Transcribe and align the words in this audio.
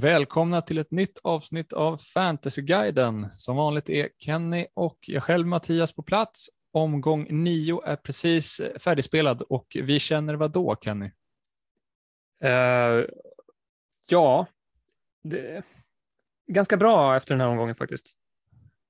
Välkomna 0.00 0.62
till 0.62 0.78
ett 0.78 0.90
nytt 0.90 1.18
avsnitt 1.24 1.72
av 1.72 1.98
Fantasyguiden. 1.98 3.28
Som 3.34 3.56
vanligt 3.56 3.90
är 3.90 4.08
Kenny 4.18 4.66
och 4.74 4.98
jag 5.06 5.22
själv 5.22 5.46
Mattias 5.46 5.92
på 5.92 6.02
plats. 6.02 6.50
Omgång 6.72 7.26
nio 7.30 7.82
är 7.84 7.96
precis 7.96 8.60
färdigspelad 8.78 9.42
och 9.42 9.76
vi 9.82 9.98
känner 9.98 10.34
vad 10.34 10.50
då 10.50 10.76
Kenny? 10.84 11.10
Uh, 12.44 13.06
ja, 14.08 14.46
ganska 16.46 16.76
bra 16.76 17.16
efter 17.16 17.34
den 17.34 17.40
här 17.40 17.48
omgången 17.48 17.74
faktiskt. 17.74 18.16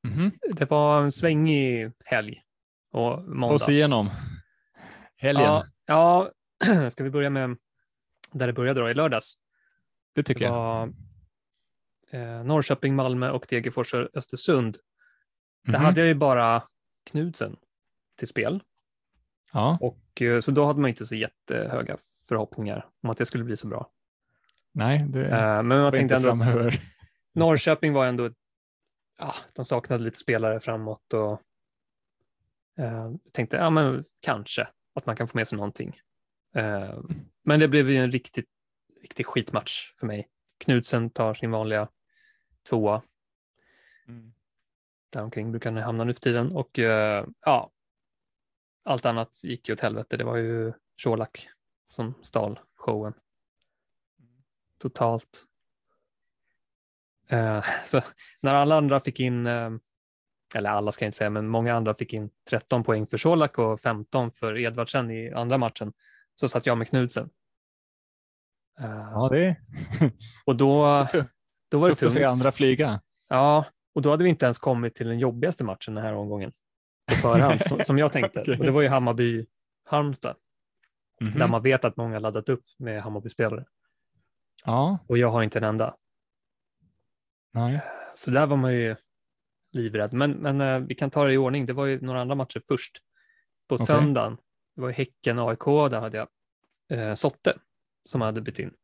Mm 0.09 0.19
-hmm. 0.19 0.33
Det 0.53 0.71
var 0.71 1.03
en 1.03 1.13
svängig 1.13 1.93
helg 2.05 2.43
och 2.93 3.23
måndag. 3.23 3.55
Oss 3.55 3.69
igenom 3.69 4.11
helgen. 5.17 5.45
Ja, 5.45 5.65
ja, 5.87 6.31
ska 6.91 7.05
vi 7.05 7.11
börja 7.11 7.31
med 7.31 7.57
där 8.33 8.47
det 8.47 8.53
började 8.53 8.81
då 8.81 8.91
i 8.91 8.95
lördags? 8.95 9.40
Det 10.21 10.25
tycker 10.25 10.45
det 10.45 10.51
var, 10.51 10.93
jag. 12.11 12.39
Eh, 12.39 12.45
Norrköping, 12.45 12.95
Malmö 12.95 13.31
och 13.31 13.47
Degerfors 13.49 13.95
och 13.95 14.09
Östersund. 14.15 14.65
Mm 14.65 14.75
-hmm. 14.75 15.73
Där 15.73 15.79
mhm. 15.79 15.85
hade 15.85 16.01
jag 16.01 16.09
ju 16.09 16.15
bara 16.15 16.63
Knudsen 17.11 17.57
till 18.17 18.29
spel. 18.29 18.63
Ja. 19.53 19.79
Och, 19.81 20.23
eh, 20.23 20.41
så 20.41 20.51
då 20.51 20.67
hade 20.67 20.81
man 20.81 20.89
inte 20.89 21.07
så 21.07 21.15
jättehöga 21.15 21.97
förhoppningar 22.29 22.87
om 23.03 23.11
att 23.11 23.19
det 23.19 23.27
skulle 23.27 23.45
bli 23.45 23.57
så 23.57 23.67
bra. 23.67 23.91
Nej, 24.73 25.07
det 25.09 25.25
uh, 25.25 25.63
men 25.63 25.69
man 25.69 25.93
tänkte 25.93 26.17
ändå, 26.17 26.29
framöver. 26.29 26.83
Norrköping 27.33 27.93
var 27.93 28.07
ändå, 28.07 28.31
ja, 29.19 29.35
de 29.53 29.65
saknade 29.65 30.05
lite 30.05 30.19
spelare 30.19 30.61
framåt 30.61 31.15
och 31.15 31.41
uh, 32.81 33.15
tänkte, 33.33 33.57
ja 33.57 33.71
men 33.71 34.05
kanske 34.21 34.69
att 34.95 35.07
man 35.07 35.17
kan 35.17 35.29
få 35.29 35.39
med 35.39 35.49
sig 35.49 35.57
någonting. 35.57 35.97
Uh, 36.57 37.01
men 37.45 37.61
det 37.61 37.69
blev 37.69 37.91
ju 37.91 37.97
en 37.97 38.13
riktigt, 38.13 38.49
riktigt 39.01 39.27
skitmatch 39.27 39.93
för 39.97 40.07
mig. 40.07 40.29
Knudsen 40.59 41.11
tar 41.11 41.35
sin 41.35 41.51
vanliga 41.51 41.89
tvåa. 42.69 43.03
Mm. 44.09 44.33
Däromkring 45.11 45.51
brukar 45.51 45.73
han 45.73 45.83
hamna 45.83 46.05
nu 46.05 46.15
för 46.15 46.21
tiden 46.21 46.53
och 46.53 46.79
uh, 46.79 47.27
ja, 47.45 47.71
allt 48.85 49.07
annat 49.07 49.45
gick 49.45 49.69
ju 49.69 49.75
åt 49.75 49.81
helvete. 49.81 50.17
Det 50.17 50.25
var 50.25 50.37
ju 50.37 50.73
Colak 51.05 51.49
som 51.89 52.15
stal 52.23 52.61
showen. 52.77 53.15
Totalt. 54.79 55.45
Uh, 57.33 57.65
så 57.87 58.03
när 58.41 58.55
alla 58.55 58.77
andra 58.77 59.01
fick 59.01 59.21
in, 59.21 59.47
uh, 59.47 59.77
eller 60.57 60.71
alla 60.71 60.93
ska 60.93 61.05
jag 61.05 61.09
inte 61.09 61.19
säga, 61.19 61.31
men 61.31 61.49
många 61.49 61.75
andra 61.75 61.95
fick 61.95 62.13
in 62.13 62.31
13 62.51 62.85
poäng 62.85 63.07
för 63.07 63.17
Solak 63.17 63.59
och 63.59 63.81
15 63.81 64.31
för 64.31 64.59
Edvardsen 64.59 65.11
i 65.11 65.33
andra 65.33 65.59
matchen, 65.59 65.93
så 66.35 66.49
satt 66.49 66.67
jag 66.67 66.79
med 66.79 66.89
Knudsen. 66.89 67.31
Uh, 68.81 69.11
ja, 69.13 69.29
det 69.33 69.57
Och 70.45 70.57
då, 70.57 71.07
då 71.71 71.79
var 71.79 71.89
det 71.89 71.95
tungt. 71.95 72.09
att 72.09 72.13
se 72.13 72.25
andra 72.25 72.53
flyga. 72.53 73.01
Ja, 73.29 73.65
och 73.95 74.03
då 74.03 74.11
hade 74.11 74.25
vi 74.25 74.31
inte 74.31 74.47
ens 74.47 74.59
kommit 74.59 74.95
till 74.95 75.07
den 75.07 75.19
jobbigaste 75.19 75.65
matchen 75.65 75.95
den 75.95 76.05
här 76.05 76.15
omgången 76.15 76.53
på 77.09 77.15
förhand, 77.23 77.87
som, 77.87 77.99
jag 77.99 78.13
tänkte. 78.13 78.41
okay. 78.41 78.59
Och 78.59 78.65
det 78.65 78.71
var 78.71 78.83
ju 78.83 78.89
Hammarby-Halmstad, 78.89 80.35
mm 81.21 81.33
-hmm. 81.33 81.39
där 81.39 81.49
man 81.49 81.63
vet 81.63 81.85
att 81.85 81.97
många 81.97 82.19
laddat 82.19 82.49
upp 82.49 82.65
med 82.79 83.03
Hammarby-spelare. 83.03 83.65
Ja. 84.65 84.99
Och 85.07 85.19
jag 85.19 85.31
har 85.31 85.43
inte 85.43 85.59
en 85.59 85.65
enda. 85.65 85.97
Nej. 87.53 87.81
Så 88.15 88.31
där 88.31 88.47
var 88.47 88.57
man 88.57 88.75
ju 88.75 88.97
livrädd. 89.73 90.13
Men, 90.13 90.31
men 90.31 90.61
uh, 90.61 90.87
vi 90.87 90.95
kan 90.95 91.11
ta 91.11 91.25
det 91.25 91.33
i 91.33 91.37
ordning. 91.37 91.67
Det 91.67 91.73
var 91.73 91.87
ju 91.87 92.01
några 92.01 92.21
andra 92.21 92.35
matcher 92.35 92.63
först. 92.69 92.99
På 93.69 93.75
okay. 93.75 93.87
söndagen, 93.87 94.37
det 94.77 94.83
var 94.83 94.91
Häcken-AIK, 94.91 95.65
där 95.91 96.01
hade 96.01 96.17
jag 96.17 96.29
uh, 96.99 97.15
Sotte 97.15 97.59
som 98.11 98.21
hade 98.21 98.41
bytt 98.41 98.59
in. 98.59 98.75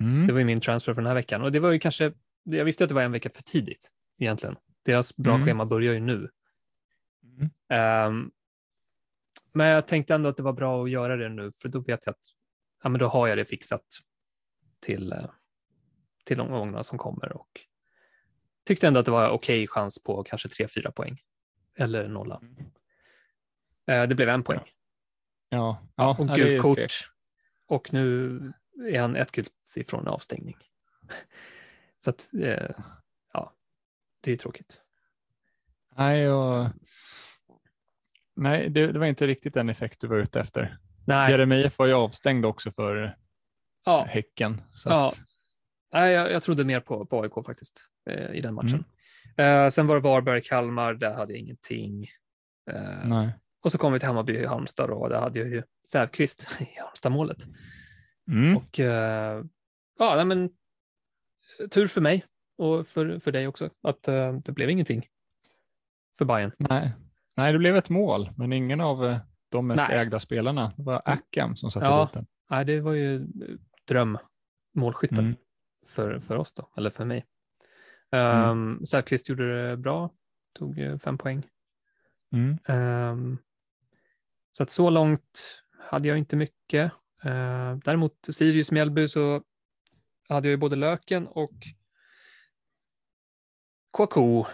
Mm. 0.00 0.26
Det 0.26 0.32
var 0.32 0.38
ju 0.38 0.44
min 0.44 0.60
transfer 0.60 0.94
för 0.94 1.00
den 1.00 1.06
här 1.06 1.14
veckan 1.14 1.42
och 1.42 1.52
det 1.52 1.60
var 1.60 1.72
ju 1.72 1.78
kanske, 1.78 2.12
jag 2.42 2.64
visste 2.64 2.84
att 2.84 2.88
det 2.88 2.94
var 2.94 3.02
en 3.02 3.12
vecka 3.12 3.30
för 3.34 3.42
tidigt 3.42 3.90
egentligen. 4.18 4.56
Deras 4.84 5.16
bra 5.16 5.34
mm. 5.34 5.46
schema 5.46 5.66
börjar 5.66 5.94
ju 5.94 6.00
nu. 6.00 6.30
Mm. 7.22 8.08
Um, 8.08 8.30
men 9.52 9.66
jag 9.66 9.88
tänkte 9.88 10.14
ändå 10.14 10.28
att 10.28 10.36
det 10.36 10.42
var 10.42 10.52
bra 10.52 10.84
att 10.84 10.90
göra 10.90 11.16
det 11.16 11.28
nu, 11.28 11.52
för 11.52 11.68
då 11.68 11.80
vet 11.80 12.06
jag 12.06 12.12
att 12.12 12.26
ja, 12.82 12.88
men 12.88 12.98
då 12.98 13.06
har 13.06 13.28
jag 13.28 13.38
det 13.38 13.44
fixat 13.44 13.84
till, 14.80 15.12
eh, 15.12 15.30
till 16.24 16.36
de 16.38 16.50
gångerna 16.50 16.84
som 16.84 16.98
kommer 16.98 17.32
och 17.32 17.60
tyckte 18.64 18.86
ändå 18.86 19.00
att 19.00 19.06
det 19.06 19.12
var 19.12 19.28
okej 19.28 19.34
okay 19.34 19.66
chans 19.66 20.02
på 20.02 20.22
kanske 20.22 20.48
3-4 20.48 20.90
poäng 20.90 21.20
eller 21.78 22.08
nolla. 22.08 22.40
Mm. 22.42 24.02
Uh, 24.02 24.08
det 24.08 24.14
blev 24.14 24.28
en 24.28 24.42
poäng. 24.42 24.60
Ja, 25.48 25.82
ja 25.96 26.16
och 26.18 26.28
gult 26.28 26.62
kort. 26.62 27.13
Och 27.66 27.92
nu 27.92 28.38
är 28.90 29.00
han 29.00 29.16
ett 29.16 29.32
gult 29.32 29.52
ifrån 29.76 30.08
avstängning. 30.08 30.56
Så 31.98 32.10
att, 32.10 32.30
uh, 32.34 32.70
ja, 33.32 33.52
det 34.20 34.32
är 34.32 34.36
tråkigt. 34.36 34.80
Nej, 35.96 36.30
och... 36.30 36.68
Nej 38.36 38.70
det, 38.70 38.92
det, 38.92 38.98
var 38.98 39.06
inte 39.06 39.26
riktigt 39.26 39.54
den 39.54 39.68
effekt 39.68 40.00
du 40.00 40.06
var 40.06 40.16
ute 40.16 40.40
efter. 40.40 40.78
Nej. 41.06 41.30
Jeremejeff 41.30 41.78
var 41.78 41.86
ju 41.86 41.92
avstängd 41.92 42.44
också 42.44 42.72
för 42.72 43.16
ja. 43.84 44.04
Häcken. 44.08 44.62
Så 44.70 44.88
ja. 44.88 45.08
Att... 45.08 45.20
Nej, 45.92 46.12
jag, 46.12 46.32
jag 46.32 46.42
trodde 46.42 46.64
mer 46.64 46.80
på, 46.80 47.06
på 47.06 47.22
AIK 47.22 47.46
faktiskt 47.46 47.90
eh, 48.10 48.34
i 48.34 48.40
den 48.40 48.54
matchen. 48.54 48.84
Mm. 49.36 49.64
Eh, 49.64 49.70
sen 49.70 49.86
var 49.86 49.94
det 49.94 50.00
Varberg-Kalmar, 50.00 50.94
där 50.94 51.14
hade 51.14 51.32
jag 51.32 51.40
ingenting. 51.40 52.06
Eh, 52.70 53.08
Nej. 53.08 53.32
Och 53.64 53.72
så 53.72 53.78
kom 53.78 53.92
vi 53.92 53.98
till 53.98 54.06
Hammarby 54.06 54.46
Halmstad 54.46 54.90
och 54.90 55.08
där 55.08 55.20
hade 55.20 55.38
jag 55.38 55.48
ju 55.48 55.62
Säfqvist 55.88 56.48
i 56.60 56.80
Halmstad-målet. 56.80 57.44
Mm. 58.28 58.56
Och 58.56 58.80
eh, 58.80 59.44
ja, 59.98 60.24
men 60.24 60.50
tur 61.70 61.86
för 61.86 62.00
mig 62.00 62.24
och 62.58 62.86
för, 62.88 63.18
för 63.18 63.32
dig 63.32 63.46
också 63.46 63.70
att 63.82 64.08
uh, 64.08 64.32
det 64.32 64.52
blev 64.52 64.70
ingenting 64.70 65.06
för 66.18 66.24
Bayern. 66.24 66.52
Nej. 66.58 66.92
Nej, 67.36 67.52
det 67.52 67.58
blev 67.58 67.76
ett 67.76 67.88
mål, 67.88 68.30
men 68.36 68.52
ingen 68.52 68.80
av 68.80 69.04
uh, 69.04 69.16
de 69.48 69.66
mest 69.66 69.84
Nej. 69.88 69.98
ägda 69.98 70.20
spelarna. 70.20 70.72
Det 70.76 70.82
var 70.82 71.02
Ackham 71.04 71.56
som 71.56 71.70
satte 71.70 71.86
ja. 71.86 72.04
dit 72.04 72.12
den. 72.12 72.26
Nej, 72.50 72.64
det 72.64 72.80
var 72.80 72.92
ju 72.92 73.26
drömmålskytten 73.88 75.18
mm. 75.18 75.36
för, 75.86 76.20
för 76.20 76.36
oss 76.36 76.52
då, 76.52 76.70
eller 76.76 76.90
för 76.90 77.04
mig. 77.04 77.26
Um, 78.12 78.20
mm. 78.20 78.86
Säfqvist 78.86 79.28
gjorde 79.28 79.68
det 79.68 79.76
bra, 79.76 80.10
tog 80.58 81.00
fem 81.02 81.18
poäng. 81.18 81.46
Mm. 82.32 82.58
Um, 82.68 83.38
så 84.56 84.62
att 84.62 84.70
så 84.70 84.90
långt 84.90 85.62
hade 85.78 86.08
jag 86.08 86.18
inte 86.18 86.36
mycket. 86.36 86.92
Uh, 87.24 87.76
däremot 87.84 88.28
Sirius 88.32 88.70
Mjällby 88.70 89.08
så 89.08 89.42
hade 90.28 90.48
jag 90.48 90.50
ju 90.50 90.56
både 90.56 90.76
Löken 90.76 91.26
och 91.26 91.52
Kouakou. 93.90 94.44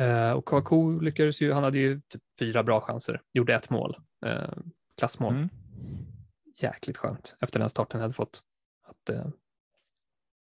Uh, 0.00 0.32
och 0.32 0.44
Kouakou 0.44 1.00
lyckades 1.00 1.42
ju, 1.42 1.52
han 1.52 1.64
hade 1.64 1.78
ju 1.78 2.00
typ 2.00 2.22
fyra 2.38 2.62
bra 2.62 2.80
chanser, 2.80 3.22
gjorde 3.32 3.54
ett 3.54 3.70
mål, 3.70 3.96
uh, 4.26 4.58
klassmål. 4.98 5.34
Mm. 5.34 5.48
Jäkligt 6.56 6.96
skönt 6.96 7.36
efter 7.40 7.60
den 7.60 7.68
starten 7.68 8.00
jag 8.00 8.04
hade 8.04 8.14
fått. 8.14 8.42
Att 8.84 9.10
uh, 9.10 9.26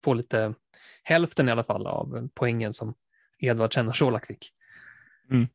få 0.05 0.15
lite, 0.15 0.55
hälften 1.03 1.49
i 1.49 1.53
alla 1.53 1.65
fall 1.65 1.87
av 1.87 2.28
poängen 2.34 2.73
som 2.73 2.94
Edvardsen 3.38 3.88
och 3.88 3.97
Colak 3.97 4.27
fick. 4.27 4.53
Mm. 5.31 5.47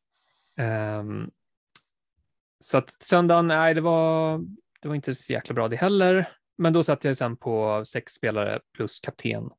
Så 2.62 2.78
att 2.78 2.92
söndagen, 3.02 3.48
nej 3.48 3.74
det 3.74 3.80
var, 3.80 4.38
det 4.80 4.88
var 4.88 4.94
inte 4.94 5.14
så 5.14 5.32
jäkla 5.32 5.54
bra 5.54 5.68
det 5.68 5.76
heller. 5.76 6.28
Men 6.58 6.72
då 6.72 6.84
satt 6.84 7.04
jag 7.04 7.16
sen 7.16 7.36
på 7.36 7.84
sex 7.84 8.12
spelare 8.12 8.60
plus 8.72 9.00
kapten 9.00 9.50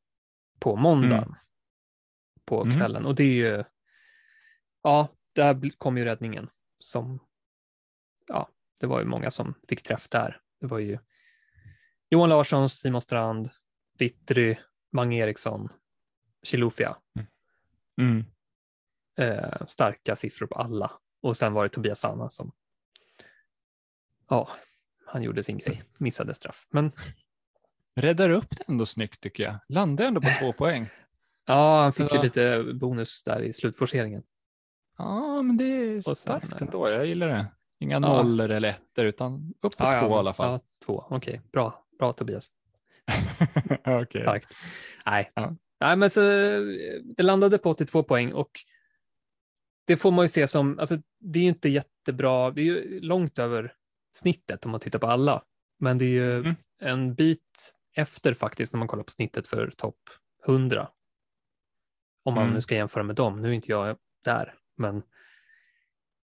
på 0.60 0.76
måndag 0.76 1.18
mm. 1.18 1.36
på 2.46 2.62
mm. 2.64 2.78
kvällen. 2.78 3.02
Mm. 3.02 3.08
Och 3.08 3.16
det 3.16 3.24
är 3.24 3.56
ju, 3.58 3.64
ja, 4.84 5.08
där 5.34 5.70
kom 5.78 5.98
ju 5.98 6.06
räddningen 6.06 6.50
som, 6.80 7.20
ja, 8.28 8.50
det 8.80 8.88
var 8.88 9.00
ju 9.00 9.06
många 9.06 9.32
som 9.32 9.54
fick 9.68 9.84
träff 9.84 10.10
där. 10.10 10.42
Det 10.62 10.68
var 10.68 10.80
ju 10.80 11.00
Johan 12.10 12.30
Larsson, 12.30 12.70
Simon 12.70 13.02
Strand, 13.02 13.50
Vittry, 13.98 14.56
Mange 14.92 15.18
Eriksson, 15.18 15.70
Chilufya. 16.44 16.98
Mm. 17.16 17.28
mm. 18.02 18.26
Eh, 19.18 19.66
starka 19.68 20.16
siffror 20.16 20.48
på 20.48 20.56
alla. 20.56 20.92
Och 21.22 21.38
sen 21.38 21.54
var 21.54 21.64
det 21.64 21.70
Tobias 21.70 22.00
Sanna 22.00 22.30
som, 22.30 22.52
ja, 24.30 24.50
han 25.06 25.24
gjorde 25.24 25.44
sin 25.44 25.58
grej, 25.58 25.84
missade 25.98 26.34
straff. 26.34 26.68
Men... 26.70 26.92
Räddar 27.96 28.30
upp 28.30 28.50
det 28.50 28.64
ändå 28.68 28.86
snyggt 28.86 29.22
tycker 29.22 29.44
jag. 29.44 29.56
Landade 29.70 30.08
ändå 30.08 30.22
på 30.22 30.30
två 30.40 30.54
poäng. 30.58 30.90
Ja, 31.46 31.82
han 31.82 31.94
fick 31.94 32.14
ju 32.14 32.22
lite 32.22 32.64
bonus 32.74 33.24
där 33.24 33.42
i 33.42 33.54
slutforceringen. 33.54 34.24
Ja, 34.98 35.42
men 35.42 35.58
det 35.58 35.66
är 35.66 36.02
starkt 36.16 36.50
sen, 36.50 36.68
ändå. 36.68 36.90
Jag 36.90 37.06
gillar 37.06 37.28
det. 37.28 37.46
Inga 37.80 37.94
ja. 37.94 38.00
nollor 38.00 38.52
eller 38.52 38.70
ettor, 38.70 39.06
utan 39.06 39.54
upp 39.62 39.78
på 39.78 39.84
ja, 39.84 39.92
två 39.92 40.10
ja, 40.10 40.16
i 40.16 40.20
alla 40.20 40.34
fall. 40.34 40.52
Ja, 40.52 40.60
två. 40.86 41.06
Okej, 41.10 41.18
okay. 41.18 41.40
bra. 41.52 41.86
Bra 42.00 42.14
Tobias. 42.14 42.50
okay. 44.02 44.22
Starkt. 44.22 44.48
Nej. 45.06 45.32
Nej, 45.80 45.96
men 45.96 46.10
så 46.10 46.22
det 47.18 47.24
landade 47.24 47.58
på 47.58 47.70
82 47.70 48.04
poäng 48.04 48.34
och 48.34 48.52
det 49.86 49.98
får 49.98 50.12
man 50.12 50.26
ju 50.26 50.30
se 50.30 50.48
som, 50.48 50.80
alltså 50.80 50.98
det 51.20 51.40
är 51.40 51.44
ju 51.44 51.50
inte 51.50 51.70
jättebra, 51.70 52.52
det 52.52 52.62
är 52.62 52.66
ju 52.66 53.00
långt 53.00 53.40
över 53.40 53.74
snittet 54.14 54.66
om 54.66 54.72
man 54.72 54.80
tittar 54.80 55.00
på 55.00 55.08
alla. 55.08 55.44
Men 55.80 55.98
det 55.98 56.06
är 56.06 56.10
ju 56.10 56.40
mm. 56.40 56.56
en 56.82 57.16
bit 57.16 57.74
efter 57.96 58.34
faktiskt 58.34 58.74
när 58.74 58.78
man 58.78 58.88
kollar 58.88 59.04
på 59.04 59.12
snittet 59.12 59.48
för 59.48 59.72
topp 59.78 60.00
100. 60.48 60.90
Om 62.24 62.34
man 62.34 62.44
Mm. 62.44 62.56
nu 62.56 62.62
ska 62.62 62.76
jämföra 62.76 63.04
med 63.04 63.16
dem. 63.16 63.42
Nu 63.42 63.50
är 63.50 63.54
inte 63.54 63.72
jag 63.72 63.98
där, 64.24 64.54
men 64.78 64.96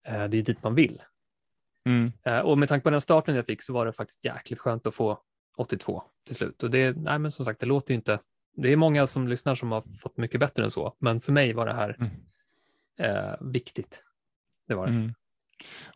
eh, 0.06 0.25
det 0.25 0.37
är 0.38 0.43
dit 0.43 0.62
man 0.62 0.75
vill. 0.75 1.03
Mm. 1.85 2.12
Eh, 2.23 2.38
och 2.38 2.59
med 2.59 2.69
tanke 2.69 2.85
på 2.85 2.91
den 2.91 3.00
starten 3.00 3.35
jag 3.35 3.47
fick 3.47 3.62
så 3.62 3.73
var 3.73 3.87
det 3.87 3.93
faktiskt 3.93 4.25
jäkligt 4.25 4.59
skönt 4.61 4.87
att 4.87 4.94
få 4.94 5.19
82 5.56 6.03
till 6.27 6.35
slut. 6.35 6.62
Och 6.62 6.71
det, 6.71 6.97
nej 6.97 7.19
men 7.19 7.33
som 7.33 7.44
sagt, 7.44 7.61
det 7.61 7.67
låter 7.67 7.91
ju 7.91 7.97
inte, 7.97 8.21
det 8.56 8.73
är 8.73 8.77
många 8.77 9.06
som 9.06 9.29
lyssnar 9.29 9.55
som 9.55 9.73
har 9.73 9.83
fått 9.83 10.17
mycket 10.17 10.41
bättre 10.41 10.65
än 10.65 10.71
så, 10.71 10.97
men 10.99 11.21
för 11.21 11.33
mig 11.33 11.53
var 11.53 11.67
det 11.67 11.73
här 11.75 11.97
Mm. 12.00 12.11
eh, 12.99 13.35
viktigt. 13.41 14.03
Det 14.69 14.75
var 14.75 14.87
det. 14.87 14.93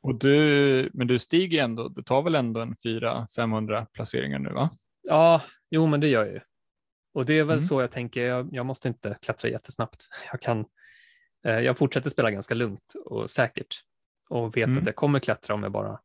Och 0.00 0.14
du, 0.18 0.90
men 0.94 1.06
du 1.06 1.18
stiger 1.18 1.64
ändå, 1.64 1.88
du 1.88 2.02
tar 2.02 2.22
väl 2.22 2.34
ändå 2.34 2.60
en 2.60 2.74
400-500 2.74 3.86
placeringar 3.92 4.38
nu 4.38 4.50
va? 4.52 4.70
Ja, 5.02 5.42
jo 5.70 5.86
men 5.86 6.00
det 6.00 6.08
gör 6.08 6.24
jag 6.24 6.34
ju. 6.34 6.40
Och 7.14 7.26
det 7.26 7.38
är 7.38 7.44
väl 7.44 7.54
Mm. 7.56 7.60
så 7.60 7.80
jag 7.80 7.90
tänker, 7.90 8.22
jag, 8.26 8.48
jag 8.52 8.66
måste 8.66 8.88
inte 8.88 9.18
klättra 9.22 9.50
jättesnabbt. 9.50 10.08
Jag 10.32 10.40
kan, 10.40 10.64
eh, 11.44 11.58
jag 11.58 11.78
fortsätter 11.78 12.10
spela 12.10 12.30
ganska 12.30 12.54
lugnt 12.54 12.94
och 13.04 13.30
säkert 13.30 13.80
och 14.28 14.56
vet 14.56 14.66
Mm. 14.66 14.78
att 14.78 14.86
jag 14.86 14.96
kommer 14.96 15.20
klättra 15.20 15.54
om 15.54 15.62
jag 15.62 15.72
bara 15.72 16.00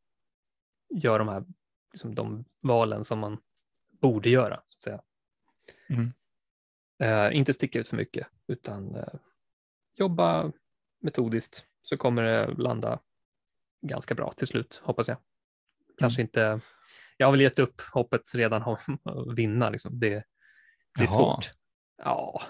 gör 0.89 1.19
de 1.19 1.27
här, 1.27 1.43
liksom 1.91 2.15
de 2.15 2.45
valen 2.61 3.03
som 3.03 3.19
man 3.19 3.37
borde 4.01 4.29
göra. 4.29 4.55
Så 4.67 4.77
att 4.77 4.83
säga. 4.83 5.01
Mm. 5.89 6.13
Eh, 6.99 7.37
inte 7.37 7.53
sticka 7.53 7.79
ut 7.79 7.87
för 7.87 7.97
mycket, 7.97 8.27
utan 8.47 8.95
eh, 8.95 9.03
jobba 9.95 10.51
metodiskt 11.01 11.65
så 11.81 11.97
kommer 11.97 12.23
det 12.23 12.47
landa 12.57 12.99
ganska 13.81 14.15
bra 14.15 14.31
till 14.33 14.47
slut, 14.47 14.81
hoppas 14.83 15.07
jag. 15.07 15.17
Kanske 15.97 16.21
inte, 16.21 16.59
jag 17.17 17.27
har 17.27 17.31
väl 17.31 17.41
gett 17.41 17.59
upp 17.59 17.81
hoppet 17.81 18.21
redan 18.35 18.63
om 18.63 18.77
att 19.03 19.37
vinna, 19.37 19.69
liksom. 19.69 19.99
det, 19.99 20.09
det 20.09 20.15
är 20.15 20.23
Jaha. 21.03 21.07
svårt. 21.07 21.51
Ja, 21.97 22.41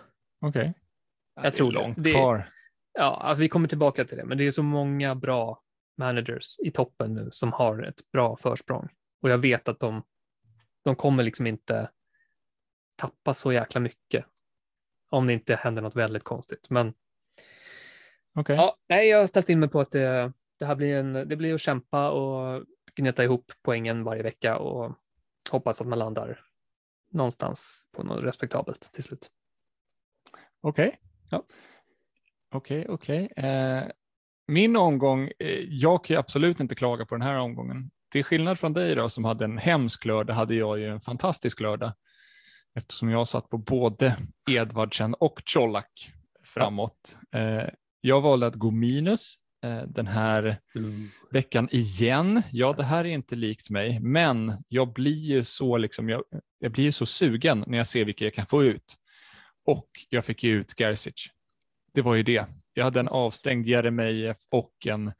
Okej. 0.41 0.73
Jag 1.41 1.53
tror 1.53 1.71
långt 1.71 2.03
Det- 2.03 2.11
kvar. 2.13 2.49
ja 2.93 3.15
alltså 3.21 3.41
vi 3.41 3.49
kommer 3.49 3.67
tillbaka 3.67 4.05
till 4.05 4.17
det, 4.17 4.25
men 4.25 4.37
det 4.37 4.43
är 4.47 4.51
så 4.51 4.63
många 4.63 5.15
bra 5.15 5.61
managers 5.97 6.59
i 6.59 6.71
toppen 6.71 7.13
nu 7.13 7.29
som 7.31 7.53
har 7.53 7.83
ett 7.83 8.11
bra 8.11 8.37
försprång. 8.37 8.89
Och 9.21 9.29
jag 9.29 9.37
vet 9.37 9.67
att 9.69 9.79
de, 9.79 10.03
de 10.83 10.95
kommer 10.95 11.23
liksom 11.23 11.47
inte 11.47 11.89
tappa 12.95 13.33
så 13.33 13.53
jäkla 13.53 13.81
mycket 13.81 14.25
om 15.09 15.27
det 15.27 15.33
inte 15.33 15.55
händer 15.55 15.81
något 15.81 15.95
väldigt 15.95 16.23
konstigt. 16.23 16.69
Men 16.69 16.93
Okej. 18.35 18.55
Ja, 18.55 18.77
nej, 18.89 19.07
jag 19.09 19.19
har 19.19 19.27
ställt 19.27 19.49
in 19.49 19.59
mig 19.59 19.69
på 19.69 19.79
att 19.79 19.91
det, 19.91 20.33
det 20.59 20.65
här 20.65 20.75
blir, 20.75 20.95
en, 20.95 21.13
det 21.13 21.35
blir 21.35 21.53
att 21.53 21.61
kämpa 21.61 22.09
och 22.09 22.63
gneta 22.95 23.23
ihop 23.23 23.51
poängen 23.63 24.03
varje 24.03 24.23
vecka 24.23 24.57
och 24.57 24.95
hoppas 25.51 25.81
att 25.81 25.87
man 25.87 25.99
landar 25.99 26.39
någonstans 27.11 27.87
på 27.91 28.03
något 28.03 28.23
respektabelt 28.23 28.81
till 28.93 29.03
slut. 29.03 29.31
Okej. 30.61 30.99
Ja. 31.29 31.45
Okej, 32.51 32.85
okej. 32.89 33.31
Eh, 33.35 33.83
min 34.47 34.75
omgång, 34.77 35.31
eh, 35.39 35.59
jag 35.59 36.03
kan 36.03 36.13
ju 36.13 36.19
absolut 36.19 36.59
inte 36.59 36.75
klaga 36.75 37.05
på 37.05 37.15
den 37.15 37.21
här 37.21 37.39
omgången. 37.39 37.91
Till 38.11 38.23
skillnad 38.23 38.59
från 38.59 38.73
dig 38.73 38.95
då 38.95 39.09
som 39.09 39.25
hade 39.25 39.45
en 39.45 39.57
hemsk 39.57 40.05
lördag 40.05 40.33
hade 40.33 40.55
jag 40.55 40.79
ju 40.79 40.89
en 40.89 41.01
fantastisk 41.01 41.59
lördag. 41.59 41.93
Eftersom 42.75 43.09
jag 43.09 43.27
satt 43.27 43.49
på 43.49 43.57
både 43.57 44.17
Edvardsen 44.49 45.13
och 45.13 45.41
Colak 45.53 46.11
framåt. 46.43 47.17
Eh, 47.31 47.63
jag 48.01 48.21
valde 48.21 48.47
att 48.47 48.55
gå 48.55 48.71
minus 48.71 49.35
den 49.87 50.07
här 50.07 50.57
veckan 51.31 51.67
igen. 51.71 52.41
Ja, 52.51 52.73
det 52.77 52.83
här 52.83 52.99
är 53.05 53.09
inte 53.09 53.35
likt 53.35 53.69
mig, 53.69 53.99
men 53.99 54.53
jag 54.67 54.93
blir 54.93 55.11
ju 55.19 55.43
så, 55.43 55.77
liksom, 55.77 56.09
jag, 56.09 56.23
jag 56.59 56.71
blir 56.71 56.91
så 56.91 57.05
sugen 57.05 57.63
när 57.67 57.77
jag 57.77 57.87
ser 57.87 58.05
vilka 58.05 58.25
jag 58.25 58.33
kan 58.33 58.45
få 58.45 58.63
ut. 58.63 58.95
Och 59.65 59.87
jag 60.09 60.25
fick 60.25 60.43
ju 60.43 60.51
ut 60.59 60.73
Garcic. 60.73 61.27
Det 61.93 62.01
var 62.01 62.15
ju 62.15 62.23
det. 62.23 62.45
Jag 62.73 62.83
hade 62.83 62.99
en 62.99 63.07
avstängd 63.07 63.67
Jeremejeff 63.67 64.37
och 64.51 64.71
en 64.87 65.11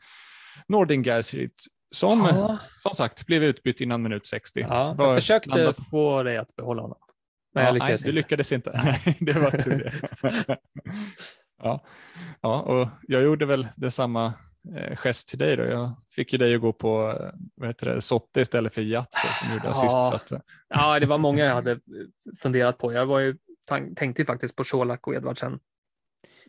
Nordin 0.67 1.03
Garcic 1.03 1.51
som, 1.91 2.19
Ja, 2.31 2.57
som 2.77 2.95
sagt, 2.95 3.25
blev 3.25 3.43
utbytt 3.43 3.81
innan 3.81 4.01
minut 4.03 4.25
60. 4.25 4.59
ja, 4.59 4.95
jag 4.97 5.15
försökte 5.15 5.49
landade- 5.49 5.73
få 5.91 6.23
dig 6.23 6.37
att 6.37 6.55
behålla 6.55 6.81
honom. 6.81 6.97
Men 7.53 7.63
Ja, 7.63 7.67
jag 7.69 7.73
lyckades 7.73 7.89
nej, 8.05 8.09
inte. 8.09 8.11
du 8.11 8.11
lyckades 8.11 8.51
inte. 8.51 8.71
Nej, 9.05 9.17
det 9.19 9.33
var 9.33 9.51
tur 9.51 9.77
det. 9.79 10.57
ja. 11.65 11.83
ja, 12.41 12.61
och 12.61 12.87
jag 13.01 13.23
gjorde 13.23 13.45
väl 13.45 13.67
detsamma 13.75 14.33
eh, 14.75 14.95
gest 14.97 15.27
till 15.27 15.39
dig 15.39 15.55
då. 15.55 15.63
Jag 15.63 15.91
fick 16.09 16.31
ju 16.33 16.37
dig 16.39 16.55
att 16.55 16.61
gå 16.61 16.73
på 16.73 17.09
eh, 17.19 17.29
vad 17.55 17.69
heter 17.69 17.85
det, 17.95 18.01
Sotte 18.01 18.41
istället 18.41 18.73
för 18.73 18.81
Jatse 18.81 19.27
som 19.39 19.53
gjorde 19.53 19.65
Ja. 19.67 19.71
assist. 19.71 19.91
Så 19.93 20.13
att, 20.15 20.31
eh, 20.31 20.39
Ja, 20.67 20.99
det 20.99 21.05
var 21.05 21.17
många 21.17 21.43
jag 21.45 21.53
hade 21.53 21.79
funderat 22.41 22.77
på. 22.77 22.93
Jag 22.93 23.05
var 23.05 23.19
ju, 23.19 23.37
tänkte 23.95 24.21
ju 24.21 24.25
faktiskt 24.25 24.55
på 24.55 24.63
Colak 24.63 25.07
och 25.07 25.15
Edvardsen 25.15 25.59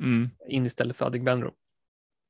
mm, 0.00 0.30
in 0.48 0.66
istället 0.66 0.96
för 0.96 1.06
Adegbenro. 1.06 1.52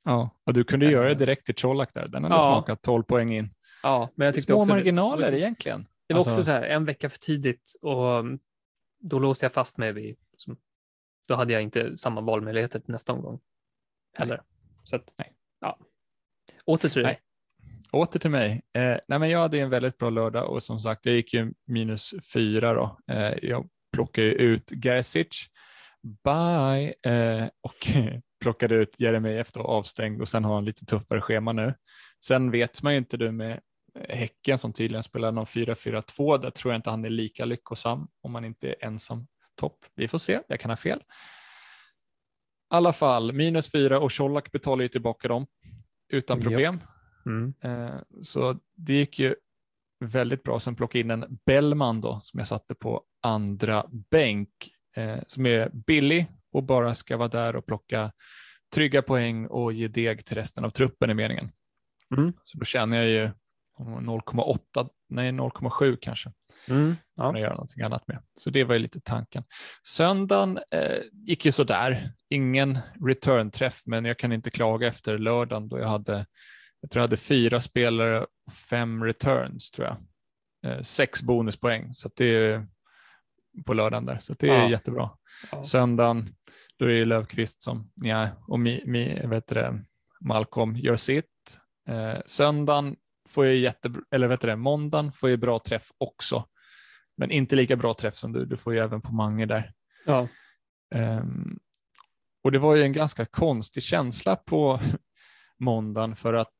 ja. 0.04 0.30
Och 0.46 0.52
du 0.54 0.64
kunde 0.64 0.86
göra 0.90 1.08
det 1.08 1.14
direkt 1.14 1.46
till 1.46 1.54
Colak 1.54 1.94
där. 1.94 2.08
Den 2.08 2.22
hade 2.22 2.34
Ja. 2.34 2.40
smakat 2.40 2.82
12 2.82 3.02
poäng 3.02 3.32
in. 3.34 3.50
Ja, 3.82 4.10
men 4.14 4.24
jag 4.24 4.34
tyckte 4.34 4.52
Små 4.52 4.58
också 4.60 4.72
marginaler 4.72 5.30
det, 5.30 5.38
egentligen. 5.40 5.86
det 6.06 6.14
var 6.14 6.18
Alltså- 6.18 6.30
också 6.30 6.42
så 6.44 6.50
här 6.52 6.62
en 6.62 6.84
vecka 6.84 7.10
för 7.10 7.18
tidigt 7.18 7.72
och 7.82 8.18
mm, 8.18 8.38
då 9.00 9.18
låste 9.18 9.44
jag 9.44 9.52
fast 9.52 9.78
mig 9.78 9.92
vid, 9.92 10.16
som, 10.36 10.56
då 11.26 11.34
hade 11.34 11.52
jag 11.52 11.62
inte 11.62 11.96
samma 11.96 12.20
valmöjligheter 12.20 12.80
till 12.80 12.92
nästa 12.92 13.12
omgång 13.12 13.40
heller. 14.18 14.42
Så 14.82 14.96
att, 14.96 15.12
Nej. 15.18 15.32
ja. 15.60 15.78
Åter 16.64 16.88
till 16.88 17.02
dig. 17.02 17.12
Nej. 17.12 17.20
Åter 17.92 18.20
till 18.20 18.30
mig. 18.30 18.62
Eh, 18.72 18.98
nej, 19.08 19.18
men 19.18 19.30
jag 19.30 19.38
hade 19.38 19.58
en 19.58 19.70
väldigt 19.70 19.98
bra 19.98 20.10
lördag 20.10 20.50
och 20.50 20.62
som 20.62 20.80
sagt, 20.80 21.06
jag 21.06 21.14
gick 21.14 21.34
ju 21.34 21.52
minus 21.66 22.14
fyra 22.32 22.74
då. 22.74 22.98
Eh, 23.14 23.34
jag 23.42 23.68
plockade 23.92 24.26
ut 24.26 24.72
Gersic, 24.84 25.46
bye, 26.24 26.94
eh, 27.02 27.48
och 27.60 27.86
plockade 28.40 28.74
ut 28.74 28.94
Jeremejeff 28.98 29.52
då 29.52 29.60
avstängd 29.60 30.20
och 30.20 30.28
sen 30.28 30.44
har 30.44 30.54
han 30.54 30.64
lite 30.64 30.86
tuffare 30.86 31.20
schema 31.20 31.52
nu. 31.52 31.74
Sen 32.24 32.50
vet 32.50 32.82
man 32.82 32.92
ju 32.92 32.98
inte 32.98 33.16
du 33.16 33.32
med 33.32 33.60
Häcken 34.08 34.58
som 34.58 34.72
tydligen 34.72 35.02
spelar 35.02 35.32
någon 35.32 35.46
4-4-2, 35.46 36.38
där 36.38 36.50
tror 36.50 36.72
jag 36.72 36.78
inte 36.78 36.90
han 36.90 37.04
är 37.04 37.10
lika 37.10 37.44
lyckosam 37.44 38.08
om 38.22 38.32
man 38.32 38.44
inte 38.44 38.68
är 38.68 38.84
ensam 38.84 39.26
topp. 39.56 39.84
Vi 39.94 40.08
får 40.08 40.18
se, 40.18 40.40
jag 40.48 40.60
kan 40.60 40.70
ha 40.70 40.76
fel. 40.76 40.98
I 40.98 41.02
alla 42.68 42.92
fall, 42.92 43.32
minus 43.32 43.70
fyra 43.70 44.00
och 44.00 44.12
Colak 44.12 44.52
betalar 44.52 44.82
ju 44.82 44.88
tillbaka 44.88 45.28
dem 45.28 45.46
utan 46.12 46.40
problem. 46.40 46.80
Mm. 47.26 47.54
Eh, 47.60 47.94
Så 48.22 48.58
det 48.74 48.94
gick 48.94 49.18
ju 49.18 49.34
väldigt 50.00 50.42
bra. 50.42 50.60
Sen 50.60 50.76
plockade 50.76 51.00
in 51.00 51.10
en 51.10 51.38
Bellman 51.46 52.00
då 52.00 52.20
som 52.20 52.38
jag 52.38 52.48
satte 52.48 52.74
på 52.74 53.02
andra 53.22 53.86
bänk 54.10 54.48
eh, 54.96 55.18
som 55.26 55.46
är 55.46 55.68
billig 55.68 56.26
och 56.52 56.62
bara 56.62 56.94
ska 56.94 57.16
vara 57.16 57.28
där 57.28 57.56
och 57.56 57.66
plocka 57.66 58.12
trygga 58.74 59.02
poäng 59.02 59.46
och 59.46 59.72
ge 59.72 59.88
deg 59.88 60.24
till 60.24 60.36
resten 60.36 60.64
av 60.64 60.70
truppen 60.70 61.10
i 61.10 61.14
meningen. 61.14 61.52
Mm. 62.16 62.32
Så 62.42 62.58
då 62.58 62.64
känner 62.64 62.96
jag 62.96 63.08
ju 63.08 63.30
0,8, 63.78 64.88
nej 65.08 65.30
0,7 65.32 65.96
kanske 66.00 66.32
Mm. 66.68 66.96
Ja. 67.16 67.26
kunna 67.28 67.40
göra 67.40 67.50
någonting 67.54 67.82
annat 67.82 68.08
med. 68.08 68.22
Så 68.36 68.50
det 68.50 68.64
var 68.64 68.74
ju 68.74 68.78
lite 68.78 69.00
tanken. 69.00 69.44
Söndagen 69.86 70.58
eh, 70.70 70.98
gick 71.12 71.44
ju 71.44 71.52
sådär. 71.52 72.12
Ingen 72.30 72.78
return-träff, 73.06 73.82
men 73.86 74.04
jag 74.04 74.18
kan 74.18 74.32
inte 74.32 74.50
klaga 74.50 74.86
efter 74.88 75.18
lördagen 75.18 75.68
då 75.68 75.78
jag 75.78 75.88
hade, 75.88 76.26
jag 76.80 76.90
tror 76.90 77.00
jag 77.00 77.08
hade 77.08 77.16
fyra 77.16 77.60
spelare 77.60 78.20
och 78.20 78.52
fem 78.70 79.04
returns 79.04 79.70
tror 79.70 79.86
jag. 79.86 79.96
Eh, 80.72 80.82
sex 80.82 81.22
bonuspoäng, 81.22 81.94
så 81.94 82.08
att 82.08 82.16
det 82.16 82.24
är 82.24 82.66
på 83.66 83.74
lördagen 83.74 84.06
där, 84.06 84.18
så 84.18 84.34
det 84.38 84.48
är 84.48 84.62
Ja. 84.62 84.68
jättebra. 84.70 85.10
Ja. 85.52 85.64
Söndagen, 85.64 86.34
då 86.78 86.84
är 86.84 86.88
det 86.88 87.04
Löfqvist 87.04 87.62
som, 87.62 87.90
ja, 87.94 88.28
och 88.46 88.60
mi, 88.60 88.82
mi, 88.86 89.26
vet 89.26 89.46
det, 89.46 89.84
Malcolm 90.20 90.76
gör 90.76 90.96
sitt. 90.96 91.58
Eh, 91.88 92.18
söndagen 92.26 92.96
får 93.36 93.46
jag 93.46 93.56
jättebra, 93.56 94.02
eller 94.10 94.28
vet 94.28 94.40
du 94.40 94.46
det, 94.46 94.56
måndagen 94.56 95.12
får 95.12 95.30
jag 95.30 95.38
bra 95.38 95.58
träff 95.58 95.92
också. 95.98 96.44
Men 97.16 97.30
inte 97.30 97.56
lika 97.56 97.76
bra 97.76 97.94
träff 97.94 98.14
som 98.14 98.32
du, 98.32 98.44
du 98.44 98.56
får 98.56 98.74
ju 98.74 98.80
även 98.80 99.00
på 99.00 99.12
Mange 99.12 99.46
där. 99.46 99.72
Ja. 100.06 100.28
Ehm, 100.94 101.58
och 102.44 102.52
det 102.52 102.58
var 102.58 102.74
ju 102.74 102.82
en 102.82 102.92
ganska 102.92 103.24
konstig 103.26 103.82
känsla 103.82 104.36
på 104.36 104.80
måndagen 105.58 106.16
för 106.16 106.34
att 106.34 106.54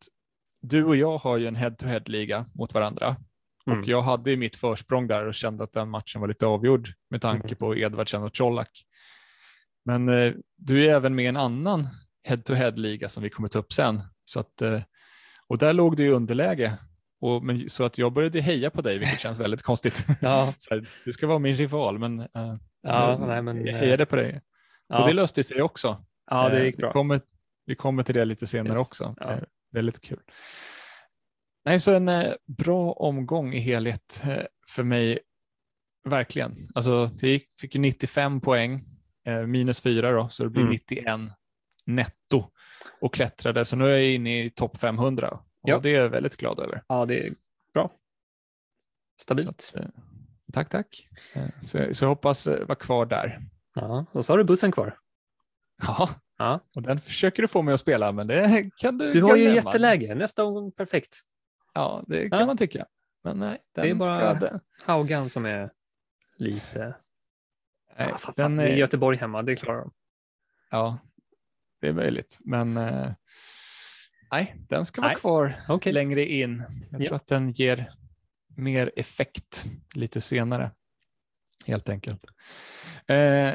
du 0.62 0.85
och 0.85 0.97
jag 0.97 1.18
har 1.18 1.37
ju 1.37 1.47
en 1.47 1.56
head-to-head-liga 1.56 2.47
mot 2.54 2.75
varandra. 2.75 3.16
Mm. 3.66 3.80
Och 3.80 3.88
jag 3.88 4.02
hade 4.02 4.30
ju 4.30 4.37
mitt 4.37 4.56
försprång 4.56 5.06
där 5.06 5.26
och 5.26 5.35
kände 5.35 5.64
att 5.64 5.73
den 5.73 5.88
matchen 5.90 6.21
var 6.21 6.28
lite 6.28 6.47
avgjord 6.47 6.88
med 7.11 7.23
tanke 7.23 7.47
Mm. 7.47 7.56
på 7.56 7.76
Edvardsen 7.76 8.23
och 8.23 8.37
Colak. 8.37 8.85
Men 9.85 10.09
eh, 10.09 10.33
du 10.56 10.85
är 10.87 10.95
även 10.95 11.14
med 11.14 11.25
i 11.25 11.28
en 11.28 11.37
annan 11.37 11.88
head-to-head-liga 12.25 13.09
som 13.09 13.23
vi 13.23 13.30
kommer 13.30 13.49
ta 13.49 13.59
upp 13.59 13.73
sen. 13.73 14.02
Så 14.25 14.40
att, 14.40 14.62
eh, 14.62 14.80
och 15.49 15.59
där 15.59 15.73
låg 15.73 15.97
du 15.97 16.07
i 16.07 16.11
underläge. 16.11 16.79
Och, 17.21 17.45
men, 17.45 17.71
så 17.71 17.85
att 17.85 17.99
jag 17.99 18.12
började 18.12 18.41
heja 18.41 18.71
på 18.71 18.83
dig, 18.83 18.99
vilket 18.99 19.21
känns 19.21 19.41
väldigt 19.41 19.62
konstigt. 19.62 20.07
Ja. 20.21 20.55
här, 20.71 20.88
du 21.05 21.12
ska 21.12 21.26
vara 21.26 21.38
min 21.38 21.55
rival, 21.55 21.99
men, 21.99 22.21
eh, 22.21 22.26
Ja, 22.83 23.11
jag, 23.11 23.29
nej, 23.29 23.43
men, 23.43 23.57
jag 23.67 23.75
eh, 23.75 23.81
hejade 23.81 24.07
på 24.07 24.17
dig. 24.17 24.41
Ja. 24.88 25.00
Och 25.03 25.09
det 25.09 25.15
löste 25.15 25.43
sig 25.43 25.62
också. 25.62 26.05
ja, 26.31 26.49
det 26.49 26.59
Eh, 26.59 26.65
gick 26.65 26.75
Vi 26.75 26.81
bra. 26.81 26.93
kommer, 26.93 27.21
vi 27.67 27.75
kommer 27.75 28.03
till 28.03 28.15
det 28.15 28.25
lite 28.25 28.47
senare 28.47 28.73
Yes. 28.79 28.87
också. 28.87 29.15
Ja. 29.21 29.38
Väldigt 29.73 30.00
kul. 30.00 30.21
Nej, 31.65 31.81
så 31.81 31.95
en 31.95 32.09
eh, 32.09 32.33
bra 32.47 32.93
omgång 32.93 33.55
i 33.55 33.59
helhet 33.59 34.23
eh, 34.25 34.43
för 34.69 34.83
mig, 34.83 35.19
verkligen. 36.09 36.69
Alltså, 36.75 37.11
jag 37.21 37.41
fick 37.61 37.75
ju 37.75 37.81
95 37.81 38.41
poäng 38.41 38.85
eh, 39.26 39.47
minus 39.47 39.81
fyra 39.81 40.11
då, 40.12 40.29
så 40.29 40.43
det 40.45 40.50
blir 40.50 40.62
Mm. 40.62 40.73
91 40.73 41.07
netto 41.87 42.50
och 43.00 43.14
klättrade. 43.14 43.64
Så 43.64 43.76
nu 43.76 43.85
är 43.85 43.88
jag 43.99 44.04
inne 44.04 44.45
i 44.45 44.50
topp 44.50 44.76
500 44.80 45.30
och 45.30 45.40
Ja. 45.62 45.78
det 45.78 45.90
är 45.90 46.00
jag 46.00 46.09
väldigt 46.09 46.37
glad 46.37 46.61
över. 46.61 46.83
Ja, 46.88 47.06
det 47.06 47.26
är 47.26 47.35
bra. 47.75 47.90
Stabilt. 49.21 49.49
att, 49.50 49.73
eh, 49.76 49.87
tack, 50.52 50.68
tack. 50.71 51.09
Eh, 51.35 51.47
Så, 51.64 51.95
så 51.95 52.04
jag 52.04 52.09
hoppas 52.09 52.47
eh, 52.47 52.66
vara 52.66 52.78
kvar 52.78 53.06
där. 53.06 53.40
Ja, 53.75 54.06
och 54.12 54.25
så 54.25 54.33
har 54.33 54.38
du 54.38 54.45
bussen 54.45 54.73
kvar. 54.73 54.99
Ja, 55.83 56.11
Ja. 56.38 56.61
och 56.76 56.83
den 56.83 57.00
försöker 57.00 57.42
du 57.42 57.49
få 57.49 57.62
mig 57.62 57.75
att 57.75 57.80
spela, 57.80 58.12
men 58.12 58.26
det 58.26 58.71
kan 58.76 58.99
du 58.99 59.12
Du 59.12 59.23
har 59.23 59.37
ju 59.37 59.42
glömma. 59.42 59.54
jätteläge. 59.56 60.14
Nästa 60.14 60.45
omgång 60.45 60.73
perfekt. 60.73 61.16
Ja, 61.75 62.04
det 62.06 62.30
kan 62.30 62.38
Ja. 62.40 62.47
man 62.47 62.56
tycka. 62.59 62.87
Men 63.25 63.38
nej, 63.38 63.59
den 63.75 63.85
Det 63.85 63.90
är 63.90 63.95
bara- 63.95 64.37
ska... 64.37 64.59
Haugan 64.85 65.28
som 65.28 65.47
är 65.47 65.71
lite... 66.37 66.95
nej, 67.99 68.12
ah, 68.12 68.18
fan, 68.18 68.33
den 68.37 68.45
fan, 68.45 68.56
det 68.56 68.62
är 68.62 68.68
är, 68.68 68.76
Göteborg 68.76 69.18
hemma, 69.18 69.42
det 69.42 69.56
klarar 69.56 69.80
de. 69.80 69.92
ja, 70.71 70.99
det 71.80 71.88
är 71.88 71.92
möjligt. 71.92 72.38
Men 72.45 72.76
eh, 72.76 73.12
nej, 74.30 74.56
den 74.68 74.87
ska 74.87 75.00
vara 75.00 75.09
Nej. 75.12 75.21
kvar 75.21 75.61
Okej. 75.68 75.92
längre 75.92 76.26
in. 76.26 76.62
Jag 76.90 77.00
Ja. 77.00 77.06
tror 77.06 77.16
att 77.16 77.26
den 77.26 77.50
ger 77.52 77.92
mer 78.56 78.92
effekt 78.97 79.64
lite 79.95 80.21
senare. 80.21 80.71
Helt 81.66 81.88
enkelt. 81.88 82.25
Eh, 83.06 83.54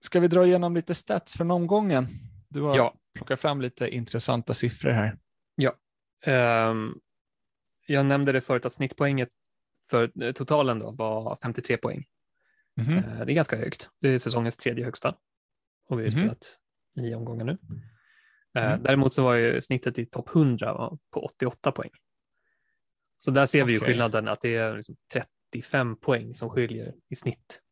ska 0.00 0.20
vi 0.20 0.28
dra 0.28 0.46
igenom 0.46 0.74
lite 0.74 0.94
stats 0.94 1.36
från 1.36 1.50
omgången? 1.50 2.08
Du 2.48 2.62
har 2.62 2.76
Ja. 2.76 2.94
plockat 3.14 3.40
fram 3.40 3.60
lite 3.60 3.88
intressanta 3.88 4.54
siffror 4.54 4.90
här. 4.90 5.18
Ehm, 6.26 6.94
jag 7.86 8.06
nämnde 8.06 8.32
det 8.32 8.40
förut 8.40 8.66
att 8.66 8.72
snittpoänget 8.72 9.28
för 9.90 10.22
eh, 10.24 10.32
totalen 10.32 10.78
då 10.78 10.90
var 10.90 11.36
53 11.42 11.76
poäng. 11.76 12.04
Mhm. 12.76 12.98
Eh, 12.98 13.04
det 13.26 13.32
är 13.32 13.34
ganska 13.34 13.56
högt. 13.56 13.88
Det 14.00 14.08
är 14.08 14.18
säsongens 14.18 14.56
tredje 14.56 14.84
högsta. 14.84 15.14
Och 15.88 15.98
vi 16.00 16.04
har 16.04 16.10
Mhm. 16.10 16.20
spelat 16.20 16.56
nio 16.94 17.14
omgångar 17.14 17.44
nu. 17.44 17.52
Eh, 18.54 18.66
Mm. 18.72 18.82
Däremot 18.82 19.14
så 19.14 19.24
var 19.24 19.34
ju 19.34 19.60
snittet 19.60 19.98
i 19.98 20.06
topp 20.06 20.28
100 20.34 20.72
var 20.74 20.98
på 21.10 21.20
88 21.24 21.72
poäng. 21.72 21.90
Så 23.20 23.30
där 23.30 23.46
ser 23.46 23.64
vi 23.64 23.72
ju 23.72 23.80
skillnaden 23.80 24.28
att 24.28 24.40
det 24.40 24.56
är 24.56 24.76
liksom 24.76 24.96
35 25.12 25.96
poäng 25.96 26.34
som 26.34 26.50
skiljer 26.50 26.94
i 27.08 27.16
snitt 27.16 27.62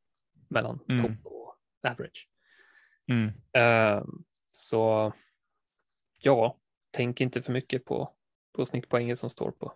mellan 0.49 0.79
Mm. 0.89 1.03
topp 1.03 1.27
och 1.33 1.57
average. 1.89 2.29
Mm. 3.07 3.29
Eh, 3.53 4.05
så 4.53 5.13
ja, 6.19 6.59
tänk 6.91 7.21
inte 7.21 7.43
för 7.43 7.53
mycket 7.53 7.85
på, 7.85 8.15
på 8.53 8.65
snittpoängen 8.65 9.17
som 9.17 9.31
står 9.31 9.51
på 9.51 9.73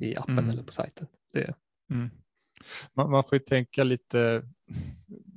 i 0.00 0.16
appen 0.16 0.38
Mm. 0.38 0.50
eller 0.50 0.62
på 0.62 0.72
sajten. 0.72 1.06
Det, 1.32 1.54
Mm. 1.90 2.10
Man, 2.94 3.10
man 3.10 3.24
får 3.24 3.34
ju 3.38 3.44
tänka 3.44 3.84
lite, 3.84 4.48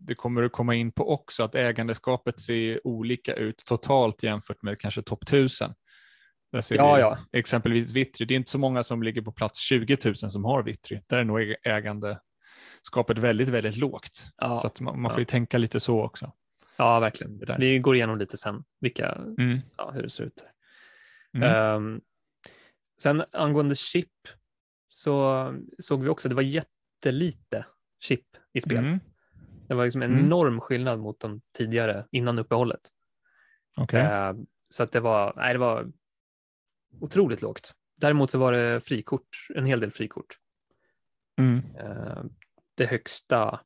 det 0.07 0.15
kommer 0.15 0.43
att 0.43 0.51
komma 0.51 0.75
in 0.75 0.91
på 0.91 1.13
också, 1.13 1.43
att 1.43 1.55
ägandeskapet 1.55 2.39
ser 2.39 2.87
olika 2.87 3.33
ut 3.33 3.57
totalt 3.65 4.23
jämfört 4.23 4.61
med 4.61 4.79
kanske 4.79 5.01
topp 5.01 5.23
1000. 5.23 5.73
Där 6.51 6.61
ser 6.61 6.75
Ja, 6.75 6.95
vi 6.95 7.01
ja. 7.01 7.17
Exempelvis 7.31 7.91
Vittry, 7.91 8.25
det 8.25 8.33
är 8.33 8.35
inte 8.35 8.51
så 8.51 8.57
många 8.57 8.83
som 8.83 9.03
ligger 9.03 9.21
på 9.21 9.31
plats 9.31 9.59
20 9.59 9.97
000 10.05 10.15
som 10.15 10.45
har 10.45 10.63
Vittry. 10.63 10.99
Där 11.07 11.17
är 11.17 11.23
nog 11.23 11.39
äg- 11.41 11.55
ägandeskapet 11.63 13.17
väldigt, 13.17 13.49
väldigt 13.49 13.77
lågt. 13.77 14.25
ja, 14.37 14.57
Så 14.57 14.67
att 14.67 14.81
man, 14.81 15.01
man 15.01 15.11
får 15.11 15.19
ju 15.19 15.25
tänka 15.25 15.57
lite 15.57 15.79
så 15.79 16.01
också. 16.03 16.31
ja, 16.77 16.99
verkligen. 16.99 17.41
Vi 17.59 17.79
går 17.79 17.95
igenom 17.95 18.17
lite 18.17 18.37
sen 18.37 18.63
vilka, 18.79 19.11
Mm. 19.37 19.59
ja, 19.77 19.91
hur 19.91 20.01
det 20.03 20.09
ser 20.09 20.23
ut. 20.23 20.45
Mm. 21.37 21.49
Ehm, 21.49 22.01
sen 23.01 23.23
angående 23.31 23.75
chip 23.75 24.11
så 24.89 25.47
såg 25.79 26.03
vi 26.03 26.09
också, 26.09 26.29
det 26.29 26.35
var 26.35 26.41
jättelite 26.41 27.65
chip 28.03 28.25
i 28.53 28.61
spel. 28.61 28.77
Mm. 28.77 28.99
Det 29.73 29.77
var 29.77 29.83
liksom 29.83 30.01
en 30.01 30.11
Mm. 30.11 30.25
enorm 30.25 30.61
skillnad 30.61 30.99
mot 30.99 31.19
de 31.19 31.41
tidigare 31.57 32.07
innan 32.11 32.39
uppehållet. 32.39 32.81
Okej. 33.77 34.01
Ehm, 34.01 34.45
så 34.69 34.83
att 34.83 34.91
det 34.91 34.99
var, 34.99 35.33
nej, 35.35 35.53
det 35.53 35.59
var 35.59 35.91
otroligt 37.01 37.41
lågt. 37.41 37.73
Däremot 37.97 38.31
så 38.31 38.37
var 38.39 38.51
det 38.51 38.81
frikort, 38.81 39.27
en 39.55 39.65
hel 39.65 39.79
del 39.79 39.91
frikort. 39.91 40.37
Mm. 41.37 41.57
Ehm, 41.77 42.29
det 42.75 42.85
högsta 42.85 43.59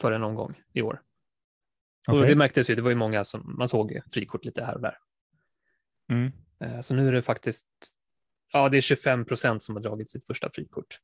för 0.00 0.12
en 0.12 0.22
omgång 0.22 0.62
i 0.72 0.82
år. 0.82 1.02
Och 2.08 2.14
Okej. 2.14 2.28
det 2.28 2.36
märktes 2.36 2.70
ju, 2.70 2.74
det 2.74 2.82
var 2.82 2.90
ju 2.90 2.96
många 2.96 3.24
som 3.24 3.54
man 3.58 3.68
såg 3.68 4.00
frikort 4.12 4.44
lite 4.44 4.64
här 4.64 4.74
och 4.74 4.80
där. 4.82 4.98
Mm. 6.10 6.32
Eh, 6.60 6.80
Så 6.80 6.94
nu 6.94 7.08
är 7.08 7.12
det 7.12 7.22
faktiskt, 7.22 7.66
ja 8.52 8.68
det 8.68 8.76
är 8.76 8.80
25 8.80 9.24
procent 9.24 9.62
som 9.62 9.74
har 9.76 9.82
dragit 9.82 10.10
sitt 10.10 10.26
första 10.26 10.50
frikort. 10.50 10.98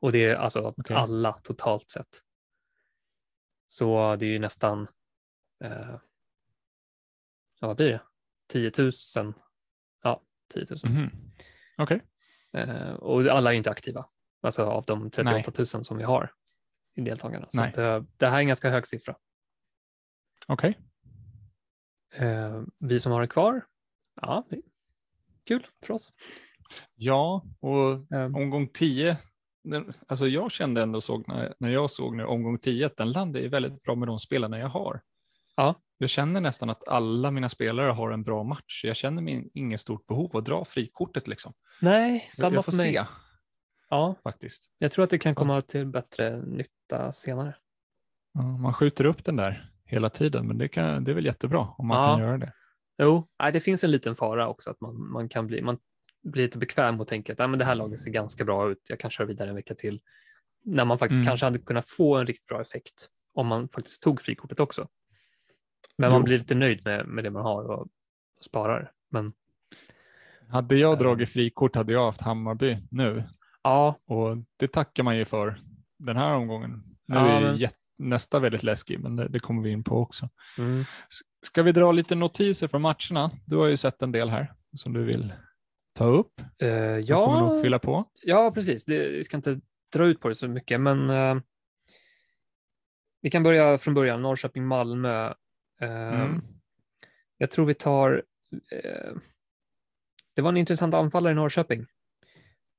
Och 0.00 0.12
det 0.12 0.24
är 0.24 0.34
alltså 0.36 0.74
Okej. 0.76 0.96
alla 0.96 1.32
totalt 1.32 1.90
sett. 1.90 2.06
Så 3.72 4.16
det 4.16 4.26
är 4.26 4.30
ju 4.30 4.38
nästan, 4.38 4.88
eh, 5.64 5.96
ja 7.60 7.66
vad 7.66 7.76
blir 7.76 7.88
det? 7.90 8.00
10 8.48 8.72
000. 8.78 9.32
Ja, 10.02 10.22
10 10.54 10.66
000. 10.84 10.92
Mhm. 10.92 11.10
Okej. 11.78 12.02
Eh, 12.52 12.92
och 12.92 13.26
alla 13.26 13.52
är 13.52 13.56
inte 13.56 13.70
aktiva, 13.70 14.06
alltså 14.40 14.64
av 14.64 14.84
de 14.84 15.10
38 15.10 15.52
Nej. 15.58 15.66
000 15.74 15.84
som 15.84 15.96
vi 15.96 16.04
har 16.04 16.32
i 16.94 17.00
deltagarna. 17.00 17.46
Så 17.50 17.60
Nej. 17.60 17.68
att, 17.68 18.18
det 18.18 18.26
här 18.26 18.36
är 18.36 18.40
en 18.40 18.46
ganska 18.46 18.70
hög 18.70 18.86
siffra. 18.86 19.16
Okej. 20.46 20.78
Eh, 22.14 22.62
vi 22.78 23.00
som 23.00 23.12
har 23.12 23.20
det 23.20 23.28
kvar, 23.28 23.66
ja, 24.20 24.46
det 24.50 24.62
kul 25.44 25.66
för 25.84 25.94
oss. 25.94 26.12
Ja, 26.94 27.44
och 27.60 28.12
Eh, 28.16 28.36
omgång 28.36 28.68
10, 28.68 29.18
den, 29.64 29.92
alltså 30.06 30.26
jag 30.28 30.52
kände 30.52 30.82
ändå 30.82 31.00
såg 31.00 31.28
när, 31.28 31.54
när 31.58 31.68
jag 31.70 31.90
såg 31.90 32.16
nu 32.16 32.24
omgång 32.24 32.58
10 32.58 32.86
att 32.86 32.96
den 32.96 33.12
landade 33.12 33.48
väldigt 33.48 33.82
bra 33.82 33.94
med 33.94 34.08
de 34.08 34.18
spelarna 34.18 34.58
jag 34.58 34.68
har. 34.68 35.00
Ja. 35.56 35.74
Jag 35.98 36.10
känner 36.10 36.40
nästan 36.40 36.70
att 36.70 36.88
alla 36.88 37.30
mina 37.30 37.48
spelare 37.48 37.90
har 37.90 38.10
en 38.10 38.22
bra 38.22 38.42
match. 38.44 38.84
Jag 38.84 38.96
känner 38.96 39.22
mig 39.22 39.50
inget 39.54 39.80
stort 39.80 40.06
behov 40.06 40.36
att 40.36 40.44
dra 40.44 40.64
frikortet 40.64 41.28
liksom. 41.28 41.52
nej, 41.80 42.30
samma 42.36 42.54
jag 42.54 42.64
för 42.64 42.72
får 42.72 42.78
mig. 42.78 42.94
se 42.94 43.04
Ja, 43.90 44.14
faktiskt. 44.22 44.70
Jag 44.78 44.90
tror 44.90 45.04
att 45.04 45.10
det 45.10 45.18
kan 45.18 45.34
komma 45.34 45.60
till 45.60 45.86
bättre 45.86 46.36
nytta 46.46 47.12
senare. 47.12 47.56
Ja, 48.34 48.42
man 48.42 48.74
skjuter 48.74 49.04
upp 49.04 49.24
den 49.24 49.36
där 49.36 49.70
hela 49.84 50.10
tiden, 50.10 50.46
men 50.46 50.58
det, 50.58 50.68
kan, 50.68 51.04
det 51.04 51.10
är 51.10 51.14
väl 51.14 51.24
jättebra 51.26 51.68
om 51.78 51.86
man 51.86 51.98
Ja. 52.08 52.14
kan 52.16 52.20
göra 52.26 52.38
det. 52.38 52.52
Jo, 53.02 53.28
nej, 53.42 53.52
det 53.52 53.60
finns 53.60 53.84
en 53.84 53.90
liten 53.90 54.16
fara 54.16 54.48
också 54.48 54.70
att 54.70 54.80
man, 54.80 55.10
man 55.10 55.28
kan 55.28 55.46
bli, 55.46 55.62
man 55.62 55.78
blir 56.22 56.42
lite 56.42 56.58
bekväm 56.58 57.00
och 57.00 57.08
tänker 57.08 57.32
att 57.32 57.38
nej, 57.38 57.48
men 57.48 57.58
det 57.58 57.64
här 57.64 57.74
laget 57.74 58.00
ser 58.00 58.10
ganska 58.10 58.44
bra 58.44 58.70
ut, 58.70 58.78
jag 58.88 59.00
kan 59.00 59.10
köra 59.10 59.26
vidare 59.26 59.48
en 59.48 59.54
vecka 59.54 59.74
till. 59.74 60.00
När 60.64 60.84
man 60.84 60.98
faktiskt 60.98 61.16
Mm. 61.18 61.26
kanske 61.26 61.46
hade 61.46 61.58
kunnat 61.58 61.88
få 61.88 62.16
en 62.16 62.26
riktigt 62.26 62.46
bra 62.46 62.60
effekt 62.60 63.08
om 63.34 63.46
man 63.46 63.68
faktiskt 63.68 64.02
tog 64.02 64.20
frikortet 64.22 64.60
också. 64.60 64.88
Men 65.98 66.08
Jo. 66.10 66.12
man 66.14 66.22
blir 66.24 66.38
lite 66.38 66.54
nöjd 66.54 66.84
med, 66.84 67.06
med 67.06 67.24
det 67.24 67.30
man 67.30 67.42
har 67.42 67.64
och, 67.64 67.80
och 67.80 68.44
sparar. 68.44 68.92
Men 69.10 69.32
Hade 70.48 70.76
jag 70.76 70.92
Eh. 70.92 70.98
dragit 70.98 71.28
frikort 71.28 71.74
hade 71.76 71.92
jag 71.92 72.04
haft 72.06 72.20
Hammarby 72.20 72.78
nu 72.90 73.24
ja, 73.62 73.98
och 74.06 74.36
det 74.56 74.68
tackar 74.68 75.02
man 75.02 75.16
ju 75.16 75.24
för 75.24 75.60
den 75.98 76.16
här 76.16 76.34
omgången. 76.34 76.82
Nu 77.06 77.14
Ja, 77.16 77.26
är 77.28 77.40
men- 77.58 77.68
nästa 78.10 78.38
väldigt 78.38 78.62
läskig, 78.62 79.00
men 79.00 79.16
det, 79.16 79.28
det 79.28 79.40
kommer 79.40 79.62
vi 79.62 79.70
in 79.70 79.84
på 79.84 79.96
också. 79.96 80.28
mm, 80.58 80.84
Ska 81.42 81.62
vi 81.62 81.72
dra 81.72 81.92
lite 81.92 82.14
notiser 82.14 82.68
från 82.68 82.82
matcherna? 82.82 83.30
Du 83.46 83.56
har 83.56 83.66
ju 83.66 83.76
sett 83.76 84.02
en 84.02 84.12
del 84.12 84.28
här 84.30 84.52
som 84.76 84.92
du 84.92 85.04
vill 85.04 85.32
ta 85.92 86.04
upp. 86.04 86.40
eh, 86.62 86.68
Jag 86.68 87.24
kommer 87.24 87.38
ja, 87.38 87.48
nog 87.48 87.62
fylla 87.62 87.78
på. 87.78 88.04
Ja, 88.22 88.50
precis. 88.54 88.84
Det, 88.84 89.08
vi 89.08 89.24
ska 89.24 89.36
inte 89.36 89.60
dra 89.92 90.04
ut 90.06 90.20
på 90.20 90.28
det 90.28 90.34
så 90.34 90.48
mycket, 90.48 90.80
men 90.80 91.10
eh, 91.10 91.36
vi 93.20 93.30
kan 93.30 93.42
börja 93.42 93.78
från 93.78 93.94
början. 93.94 94.22
Norrköping-Malmö. 94.22 95.26
Eh, 95.80 96.22
Mm. 96.22 96.42
Jag 97.38 97.50
tror 97.50 97.66
vi 97.66 97.74
tar... 97.74 98.22
Det 100.34 100.42
var 100.42 100.48
en 100.48 100.56
intressant 100.56 100.94
anfallare 100.94 101.32
i 101.32 101.36
Norrköping 101.36 101.86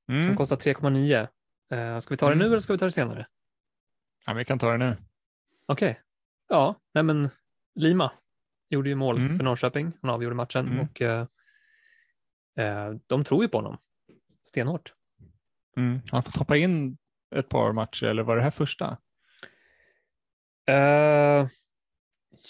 som 0.06 0.14
Mm. 0.18 0.36
kostar 0.36 0.56
3,9. 0.56 1.28
Eh, 1.72 1.98
ska 2.00 2.14
vi 2.14 2.16
ta 2.18 2.26
det 2.26 2.32
Mm. 2.32 2.38
nu 2.38 2.46
eller 2.50 2.60
ska 2.60 2.72
vi 2.72 2.78
ta 2.78 2.84
det 2.84 2.90
senare? 2.90 3.26
Ja, 4.26 4.32
vi 4.32 4.44
kan 4.44 4.58
ta 4.58 4.70
det 4.72 4.78
nu. 4.78 4.96
Okej. 5.66 6.00
Ja, 6.48 6.80
nej 6.94 7.04
men 7.04 7.30
Lima 7.74 8.12
gjorde 8.68 8.88
ju 8.88 8.94
mål 8.94 9.16
Mm. 9.18 9.36
för 9.36 9.44
Norrköping. 9.44 9.92
Han 10.02 10.10
avgjorde 10.10 10.34
matchen 10.36 10.66
Mm. 10.66 10.80
och 10.80 11.02
de 13.06 13.24
tror 13.24 13.42
ju 13.42 13.48
på 13.48 13.58
honom 13.58 13.78
stenhårt. 14.44 14.92
Mm. 15.76 15.92
Han 15.92 16.02
har 16.18 16.22
fått 16.22 16.36
hoppa 16.36 16.56
in 16.56 16.96
ett 17.34 17.48
par 17.48 17.72
matcher, 17.72 18.06
eller 18.06 18.22
var 18.22 18.36
det 18.36 18.42
här 18.42 18.50
första? 18.50 18.98
Eh, 20.66 21.48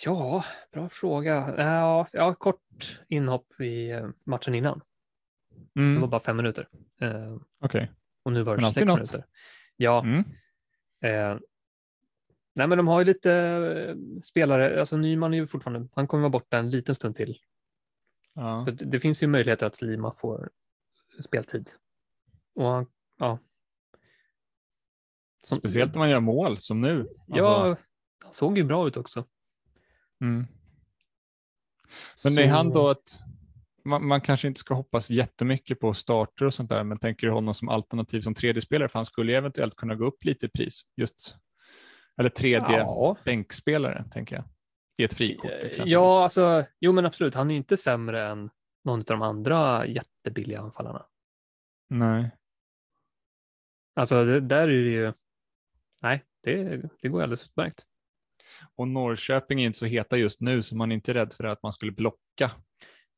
ja, 0.04 0.44
bra 0.73 0.88
fråga. 0.88 1.54
Ja, 1.59 2.06
ja, 2.12 2.35
kort 2.35 3.00
inhopp 3.09 3.61
i 3.61 3.90
eh, 3.90 4.09
matchen 4.25 4.54
innan. 4.54 4.80
Det 5.75 5.80
Mm. 5.80 6.00
var 6.00 6.09
bara 6.09 6.21
fem 6.21 6.37
minuter. 6.37 6.68
Eh, 7.00 7.37
Okej. 7.61 7.90
och 8.23 8.32
nu 8.32 8.42
var 8.42 8.56
det 8.56 8.62
26 8.62 8.87
något. 8.87 8.97
minuter. 8.97 9.26
Ja, 9.76 10.02
Mm. 10.04 10.18
eh, 11.04 11.38
nej 12.54 12.66
men 12.66 12.78
de 12.78 12.88
har 12.88 12.99
ju 13.00 13.04
lite 13.04 13.32
eh, 13.32 13.97
spelare, 14.23 14.80
alltså 14.80 14.97
Nyman 14.97 15.35
är 15.35 15.38
ju 15.38 15.47
fortfarande, 15.47 15.88
han 15.94 16.06
kommer 16.06 16.21
vara 16.23 16.30
borta 16.30 16.59
en 16.59 16.71
liten 16.71 16.94
stund 16.94 17.16
till. 17.16 17.38
Ja. 18.35 18.59
Så 18.59 18.71
det, 18.71 18.85
det 18.85 19.01
finns 19.01 19.23
ju 19.23 19.27
möjligheter 19.27 19.67
att 19.67 19.83
Lima 19.83 20.12
får 20.12 20.51
speltid. 21.21 21.71
Och 22.55 22.67
han, 22.67 22.87
ja. 23.19 23.39
Som, 25.45 25.59
Speciellt 25.59 25.95
när 25.95 25.99
man 25.99 26.11
gör 26.11 26.21
mål 26.21 26.59
som 26.59 26.81
nu. 26.81 27.09
Ja, 27.27 27.65
Alltså, 27.65 27.83
han 28.25 28.33
såg 28.33 28.59
ju 28.59 28.65
bra 28.65 28.89
ut 28.89 28.97
också. 28.97 29.25
Mm. 30.21 30.47
Men 32.25 32.39
är 32.39 32.49
han 32.49 32.71
då 32.71 32.89
att 32.89 33.23
man, 33.85 34.07
man, 34.07 34.21
kanske 34.21 34.49
inte 34.49 34.61
ska 34.61 34.75
hoppas 34.75 35.11
jättemycket 35.11 35.81
på 35.81 35.95
starter 35.95 36.45
och 36.45 36.55
sånt 36.55 36.71
där, 36.71 36.85
men 36.85 36.99
tänker 36.99 37.27
du 37.27 37.33
honom 37.33 37.55
som 37.55 37.69
alternativ 37.69 38.21
som 38.21 38.35
tredje 38.35 38.62
spelare, 38.62 38.89
för 38.89 38.99
han 38.99 39.07
skulle 39.07 39.33
ju 39.33 39.39
eventuellt 39.39 39.77
kunna 39.77 39.95
gå 39.95 40.07
upp 40.07 40.25
lite 40.25 40.47
i 40.47 40.49
pris, 40.49 40.83
just, 40.97 41.37
eller 42.17 42.29
tredje 42.29 42.79
ja. 42.79 43.17
bänkspelare, 43.25 44.05
tänker 44.12 44.37
jag, 44.37 44.45
i 45.02 45.04
ett 45.04 45.14
frikort. 45.14 45.50
Ja, 45.85 46.23
alltså, 46.23 46.64
jo 46.80 46.92
men 46.92 47.06
absolut, 47.06 47.35
han 47.35 47.50
är 47.50 47.54
ju 47.54 47.59
inte 47.59 47.76
sämre 47.76 48.26
än 48.26 48.50
någon 48.85 48.99
av 48.99 49.04
de 49.04 49.23
andra 49.23 49.87
jättebilliga 49.87 50.61
anfallarna. 50.61 51.06
Nej. 51.88 52.30
Alltså, 53.94 54.25
det, 54.25 54.40
där 54.40 54.62
är 54.62 54.85
det 54.85 54.90
ju, 54.90 55.12
nej, 56.02 56.25
det, 56.42 56.82
det 57.02 57.09
går 57.09 57.23
alldeles 57.23 57.47
utmärkt. 57.47 57.87
Och 58.76 58.88
Norrköping 58.88 59.62
är 59.62 59.66
inte 59.66 59.78
så 59.78 59.87
heta 59.87 60.16
just 60.16 60.40
nu, 60.40 60.62
så 60.62 60.76
man 60.76 60.92
är 60.92 60.94
inte 60.94 61.14
rädd 61.14 61.32
för 61.32 61.44
att 61.44 61.62
man 61.62 61.73
skulle 61.73 61.92
blocka 61.92 62.50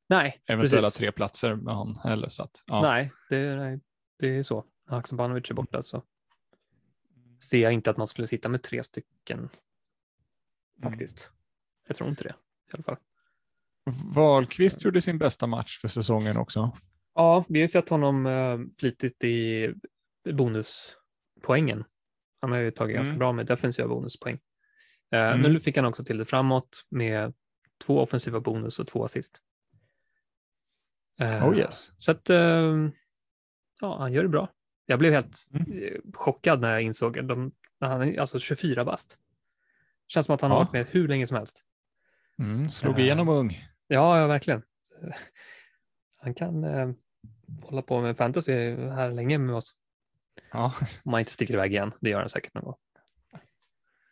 Nej, 0.08 0.42
eventuella 0.46 0.82
precis. 0.82 0.98
tre 0.98 1.12
platser 1.12 1.54
med 1.54 1.74
honom 1.74 2.00
heller. 2.04 2.28
Så 2.28 2.42
att, 2.42 2.62
ja. 2.66 2.82
Nej, 2.82 3.12
det, 3.30 3.56
nej, 3.56 3.80
det 4.18 4.36
är 4.36 4.42
så. 4.42 4.64
Haksabanovic 4.86 5.50
är 5.50 5.54
borta 5.54 5.82
så 5.82 6.02
ser 7.42 7.58
jag 7.58 7.72
inte 7.72 7.90
att 7.90 7.96
man 7.96 8.06
skulle 8.06 8.26
sitta 8.26 8.48
med 8.48 8.62
tre 8.62 8.82
stycken 8.82 9.48
faktiskt. 10.82 11.30
Mm. 11.30 11.43
Jag 11.86 11.96
tror 11.96 12.10
inte 12.10 12.22
det 12.22 12.34
i 12.72 12.74
alla 12.74 12.82
fall. 12.82 12.96
Wahlqvist 14.14 14.84
gjorde 14.84 15.00
sin 15.00 15.18
bästa 15.18 15.46
match 15.46 15.80
för 15.80 15.88
säsongen 15.88 16.36
också. 16.36 16.76
Ja, 17.14 17.44
vi 17.48 17.60
har 17.60 17.68
sett 17.68 17.88
honom 17.88 18.26
uh, 18.26 18.60
flitigt 18.78 19.24
i 19.24 19.68
bonuspoängen. 20.32 21.84
Han 22.40 22.52
har 22.52 22.58
ju 22.58 22.70
tagit 22.70 22.94
mm. 22.94 23.04
ganska 23.04 23.18
bra 23.18 23.32
med 23.32 23.46
defensiva 23.46 23.88
bonuspoäng. 23.88 24.34
Uh, 25.14 25.20
mm. 25.20 25.40
Nu 25.40 25.60
fick 25.60 25.76
han 25.76 25.84
också 25.86 26.04
till 26.04 26.18
det 26.18 26.24
framåt 26.24 26.84
med 26.88 27.34
två 27.86 28.00
offensiva 28.00 28.40
bonus 28.40 28.78
och 28.78 28.86
två 28.86 29.04
assist. 29.04 29.40
Uh, 31.22 31.48
oh 31.48 31.58
yes. 31.58 31.92
Så 31.98 32.10
att, 32.10 32.28
ja, 33.80 33.98
han 33.98 34.12
gör 34.12 34.22
det 34.22 34.28
bra. 34.28 34.48
Jag 34.86 34.98
blev 34.98 35.12
helt 35.12 35.46
mm. 35.54 36.12
chockad 36.14 36.60
när 36.60 36.72
jag 36.72 36.82
insåg 36.82 37.18
att 37.18 37.28
de, 37.28 37.52
han 37.80 38.02
är 38.02 38.20
alltså 38.20 38.38
24 38.38 38.84
bast. 38.84 39.18
Känns 40.08 40.26
som 40.26 40.34
att 40.34 40.40
han 40.40 40.50
ja. 40.50 40.56
har 40.56 40.64
varit 40.64 40.72
med 40.72 40.86
hur 40.90 41.08
länge 41.08 41.26
som 41.26 41.36
helst. 41.36 41.64
Mm, 42.38 42.70
slog 42.70 42.98
igenom 42.98 43.28
uh, 43.28 43.34
ung. 43.34 43.68
Ja, 43.86 44.20
ja, 44.20 44.26
verkligen. 44.26 44.62
Han 46.16 46.34
kan 46.34 46.64
hålla 47.62 47.82
på 47.82 48.00
med 48.00 48.16
fantasy 48.16 48.52
här 48.76 49.10
länge 49.10 49.38
med 49.38 49.54
oss. 49.54 49.74
Ja. 50.52 50.74
Om 51.04 51.10
man 51.10 51.20
inte 51.20 51.32
sticker 51.32 51.54
iväg 51.54 51.72
igen, 51.72 51.92
det 52.00 52.10
gör 52.10 52.20
han 52.20 52.28
säkert 52.28 52.54
någon 52.54 52.64
gång. 52.64 52.76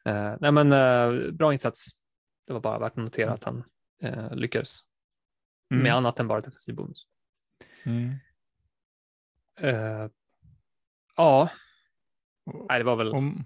Uh, 0.09 0.37
nej 0.41 0.53
men 0.53 0.73
uh, 0.73 1.33
bra 1.33 1.53
insats. 1.53 1.89
Det 2.47 2.53
var 2.53 2.61
bara 2.61 2.79
värt 2.79 2.93
att 2.93 2.97
notera 2.97 3.27
mm. 3.27 3.35
att 3.35 3.45
han 3.45 3.65
uh, 4.05 4.35
lyckades 4.35 4.81
mm. 5.71 5.83
med 5.83 5.95
annat 5.95 6.21
än 6.21 6.29
bara 6.29 6.41
defensiv 6.41 6.75
bonus. 6.75 7.07
Mm. 7.85 8.15
ja, 11.17 11.51
nej 12.69 12.79
det 12.79 12.85
var 12.85 12.97
väl. 12.97 13.13
Om, 13.13 13.45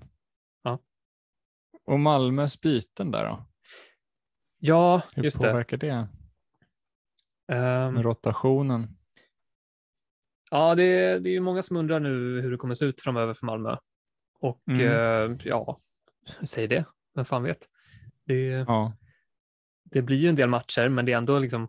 ja. 0.63 0.79
Och 1.85 2.01
Malmös 2.01 2.61
byten 2.61 3.11
där 3.11 3.25
då? 3.25 3.47
Ja, 4.67 5.03
Hur 5.15 5.25
just 5.25 5.41
det. 5.41 5.47
Hur 5.47 5.53
påverkar 5.53 5.77
det? 5.77 6.09
Um, 7.53 8.03
rotationen? 8.03 8.97
Ja, 10.51 10.75
det, 10.75 11.19
det 11.19 11.37
är 11.37 11.41
många 11.41 11.63
som 11.63 11.77
undrar 11.77 12.01
nu 12.01 12.41
hur 12.41 12.51
det 12.51 12.57
kommer 12.57 12.75
se 12.75 12.85
ut 12.85 13.01
framöver 13.01 13.35
för 13.35 13.47
Malmö. 13.47 13.77
Och 14.41 14.69
mm. 14.69 14.81
eh, 14.81 15.37
ja, 15.45 15.79
säg 16.43 16.69
det, 16.69 16.85
vem 17.15 17.25
fan 17.25 17.43
vet. 17.43 17.69
Det, 18.25 18.49
ja. 18.49 18.93
det 19.85 20.03
blir 20.03 20.17
ju 20.17 20.29
en 20.29 20.37
del 20.37 20.49
matcher, 20.49 20.89
men 20.89 21.05
det 21.05 21.13
är 21.13 21.17
ändå 21.17 21.39
liksom. 21.39 21.69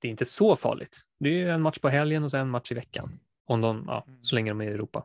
Det 0.00 0.08
är 0.08 0.10
inte 0.10 0.24
så 0.24 0.56
farligt. 0.56 1.02
Det 1.18 1.42
är 1.42 1.48
en 1.48 1.62
match 1.62 1.78
på 1.78 1.88
helgen 1.88 2.24
och 2.24 2.30
sen 2.30 2.40
en 2.40 2.50
match 2.50 2.72
i 2.72 2.74
veckan. 2.74 3.20
Om 3.44 3.60
de, 3.60 3.84
ja, 3.86 4.06
så 4.22 4.34
länge 4.34 4.50
de 4.50 4.60
är 4.60 4.64
i 4.64 4.74
Europa. 4.74 5.04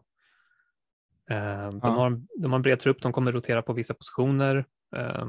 Eh, 1.30 1.70
de, 1.72 1.80
ja. 1.84 1.90
har, 1.90 2.22
de 2.38 2.52
har 2.52 2.56
en 2.56 2.62
bred 2.62 2.80
trupp, 2.80 3.02
de 3.02 3.14
kommer 3.14 3.32
rotera 3.32 3.62
på 3.62 3.74
vissa 3.74 3.94
positioner. 3.94 4.66
Eh, 4.96 5.28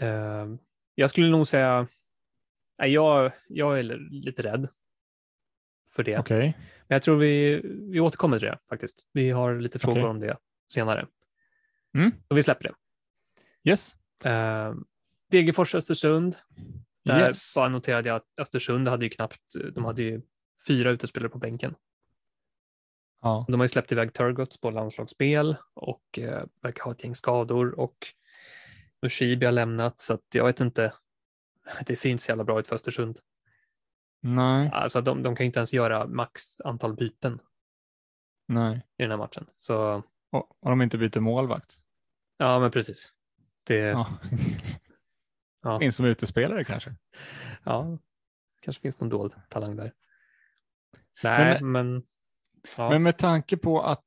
eh 0.00 0.46
jag 0.94 1.10
skulle 1.10 1.30
nog 1.30 1.46
säga 1.46 1.88
jag, 2.86 3.32
jag 3.48 3.78
är 3.78 3.82
lite 4.10 4.42
rädd 4.42 4.68
för 5.90 6.02
det. 6.02 6.18
Okay. 6.18 6.42
Men 6.88 6.94
jag 6.94 7.02
tror 7.02 7.16
vi, 7.16 7.60
vi 7.92 8.00
återkommer 8.00 8.38
till 8.38 8.48
det 8.48 8.58
faktiskt. 8.68 9.04
Vi 9.12 9.30
har 9.30 9.58
lite 9.58 9.78
frågor 9.78 9.98
okay. 9.98 10.10
om 10.10 10.20
det 10.20 10.36
senare. 10.72 11.06
Mm. 11.94 12.12
Så 12.28 12.34
vi 12.34 12.42
släpper 12.42 12.64
det. 12.64 12.74
Yes. 13.70 13.94
Uh, 14.26 14.74
Degerfors 15.30 15.74
Östersund. 15.74 16.36
Där 17.04 17.28
yes. 17.28 17.54
bara 17.54 17.68
noterade 17.68 18.08
jag 18.08 18.16
att 18.16 18.26
Östersund 18.40 18.88
hade 18.88 19.04
ju 19.04 19.10
knappt, 19.10 19.54
de 19.74 19.84
hade 19.84 20.02
ju 20.02 20.22
fyra 20.66 20.90
utespelare 20.90 21.30
på 21.30 21.38
bänken. 21.38 21.74
Ja. 23.22 23.44
De 23.48 23.60
har 23.60 23.64
ju 23.64 23.68
släppt 23.68 23.92
iväg 23.92 24.12
Turgots 24.12 24.60
på 24.60 24.70
landslagsspel 24.70 25.56
och 25.74 26.18
uh, 26.18 26.42
verkar 26.62 26.84
ha 26.84 26.92
ett 26.92 27.04
gäng 27.04 27.14
skador 27.14 27.80
och 27.80 27.96
Mushibi 29.02 29.46
har 29.46 29.52
lämnat 29.52 30.00
så 30.00 30.14
att 30.14 30.34
jag 30.34 30.44
vet 30.44 30.60
inte 30.60 30.92
det 31.86 31.96
ser 31.96 32.10
inte 32.10 32.22
så 32.22 32.30
jävla 32.30 32.44
bra 32.44 32.60
ut 32.60 32.68
för 32.68 32.74
Östersund. 32.74 33.18
Nej. 34.20 34.70
Alltså 34.72 35.00
de, 35.00 35.22
de 35.22 35.36
kan 35.36 35.46
inte 35.46 35.58
ens 35.58 35.72
göra 35.72 36.06
max 36.06 36.60
antal 36.60 36.94
byten. 36.94 37.40
Nej. 38.46 38.86
I 38.96 39.02
den 39.02 39.10
här 39.10 39.18
matchen. 39.18 39.46
Så... 39.56 40.02
Och, 40.30 40.56
och 40.60 40.70
de 40.70 40.82
inte 40.82 40.98
byter 40.98 41.20
målvakt. 41.20 41.78
Ja, 42.36 42.58
men 42.60 42.70
precis. 42.70 43.12
Det... 43.64 43.76
Ja. 43.78 44.06
ja. 45.62 45.82
In 45.82 45.92
som 45.92 46.06
utespelare 46.06 46.64
kanske. 46.64 46.94
Ja, 47.64 47.98
kanske 48.60 48.82
finns 48.82 49.00
någon 49.00 49.08
dold 49.08 49.32
talang 49.48 49.76
där. 49.76 49.92
Nej, 51.22 51.58
men, 51.62 51.72
men, 51.72 52.02
ja. 52.76 52.90
men 52.90 53.02
med 53.02 53.18
tanke 53.18 53.56
på 53.56 53.82
att 53.82 54.04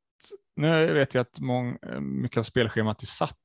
nu 0.55 0.93
vet 0.93 1.13
jag 1.13 1.21
att 1.21 1.39
mång, 1.39 1.77
mycket 2.01 2.37
av 2.37 2.43
spelschemat 2.43 3.01
är 3.01 3.05
satt 3.05 3.37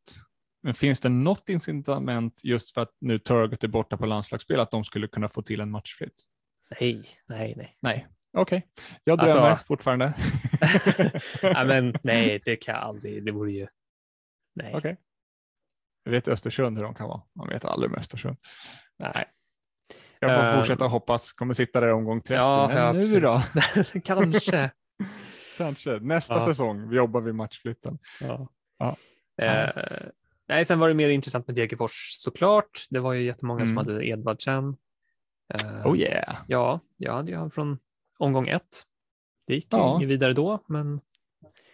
men 0.66 0.74
finns 0.74 1.00
det 1.00 1.08
något 1.08 1.48
incitament 1.48 2.40
just 2.42 2.74
för 2.74 2.80
att 2.80 2.90
nu 3.00 3.18
Turgot 3.18 3.64
är 3.64 3.68
borta 3.68 3.96
på 3.96 4.06
landslagsspel 4.06 4.60
att 4.60 4.70
de 4.70 4.84
skulle 4.84 5.08
kunna 5.08 5.28
få 5.28 5.42
till 5.42 5.60
en 5.60 5.70
matchflytt? 5.70 6.24
Nej, 6.80 7.08
nej, 7.26 7.54
nej. 7.56 7.76
Nej, 7.80 8.06
okej. 8.32 8.58
Okay. 8.58 8.62
Jag 9.04 9.18
drömmer 9.18 9.50
alltså... 9.50 9.66
fortfarande. 9.66 10.14
ja, 11.42 11.64
men 11.64 11.94
nej, 12.02 12.42
det 12.44 12.56
kan 12.56 12.74
jag 12.74 12.84
aldrig. 12.84 13.24
Det 13.24 13.32
vore 13.32 13.52
ju. 13.52 13.66
Nej. 14.54 14.68
Okej. 14.68 14.78
Okay. 14.78 14.96
Jag 16.04 16.10
vet 16.10 16.28
Östersund 16.28 16.76
hur 16.76 16.84
de 16.84 16.94
kan 16.94 17.08
vara. 17.08 17.22
Man 17.34 17.48
vet 17.48 17.64
aldrig 17.64 17.90
med 17.90 18.00
Östersund. 18.00 18.36
Nej. 18.98 19.24
Jag 20.20 20.40
får 20.40 20.48
uh... 20.48 20.58
fortsätta 20.58 20.84
hoppas. 20.84 21.32
Kommer 21.32 21.54
sitta 21.54 21.80
där 21.80 21.92
omgång 21.92 22.20
30. 22.20 22.34
Ja, 22.34 22.68
men 22.68 22.76
ja, 22.76 22.92
nu 22.92 22.98
precis. 22.98 23.22
då? 23.22 24.00
Kanske. 24.04 24.70
Kanske. 25.58 25.98
Nästa 26.00 26.34
ja. 26.34 26.44
säsong 26.44 26.88
vi 26.88 26.96
jobbar 26.96 27.20
vi 27.20 27.32
matchflytten. 27.32 27.98
Ja. 28.20 28.48
ja. 28.78 28.96
Uh, 29.42 30.10
Nej, 30.48 30.64
sen 30.64 30.78
var 30.78 30.88
det 30.88 30.94
mer 30.94 31.08
intressant 31.08 31.46
med 31.46 31.56
Degerfors 31.56 32.10
såklart. 32.10 32.86
Det 32.90 33.00
var 33.00 33.12
ju 33.12 33.24
jättemånga 33.24 33.62
mm. 33.62 33.66
som 33.66 33.76
hade 33.76 34.06
Edvardsen. 34.06 34.76
Uh, 35.54 35.86
oh 35.86 35.98
yeah. 35.98 36.36
Ja, 36.48 36.80
jag 36.96 37.12
hade 37.12 37.30
ju 37.30 37.36
han 37.36 37.50
från 37.50 37.78
omgång 38.18 38.48
ett. 38.48 38.82
Det 39.46 39.54
gick 39.54 39.66
ja. 39.70 39.96
inget 39.96 40.08
vidare 40.08 40.32
då, 40.32 40.64
men. 40.66 41.00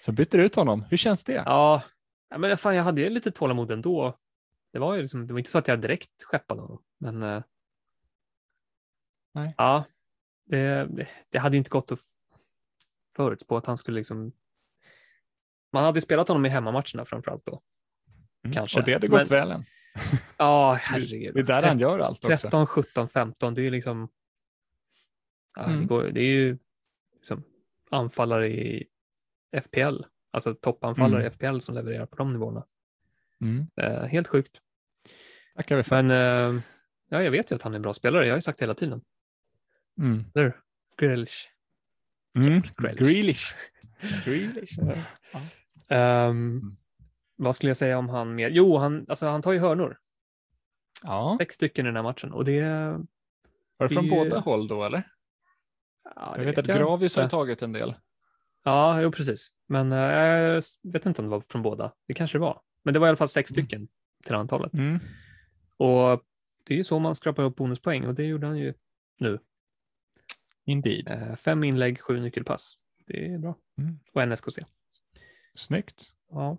Så 0.01 0.13
bytte 0.13 0.37
du 0.37 0.45
ut 0.45 0.55
honom. 0.55 0.85
Hur 0.91 0.97
känns 0.97 1.25
det? 1.25 1.33
Ja, 1.33 1.83
men 2.37 2.59
fan, 2.59 2.77
jag 2.77 2.85
hade 2.85 3.01
ju 3.01 3.11
lite 3.11 3.31
tålamod 3.31 3.71
ändå. 3.71 4.19
Det 4.73 4.79
var 4.79 4.95
ju 4.95 5.03
liksom, 5.03 5.27
det 5.27 5.33
var 5.33 5.39
inte 5.39 5.51
så 5.51 5.59
att 5.59 5.69
jag 5.69 5.81
direkt 5.81 6.25
skeppade 6.25 6.61
honom, 6.61 6.83
men. 6.99 7.23
Uh, 7.23 7.43
Nej. 9.35 9.55
Ja, 9.57 9.85
det, 10.45 10.89
det 11.31 11.39
hade 11.39 11.57
inte 11.57 11.71
gått 11.71 11.93
att 11.93 11.99
förutspå 13.17 13.57
att 13.57 13.67
han 13.67 13.79
skulle 13.79 13.97
liksom. 13.97 14.33
Man 15.73 15.85
hade 15.85 16.01
spelat 16.01 16.29
honom 16.29 16.47
i 16.47 16.49
hemmamatcherna 16.49 17.05
framför 17.05 17.31
allt 17.31 17.47
då. 17.47 17.63
Mm. 18.45 18.55
Kanske. 18.55 18.81
Och 18.81 18.87
det 18.87 18.93
hade 18.93 19.09
gått 19.09 19.31
Men, 19.31 19.39
väl 19.39 19.51
än. 19.51 19.65
Ja, 20.37 20.73
herregud. 20.73 21.35
Det 21.35 21.41
är 21.41 21.45
där 21.45 21.55
13, 21.55 21.69
han 21.69 21.79
gör 21.79 21.99
allt 21.99 22.25
också. 22.25 22.49
13, 22.49 22.67
17, 22.67 23.09
15, 23.09 23.55
det 23.55 23.67
är 23.67 23.71
liksom. 23.71 24.09
Ja, 25.57 25.65
mm. 25.65 25.81
det, 25.81 25.87
går, 25.87 26.03
det, 26.03 26.21
är 26.21 26.33
ju 26.33 26.59
liksom 27.15 27.45
anfallare 27.91 28.49
i 28.49 28.87
FPL, 29.63 30.03
alltså 30.31 30.55
toppanfallare 30.55 31.21
mm. 31.21 31.27
i 31.27 31.31
FPL 31.31 31.59
som 31.59 31.75
levererar 31.75 32.07
på 32.07 32.17
de 32.17 32.33
nivåerna. 32.33 32.67
Mm. 33.41 33.67
Eh, 33.77 34.05
helt 34.05 34.29
sjukt. 34.29 34.61
Tackar 35.57 35.77
vi 35.77 35.83
för. 35.83 36.03
Men 36.03 36.11
eh, 36.11 36.63
ja, 37.09 37.23
jag 37.23 37.31
vet 37.31 37.51
ju 37.51 37.57
att 37.57 37.63
han 37.63 37.73
är 37.73 37.77
en 37.77 37.83
bra 37.83 37.93
spelare. 37.93 38.27
Jag 38.27 38.33
har 38.33 38.39
ju 38.39 38.43
sagt 38.43 38.63
hela 38.63 38.75
tiden. 38.75 39.03
Mm. 39.99 40.25
Eller 40.35 40.57
Grealish. 41.01 41.52
Mm. 42.35 42.63
Grealish. 42.97 43.55
Grealish. 44.25 44.79
ja. 45.89 46.29
um, 46.29 46.77
vad 47.37 47.57
skulle 47.57 47.71
jag 47.71 47.77
säga 47.77 47.99
om 47.99 48.09
han 48.09 48.35
mer? 48.35 48.51
Jo, 48.51 48.77
han, 48.77 49.07
alltså, 49.09 49.27
han 49.27 49.43
tar 49.43 49.53
ju 49.53 49.59
hörnor. 49.59 49.99
Ja. 51.03 51.37
Sex 51.41 51.55
stycken 51.55 51.87
i 51.87 51.89
den 51.89 51.97
här 51.97 52.03
matchen 52.03 52.33
och 52.33 52.45
det. 52.45 52.63
Var 53.77 53.89
det 53.89 53.95
från 53.95 54.05
det... 54.05 54.11
båda 54.11 54.39
håll 54.39 54.69
då 54.69 54.85
eller? 54.85 55.09
Ja, 56.17 56.35
jag 56.37 56.45
vet 56.45 56.59
att 56.59 56.67
Gravis 56.67 57.17
har 57.17 57.29
tagit 57.29 57.63
en 57.63 57.73
del. 57.73 57.95
Ja, 58.65 59.01
jo 59.01 59.13
precis. 59.13 59.51
Men 59.69 59.93
eh, 59.93 59.99
jag 59.99 60.63
vet 60.83 61.07
inte 61.07 61.23
om 61.23 61.27
det 61.27 61.31
var 61.31 61.41
från 61.41 61.63
båda. 61.63 61.93
Det 62.09 62.15
kanske 62.15 62.39
det 62.39 62.43
var. 62.43 62.61
Men 62.85 62.95
det 62.95 63.01
var 63.01 63.07
i 63.07 63.09
alla 63.09 63.17
fall 63.17 63.29
sex 63.29 63.51
Mm. 63.51 63.65
stycken 63.65 63.89
till 64.25 64.35
antalet. 64.35 64.75
Mm. 64.75 64.99
Och 65.77 66.23
det 66.65 66.75
är 66.75 66.79
ju 66.79 66.85
så 66.85 66.99
man 66.99 67.15
skrapar 67.15 67.43
upp 67.43 67.57
bonuspoäng 67.57 68.07
och 68.07 68.15
det 68.15 68.25
gjorde 68.25 68.47
han 68.47 68.59
ju 68.59 68.75
nu. 69.19 69.39
Indeed. 70.65 71.11
Eh, 71.11 71.35
fem 71.37 71.65
inlägg, 71.65 72.01
sju 72.01 72.21
nyckelpass. 72.21 72.75
Det 73.07 73.27
är 73.35 73.39
bra. 73.39 73.57
Mm. 73.79 73.99
Och 74.13 74.23
en 74.23 74.33
SKC. 74.33 74.59
Snyggt. 75.55 76.13
Ja. 76.31 76.57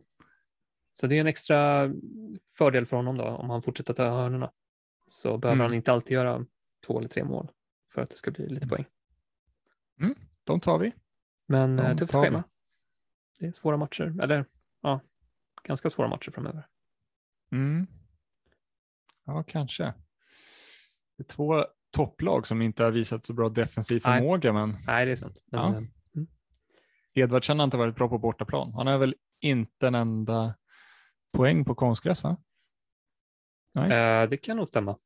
Så 0.94 1.08
det 1.08 1.16
är 1.16 1.22
en 1.22 1.28
extra 1.28 1.92
fördel 2.58 2.86
för 2.86 2.98
honom 2.98 3.18
då 3.18 3.24
om 3.26 3.50
han 3.50 3.62
fortsätter 3.62 3.94
ta 3.94 4.04
hörnorna. 4.10 4.52
Så 5.10 5.38
behöver 5.38 5.56
Mm. 5.56 5.66
han 5.66 5.74
inte 5.74 5.92
alltid 5.92 6.16
göra 6.16 6.46
två 6.88 7.00
eller 7.00 7.10
tre 7.10 7.24
mål 7.24 7.52
för 7.90 8.02
att 8.02 8.10
det 8.10 8.16
ska 8.16 8.32
bli 8.32 8.50
lite 8.50 8.68
poäng. 8.68 8.86
De 10.44 10.60
tar 10.60 10.80
vi. 10.80 10.94
Men 11.46 11.76
De 11.76 11.84
eh, 11.84 11.98
tufft 11.98 12.12
tar 12.14 12.22
vi. 12.22 12.28
schema. 12.28 12.44
Det 13.40 13.46
är 13.46 13.52
svåra 13.52 13.78
matcher, 13.78 14.16
eller 14.22 14.46
ja, 14.82 15.00
ganska 15.64 15.90
svåra 15.90 16.08
matcher 16.08 16.32
framöver. 16.32 16.68
Mm. 17.52 17.88
Ja, 19.26 19.44
kanske. 19.44 19.84
Det 21.18 21.24
är 21.24 21.28
två 21.28 21.66
topplag 21.94 22.48
som 22.48 22.62
inte 22.62 22.84
har 22.84 22.92
visat 22.92 23.26
så 23.26 23.34
bra 23.34 23.50
defensiv 23.50 24.02
Nej. 24.06 24.20
förmåga, 24.20 24.54
men 24.54 24.78
Nej, 24.88 25.06
det 25.06 25.12
är 25.12 25.16
sant. 25.16 25.44
Men, 25.52 25.62
Ja. 25.62 25.78
eh, 25.80 25.84
Edvardsen 27.24 27.60
har 27.60 27.64
inte 27.64 27.78
varit 27.78 27.96
bra 27.96 28.10
på 28.10 28.18
bortaplan. 28.18 28.74
Han 28.74 28.88
har 28.88 28.98
väl 28.98 29.16
inte 29.42 29.88
en 29.88 29.96
enda 29.96 30.56
poäng 31.34 31.66
på 31.66 31.76
konstgräs, 31.76 32.24
va? 32.24 32.38
Nej, 33.74 33.92
eh, 34.24 34.30
det 34.30 34.38
kan 34.38 34.58
nog 34.58 34.68
stämma. 34.68 34.98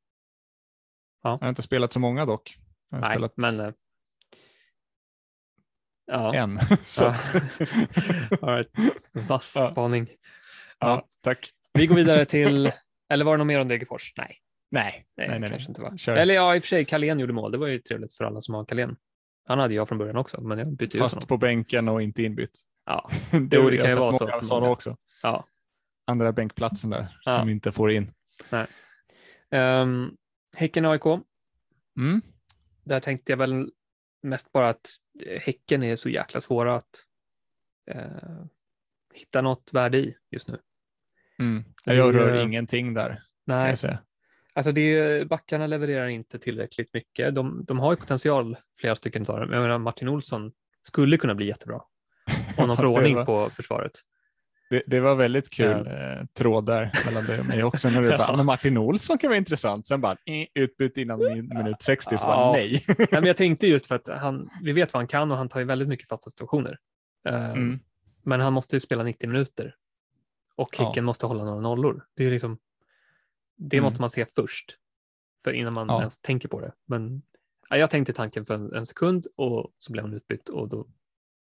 han 1.24 1.38
har 1.42 1.50
inte 1.50 1.62
spelat 1.62 1.94
så 1.94 2.00
många 2.00 2.26
dock. 2.26 2.58
Han 2.92 3.04
har 3.04 3.10
Nej, 3.10 3.16
spelat 3.18 3.34
men 3.38 3.60
eh, 3.60 3.72
ja. 6.06 6.34
en. 6.36 6.60
så. 6.86 7.06
Ja. 7.06 7.14
All 8.42 8.56
right. 8.56 8.72
Vass 9.12 9.54
Ja. 9.56 9.68
spaning. 9.68 10.08
ja, 10.80 11.08
tack. 11.22 11.50
Vi 11.74 11.88
går 11.88 11.96
vidare 11.96 12.26
till, 12.26 12.72
eller 13.10 13.26
var 13.26 13.32
det 13.34 13.38
något 13.38 13.48
mer 13.48 13.60
om 13.62 13.68
Degerfors? 13.68 14.14
Nej, 14.18 14.38
Nej, 14.72 15.06
nej, 15.18 15.28
nej, 15.30 15.40
nej. 15.40 15.50
kanske 15.50 15.70
inte 15.70 15.82
var. 15.82 16.10
Eller 16.18 16.34
ja, 16.34 16.56
i 16.56 16.60
och 16.60 16.64
för 16.64 16.68
sig, 16.68 16.86
Carlén 16.86 17.20
gjorde 17.20 17.34
mål. 17.34 17.52
Det 17.52 17.58
var 17.58 17.68
ju 17.68 17.80
trevligt 17.80 18.14
för 18.14 18.24
alla 18.24 18.42
som 18.42 18.54
har 18.56 18.66
Carlén. 18.66 18.96
Han 19.48 19.60
hade 19.60 19.74
jag 19.74 19.88
från 19.88 19.98
början 19.98 20.18
också, 20.18 20.42
men 20.42 20.58
jag 20.60 20.68
bytte 20.76 20.98
ut 20.98 21.04
Fast 21.04 21.16
honom. 21.16 21.28
på 21.28 21.38
bänken 21.38 21.88
och 21.88 22.02
inte 22.02 22.24
inbytt. 22.24 22.62
Ja, 22.86 23.10
det, 23.32 23.40
det 23.72 23.78
kan 23.78 23.90
ju 23.90 23.96
vara 23.96 24.14
så 24.14 24.28
för 24.28 24.60
många. 24.60 24.70
också. 24.72 24.98
ja. 25.24 25.48
Andra 26.08 26.32
bänkplatsen 26.32 26.90
där 26.90 27.18
Ja. 27.26 27.40
som 27.40 27.50
inte 27.50 27.72
får 27.72 27.92
in. 27.92 28.12
Um, 29.52 30.18
Häcken 30.58 30.86
AIK, 30.86 31.04
Mm. 31.98 32.22
där 32.84 33.00
tänkte 33.00 33.32
jag 33.32 33.38
väl 33.38 33.72
mest 34.24 34.52
bara 34.52 34.70
att 34.70 34.90
eh, 35.26 35.42
Häcken 35.42 35.84
är 35.84 35.96
så 35.96 36.10
jäkla 36.10 36.42
svåra 36.42 36.76
att 36.76 36.90
eh, 37.92 38.46
hitta 39.14 39.42
något 39.42 39.70
värde 39.74 39.98
i 39.98 40.16
just 40.32 40.48
nu. 40.48 40.60
Mm. 41.40 41.64
Jag 41.84 42.16
rör 42.16 42.44
ingenting 42.44 42.94
där, 42.94 43.24
Nej. 43.46 43.78
Alltså 44.58 44.72
det, 44.72 45.28
backarna 45.30 45.68
levererar 45.68 46.08
inte 46.08 46.40
tillräckligt 46.40 46.94
mycket. 46.94 47.36
De, 47.36 47.66
de 47.68 47.80
har 47.80 47.92
ju 47.92 47.98
potential, 47.98 48.58
flera 48.80 48.96
stycken 48.96 49.26
av 49.28 49.40
dem. 49.40 49.52
Jag 49.54 49.62
menar, 49.62 49.78
Martin 49.78 50.08
Olsson 50.08 50.52
skulle 50.84 51.18
kunna 51.18 51.36
bli 51.36 51.46
jättebra 51.48 51.82
om 52.58 52.68
de 52.68 52.78
får 52.78 52.86
ordning 52.96 53.16
var- 53.16 53.26
på 53.26 53.50
försvaret. 53.50 53.92
Det, 54.70 54.84
det 54.88 55.00
var 55.00 55.16
väldigt 55.16 55.50
kul 55.50 55.88
eh, 55.88 56.26
tråd 56.38 56.66
där 56.66 56.92
mellan 57.06 57.26
dig 57.26 57.40
och 57.40 57.46
mig 57.46 57.64
också. 57.64 57.90
När 57.90 58.02
du 58.02 58.08
Ja. 58.12 58.18
bara, 58.18 58.44
Martin 58.44 58.78
Olsson 58.78 59.18
kan 59.18 59.30
vara 59.30 59.38
intressant. 59.38 59.88
Sen 59.88 60.02
bara 60.02 60.12
eh, 60.12 60.48
utbytt 60.64 60.98
innan 60.98 61.20
min, 61.20 61.48
minut 61.48 61.82
60, 61.82 62.18
så 62.18 62.28
Ja. 62.28 62.52
nej. 62.56 62.84
Nej, 62.98 63.08
men 63.12 63.26
jag 63.26 63.38
tänkte 63.38 63.68
just 63.68 63.88
för 63.88 63.96
att 63.96 64.10
han, 64.10 64.50
vi 64.64 64.72
vet 64.72 64.94
vad 64.94 65.00
han 65.00 65.08
kan 65.08 65.32
och 65.32 65.38
han 65.38 65.50
tar 65.50 65.60
ju 65.60 65.66
väldigt 65.66 65.88
mycket 65.88 66.08
fasta 66.08 66.30
situationer. 66.30 66.78
Eh, 67.30 67.52
Mm. 67.52 67.80
Men 68.24 68.42
han 68.42 68.54
måste 68.54 68.76
ju 68.76 68.80
spela 68.80 69.04
90 69.04 69.30
minuter 69.30 69.76
och 70.56 70.76
Ja. 70.80 70.88
Häcken 70.88 71.06
måste 71.06 71.26
hålla 71.26 71.44
några 71.44 71.62
nollor. 71.62 72.04
Det, 72.16 72.26
är 72.26 72.30
liksom, 72.32 72.58
det 73.58 73.78
Mm. 73.78 73.84
måste 73.84 74.02
man 74.02 74.10
se 74.10 74.26
först, 74.36 74.78
för 75.44 75.54
innan 75.54 75.74
man 75.74 75.88
Ja. 75.88 76.00
ens 76.00 76.22
tänker 76.22 76.50
på 76.50 76.62
det. 76.62 76.74
Men 76.86 77.22
ja, 77.70 77.78
jag 77.78 77.90
tänkte 77.90 78.14
tanken 78.14 78.46
för 78.46 78.54
en, 78.54 78.74
en 78.74 78.86
sekund 78.86 79.28
och 79.36 79.74
så 79.78 79.92
blev 79.92 80.06
han 80.06 80.14
utbytt 80.14 80.50
och 80.50 80.70
då 80.70 80.88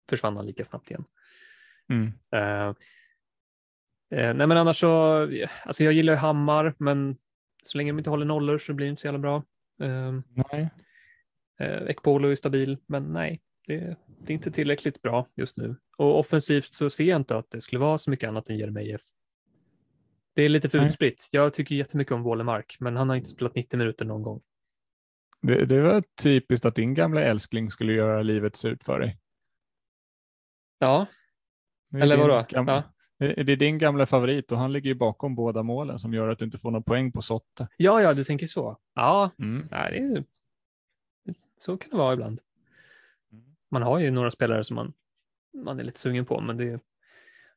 försvann 0.09 0.35
han 0.37 0.45
lika 0.45 0.65
snabbt 0.65 0.89
igen. 0.91 1.03
Mm. 1.89 2.11
Eh, 2.31 2.67
eh, 4.19 4.33
nej 4.33 4.47
men 4.47 4.51
annars 4.51 4.79
så, 4.79 4.89
alltså 5.65 5.83
jag 5.83 5.93
gillar 5.93 6.13
ju 6.13 6.17
Hammar, 6.17 6.75
men 6.77 7.17
så 7.63 7.77
länge 7.77 7.91
de 7.91 7.97
inte 7.97 8.09
håller 8.09 8.25
nollor 8.25 8.57
så 8.57 8.73
blir 8.73 8.85
det 8.85 8.89
inte 8.89 9.01
så 9.01 9.07
jävla 9.07 9.19
bra. 9.19 9.35
Eh, 9.81 10.19
Nej. 10.51 10.69
Eh, 11.59 11.83
Ekpolo 11.89 12.27
är 12.29 12.35
stabil, 12.35 12.77
men 12.85 13.13
nej, 13.13 13.41
det, 13.67 13.97
det 14.07 14.33
är 14.33 14.35
inte 14.35 14.51
tillräckligt 14.51 15.01
bra 15.01 15.27
just 15.35 15.57
nu. 15.57 15.75
Och 15.97 16.19
offensivt 16.19 16.73
så 16.73 16.89
ser 16.89 17.03
jag 17.03 17.15
inte 17.21 17.37
att 17.37 17.49
det 17.51 17.61
skulle 17.61 17.79
vara 17.79 17.97
så 17.97 18.09
mycket 18.09 18.29
annat 18.29 18.49
än 18.49 18.57
Jeremejeff. 18.57 19.01
Det 20.35 20.41
är 20.43 20.49
lite 20.49 20.69
för 20.69 20.85
utspritt. 20.85 21.29
Jag 21.31 21.53
tycker 21.53 21.75
jättemycket 21.75 22.11
om 22.13 22.23
Wålemark, 22.23 22.77
men 22.79 22.95
han 22.97 23.09
har 23.09 23.15
inte 23.15 23.29
spelat 23.29 23.55
90 23.55 23.77
minuter 23.77 24.05
någon 24.05 24.21
gång. 24.23 24.41
Det, 25.41 25.65
det 25.65 25.81
var 25.81 26.03
typiskt 26.21 26.65
att 26.65 26.75
din 26.75 26.93
gamla 26.93 27.21
älskling 27.21 27.71
skulle 27.71 27.93
göra 27.93 28.21
livet 28.21 28.55
surt 28.55 28.83
för 28.83 28.99
dig. 28.99 29.19
Ja, 30.79 31.05
är 31.93 31.99
eller 32.01 32.17
vadå? 32.17 32.45
gam- 32.49 32.67
Ja. 32.67 32.83
Det 33.17 33.43
det 33.43 33.53
är 33.53 33.57
din 33.57 33.77
gamla 33.77 34.05
favorit 34.05 34.51
och 34.51 34.57
han 34.57 34.73
ligger 34.73 34.87
ju 34.89 34.95
bakom 34.95 35.35
båda 35.35 35.63
målen 35.63 35.99
som 35.99 36.13
gör 36.13 36.29
att 36.29 36.39
du 36.39 36.45
inte 36.45 36.57
får 36.57 36.71
någon 36.71 36.83
poäng 36.83 37.11
på 37.11 37.21
Sotte. 37.21 37.67
ja, 37.77 38.01
ja, 38.01 38.13
du 38.13 38.23
tänker 38.23 38.47
så. 38.47 38.77
Ja, 38.93 39.31
Mm. 39.39 39.67
nej, 39.71 39.91
det 39.91 40.19
är, 40.19 40.23
så 41.57 41.77
kan 41.77 41.89
det 41.89 41.97
vara 41.97 42.13
ibland. 42.13 42.39
Man 43.71 43.81
har 43.81 43.99
ju 43.99 44.11
några 44.11 44.31
spelare 44.31 44.63
som 44.63 44.75
man, 44.75 44.93
man 45.63 45.79
är 45.79 45.83
lite 45.83 45.99
sugen 45.99 46.25
på, 46.25 46.41
men 46.41 46.57
det, 46.57 46.79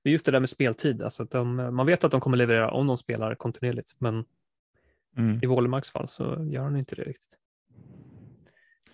det 0.06 0.10
är 0.10 0.12
just 0.12 0.26
det 0.26 0.32
där 0.32 0.40
med 0.40 0.50
speltid. 0.50 1.02
Alltså 1.02 1.24
de, 1.24 1.56
man 1.56 1.86
vet 1.86 2.04
att 2.04 2.10
de 2.10 2.20
kommer 2.20 2.36
leverera 2.36 2.70
om 2.70 2.86
de 2.86 2.96
spelar 2.96 3.34
kontinuerligt, 3.34 3.94
men 3.98 4.24
Mm. 5.16 5.40
I 5.42 5.46
Wålemarks 5.46 5.90
fall 5.90 6.08
så 6.08 6.46
gör 6.50 6.62
han 6.62 6.76
inte 6.76 6.94
det 6.94 7.04
riktigt. 7.04 7.38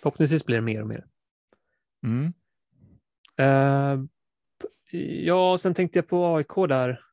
Förhoppningsvis 0.03 0.47
blir 0.47 0.57
det 0.57 0.63
mer 0.63 0.81
och 0.81 0.89
mer. 0.89 1.07
Mm. 2.03 2.33
Uh, 3.41 4.07
ja, 5.25 5.59
sen 5.59 5.75
tänkte 5.75 5.99
jag 5.99 6.09
på 6.09 6.37
AIK 6.37 6.69
där. 6.69 7.05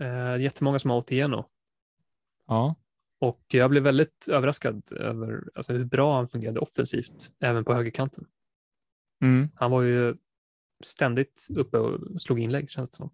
Uh, 0.00 0.42
jättemånga 0.42 0.78
som 0.78 0.90
har 0.90 0.98
Otieno. 0.98 1.48
Ja. 2.46 2.74
Och 3.18 3.44
jag 3.48 3.70
blev 3.70 3.82
väldigt 3.82 4.28
överraskad 4.28 4.92
över 4.92 5.44
alltså, 5.54 5.72
hur 5.72 5.84
bra 5.84 6.16
han 6.16 6.28
fungerade 6.28 6.60
offensivt, 6.60 7.30
även 7.40 7.64
på 7.64 7.74
högerkanten. 7.74 8.26
Mm. 9.22 9.48
Han 9.54 9.70
var 9.70 9.82
ju 9.82 10.16
ständigt 10.84 11.46
uppe 11.50 11.78
och 11.78 12.22
slog 12.22 12.40
inlägg, 12.40 12.70
känns 12.70 12.90
det 12.90 12.96
som. 12.96 13.10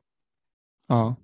Ja. 0.93 1.17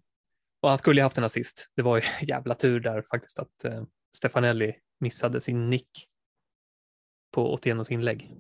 Och 0.61 0.69
han 0.69 0.79
skulle 0.79 1.01
ju 1.01 1.03
haft 1.03 1.19
en 1.19 1.25
assist. 1.25 1.73
Det 1.77 1.83
var 1.83 1.97
ju 1.97 2.03
jävla 2.27 2.55
tur 2.55 2.81
där 2.81 3.03
faktiskt 3.03 3.39
att 3.39 3.65
uh, 3.67 3.83
Stefanelli 4.17 4.75
missade 5.01 5.41
sin 5.41 5.71
nick 5.71 5.91
på 7.35 7.53
Otienos 7.53 7.91
inlägg. 7.91 8.35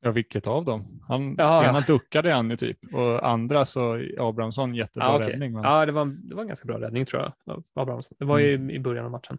Ja, 0.00 0.10
vilket 0.10 0.46
av 0.46 0.64
dem? 0.64 1.04
Han, 1.08 1.34
Ja, 1.38 1.68
ena 1.68 1.80
duckade 1.80 2.32
han 2.32 2.50
ju 2.50 2.56
typ 2.56 2.78
och 2.94 3.28
andra 3.28 3.64
så 3.64 4.02
Abrahamsson 4.18 4.74
jättebra 4.74 5.08
Ja, 5.08 5.16
okej. 5.16 5.32
räddning. 5.32 5.52
Men... 5.52 5.64
Ja, 5.64 5.86
det 5.86 5.92
var, 5.92 6.04
det 6.06 6.34
var 6.34 6.42
en 6.42 6.48
ganska 6.48 6.66
bra 6.66 6.80
räddning 6.80 7.06
tror 7.06 7.22
jag. 7.22 7.64
Abrahamsson. 7.74 8.16
Det 8.18 8.24
var 8.24 8.38
ju 8.38 8.70
i 8.70 8.80
början 8.80 9.04
av 9.04 9.10
matchen. 9.10 9.38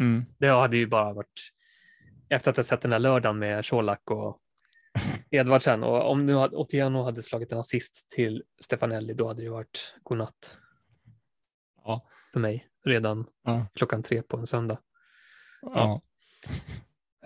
Mm. 0.00 0.24
Det 0.38 0.48
hade 0.48 0.76
ju 0.76 0.86
bara 0.86 1.12
varit 1.12 1.52
efter 2.28 2.50
att 2.50 2.56
ha 2.56 2.64
sett 2.64 2.80
den 2.80 2.92
här 2.92 2.98
lördagen 2.98 3.38
med 3.38 3.66
Colak 3.66 4.10
och 4.10 4.40
Edvardsen 5.30 5.82
och 5.84 6.10
om 6.10 6.26
nu 6.26 6.36
Otieno 6.36 7.02
hade 7.02 7.22
slagit 7.22 7.52
en 7.52 7.58
assist 7.58 8.10
till 8.10 8.42
Stefanelli 8.60 9.14
då 9.14 9.28
hade 9.28 9.42
det 9.42 9.48
varit 9.50 9.94
godnatt. 10.02 10.56
Ja. 11.84 12.06
För 12.32 12.40
mig 12.40 12.68
redan 12.84 13.26
Ja. 13.44 13.66
klockan 13.74 14.02
tre 14.02 14.22
på 14.22 14.36
en 14.36 14.46
söndag. 14.46 14.78
Ja. 15.62 16.00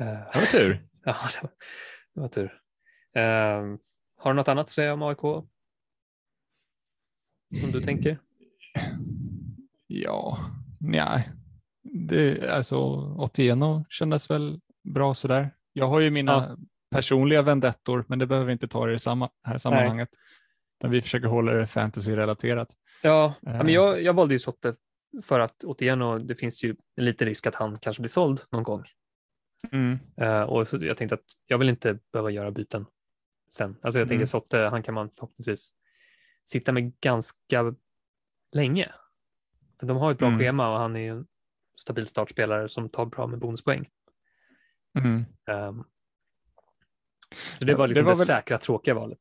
Eh, 0.00 0.06
Det 0.06 0.30
var 0.34 0.46
tur. 0.52 0.86
ja, 1.04 1.16
det 1.34 1.42
var, 1.42 1.50
det 2.14 2.20
var 2.20 2.28
tur. 2.28 2.60
Eh, 3.14 3.76
har 4.16 4.30
du 4.32 4.36
något 4.36 4.48
annat 4.48 4.62
att 4.64 4.70
säga 4.70 4.92
om 4.92 5.02
AIK? 5.02 5.20
Som 7.60 7.70
du 7.72 7.80
tänker? 7.80 8.18
Ja, 9.86 10.38
nej. 10.80 11.28
Det, 11.82 12.50
alltså, 12.50 12.76
Otieno 13.18 13.84
kändes 13.88 14.30
väl 14.30 14.60
bra 14.84 15.14
sådär. 15.14 15.50
Jag 15.72 15.88
har 15.88 16.00
ju 16.00 16.10
mina 16.10 16.32
Ja. 16.32 16.56
Personliga 16.90 17.42
vendettor, 17.42 18.04
men 18.08 18.18
det 18.18 18.26
behöver 18.26 18.46
vi 18.46 18.52
inte 18.52 18.68
ta 18.68 18.88
i 18.88 18.92
det 18.92 18.98
samma, 18.98 19.30
här 19.44 19.58
sammanhanget. 19.58 20.08
Utan 20.80 20.90
vi 20.90 21.02
försöker 21.02 21.26
hålla 21.28 21.52
det 21.52 21.66
fantasy-relaterat. 21.66 22.68
Ja, 23.02 23.34
ja 23.40 23.50
men 23.52 23.66
Eh. 23.66 23.72
jag, 23.74 24.02
jag 24.02 24.12
valde 24.12 24.34
ju 24.34 24.38
Sotte 24.38 24.74
för 25.22 25.40
att 25.40 25.64
återigen, 25.64 26.26
det 26.26 26.34
finns 26.34 26.64
ju 26.64 26.76
en 26.96 27.04
liten 27.04 27.28
risk 27.28 27.46
att 27.46 27.54
han 27.54 27.78
kanske 27.78 28.00
blir 28.00 28.08
såld 28.08 28.40
någon 28.50 28.62
gång. 28.62 28.84
Mm. 29.72 29.98
Eh, 30.16 30.42
och 30.42 30.68
så 30.68 30.76
jag 30.84 30.96
tänkte 30.96 31.14
att 31.14 31.24
jag 31.46 31.58
vill 31.58 31.68
inte 31.68 31.98
behöva 32.12 32.30
göra 32.30 32.50
byten 32.50 32.86
sen. 33.54 33.76
Alltså 33.82 33.98
jag 33.98 34.12
Mm. 34.12 34.26
Sotte, 34.26 34.58
han 34.58 34.82
kan 34.82 34.94
man 34.94 35.10
förhoppningsvis 35.10 35.72
sitta 36.44 36.72
med 36.72 37.00
ganska 37.00 37.74
länge. 38.52 38.92
För 39.80 39.86
de 39.86 39.96
har 39.96 40.10
ett 40.12 40.18
bra 40.18 40.28
Mm. 40.28 40.38
schema 40.40 40.72
och 40.72 40.78
han 40.78 40.96
är 40.96 41.10
en 41.12 41.26
stabil 41.76 42.06
startspelare 42.06 42.68
som 42.68 42.88
tar 42.88 43.06
bra 43.06 43.26
med 43.26 43.38
bonuspoäng. 43.38 43.88
Mm. 44.98 45.24
Så 47.58 47.64
det 47.64 47.74
var 47.74 47.86
liksom 47.88 48.04
det 48.04 48.10
det, 48.10 48.12
var 48.12 48.16
väl- 48.18 48.26
säkra, 48.26 48.58
tråkiga 48.58 48.94
valet. 48.94 49.18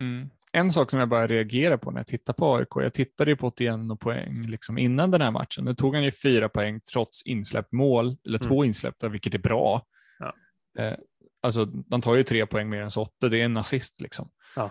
Mm. 0.00 0.30
En 0.52 0.72
sak 0.72 0.90
som 0.90 0.98
jag 0.98 1.08
bara 1.08 1.26
reagerar 1.26 1.76
på 1.76 1.90
när 1.90 1.98
jag 2.00 2.06
tittar 2.06 2.32
på 2.32 2.56
AIK, 2.56 2.68
jag 2.74 2.94
tittade 2.94 3.30
ju 3.30 3.36
på 3.36 3.46
81 3.46 4.00
poäng 4.00 4.46
liksom 4.46 4.78
innan 4.78 5.10
den 5.10 5.20
här 5.20 5.30
matchen. 5.30 5.64
Nu 5.64 5.74
tog 5.74 5.94
han 5.94 6.04
ju 6.04 6.10
fyra 6.10 6.48
poäng 6.48 6.80
trots 6.80 7.22
insläppt 7.26 7.72
mål, 7.72 8.16
eller 8.26 8.38
två 8.38 8.54
Mm. 8.54 8.64
insläppta, 8.68 9.08
vilket 9.08 9.34
är 9.34 9.38
bra. 9.38 9.86
Ja. 10.18 10.34
Eh, 10.78 10.94
alltså, 11.42 11.64
de 11.64 12.00
tar 12.02 12.14
ju 12.14 12.22
tre 12.22 12.46
poäng 12.46 12.68
mer 12.68 12.82
än 12.82 12.90
Sotte, 12.90 13.28
det 13.28 13.40
är 13.40 13.44
en 13.44 13.56
assist 13.56 14.00
liksom. 14.00 14.30
Ja. 14.56 14.70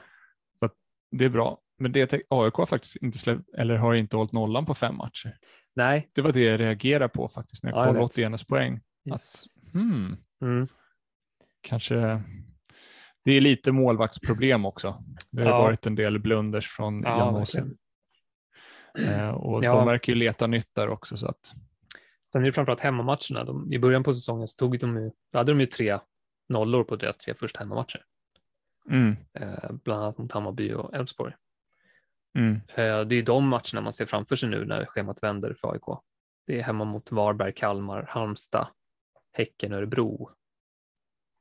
Så 0.59 0.65
att 0.65 0.73
det 1.11 1.25
är 1.25 1.29
bra. 1.29 1.59
Men 1.79 1.91
det, 1.91 2.13
AIK 2.29 2.53
har 2.53 2.65
faktiskt 2.65 2.95
inte 2.95 3.17
släppt, 3.17 3.49
eller 3.57 3.75
har 3.77 3.93
inte 3.93 4.17
hållit 4.17 4.31
nollan 4.31 4.65
på 4.65 4.73
fem 4.73 4.95
matcher. 4.97 5.37
Nej. 5.75 6.09
Det 6.13 6.21
var 6.21 6.31
det 6.31 6.39
jag 6.43 6.59
reagerade 6.59 7.09
på 7.09 7.27
faktiskt 7.27 7.63
när 7.63 7.71
jag 7.71 7.79
Ja, 7.79 7.85
kollade 7.85 7.99
vet. 8.05 8.11
81 8.11 8.47
poäng. 8.47 8.81
Yes. 9.09 9.43
Hmm, 9.73 10.17
Mm. 10.41 10.67
Kanske 11.67 12.21
det 13.23 13.31
är 13.31 13.41
lite 13.41 13.71
målvaktsproblem 13.71 14.65
också. 14.65 15.03
Det 15.31 15.41
har 15.43 15.49
Ja. 15.49 15.57
varit 15.57 15.85
en 15.85 15.95
del 15.95 16.19
blunders 16.19 16.67
från 16.67 17.01
Ja, 17.03 17.17
Janosin. 17.17 17.77
Eh, 19.07 19.29
och 19.29 19.63
Ja. 19.63 19.71
de 19.71 19.85
verkar 19.85 20.13
ju 20.13 20.19
leta 20.19 20.47
nytt 20.47 20.75
där 20.75 20.89
också. 20.89 21.17
Så 21.17 21.27
att, 21.27 21.53
Sen 22.31 22.41
är 22.41 22.45
det 22.45 22.53
framförallt 22.53 22.81
hemmamatcherna. 22.81 23.43
De, 23.43 23.73
I 23.73 23.79
början 23.79 24.03
på 24.03 24.13
säsongen 24.13 24.47
så 24.47 24.57
tog 24.59 24.79
de 24.79 24.97
ju, 24.97 25.11
hade 25.33 25.51
de 25.51 25.59
ju 25.59 25.65
tre 25.65 25.99
nollor 26.49 26.83
på 26.83 26.95
deras 26.95 27.17
tre 27.17 27.33
första 27.33 27.59
hemmamatcher. 27.59 28.03
mm, 28.89 29.15
Eh, 29.33 29.71
bland 29.83 30.01
annat 30.03 30.17
mot 30.17 30.31
Hammarby 30.31 30.73
och 30.73 30.95
Elfsborg. 30.95 31.33
mm, 32.37 32.53
Eh, 32.75 33.01
det 33.01 33.15
är 33.15 33.23
de 33.23 33.47
matcherna 33.47 33.81
man 33.81 33.93
ser 33.93 34.05
framför 34.05 34.35
sig 34.35 34.49
nu 34.49 34.65
när 34.65 34.85
schemat 34.85 35.23
vänder 35.23 35.53
för 35.53 35.71
AIK. 35.73 35.99
Det 36.47 36.59
är 36.59 36.63
hemma 36.63 36.85
mot 36.85 37.11
Varberg, 37.11 37.53
Kalmar, 37.55 38.05
Halmstad, 38.09 38.67
Häcken, 39.33 39.73
Örebro. 39.73 40.29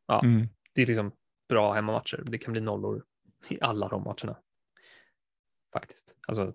Ja. 0.07 0.21
mm. 0.25 0.49
Det 0.73 0.83
är 0.83 0.87
liksom 0.87 1.13
bra 1.49 1.73
hemmamatcher. 1.73 2.23
Det 2.27 2.39
kan 2.39 2.53
bli 2.53 2.61
nollor 2.61 3.05
i 3.49 3.59
alla 3.61 3.89
de 3.89 4.03
matcherna. 4.03 4.39
Faktiskt. 5.73 6.17
Alltså, 6.29 6.55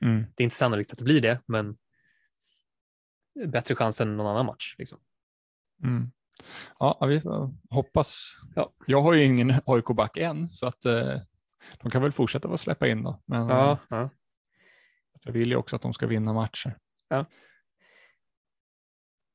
Mm. 0.00 0.24
det 0.34 0.42
är 0.42 0.44
inte 0.44 0.56
sannolikt 0.56 0.92
att 0.92 0.98
det 0.98 1.04
blir 1.04 1.20
det, 1.20 1.40
men 1.46 1.76
bättre 3.46 3.74
chans 3.74 4.00
än 4.00 4.16
någon 4.16 4.26
annan 4.26 4.46
match. 4.46 4.74
Liksom. 4.78 5.00
Mm. 5.82 6.10
Ja, 6.78 7.06
vi 7.06 7.22
hoppas. 7.70 8.36
Ja. 8.54 8.72
Jag 8.86 9.02
har 9.02 9.12
ju 9.14 9.24
ingen 9.24 9.52
AIK-back 9.66 10.16
än, 10.16 10.48
så 10.48 10.66
att 10.66 10.84
eh, 10.84 11.20
de 11.82 11.90
kan 11.90 12.02
väl 12.02 12.12
fortsätta 12.12 12.48
att 12.48 12.60
släppa 12.60 12.88
in 12.88 13.02
då. 13.02 13.22
Men 13.24 13.50
eh, 13.50 13.78
ja. 13.88 14.10
jag 15.24 15.32
vill 15.32 15.48
ju 15.48 15.56
också 15.56 15.76
att 15.76 15.82
de 15.82 15.92
ska 15.94 16.06
vinna 16.06 16.32
matcher. 16.32 16.78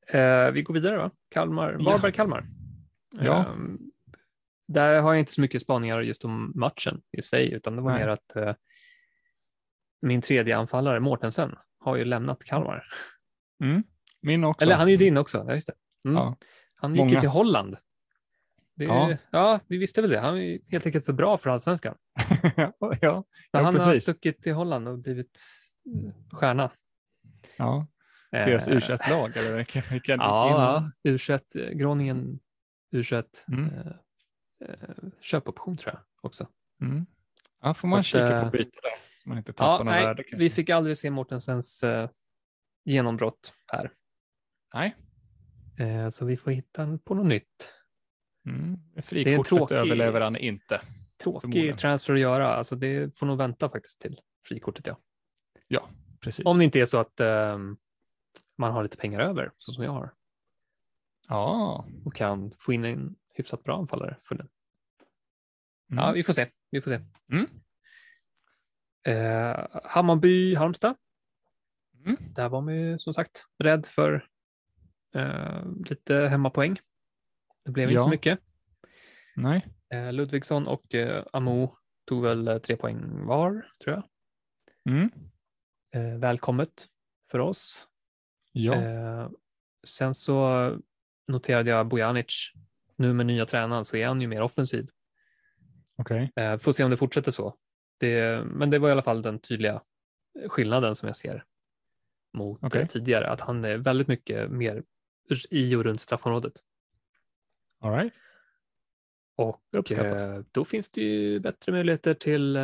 Eh, 0.07 0.51
vi 0.51 0.61
går 0.61 0.73
vidare 0.73 0.97
va? 0.97 1.11
Kalmar, 1.29 1.77
Ja. 1.79 1.91
Varberg-Kalmar. 1.91 2.45
Ja. 3.11 3.45
Ehm, 3.45 3.79
där 4.67 5.01
har 5.01 5.13
jag 5.13 5.19
inte 5.19 5.31
så 5.31 5.41
mycket 5.41 5.61
spaningar 5.61 6.01
just 6.01 6.25
om 6.25 6.51
matchen 6.55 7.01
i 7.17 7.21
sig, 7.21 7.53
utan 7.53 7.75
det 7.75 7.81
var 7.81 7.91
Nej. 7.91 7.99
mer 7.99 8.07
att 8.07 8.35
eh, 8.35 8.53
min 10.01 10.21
tredje 10.21 10.57
anfallare, 10.57 10.99
Mårtensen, 10.99 11.55
har 11.79 11.95
ju 11.95 12.05
lämnat 12.05 12.43
Kalmar. 12.43 12.83
Mm. 13.63 13.83
Min 14.21 14.43
också. 14.43 14.65
Eller 14.65 14.75
han 14.75 14.87
är 14.87 14.91
ju 14.91 14.97
din 14.97 15.17
också, 15.17 15.45
ja, 15.47 15.53
just 15.53 15.67
det. 15.67 15.73
Mm. 16.09 16.17
Ja. 16.17 16.37
Han 16.75 16.95
gick 16.95 17.11
ju 17.11 17.19
till 17.19 17.29
Holland. 17.29 17.77
Det 18.75 18.85
Ja. 18.85 19.17
ja. 19.31 19.59
vi 19.67 19.77
visste 19.77 20.01
väl 20.01 20.09
det. 20.09 20.19
Han 20.19 20.37
är 20.37 20.59
helt 20.71 20.85
enkelt 20.85 21.05
för 21.05 21.13
bra 21.13 21.37
för 21.37 21.49
allsvenskan. 21.49 21.95
ja, 22.55 22.73
ja, 23.01 23.23
han 23.51 23.65
har 23.65 23.73
precis. 23.73 24.01
stuckit 24.03 24.41
till 24.41 24.53
Holland 24.53 24.87
och 24.87 24.97
blivit 24.97 25.39
stjärna. 26.31 26.71
ja. 27.57 27.87
Deras 28.31 28.67
Eh, 28.67 28.75
U21-lag, 28.75 29.37
eller 29.37 29.57
vilken? 29.57 29.83
vilken 29.91 30.19
Ja. 30.19 30.91
U21, 31.03 31.41
eh, 31.55 31.69
Groningen 31.69 32.39
U21. 32.91 33.23
Mm. 33.47 33.65
Eh, 33.65 33.87
eh, 34.69 34.95
köpoption 35.21 35.77
tror 35.77 35.93
jag 35.93 36.01
också. 36.21 36.47
Mm. 36.81 37.05
Ja, 37.61 37.73
får 37.73 37.87
man 37.87 38.03
Så 38.03 38.07
kika 38.07 38.37
eh, 38.37 38.43
på 38.43 38.49
byte 38.49 38.79
där, 38.83 38.91
så 39.23 39.29
man 39.29 39.37
inte 39.37 39.53
tappar 39.53 39.71
Ja, 39.71 39.77
något 39.77 39.85
nej, 39.85 40.05
värde. 40.05 40.23
kanske. 40.23 40.37
vi 40.37 40.49
fick 40.49 40.69
aldrig 40.69 40.97
se 40.97 41.09
Mortensens 41.11 41.83
eh, 41.83 42.09
genombrott 42.85 43.53
här. 43.71 43.91
Nej. 44.73 44.95
Eh, 45.79 46.09
så 46.09 46.25
vi 46.25 46.37
får 46.37 46.51
hitta 46.51 46.97
på 47.03 47.13
något 47.13 47.25
nytt. 47.25 47.73
Mm. 48.45 48.77
är 48.95 49.01
Frikortet 49.01 49.47
tråkig- 49.49 49.75
överlever 49.75 50.21
han 50.21 50.35
inte. 50.35 50.81
Tråkig 51.23 51.77
transfer 51.77 52.13
att 52.13 52.19
göra. 52.19 52.47
Alltså 52.53 52.75
det 52.75 53.17
får 53.19 53.25
nog 53.25 53.37
vänta 53.37 53.69
faktiskt 53.69 54.01
till 54.01 54.19
frikortet. 54.47 54.87
Ja. 55.67 55.89
Precis. 56.21 56.45
Om 56.45 56.57
det 56.57 56.63
inte 56.63 56.79
är 56.79 56.85
så 56.85 56.97
att 56.97 57.19
ehm, 57.19 57.77
man 58.57 58.71
har 58.71 58.83
lite 58.83 58.97
pengar 58.97 59.19
över, 59.19 59.51
så 59.57 59.71
som 59.71 59.83
jag 59.83 59.91
har, 59.91 60.13
Ja. 61.29 61.85
och 62.05 62.15
kan 62.15 62.53
få 62.59 62.73
in 62.73 62.85
en 62.85 63.15
hyfsat 63.33 63.63
bra 63.63 63.77
anfallare 63.77 64.17
för 64.27 64.35
den. 64.35 64.49
Mm. 65.91 66.03
Ja, 66.03 66.11
vi 66.11 66.23
får 66.23 66.33
se. 66.33 66.49
Vi 66.71 66.81
får 66.81 66.91
se. 66.91 66.99
Mm. 67.31 67.47
Eh, 69.03 69.65
Hammarby, 69.83 70.55
Halmstad. 70.55 70.95
Mm. 72.05 72.17
Där 72.33 72.49
var 72.49 72.61
man 72.61 72.75
ju 72.75 72.99
som 72.99 73.13
sagt 73.13 73.45
rädd 73.57 73.85
för 73.85 74.27
eh, 75.15 75.63
lite 75.89 76.15
hemmapoäng. 76.15 76.79
Det 77.65 77.71
blev 77.71 77.89
inte 77.89 77.99
Ja. 77.99 78.03
så 78.03 78.09
mycket. 78.09 78.39
Nej. 79.35 79.67
Eh, 79.93 80.13
Ludvigsson 80.13 80.67
och 80.67 80.95
eh, 80.95 81.25
Amo 81.33 81.77
tog 82.05 82.23
väl 82.23 82.47
eh, 82.47 82.57
tre 82.57 82.75
poäng 82.75 83.25
var, 83.25 83.71
tror 83.83 83.95
jag. 83.95 84.03
Mm. 84.95 85.11
Eh, 85.91 86.19
välkommet 86.19 86.87
för 87.31 87.39
oss. 87.39 87.87
Ja. 88.51 88.73
Eh, 88.75 89.29
sen 89.83 90.15
så 90.15 90.77
noterade 91.29 91.69
jag 91.69 91.87
Bojanic. 91.87 92.51
Nu 92.95 93.13
med 93.13 93.25
nya 93.25 93.45
tränaren 93.45 93.85
så 93.85 93.97
är 93.97 94.07
han 94.07 94.21
ju 94.21 94.27
mer 94.27 94.41
offensiv. 94.41 94.89
Okej. 95.97 96.31
Eh, 96.35 96.57
får 96.57 96.71
se 96.71 96.83
om 96.83 96.91
det 96.91 96.97
fortsätter 96.97 97.31
så. 97.31 97.55
Det, 97.97 98.43
men 98.45 98.69
det 98.69 98.79
var 98.79 98.89
i 98.89 98.91
alla 98.91 99.01
fall 99.03 99.21
den 99.21 99.39
tydliga 99.39 99.81
skillnaden 100.47 100.95
som 100.95 101.07
jag 101.07 101.15
ser 101.15 101.43
mot 102.33 102.63
Okej. 102.63 102.81
eh, 102.81 102.87
tidigare. 102.87 103.29
Att 103.29 103.41
han 103.41 103.65
är 103.65 103.77
väldigt 103.77 104.07
mycket 104.07 104.51
mer 104.51 104.83
i 105.49 105.75
och 105.75 105.83
runt 105.83 106.01
straffområdet. 106.01 106.53
All 107.81 107.93
right. 107.95 108.13
Och 109.35 109.61
uppskattas. 109.71 110.25
eh, 110.27 110.43
då 110.51 110.65
finns 110.65 110.89
det 110.89 111.01
ju 111.01 111.39
bättre 111.39 111.71
möjligheter 111.71 112.13
till 112.13 112.57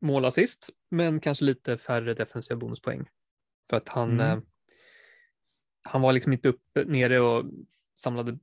målassist, 0.00 0.70
men 0.90 1.20
kanske 1.20 1.44
lite 1.44 1.78
färre 1.78 2.14
defensiva 2.14 2.56
bonuspoäng. 2.58 3.08
För 3.70 3.76
att 3.76 3.88
han, 3.88 4.20
Mm. 4.20 4.42
Han 5.84 6.00
var 6.02 6.12
liksom 6.12 6.32
inte 6.32 6.48
uppe 6.48 6.84
nere 6.84 7.20
och 7.20 7.44
samlade 7.94 8.38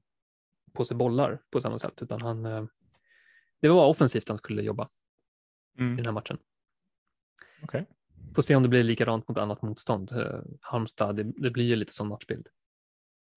på 0.74 0.86
sig 0.86 0.98
bollar 0.98 1.42
på 1.50 1.62
samma 1.62 1.80
sätt, 1.80 2.02
utan 2.02 2.22
han, 2.22 2.46
eh, 2.46 2.66
det 3.62 3.70
var 3.70 3.86
offensivt 3.88 4.28
han 4.30 4.38
skulle 4.38 4.62
jobba 4.62 4.90
i 5.78 5.82
Mm. 5.82 5.96
den 5.98 6.06
här 6.06 6.14
matchen. 6.14 6.38
Okej. 7.64 7.86
Får 8.36 8.42
se 8.42 8.56
om 8.56 8.64
det 8.64 8.70
blir 8.70 8.84
likadant 8.84 9.28
mot 9.28 9.38
annat 9.40 9.62
motstånd. 9.62 10.12
Eh, 10.12 10.42
Halmstad, 10.62 11.16
det, 11.16 11.24
det 11.24 11.52
blir 11.52 11.66
ju 11.66 11.76
lite 11.76 11.94
som 11.94 12.08
matchbild. 12.08 12.48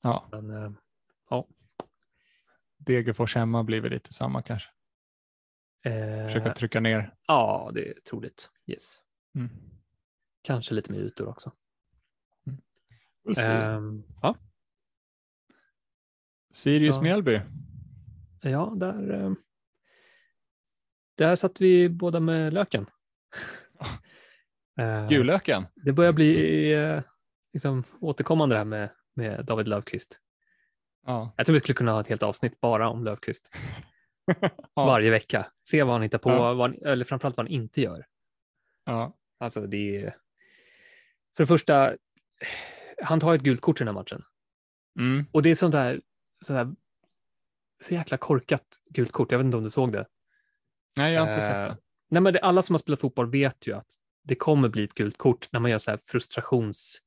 Ja, 0.03 0.29
Men 0.33 0.51
eh, 0.51 0.73
Degerfors 2.79 3.35
hemma 3.35 3.65
blir 3.65 3.81
väl 3.81 3.93
lite 3.93 4.13
samma 4.13 4.43
kanske. 4.43 4.69
Försöka 6.27 6.55
trycka 6.55 6.81
ner. 6.81 7.15
ja, 7.27 7.71
det 7.75 7.89
är 7.89 7.95
troligt. 8.11 8.51
Yes. 8.67 8.97
Mm. 9.35 9.51
Kanske 10.43 10.75
lite 10.75 10.93
mer 10.93 10.99
ytor 11.01 11.29
också. 11.29 11.53
Ehm, 13.39 14.03
ja. 14.23 14.37
Sirius 16.53 16.97
ja. 16.97 17.03
Mjällby. 17.03 17.41
Ja, 18.41 18.73
där, 18.77 19.13
eh, 19.25 19.33
där 21.19 21.37
satt 21.37 21.61
vi 21.61 21.89
båda 21.89 22.21
med 22.21 22.53
löken. 22.53 22.87
Eh, 24.81 25.09
Gulöken. 25.09 25.67
Det 25.75 25.93
börjar 25.93 26.13
bli 26.13 26.73
eh, 26.73 27.01
liksom, 27.53 27.85
återkommande 28.01 28.55
det 28.55 28.59
här 28.59 28.65
med, 28.65 28.89
med 29.15 29.45
David 29.45 29.69
Löfqvist. 29.69 30.21
Ja. 31.07 31.35
Jag 31.37 31.47
tror 31.47 31.55
vi 31.55 31.61
skulle 31.61 31.75
kunna 31.75 31.93
ha 31.93 32.01
ett 32.01 32.09
helt 32.09 32.23
avsnitt 32.23 32.61
bara 32.61 32.89
om 32.89 33.05
Löfqvist. 33.05 33.55
Ja. 34.75 34.87
Varje 34.87 35.11
vecka. 35.11 35.47
Se 35.63 35.83
vad 35.83 35.93
han 35.95 36.03
hittar 36.03 36.19
på, 36.19 36.31
Ja. 36.31 36.55
vad 36.55 36.71
han, 36.71 36.83
eller 36.87 37.05
framförallt 37.05 37.37
vad 37.37 37.47
han 37.47 37.53
inte 37.53 37.81
gör. 37.81 38.07
ja. 38.85 39.17
Alltså 39.39 39.67
det 39.67 39.97
är... 39.97 40.17
För 41.37 41.43
det 41.43 41.47
första, 41.47 41.97
han 43.03 43.21
tar 43.21 43.35
ett 43.35 43.43
gult 43.43 43.61
kort 43.61 43.81
i 43.81 43.85
den 43.85 43.89
här 43.89 44.03
matchen. 44.03 44.23
Mm. 44.99 45.27
Och 45.33 45.43
det 45.43 45.51
är 45.51 45.55
sånt 45.55 45.73
där, 45.73 46.01
sånt 46.45 46.57
där 46.57 46.75
så 47.85 47.95
jäkla 47.95 48.17
korkat 48.17 48.67
gult 48.91 49.13
kort. 49.13 49.33
Jag 49.33 49.39
vet 49.39 49.45
inte 49.45 49.57
om 49.57 49.65
du 49.65 49.71
såg 49.71 49.93
det. 49.93 50.07
Nej, 50.97 51.15
jag 51.15 51.21
har 51.21 51.29
inte 51.29 51.41
sett 51.43 51.55
Eh, 51.55 51.63
det. 51.63 51.77
Nej, 52.11 52.23
men 52.23 52.33
det, 52.33 52.41
alla 52.41 52.63
som 52.63 52.75
har 52.75 52.79
spelat 52.79 53.01
fotboll 53.01 53.31
vet 53.31 53.67
ju 53.67 53.73
att 53.75 53.87
det 54.25 54.35
kommer 54.35 54.69
bli 54.69 54.85
ett 54.85 54.95
gult 54.95 55.19
kort 55.19 55.49
när 55.53 55.61
man 55.61 55.71
gör 55.71 55.79
så 55.79 55.91
här 55.91 55.99
frustrations 56.05 56.99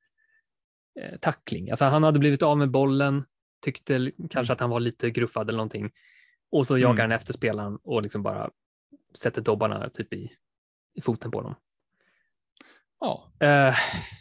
eh. 1.00 1.30
Alltså 1.70 1.86
han 1.86 2.04
hade 2.04 2.20
blivit 2.20 2.44
av 2.44 2.58
med 2.58 2.72
bollen, 2.72 3.26
tyckte 3.62 4.12
kanske 4.30 4.54
att 4.54 4.60
han 4.60 4.70
var 4.70 4.80
lite 4.80 5.10
gruffad 5.10 5.50
eller 5.50 5.58
någonting. 5.58 5.92
Och 6.52 6.68
så 6.68 6.78
jagar 6.78 6.94
Mm. 6.94 7.02
han 7.02 7.12
efter 7.12 7.34
spelaren 7.34 7.80
och 7.84 8.02
liksom 8.02 8.24
bara 8.24 8.52
sätter 9.18 9.42
dobbarna 9.42 9.90
typ 9.90 10.14
i, 10.14 10.32
i 10.94 11.02
foten 11.02 11.32
på 11.32 11.42
dem. 11.42 11.56
Ja. 13.00 13.32
Eh, 13.40 13.76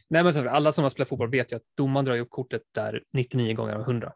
nej, 0.09 0.25
men 0.25 0.33
så, 0.33 0.49
alla 0.49 0.73
som 0.73 0.83
har 0.83 0.89
spelat 0.89 1.09
fotboll 1.09 1.31
vet 1.31 1.53
ju 1.53 1.57
att 1.57 1.63
domaren 1.77 2.05
drar 2.05 2.19
upp 2.19 2.31
kortet 2.31 2.63
där 2.75 3.03
99 3.13 3.55
gånger 3.55 3.75
av 3.75 3.81
100. 3.81 4.13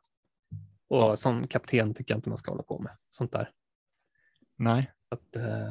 Och 0.88 0.98
Ja. 1.02 1.16
som 1.16 1.46
kapten 1.48 1.94
tycker 1.94 2.14
jag 2.14 2.18
inte 2.18 2.28
man 2.28 2.38
ska 2.38 2.50
hålla 2.50 2.62
på 2.62 2.78
med 2.78 2.96
sånt 3.10 3.32
där. 3.32 3.50
Nej. 4.56 4.92
Att, 5.08 5.36
eh, 5.36 5.68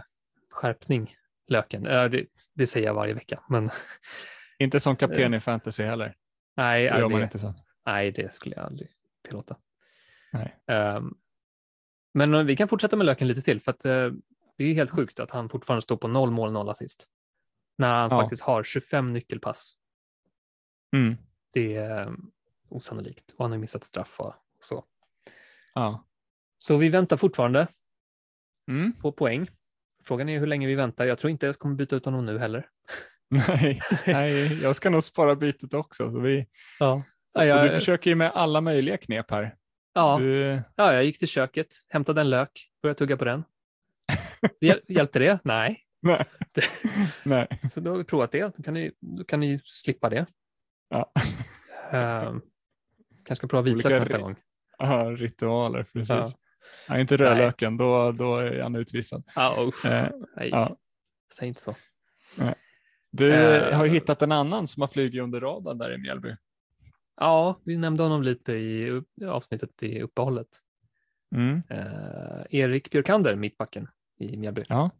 skärpning, 0.52 1.16
Löken. 1.48 1.86
Äh, 1.86 2.06
det, 2.06 2.26
det 2.54 2.68
säger 2.68 2.88
jag 2.88 2.94
varje 2.94 3.14
vecka, 3.14 3.44
men 3.50 3.70
Inte 4.60 4.80
som 4.80 4.96
kapten 4.96 5.34
i 5.34 5.40
fantasy 5.40 5.84
heller. 5.84 6.16
nej, 6.56 6.90
nej, 6.90 7.00
gör 7.00 7.10
man 7.10 7.20
det, 7.20 7.24
inte 7.24 7.40
så. 7.40 7.54
nej, 7.86 8.12
det 8.12 8.34
skulle 8.34 8.56
jag 8.56 8.66
aldrig 8.66 8.90
tillåta. 9.28 9.56
Ehm, 10.68 11.14
men 12.14 12.34
eh, 12.34 12.44
vi 12.44 12.56
kan 12.56 12.68
fortsätta 12.68 12.96
med 12.96 13.06
Löken 13.06 13.28
lite 13.28 13.42
till, 13.42 13.62
för 13.62 13.72
att 13.72 13.86
eh, 13.86 14.12
det 14.58 14.64
är 14.64 14.74
helt 14.74 14.92
sjukt 14.92 15.20
att 15.20 15.32
han 15.32 15.50
fortfarande 15.50 15.82
står 15.82 15.98
på 15.98 16.08
noll 16.08 16.32
mål, 16.32 16.52
noll 16.52 16.70
assist. 16.70 17.10
När 17.78 17.94
han 17.94 18.10
Ja. 18.12 18.22
faktiskt 18.22 18.42
har 18.44 18.64
25 18.64 19.14
nyckelpass. 19.14 19.74
Mm. 20.96 21.16
Det 21.54 21.76
är 21.76 22.02
eh, 22.02 22.12
osannolikt. 22.70 23.32
Och 23.38 23.46
han 23.46 23.52
har 23.52 23.58
missat 23.60 23.84
straff 23.84 24.20
och 24.20 24.34
så. 24.60 24.86
Ja. 25.74 26.06
Så 26.58 26.78
vi 26.78 26.90
väntar 26.90 27.18
fortfarande 27.18 27.68
Mm. 28.70 28.94
på 28.94 29.12
poäng. 29.12 29.48
Frågan 30.04 30.30
är 30.30 30.40
hur 30.40 30.48
länge 30.48 30.68
vi 30.68 30.76
väntar. 30.76 31.06
Jag 31.06 31.20
tror 31.20 31.32
inte 31.32 31.46
jag 31.46 31.60
kommer 31.60 31.76
byta 31.76 31.96
ut 31.96 32.06
honom 32.06 32.26
nu 32.26 32.38
heller. 32.40 32.70
Nej, 33.30 33.80
nej, 34.08 34.62
jag 34.64 34.76
ska 34.76 34.90
nog 34.90 35.04
spara 35.04 35.36
bytet 35.36 35.74
också. 35.74 36.12
Så 36.12 36.20
vi, 36.20 36.48
Ja, 36.80 37.04
ja, 37.34 37.40
och 37.56 37.62
du 37.62 37.68
jag, 37.68 37.72
försöker 37.74 38.10
ju 38.10 38.16
med 38.16 38.32
alla 38.32 38.62
möjliga 38.62 38.98
knep 38.98 39.32
här. 39.32 39.56
ja, 39.94 40.18
Du, 40.20 40.62
ja, 40.76 40.94
jag 40.94 41.04
gick 41.06 41.20
till 41.20 41.28
köket, 41.28 41.68
hämtade 41.90 42.22
en 42.22 42.30
lök, 42.30 42.70
började 42.82 42.98
tugga 42.98 43.18
på 43.18 43.26
den. 43.26 43.44
Hjäl- 44.62 44.82
Hjälpte 44.88 45.20
det? 45.20 45.40
Nej. 45.44 45.80
Nej. 46.08 46.26
nej. 47.24 47.48
Så 47.70 47.80
då 47.80 47.92
har 47.92 47.98
vi 47.98 48.04
provat 48.04 48.32
det. 48.32 48.58
Då 48.58 48.64
kan 48.64 48.74
ni, 48.74 48.92
då 49.00 49.24
kan 49.24 49.40
ni 49.40 49.60
slippa 49.64 50.10
det. 50.10 50.26
Ja. 50.90 51.12
Um, 51.92 52.42
kanske 53.26 53.36
ska 53.36 53.48
prova 53.48 53.62
vitlök 53.62 53.86
Olika 53.86 54.00
nästa 54.00 54.18
gång. 54.18 54.36
Ja, 54.78 55.04
ritualer, 55.18 55.84
precis. 55.94 56.10
Ja. 56.10 56.32
Ja. 56.88 57.00
inte 57.00 57.18
rödlöken, 57.18 57.78
då, 57.78 58.12
då 58.12 58.36
är 58.38 58.60
han 58.62 58.76
utvisad. 58.76 59.24
Eh, 59.38 59.70
Nej, 60.36 60.50
ja. 60.52 60.78
säg 61.38 61.48
inte 61.48 61.62
så. 61.62 61.76
Du 63.12 63.34
Eh. 63.34 63.78
har 63.78 63.86
ju 63.86 63.92
hittat 63.92 64.22
en 64.22 64.32
annan 64.32 64.68
som 64.68 64.82
har 64.82 64.88
flugit 64.88 65.22
under 65.22 65.40
radarn 65.42 65.78
där 65.78 65.94
i 65.94 65.98
Mjällby. 65.98 66.36
Ja, 67.20 67.62
vi 67.64 67.78
nämnde 67.78 68.04
honom 68.04 68.24
lite 68.24 68.54
i 68.54 69.02
avsnittet 69.26 69.84
i 69.84 70.02
uppehållet. 70.02 70.48
Mm. 71.36 71.62
Eh, 71.70 72.42
Erik 72.50 72.92
Björkander, 72.92 73.36
mittbacken 73.36 73.88
i 74.20 74.38
Mjällby. 74.38 74.64
Ja. 74.70 74.92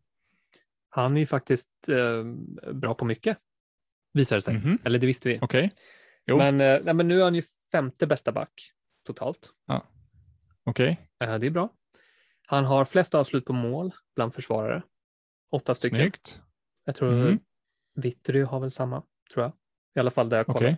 Han 0.90 1.18
är 1.18 1.22
ju 1.22 1.26
faktiskt 1.28 1.70
eh, 1.90 2.24
bra 2.74 2.94
på 2.94 3.06
mycket, 3.06 3.38
visar 4.14 4.36
det 4.36 4.42
sig. 4.42 4.54
Mhm. 4.54 4.78
Eller 4.84 5.00
det 5.00 5.08
visste 5.08 5.30
vi. 5.30 5.40
Jo. 6.26 6.38
Men, 6.38 6.62
eh, 6.62 6.80
nej, 6.84 6.94
men 6.94 7.08
nu 7.08 7.20
är 7.20 7.24
han 7.24 7.36
ju 7.36 7.44
femte 7.72 8.08
bästa 8.08 8.32
back 8.32 8.72
totalt. 9.06 9.52
okej. 10.64 11.10
Eh, 11.24 11.40
det 11.40 11.48
är 11.48 11.52
bra. 11.52 11.70
Han 12.48 12.66
har 12.66 12.86
flest 12.86 13.16
avslut 13.16 13.46
på 13.46 13.54
mål 13.54 13.92
bland 14.16 14.34
försvarare. 14.34 14.84
Åtta 15.52 15.76
stycken. 15.76 16.00
Snyggt. 16.00 16.42
Jag 16.86 16.96
tror 16.96 17.12
Mhm. 17.12 17.40
Vittry 17.96 18.42
har 18.42 18.60
väl 18.60 18.72
samma, 18.72 19.04
tror 19.34 19.44
jag. 19.44 19.52
I 19.96 20.00
alla 20.00 20.12
fall 20.12 20.30
där 20.30 20.38
jag 20.38 20.46
kollar. 20.46 20.60
Okej. 20.60 20.78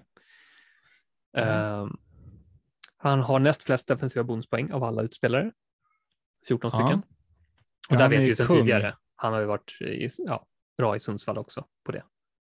Ehm, 1.37 1.97
han 2.97 3.19
har 3.19 3.39
näst 3.39 3.63
flest 3.63 3.87
defensiva 3.87 4.23
bonuspoäng 4.23 4.71
av 4.71 4.83
alla 4.83 5.01
utspelare. 5.01 5.51
14 6.47 6.71
Ja. 6.73 6.79
stycken. 6.79 6.99
Och 7.89 7.95
Ja, 7.95 7.97
där 7.97 8.09
vet 8.09 8.19
vi 8.19 8.23
ju 8.23 8.29
ju 8.29 8.35
sedan 8.35 8.47
kung. 8.47 8.57
tidigare. 8.57 8.95
Han 9.21 9.33
har 9.33 9.39
ju 9.39 9.45
varit 9.45 9.77
i, 9.81 10.07
ja, 10.25 10.47
bra 10.77 10.95
i 10.95 10.99
Sundsvall 10.99 11.37
också 11.37 11.65
på 11.83 11.91
det. 11.91 12.03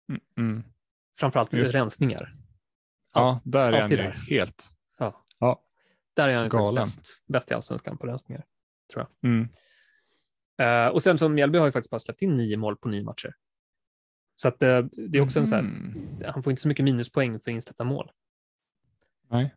Mm. 0.08 0.20
Mm. 0.36 0.64
Framförallt 1.18 1.52
med 1.52 1.58
Just. 1.58 1.74
rensningar. 1.74 2.36
Ja, 3.12 3.40
där 3.44 3.72
är 3.72 3.80
han 3.80 3.90
ju 3.90 3.96
där. 3.96 4.10
helt. 4.10 4.70
Där 6.14 6.28
är 6.28 6.36
han 6.36 6.48
Galen. 6.48 6.74
bäst, 6.82 7.24
bäst 7.26 7.50
i 7.50 7.54
allsvenskan 7.54 7.98
på 7.98 8.06
rensningar. 8.06 8.44
Mm. 9.22 9.48
Eh, 10.58 10.92
och 10.92 11.02
sen 11.02 11.18
som 11.18 11.34
Mjällby 11.34 11.58
har 11.58 11.66
ju 11.66 11.72
faktiskt 11.72 11.90
bara 11.90 12.00
släppt 12.00 12.22
in 12.22 12.34
nio 12.34 12.56
mål 12.56 12.76
på 12.76 12.88
nio 12.88 13.02
matcher. 13.02 13.34
Så 14.36 14.48
att, 14.48 14.62
eh, 14.62 14.78
det 14.82 15.18
är 15.18 15.22
också 15.22 15.40
en 15.40 15.46
så 15.46 15.54
här, 15.54 15.62
Mm. 15.62 16.22
han 16.26 16.42
får 16.42 16.50
inte 16.50 16.62
så 16.62 16.68
mycket 16.68 16.84
minuspoäng 16.84 17.40
för 17.40 17.50
insläppta 17.50 17.84
mål. 17.84 18.12
Nej. 19.30 19.54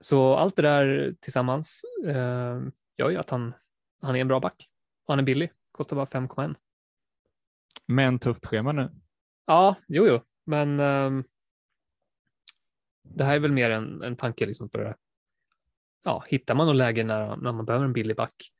Så 0.00 0.34
allt 0.34 0.56
det 0.56 0.62
där 0.62 1.14
tillsammans 1.20 1.84
eh, 2.06 2.60
gör 2.96 3.10
ju 3.10 3.16
att 3.16 3.30
han, 3.30 3.54
han 4.02 4.16
är 4.16 4.20
en 4.20 4.28
bra 4.28 4.40
back. 4.40 4.68
Och 5.06 5.12
han 5.12 5.18
är 5.18 5.22
billig, 5.22 5.52
kostar 5.74 5.96
bara 5.96 6.06
5,1. 6.06 6.54
Men 7.86 8.18
tufft 8.18 8.46
schema 8.46 8.72
nu. 8.72 8.90
Ja, 9.46 9.74
jo, 9.88 10.06
jo, 10.06 10.20
men 10.44 10.80
ehm, 10.80 11.24
det 13.02 13.24
här 13.24 13.34
är 13.34 13.38
väl 13.40 13.52
mer 13.52 13.70
en, 13.70 14.02
en 14.02 14.16
tanke 14.16 14.46
liksom 14.46 14.70
för 14.70 14.96
ja, 16.02 16.24
hittar 16.28 16.54
man 16.54 16.66
något 16.66 16.76
läge 16.76 17.04
när, 17.04 17.36
när 17.36 17.52
man 17.52 17.64
behöver 17.66 17.84
en 17.84 17.92
billig 17.92 18.16
back 18.16 18.52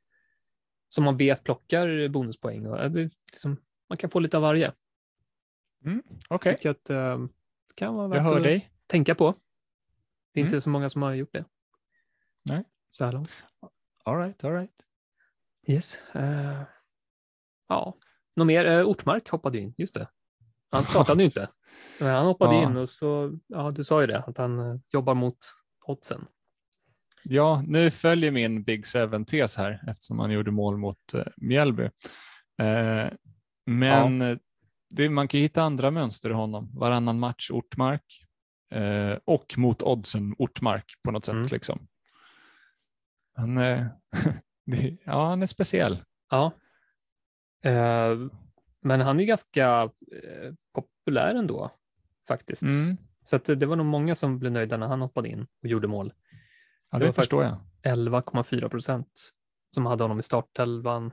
som 0.87 1.03
man 1.03 1.17
vet 1.17 1.43
plockar 1.43 2.07
bonuspoäng 2.09 2.65
och 2.67 2.79
eh, 2.79 2.91
det, 2.91 3.09
liksom, 3.31 3.57
man 3.89 3.97
kan 3.97 4.09
få 4.09 4.19
lite 4.19 4.37
av 4.37 4.43
varje. 4.43 4.73
Okej, 6.29 6.51
Jag 6.51 6.57
tycker 6.57 6.69
att 6.69 6.89
ehm, 6.89 7.27
det 7.67 7.73
kan 7.75 7.95
vara 7.95 8.03
jag 8.05 8.09
värt 8.09 8.21
hör 8.23 8.37
att 8.37 8.43
dig. 8.43 8.71
tänka 8.87 9.15
på. 9.15 9.31
Det 10.31 10.39
är 10.39 10.43
Mm. 10.43 10.47
inte 10.47 10.61
så 10.61 10.69
många 10.69 10.89
som 10.89 11.01
har 11.01 11.13
gjort 11.13 11.33
det. 11.33 11.45
Nej. 12.43 12.63
Så 12.91 13.05
här 13.05 13.11
långt. 13.11 13.45
All 14.03 14.17
right, 14.17 14.43
all 14.43 14.51
right. 14.53 14.71
Yes. 15.67 15.97
eh, 16.15 16.61
ja, 17.67 17.97
något 18.35 18.47
mer? 18.47 18.65
Uh, 18.65 18.85
Ortmark 18.87 19.29
hoppade 19.29 19.59
in, 19.59 19.73
just 19.77 19.93
det. 19.93 20.07
Han 20.71 20.83
startade 20.83 21.19
ju 21.19 21.25
inte. 21.25 21.49
Men 21.99 22.15
han 22.15 22.25
hoppade 22.25 22.55
Ja. 22.55 22.63
in 22.63 22.77
och 22.77 22.89
så, 22.89 23.39
ja 23.47 23.71
du 23.71 23.83
sa 23.83 24.01
ju 24.01 24.07
det, 24.07 24.19
att 24.19 24.37
han 24.37 24.59
eh, 24.59 24.75
jobbar 24.93 25.13
mot 25.13 25.37
oddsen. 25.85 26.25
Ja, 27.23 27.63
nu 27.67 27.91
följer 27.91 28.31
min 28.31 28.63
Big 28.63 28.87
Seven-tes 28.87 29.55
här 29.57 29.83
eftersom 29.87 30.19
han 30.19 30.31
gjorde 30.31 30.51
mål 30.51 30.77
mot 30.77 31.13
uh, 31.15 31.23
Mjällby. 31.37 31.83
Eh, 32.61 33.07
men 33.65 34.21
eh, 34.21 34.37
det, 34.89 35.09
man 35.09 35.27
kan 35.27 35.39
ju 35.39 35.43
hitta 35.45 35.63
andra 35.63 35.91
mönster 35.91 36.29
i 36.29 36.33
honom. 36.33 36.71
Varannan 36.73 37.19
match 37.19 37.51
Ortmark 37.51 38.03
eh, 38.71 39.17
och 39.25 39.57
mot 39.57 39.81
oddsen 39.81 40.35
Ortmark 40.37 40.85
på 41.03 41.11
något 41.11 41.25
sätt. 41.25 41.33
Mm. 41.35 41.47
Liksom. 41.51 41.87
Han, 43.35 43.57
eh, 43.57 43.85
det, 44.65 44.97
ja, 45.05 45.27
han 45.27 45.43
är 45.43 45.47
speciell. 45.47 46.03
Ja. 46.29 46.51
Eh, 47.65 48.27
men 48.81 49.01
han 49.01 49.19
är 49.19 49.23
ganska 49.23 49.81
eh, 50.11 50.53
populär 50.73 51.35
ändå, 51.35 51.71
faktiskt. 52.27 52.61
Mm. 52.63 52.97
Så 53.23 53.35
att 53.35 53.45
det, 53.45 53.65
var 53.65 53.75
nog 53.75 53.85
många 53.85 54.15
som 54.15 54.39
blev 54.39 54.51
nöjda 54.51 54.77
när 54.77 54.87
han 54.87 55.01
hoppade 55.01 55.29
in 55.29 55.47
och 55.63 55.67
gjorde 55.69 55.87
mål. 55.87 56.13
Ja, 56.91 56.97
Det 56.97 57.03
det 57.03 57.07
var 57.07 57.13
förstår 57.13 57.43
jag. 57.43 57.57
11,4 57.97 58.69
procent 58.69 59.31
som 59.73 59.85
hade 59.85 60.03
honom 60.03 60.19
i 60.19 60.23
startelvan 60.23 61.11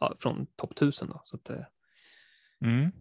ja, 0.00 0.14
från 0.18 0.46
topp 0.46 0.72
1000. 0.72 1.08
Då, 1.08 1.22
så 1.24 1.36
att, 1.36 1.50
eh, 1.50 1.64
Mm. 2.60 2.92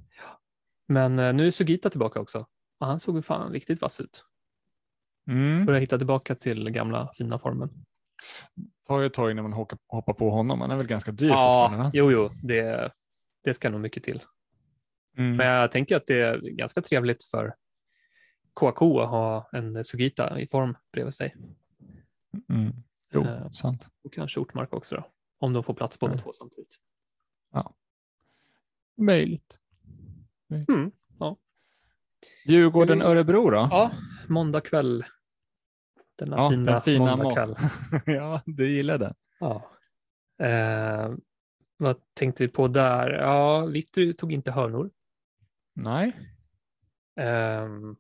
men 0.88 1.20
eh, 1.20 1.34
nu 1.34 1.48
är 1.48 1.52
Sugita 1.52 1.90
tillbaka 1.90 2.20
också. 2.20 2.46
Och 2.80 2.88
han 2.88 3.00
såg 3.00 3.16
ju 3.16 3.22
fan 3.22 3.52
riktigt 3.52 3.82
vass 3.82 4.00
ut. 4.00 4.26
Mm. 5.30 5.66
Börjar 5.66 5.82
hitta 5.82 5.98
tillbaka 5.98 6.36
till 6.36 6.70
gamla 6.70 7.14
fina 7.18 7.40
formen. 7.40 7.86
Tar 8.88 8.99
ju 8.99 9.06
ett 9.06 9.13
tag 9.13 9.36
när 9.36 9.41
man 9.43 9.54
hoppar, 9.54 9.80
hoppar 9.88 10.13
på 10.13 10.30
honom. 10.30 10.62
Han 10.62 10.71
är 10.71 10.78
väl 10.78 10.88
ganska 10.88 11.12
dyr 11.12 11.28
Ja, 11.28 11.36
fortfarande? 11.36 11.84
Va? 11.84 11.91
jo, 11.93 12.12
jo, 12.12 12.30
det, 12.43 12.91
det 13.43 13.54
ska 13.54 13.69
nog 13.69 13.82
mycket 13.82 14.04
till. 14.04 14.21
Mm. 15.17 15.36
Men 15.36 15.47
jag 15.47 15.71
tänker 15.71 15.95
att 15.97 16.06
det 16.08 16.21
är 16.21 16.39
ganska 16.39 16.82
trevligt 16.82 17.23
för 17.23 17.56
KK 18.54 18.99
att 18.99 19.10
ha 19.10 19.49
en 19.51 19.84
Sugita 19.84 20.39
i 20.39 20.47
form 20.47 20.78
bredvid 20.91 21.13
sig. 21.13 21.36
Mm. 22.49 22.73
Jo, 23.13 23.21
Eh, 23.23 23.51
sant. 23.51 23.88
och 24.04 24.13
kanske 24.13 24.39
Ortmark 24.39 24.73
också 24.73 24.95
då, 24.95 25.08
om 25.39 25.54
de 25.54 25.63
får 25.63 25.73
plats 25.73 25.99
båda 25.99 26.12
Mm. 26.13 26.23
två 26.23 26.34
samtidigt. 26.34 26.75
Möjligt. 28.97 29.60
Mm, 30.67 30.91
ja. 31.19 31.38
Djurgården-Örebro 32.45 33.49
då? 33.49 33.67
Ja, 33.71 33.91
måndag 34.28 34.62
kväll. 34.62 35.06
Denna 36.17 36.38
Ja, 36.38 36.49
fina, 36.49 36.71
den 36.71 36.82
fina 36.82 37.15
måndag 37.15 37.23
må- 37.23 37.34
kväll. 37.34 37.56
ja, 38.15 38.42
du 38.46 38.69
gillar 38.69 38.98
den. 38.98 39.13
Ja. 39.40 39.71
Eh, 40.46 41.12
vad 41.77 41.96
tänkte 42.13 42.44
vi 42.44 42.48
på 42.52 42.67
där? 42.67 43.10
Ja, 43.10 43.65
Vittry 43.65 44.13
tog 44.13 44.31
inte 44.33 44.52
hörnor. 44.52 44.92
Nej, 45.75 46.13
Ehm, 47.19 47.96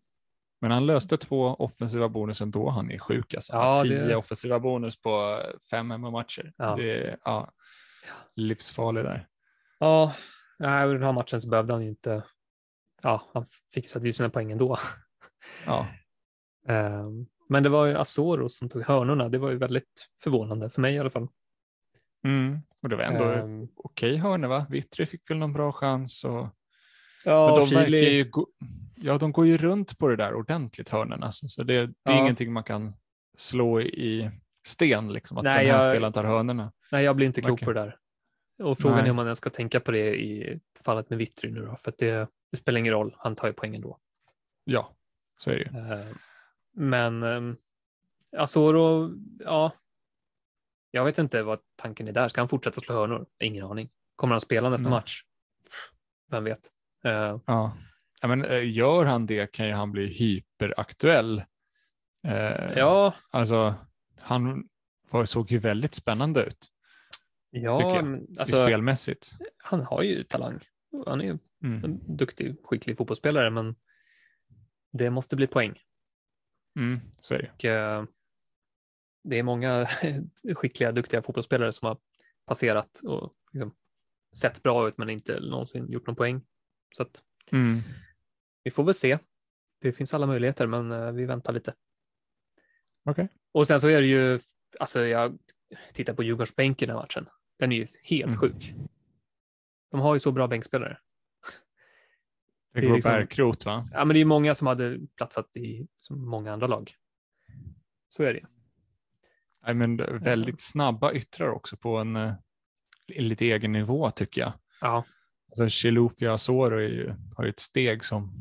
men 0.61 0.71
han 0.71 0.85
löste 0.85 1.17
två 1.17 1.45
offensiva 1.45 2.09
bonus 2.09 2.41
ändå. 2.41 2.69
Han 2.69 2.91
är 2.91 2.97
sjuk 2.99 3.33
alltså. 3.33 3.53
Ja, 3.53 3.83
Tio 3.83 4.05
det- 4.07 4.15
offensiva 4.15 4.59
bonus 4.59 5.01
på 5.01 5.41
fem 5.71 5.91
hemmamatcher. 5.91 6.53
Ja. 6.57 6.75
Det 6.75 7.03
är 7.07 7.17
ja, 7.25 7.51
livsfarlig 8.35 9.03
där. 9.03 9.27
ja, 9.79 10.15
nej, 10.59 10.87
den 10.87 11.03
här 11.03 11.11
matchen 11.11 11.41
så 11.41 11.49
behövde 11.49 11.73
han 11.73 11.83
ju 11.83 11.89
inte. 11.89 12.23
Ja, 13.01 13.29
han 13.33 13.45
fixade 13.73 14.05
ju 14.05 14.13
sina 14.13 14.29
poäng 14.29 14.51
ändå. 14.51 14.77
Ja, 15.65 15.87
Ehm, 16.67 17.25
men 17.49 17.63
det 17.63 17.69
var 17.69 17.85
ju 17.85 17.95
Azoros 17.97 18.57
som 18.57 18.69
tog 18.69 18.81
hörnorna. 18.83 19.29
Det 19.29 19.37
var 19.37 19.49
ju 19.51 19.57
väldigt 19.57 20.07
förvånande 20.23 20.69
för 20.69 20.81
mig 20.81 20.95
i 20.95 20.99
alla 20.99 21.09
fall. 21.09 21.27
mm. 22.23 22.59
och 22.81 22.89
det 22.89 22.95
var 22.95 23.03
ändå 23.03 23.23
Ehm, 23.23 23.67
okej 23.75 24.17
hörnor 24.17 24.47
va? 24.47 24.65
Vittry 24.69 25.05
fick 25.05 25.29
väl 25.29 25.37
någon 25.37 25.53
bra 25.53 25.71
chans. 25.71 26.23
Och... 26.23 26.47
Ja, 27.25 27.57
de 27.69 27.75
verkar 27.75 27.89
ju 27.91 28.29
gå... 28.29 28.47
Ja, 28.95 29.17
de 29.17 29.31
går 29.31 29.45
ju 29.47 29.57
runt 29.57 29.97
på 29.97 30.07
det 30.07 30.15
där 30.15 30.33
ordentligt 30.33 30.89
hörnorna. 30.89 31.25
Alltså. 31.25 31.47
Så 31.47 31.63
det, 31.63 31.73
det 31.73 31.81
är 31.83 32.13
Ja. 32.15 32.19
ingenting 32.21 32.53
man 32.53 32.63
kan 32.63 32.93
slå 33.37 33.81
i 33.81 34.31
sten, 34.67 35.13
liksom, 35.13 35.37
att 35.37 35.43
Nej, 35.43 35.65
den 35.65 35.75
här 35.75 35.81
jag- 35.81 35.93
spelaren 35.93 36.13
tar 36.13 36.23
hörnorna. 36.23 36.71
nej, 36.91 37.03
jag 37.05 37.15
blir 37.15 37.27
inte 37.27 37.41
klok 37.41 37.61
på 37.61 37.73
det 37.73 37.79
där. 37.79 37.97
Och 38.63 38.77
frågan 38.79 38.97
Nej. 38.97 39.05
är 39.05 39.09
om 39.09 39.15
man 39.15 39.25
ens 39.25 39.37
ska 39.39 39.49
tänka 39.49 39.79
på 39.79 39.91
det 39.91 40.15
i 40.23 40.59
fallet 40.83 41.09
med 41.09 41.19
Vittry 41.19 41.51
nu 41.51 41.65
då, 41.65 41.77
för 41.81 41.93
det, 41.97 42.29
det 42.51 42.57
spelar 42.57 42.79
ingen 42.79 42.93
roll. 42.93 43.15
Han 43.17 43.35
tar 43.35 43.47
ju 43.47 43.53
poängen 43.53 43.81
då. 43.81 43.97
Ja, 44.63 44.95
så 45.37 45.49
är 45.51 45.55
det 45.55 45.61
ju. 45.61 45.91
Eh, 45.93 46.07
Men 46.75 47.23
um, 47.23 47.57
Asoro, 48.37 49.11
ja. 49.39 49.71
Jag 50.91 51.05
vet 51.05 51.17
inte 51.17 51.43
vad 51.43 51.59
tanken 51.75 52.07
är 52.07 52.11
där. 52.11 52.27
Ska 52.27 52.41
han 52.41 52.47
fortsätta 52.49 52.81
slå 52.81 52.95
hörnor? 52.95 53.25
Ingen 53.39 53.63
aning. 53.65 53.89
Kommer 54.15 54.33
han 54.33 54.41
spela 54.41 54.69
nästa 54.69 54.89
Nej. 54.89 54.97
match? 54.99 55.21
Vem 56.31 56.43
vet? 56.43 56.71
Eh, 57.05 57.11
Ja. 57.45 57.77
Ja, 58.21 58.27
men, 58.27 58.45
eh, 58.45 58.69
gör 58.71 59.05
han 59.05 59.25
det 59.25 59.51
kan 59.51 59.67
ju 59.67 59.73
han 59.73 59.91
bli 59.91 60.05
hyperaktuell. 60.13 61.43
Eh, 62.27 62.71
ja, 62.77 63.13
Alltså, 63.31 63.75
han 64.19 64.69
var, 65.09 65.25
såg 65.25 65.51
ju 65.51 65.57
väldigt 65.59 65.93
spännande 65.95 66.43
ut 66.43 66.71
tycker 67.53 67.65
ja 67.67 67.95
jag, 67.95 68.25
alltså, 68.39 68.55
spelmässigt. 68.55 69.31
han 69.57 69.81
har 69.81 70.01
ju 70.03 70.23
talang. 70.23 70.59
Han 71.05 71.21
är 71.21 71.25
ju 71.25 71.37
Mm. 71.63 71.83
en 71.83 72.15
duktig, 72.17 72.55
skicklig 72.63 72.97
fotbollsspelare, 72.97 73.49
men 73.49 73.75
det 74.93 75.09
måste 75.09 75.35
bli 75.35 75.47
poäng. 75.47 75.79
Mm, 76.75 76.99
så 77.21 77.33
är 77.33 77.39
det. 77.41 77.51
Och, 77.53 77.65
eh, 77.65 78.03
det 79.23 79.39
är 79.39 79.43
många 79.43 79.87
skickliga, 80.55 80.91
duktiga 80.91 81.21
fotbollsspelare 81.21 81.71
som 81.71 81.87
har 81.87 81.97
passerat 82.45 82.99
och 83.03 83.33
liksom 83.51 83.75
sett 84.35 84.63
bra 84.63 84.87
ut 84.87 84.97
men 84.97 85.09
inte 85.09 85.39
någonsin 85.39 85.91
gjort 85.91 86.07
någon 86.07 86.15
poäng. 86.15 86.41
Så 86.95 87.03
att 87.03 87.21
Mm. 87.51 87.81
vi 88.63 88.71
får 88.71 88.83
väl 88.83 88.93
se. 88.93 89.17
Det 89.81 89.93
finns 89.93 90.13
alla 90.13 90.25
möjligheter, 90.27 90.67
men 90.67 90.91
eh, 90.91 91.11
vi 91.11 91.25
väntar 91.25 91.53
lite. 91.53 91.73
Okej. 93.09 93.29
Och 93.51 93.67
sen 93.67 93.81
så 93.81 93.87
är 93.87 94.01
det 94.01 94.07
ju, 94.07 94.39
alltså 94.79 95.05
jag 95.05 95.37
tittar 95.93 96.13
på 96.13 96.23
Djurgårdsbänken 96.23 96.87
den 96.87 96.97
här 96.97 97.03
matchen. 97.03 97.29
Den 97.59 97.71
är 97.71 97.75
ju 97.75 97.87
helt 98.03 98.25
Mm. 98.35 98.39
sjuk. 98.39 98.73
De 99.91 99.99
har 100.01 100.13
ju 100.15 100.19
så 100.19 100.31
bra 100.31 100.47
bänkspelare. 100.47 100.97
Det 102.75 102.81
Det 102.81 102.87
är 102.87 102.93
liksom- 102.93 103.11
Bärkrot 103.11 103.65
va? 103.65 103.89
Ja, 103.93 104.05
men 104.05 104.13
det 104.13 104.21
är 104.21 104.25
många 104.25 104.55
som 104.55 104.67
hade 104.67 104.99
platsat 105.17 105.57
i 105.57 105.87
många 106.09 106.53
andra 106.53 106.67
lag. 106.67 106.95
Så 108.07 108.23
är 108.23 108.33
det. 108.33 108.45
Nej, 109.65 109.73
men 109.75 109.97
väldigt 110.19 110.61
snabba 110.61 111.13
yttrar 111.13 111.49
också 111.49 111.77
på 111.77 111.97
en 111.97 112.15
eh, 112.15 112.33
lite 113.07 113.45
egen 113.45 113.71
nivå 113.71 114.11
tycker 114.11 114.41
jag. 114.41 114.53
Ja, 114.81 115.05
Alltså 115.47 115.69
Chilufya 115.69 116.33
Asoro 116.33 116.79
ju, 116.79 117.15
har 117.35 117.43
ju 117.43 117.49
ett 117.49 117.59
steg 117.59 118.03
som 118.05 118.33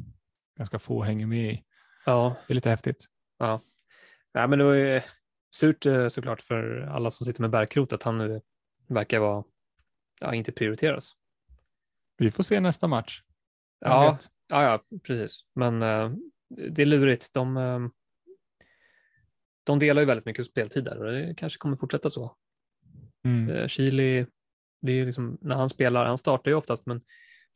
ganska 0.59 0.79
få 0.79 1.03
hänger 1.03 1.27
med 1.27 1.53
i. 1.53 1.65
ja. 2.07 2.37
Det 2.47 2.53
är 2.53 2.55
lite 2.55 2.71
häftigt. 2.71 3.07
Nej, 4.35 4.49
men 4.49 4.59
det 4.59 4.65
var 4.65 4.75
ju 4.75 5.01
surt 5.55 5.87
eh, 5.87 6.09
såklart 6.09 6.43
för 6.43 6.81
alla 6.81 7.11
som 7.11 7.25
sitter 7.27 7.41
med 7.41 7.51
Bärkrot 7.51 7.93
att 7.93 8.03
han 8.03 8.19
nu 8.19 8.41
verkar 8.89 9.19
vara, 9.19 9.45
ja, 10.21 10.35
inte 10.35 10.53
prioriteras. 10.53 11.13
Vi 12.17 12.31
får 12.31 12.43
se 12.43 12.61
nästa 12.61 12.87
match. 12.89 13.23
Ja, 13.85 14.19
ja, 14.49 14.63
ja, 14.63 14.99
precis. 15.03 15.41
Men 15.55 15.83
eh, 15.83 16.13
det 16.71 16.83
är 16.83 16.87
lurigt. 16.87 17.33
De, 17.35 17.57
eh, 17.57 17.81
de 19.65 19.79
delar 19.79 20.03
ju 20.03 20.07
väldigt 20.07 20.27
mycket 20.27 20.47
speltid 20.47 20.85
där 20.85 21.05
och 21.05 21.13
det 21.13 21.35
kanske 21.37 21.59
kommer 21.59 21.77
fortsätta 21.77 22.11
så. 22.11 22.37
Mm. 23.25 23.51
Eh, 23.57 23.67
Chili, 23.67 24.27
det 24.83 24.93
är 24.93 25.07
liksom, 25.07 25.39
när 25.41 25.57
han 25.57 25.69
spelar, 25.69 26.05
han 26.05 26.19
startar 26.19 26.51
ju 26.51 26.57
oftast, 26.57 26.87
men 26.87 27.01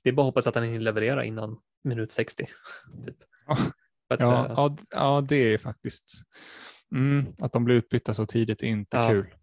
det 0.02 0.08
är 0.10 0.12
bara 0.12 0.22
att 0.22 0.26
hoppas 0.26 0.46
att 0.46 0.54
han 0.54 0.64
hinner 0.64 0.80
leverera 0.80 1.24
innan 1.24 1.60
minut 1.84 2.12
60. 2.12 2.46
Typ. 3.04 3.16
Ja. 3.46 3.56
Att, 4.10 4.20
Ja, 4.20 4.66
eh, 4.66 4.76
ja, 4.90 5.24
det 5.28 5.36
är 5.36 5.58
faktiskt. 5.58 6.12
Mm, 6.94 7.26
att 7.38 7.52
de 7.52 7.64
blir 7.64 7.74
utbytta 7.74 8.14
så 8.14 8.26
tidigt 8.26 8.62
är 8.62 8.66
inte 8.66 8.96
Ja. 8.96 9.08
kul. 9.08 9.34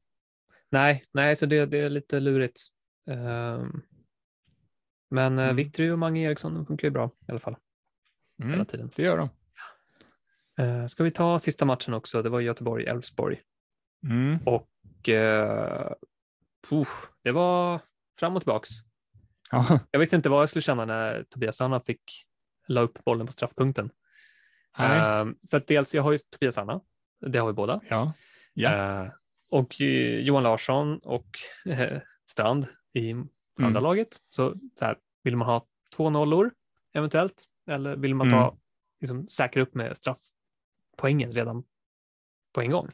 Nej, 0.70 1.04
nej, 1.12 1.36
så 1.36 1.46
det, 1.46 1.66
det 1.66 1.80
är 1.80 1.90
lite 1.90 2.20
lurigt. 2.20 2.62
Ehm, 3.10 3.82
men 5.10 5.26
mm. 5.34 5.44
Mm. 5.44 5.56
Vittry 5.56 5.90
och 5.90 6.00
Mange 6.00 6.22
Eriksson 6.22 6.66
funkar 6.66 6.88
ju 6.88 6.92
bra 6.92 7.12
i 7.28 7.32
alla 7.32 7.40
fall 7.40 7.56
hela 8.44 8.54
Mm, 8.54 8.66
tiden. 8.66 8.92
det 8.96 9.04
gör 9.04 9.18
de. 9.18 9.30
Uh, 10.64 10.88
ska 10.88 11.04
vi 11.04 11.12
ta 11.12 11.40
sista 11.40 11.66
matchen 11.66 11.94
också? 11.94 12.22
Det 12.22 12.30
var 12.30 12.40
Göteborg-Elfsborg 12.40 13.42
Mm. 14.04 14.38
och 14.46 14.70
uh, 15.10 15.94
puh, 16.70 16.88
det 17.24 17.32
var 17.32 17.80
fram 18.20 18.36
och 18.36 18.42
tillbaks. 18.42 18.70
Ja, 19.52 19.80
Jag 19.92 20.00
visste 20.00 20.16
inte 20.16 20.30
vad 20.30 20.42
jag 20.42 20.50
skulle 20.50 20.62
känna 20.62 20.86
när 20.86 21.24
Tobias 21.24 21.62
Anna 21.62 21.80
fick 21.80 22.02
la 22.68 22.82
upp 22.82 23.04
bollen 23.06 23.26
på 23.26 23.32
straffpunkten. 23.32 23.90
Ehm, 24.78 25.36
för 25.50 25.58
att 25.58 25.68
dels, 25.68 25.96
jag 25.96 26.04
har 26.04 26.12
ju 26.12 26.18
Tobias 26.18 26.58
Anna, 26.58 26.82
det 27.26 27.40
har 27.40 27.48
vi 27.48 27.54
båda. 27.54 27.82
ja. 27.90 28.14
ja. 28.54 29.02
Eh, 29.06 29.12
och 29.50 29.82
eh, 29.82 30.20
Johan 30.20 30.44
Larsson 30.44 30.98
och 30.98 31.28
eh, 31.66 32.02
Strand 32.26 32.68
i 32.94 33.14
andra 33.64 33.80
Mm. 33.80 33.84
laget. 33.84 34.08
Så, 34.30 34.56
så 34.80 34.86
här, 34.86 34.98
vill 35.24 35.36
man 35.38 35.48
ha 35.48 35.68
två 35.96 36.10
nollor 36.10 36.52
eventuellt? 36.94 37.44
Eller 37.68 37.96
vill 37.96 38.16
man 38.16 38.30
ta, 38.30 38.48
Mm. 38.48 38.60
liksom, 39.02 39.28
säkra 39.28 39.62
upp 39.64 39.76
med 39.76 39.98
straffpoängen 39.98 41.32
redan 41.32 41.64
på 42.54 42.62
en 42.62 42.72
gång? 42.72 42.92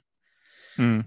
Mm. 0.78 1.04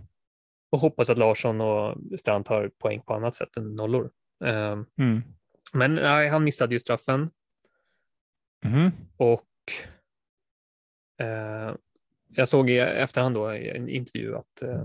Och 0.70 0.78
hoppas 0.78 1.11
att 1.11 1.18
Larsson 1.18 1.61
och 1.61 1.96
Strand 2.18 2.44
tar 2.44 2.68
poäng 2.68 3.00
på 3.02 3.14
annat 3.14 3.34
sätt 3.34 3.57
än 3.57 3.76
nollor. 3.76 4.11
Eh, 4.44 4.82
Mm. 4.98 5.22
men 5.72 5.94
nej, 5.94 6.28
han 6.28 6.44
missade 6.44 6.74
ju 6.74 6.80
straffen 6.80 7.30
Mhm. 8.64 8.90
och 9.16 9.48
eh, 11.20 11.74
jag 12.28 12.48
såg 12.48 12.70
i 12.70 12.78
efterhand 12.78 13.34
då 13.34 13.55
i 13.55 13.68
en 13.70 13.88
intervju 13.88 14.36
att 14.36 14.62
eh, 14.62 14.84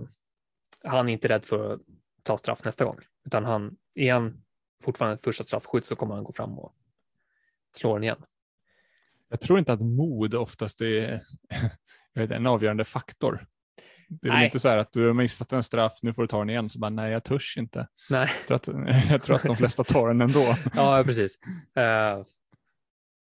han 0.83 1.09
är 1.09 1.13
inte 1.13 1.27
rädd 1.29 1.45
för 1.45 1.73
att 1.73 1.81
ta 2.23 2.37
straff 2.37 2.65
nästa 2.65 2.85
gång, 2.85 2.99
utan 3.25 3.45
han 3.45 3.77
är 3.95 4.13
han 4.13 4.43
fortfarande 4.83 5.17
första 5.17 5.43
straffskytt 5.43 5.85
så 5.85 5.95
kommer 5.95 6.15
han 6.15 6.23
gå 6.23 6.31
fram 6.31 6.59
och 6.59 6.73
slå 7.77 7.93
den 7.93 8.03
igen. 8.03 8.23
Jag 9.29 9.41
tror 9.41 9.59
inte 9.59 9.73
att 9.73 9.81
mod 9.81 10.35
oftast 10.35 10.81
är 10.81 11.23
vet, 12.13 12.31
en 12.31 12.47
avgörande 12.47 12.83
faktor. 12.83 13.47
Det 14.09 14.27
är 14.27 14.29
väl 14.29 14.37
Nej. 14.37 14.45
inte 14.45 14.59
så 14.59 14.69
här 14.69 14.77
att 14.77 14.93
du 14.93 15.07
har 15.07 15.13
missat 15.13 15.51
en 15.51 15.63
straff, 15.63 15.99
nu 16.01 16.13
får 16.13 16.21
du 16.21 16.27
ta 16.27 16.39
den 16.39 16.49
igen. 16.49 16.69
Så 16.69 16.79
bara, 16.79 16.89
nej, 16.89 17.11
jag 17.11 17.23
törs 17.23 17.57
inte. 17.57 17.87
Nej, 18.09 18.29
Jag 18.47 18.61
tror 18.61 18.85
att, 18.87 19.07
jag 19.09 19.21
tror 19.21 19.35
att 19.35 19.43
de 19.43 19.55
flesta 19.55 19.83
tar 19.83 20.07
den 20.07 20.21
ändå. 20.21 20.55
ja 20.75 21.03
precis. 21.05 21.39
Eh, 21.75 22.23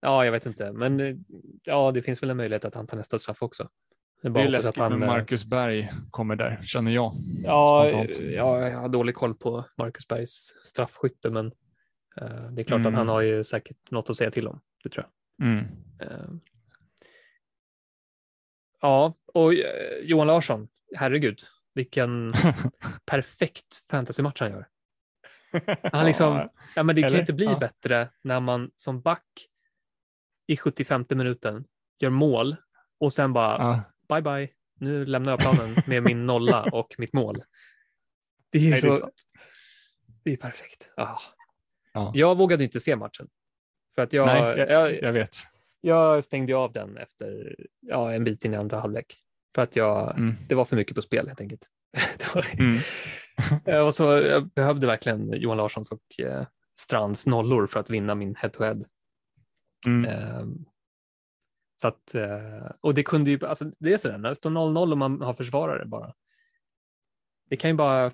ja, 0.00 0.24
jag 0.24 0.32
vet 0.32 0.46
inte, 0.46 0.72
men 0.72 1.00
eh, 1.00 1.16
ja, 1.62 1.92
det 1.92 2.02
finns 2.02 2.22
väl 2.22 2.30
en 2.30 2.36
möjlighet 2.36 2.64
att 2.64 2.74
han 2.74 2.86
tar 2.86 2.96
nästa 2.96 3.18
straff 3.18 3.42
också. 3.42 3.68
Det 4.22 4.30
bara 4.30 4.44
är 4.44 4.48
läskigt 4.48 4.78
att 4.78 4.90
när 4.92 5.02
eh, 5.02 5.06
Marcus 5.06 5.44
Berg 5.44 5.90
kommer 6.10 6.36
där, 6.36 6.60
känner 6.62 6.90
jag. 6.92 7.12
Ja, 7.44 7.86
spontant. 7.90 8.18
ja, 8.18 8.68
jag 8.68 8.78
har 8.80 8.88
dålig 8.88 9.14
koll 9.14 9.34
på 9.34 9.64
Marcus 9.78 10.08
Bergs 10.08 10.54
straffskytte, 10.64 11.30
men 11.30 11.46
eh, 12.20 12.50
det 12.50 12.62
är 12.62 12.64
klart 12.64 12.80
Mm. 12.80 12.86
att 12.92 12.98
han 12.98 13.08
har 13.08 13.20
ju 13.20 13.44
säkert 13.44 13.90
något 13.90 14.10
att 14.10 14.16
säga 14.16 14.30
till 14.30 14.48
om. 14.48 14.60
Det 14.82 14.88
tror 14.90 15.06
jag. 15.38 15.46
Mm. 15.48 15.64
Eh, 16.00 16.30
ja, 18.80 19.14
och 19.34 19.54
eh, 19.54 19.98
Johan 20.02 20.26
Larsson, 20.26 20.68
herregud, 20.96 21.42
vilken 21.74 22.32
perfekt 23.06 23.74
fantasymatch 23.90 24.40
han 24.40 24.50
gör. 24.50 24.66
Han 25.92 26.06
liksom, 26.06 26.48
ja, 26.76 26.82
men 26.82 26.96
det 26.96 27.02
kan 27.02 27.06
Eller? 27.06 27.16
ju 27.16 27.20
inte 27.20 27.32
bli 27.32 27.46
Ja. 27.46 27.58
bättre 27.58 28.08
när 28.22 28.40
man 28.40 28.70
som 28.76 29.00
back 29.00 29.24
i 30.46 30.56
75 30.56 31.04
minuten 31.10 31.64
gör 32.00 32.10
mål 32.10 32.56
och 33.00 33.12
sen 33.12 33.32
bara 33.32 33.56
Ja. 33.58 33.82
Bye 34.08 34.22
bye, 34.22 34.48
nu 34.80 35.06
lämnar 35.06 35.32
jag 35.32 35.40
planen 35.40 35.76
med 35.86 36.02
min 36.02 36.26
nolla 36.26 36.64
och 36.72 36.94
mitt 36.98 37.12
mål. 37.12 37.42
Det 38.50 38.58
är, 38.58 38.70
Nej, 38.70 38.80
det 38.80 38.88
är 38.88 38.92
så, 38.92 39.10
det 40.24 40.32
är 40.32 40.36
perfekt. 40.36 40.90
Ah. 40.96 41.20
Ja. 41.92 42.12
Jag 42.14 42.38
vågade 42.38 42.64
inte 42.64 42.80
se 42.80 42.96
matchen. 42.96 43.28
För 43.94 44.02
att 44.02 44.12
jag, 44.12 44.26
Nej, 44.26 44.58
jag, 44.58 44.70
jag, 44.70 45.02
jag 45.02 45.12
vet. 45.12 45.36
jag 45.80 46.24
stängde 46.24 46.56
av 46.56 46.72
den 46.72 46.96
efter 46.96 47.56
ja, 47.80 48.12
en 48.12 48.24
bit 48.24 48.44
in 48.44 48.54
i 48.54 48.56
andra 48.56 48.80
halvlek. 48.80 49.16
För 49.54 49.62
att 49.62 49.76
jag, 49.76 50.16
Mm. 50.18 50.34
det 50.48 50.54
var 50.54 50.64
för 50.64 50.76
mycket 50.76 50.94
på 50.94 51.02
spel 51.02 51.26
helt 51.26 51.40
enkelt. 51.40 51.66
Mm. 52.58 52.76
Eh, 53.64 53.80
och 53.80 53.94
så, 53.94 54.04
jag 54.04 54.48
behövde 54.48 54.86
verkligen 54.86 55.32
Johan 55.32 55.56
Larssons 55.56 55.92
och 55.92 56.20
eh, 56.20 56.46
Strands 56.80 57.26
nollor 57.26 57.66
för 57.66 57.80
att 57.80 57.90
vinna 57.90 58.14
min 58.14 58.34
head-to-head. 58.34 58.84
Mm. 59.86 60.04
Ehm, 60.10 60.64
så 61.80 61.88
att, 61.88 62.14
eh, 62.14 62.70
och 62.80 62.94
det 62.94 63.02
kunde 63.02 63.30
ju, 63.30 63.46
alltså 63.46 63.64
det 63.78 63.92
är 63.92 63.96
sådär, 63.98 64.18
när 64.18 64.28
det 64.28 64.34
står 64.34 64.50
0-0 64.50 64.92
och 64.92 64.98
man 64.98 65.20
har 65.22 65.34
försvarare 65.34 65.86
bara. 65.86 66.14
Det 67.50 67.56
kan 67.56 67.70
ju 67.70 67.76
bara, 67.76 68.12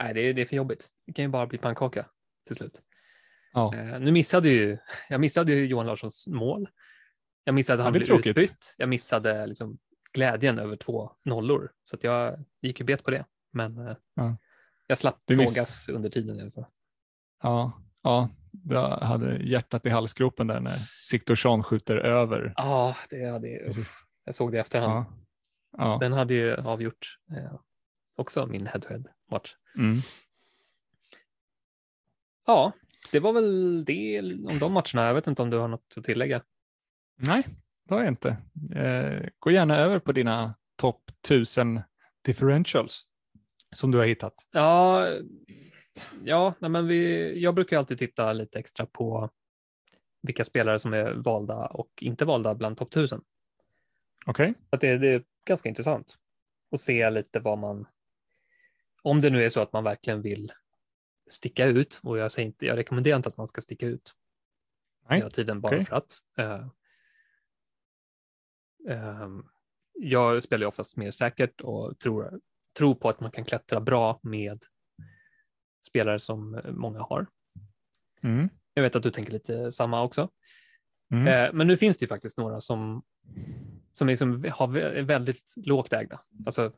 nej 0.00 0.14
det 0.14 0.20
är, 0.20 0.34
det 0.34 0.42
är 0.42 0.46
för 0.46 0.56
jobbigt. 0.56 0.88
Det 1.06 1.12
kan 1.12 1.24
ju 1.24 1.28
bara 1.28 1.46
bli 1.46 1.58
pannkaka 1.58 2.06
till 2.46 2.56
slut. 2.56 2.82
Ja. 3.52 3.74
Eh, 3.74 4.00
nu 4.00 4.12
missade 4.12 4.48
ju, 4.48 4.78
jag 5.08 5.20
missade 5.20 5.52
ju 5.52 5.66
Johan 5.66 5.86
Larssons 5.86 6.26
mål. 6.26 6.68
Jag 7.44 7.54
missade 7.54 7.78
att 7.78 7.84
han 7.84 7.92
blev 7.92 8.04
tråkigt. 8.04 8.26
utbytt. 8.26 8.74
Jag 8.78 8.88
missade 8.88 9.46
liksom 9.46 9.78
glädjen 10.12 10.58
över 10.58 10.76
två 10.76 11.12
nollor. 11.24 11.72
Så 11.82 11.96
att 11.96 12.04
jag 12.04 12.44
gick 12.60 12.80
ju 12.80 12.86
bet 12.86 13.04
på 13.04 13.10
det. 13.10 13.24
Men 13.52 13.78
eh, 13.88 13.96
Ja. 14.14 14.36
jag 14.86 14.98
slapp 14.98 15.22
Du 15.24 15.36
miss- 15.36 15.54
frågas 15.54 15.88
under 15.88 16.10
tiden 16.10 16.38
i 16.38 16.42
alla 16.42 16.50
fall. 16.50 16.66
Ja, 17.42 17.82
ja, 18.02 18.28
jag 18.64 18.98
hade 18.98 19.36
hjärtat 19.36 19.86
i 19.86 19.88
halsgropen 19.88 20.46
där 20.46 20.60
när 20.60 20.80
Siktorsson 21.00 21.62
skjuter 21.62 21.96
över. 21.96 22.52
Ja, 22.56 22.96
det 23.10 23.24
hade, 23.24 23.48
jag 24.24 24.34
såg 24.34 24.52
det 24.52 24.56
i 24.56 24.60
efterhand. 24.60 24.92
Ja. 24.92 25.06
Ja. 25.78 25.98
Den 26.00 26.12
hade 26.12 26.34
ju 26.34 26.54
avgjort 26.54 27.18
eh, 27.30 27.54
också 28.16 28.46
min 28.46 28.66
head-to-head 28.66 29.04
match. 29.30 29.54
Mm. 29.76 29.96
Ja, 32.46 32.72
det 33.12 33.20
var 33.20 33.32
väl 33.32 33.84
det 33.84 34.20
om 34.20 34.58
de 34.58 34.72
matcherna. 34.72 35.06
Jag 35.06 35.14
vet 35.14 35.26
inte 35.26 35.42
om 35.42 35.50
du 35.50 35.56
har 35.56 35.68
något 35.68 35.94
att 35.96 36.04
tillägga. 36.04 36.42
Nej, 37.16 37.46
det 37.88 37.94
har 37.94 38.00
jag 38.00 38.10
inte. 38.10 38.36
Eh, 38.74 39.28
gå 39.38 39.50
gärna 39.50 39.76
över 39.76 39.98
på 39.98 40.12
dina 40.12 40.54
topp 40.76 41.10
1000 41.24 41.80
differentials 42.24 43.02
som 43.74 43.90
du 43.90 43.98
har 43.98 44.04
hittat. 44.04 44.34
Ja, 44.52 45.06
ja 46.24 46.54
nej, 46.58 46.70
men 46.70 46.86
vi, 46.86 47.32
jag 47.42 47.54
brukar 47.54 47.78
alltid 47.78 47.98
titta 47.98 48.32
lite 48.32 48.58
extra 48.58 48.86
på 48.86 49.30
vilka 50.22 50.44
spelare 50.44 50.78
som 50.78 50.94
är 50.94 51.12
valda 51.12 51.66
och 51.66 51.90
inte 52.00 52.24
valda 52.24 52.54
bland 52.54 52.76
topp 52.76 52.88
1000. 52.88 53.22
Okej. 54.26 54.54
Att 54.70 54.80
det, 54.80 54.98
det 54.98 55.08
är 55.08 55.24
ganska 55.44 55.68
intressant 55.68 56.18
att 56.72 56.80
se 56.80 57.10
lite 57.10 57.40
vad 57.40 57.58
man, 57.58 57.86
om 59.02 59.20
det 59.20 59.30
nu 59.30 59.44
är 59.44 59.48
så 59.48 59.60
att 59.60 59.72
man 59.72 59.84
verkligen 59.84 60.22
vill 60.22 60.52
sticka 61.30 61.66
ut, 61.66 62.00
och 62.02 62.18
jag, 62.18 62.32
säger 62.32 62.46
inte, 62.46 62.66
jag 62.66 62.76
rekommenderar 62.76 63.16
inte 63.16 63.28
att 63.28 63.36
man 63.36 63.48
ska 63.48 63.60
sticka 63.60 63.86
ut 63.86 64.14
Nej, 65.08 65.18
hela 65.18 65.30
tiden 65.30 65.60
bara 65.60 65.68
okej. 65.68 65.84
för 65.84 65.96
att. 65.96 66.16
Eh, 66.38 66.66
ehm, 68.88 69.44
jag 69.92 70.42
spelar 70.42 70.62
ju 70.62 70.68
oftast 70.68 70.96
mer 70.96 71.10
säkert 71.10 71.60
och 71.60 71.98
tror, 71.98 72.40
tror 72.78 72.94
på 72.94 73.08
att 73.08 73.20
man 73.20 73.30
kan 73.30 73.44
klättra 73.44 73.80
bra 73.80 74.20
med 74.22 74.64
spelare 75.86 76.18
som 76.18 76.60
många 76.70 77.00
har. 77.00 77.26
Mm. 78.22 78.48
Jag 78.74 78.82
vet 78.82 78.96
att 78.96 79.02
du 79.02 79.10
tänker 79.10 79.32
lite 79.32 79.72
samma 79.72 80.02
också. 80.02 80.30
Mm. 81.12 81.26
Eh, 81.26 81.52
men 81.52 81.66
nu 81.66 81.76
finns 81.76 81.98
det 81.98 82.02
ju 82.02 82.08
faktiskt 82.08 82.38
några 82.38 82.60
som, 82.60 83.02
som 83.92 84.08
liksom 84.08 84.44
har 84.52 84.68
väldigt 85.02 85.54
lågt 85.56 85.92
ägda. 85.92 86.20
Alltså, 86.46 86.72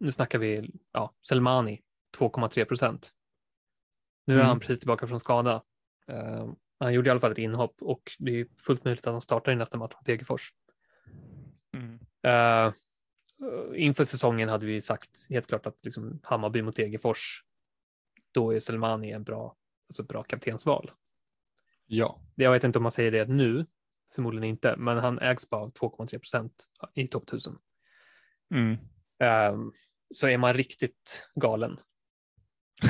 nu 0.00 0.12
snackar 0.12 0.38
vi 0.38 0.70
ja, 0.92 1.14
Selmani, 1.28 1.80
2,3 2.18 2.64
procent. 2.64 3.10
Nu 4.26 4.34
är 4.34 4.38
Mm. 4.38 4.48
han 4.48 4.60
precis 4.60 4.78
tillbaka 4.78 5.06
från 5.06 5.20
skada. 5.20 5.62
Eh, 6.08 6.48
han 6.80 6.94
gjorde 6.94 7.08
i 7.08 7.10
alla 7.10 7.20
fall 7.20 7.32
ett 7.32 7.38
inhopp 7.38 7.82
och 7.82 8.12
det 8.18 8.40
är 8.40 8.46
fullt 8.66 8.84
möjligt 8.84 9.06
att 9.06 9.12
han 9.12 9.20
startar 9.20 9.52
i 9.52 9.56
nästa 9.56 9.78
match 9.78 9.94
mot 9.94 10.06
Degerfors. 10.06 10.52
Mm. 11.76 11.98
Eh, 12.22 12.72
inför 13.74 14.04
säsongen 14.04 14.48
hade 14.48 14.66
vi 14.66 14.80
sagt 14.80 15.26
helt 15.30 15.46
klart 15.46 15.66
att 15.66 15.84
liksom 15.84 16.20
Hammarby 16.22 16.62
mot 16.62 16.76
Degerfors, 16.76 17.44
då 18.38 18.54
är 18.54 18.60
Selmani 18.60 19.12
en 19.12 19.24
bra, 19.24 19.56
alltså 19.88 20.02
bra 20.02 20.22
kaptensval. 20.22 20.90
Ja. 21.86 22.20
Jag 22.34 22.52
vet 22.52 22.64
inte 22.64 22.78
om 22.78 22.82
man 22.82 22.92
säger 22.92 23.12
det 23.12 23.26
nu, 23.26 23.66
förmodligen 24.14 24.48
inte, 24.48 24.76
men 24.76 24.98
han 24.98 25.18
ägs 25.18 25.50
bara 25.50 25.62
av 25.62 25.72
2,3 25.72 26.18
procent 26.18 26.52
i 26.94 27.08
topp 27.08 27.22
1000. 27.22 27.58
Mm. 28.54 28.76
Ehm, 29.18 29.72
så 30.14 30.28
är 30.28 30.38
man 30.38 30.54
riktigt 30.54 31.30
galen 31.34 31.76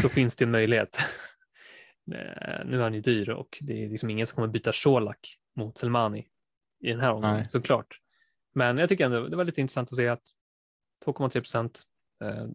så 0.02 0.08
finns 0.18 0.36
det 0.36 0.44
en 0.44 0.50
möjlighet. 0.50 0.98
Eh, 2.14 2.64
nu 2.64 2.78
är 2.78 2.82
han 2.82 2.94
ju 2.94 3.00
dyr 3.00 3.30
och 3.30 3.58
det 3.60 3.84
är 3.84 3.88
liksom 3.88 4.10
ingen 4.10 4.26
som 4.26 4.34
kommer 4.34 4.48
byta 4.48 4.72
Colak 4.84 5.38
mot 5.56 5.78
Selmani 5.78 6.28
i 6.80 6.90
den 6.90 7.00
här 7.00 7.12
omgången, 7.12 7.44
såklart. 7.44 8.00
Men 8.54 8.78
jag 8.78 8.88
tycker 8.88 9.04
ändå 9.04 9.28
det 9.28 9.36
var 9.36 9.44
lite 9.44 9.60
intressant 9.60 9.92
att 9.92 9.96
se 9.96 10.08
att 10.08 10.24
2,3 11.04 11.30
procent 11.30 11.82
eh, 12.24 12.46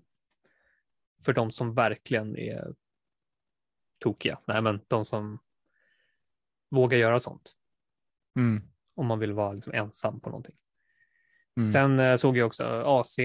för 1.26 1.34
de 1.34 1.52
som 1.52 1.74
verkligen 1.74 2.38
är 2.38 2.74
tokiga. 4.04 4.40
Nej, 4.48 4.62
men 4.62 4.82
de 4.88 5.06
som 5.06 5.40
vågar 6.72 6.98
göra 6.98 7.20
sånt 7.20 7.54
Mm. 8.36 8.62
om 8.96 9.08
man 9.08 9.20
vill 9.20 9.34
vara 9.34 9.54
liksom 9.54 9.74
ensam 9.74 10.20
på 10.20 10.30
någonting. 10.30 10.56
Mm. 11.58 11.70
Sen 11.70 12.00
eh, 12.00 12.16
såg 12.16 12.38
jag 12.38 12.48
också 12.48 12.64
AC. 12.86 13.18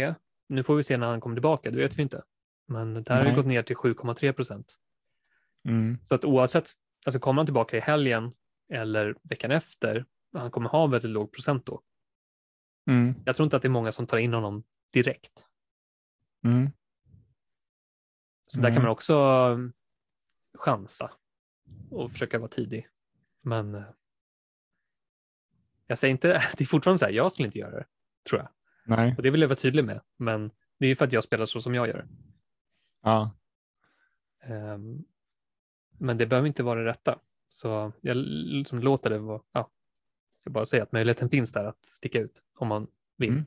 Nu 0.48 0.62
får 0.62 0.76
vi 0.76 0.82
se 0.82 0.96
när 0.96 1.06
han 1.06 1.20
kommer 1.20 1.36
tillbaka, 1.36 1.70
det 1.70 1.76
vet 1.76 1.98
vi 1.98 2.02
inte. 2.02 2.22
Men 2.68 2.94
där 2.94 3.14
har 3.14 3.22
det 3.22 3.28
Nej. 3.28 3.36
gått 3.36 3.46
ner 3.46 3.62
till 3.62 3.76
7,3 3.76 4.32
procent. 4.32 4.74
Mm. 5.68 5.98
Så 6.02 6.14
att 6.14 6.24
oavsett, 6.24 6.70
alltså 7.06 7.20
kommer 7.20 7.40
han 7.40 7.46
tillbaka 7.46 7.76
i 7.76 7.80
helgen 7.80 8.32
eller 8.72 9.14
veckan 9.22 9.50
efter, 9.50 10.06
han 10.32 10.50
kommer 10.50 10.68
ha 10.68 10.86
väldigt 10.86 11.10
låg 11.10 11.32
procent 11.32 11.66
då. 11.66 11.82
Mm. 12.90 13.14
Jag 13.24 13.36
tror 13.36 13.44
inte 13.44 13.56
att 13.56 13.62
det 13.62 13.68
är 13.68 13.70
många 13.70 13.92
som 13.92 14.06
tar 14.06 14.18
in 14.18 14.34
honom 14.34 14.64
direkt. 14.92 15.46
Mm. 16.44 16.70
Så 18.46 18.60
där 18.60 18.72
kan 18.72 18.82
man 18.82 18.90
också 18.90 19.14
chansa 20.58 21.10
och 21.90 22.12
försöka 22.12 22.38
vara 22.38 22.48
tidig. 22.48 22.88
Men 23.42 23.74
eh, 23.74 23.82
jag 25.86 25.98
säger 25.98 26.12
inte, 26.12 26.28
det 26.56 26.64
är 26.64 26.66
fortfarande 26.66 26.98
så 26.98 27.04
här, 27.04 27.12
jag 27.12 27.32
skulle 27.32 27.46
inte 27.46 27.58
göra 27.58 27.76
det, 27.78 27.86
tror 28.28 28.40
jag. 28.40 28.48
Nej. 28.96 29.14
Och 29.16 29.22
det 29.22 29.30
vill 29.30 29.40
jag 29.40 29.48
vara 29.48 29.56
tydlig 29.56 29.84
med, 29.84 30.00
men 30.16 30.50
det 30.78 30.86
är 30.86 30.88
ju 30.88 30.96
för 30.96 31.04
att 31.04 31.12
jag 31.12 31.24
spelar 31.24 31.46
så 31.46 31.60
som 31.60 31.74
jag 31.74 31.88
gör. 31.88 32.06
Ja. 33.02 33.36
Ehm, 34.44 35.04
men 35.98 36.18
det 36.18 36.26
behöver 36.26 36.48
inte 36.48 36.62
vara 36.62 36.80
det 36.80 36.86
rätta. 36.86 37.18
Så 37.50 37.92
jag 38.00 38.16
liksom 38.16 38.78
låter 38.80 39.10
det 39.10 39.18
vara, 39.18 39.42
ja, 39.52 39.70
jag 40.44 40.52
bara 40.52 40.66
säger 40.66 40.82
att 40.82 40.92
möjligheten 40.92 41.30
finns 41.30 41.52
där 41.52 41.64
att 41.64 41.84
sticka 41.84 42.20
ut 42.20 42.42
om 42.58 42.68
man 42.68 42.86
vill. 43.16 43.28
Mm. 43.32 43.44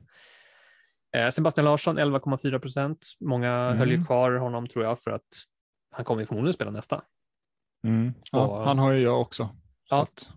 Eh, 1.12 1.30
Sebastian 1.30 1.64
Larsson 1.64 1.98
11,4 1.98 2.58
procent. 2.58 3.06
Många 3.20 3.52
Mm. 3.52 3.78
höll 3.78 3.90
ju 3.90 4.04
kvar 4.04 4.32
honom 4.32 4.66
tror 4.66 4.84
jag 4.84 5.00
för 5.00 5.10
att 5.10 5.28
han 5.92 6.04
kommer 6.04 6.20
ju 6.22 6.26
förmodligen 6.26 6.52
spela 6.52 6.70
nästa. 6.70 7.04
Mm. 7.84 8.12
ja. 8.32 8.46
Och- 8.46 8.64
Han 8.64 8.78
har 8.78 8.92
ju 8.92 9.02
jag 9.02 9.20
också. 9.20 9.44
Så 9.44 9.94
Ja. 9.94 10.02
att 10.02 10.30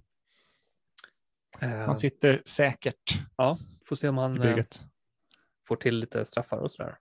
Eh, 1.60 1.70
han 1.70 1.98
sitter 1.98 2.42
säkert 2.46 3.20
ja, 3.36 3.58
får 3.86 3.96
se 3.96 4.08
om 4.10 4.18
han 4.18 4.42
eh, 4.42 4.66
får 5.68 5.76
till 5.76 5.96
lite 6.00 6.26
straffar 6.26 6.58
och 6.58 6.72
sådär. 6.72 6.98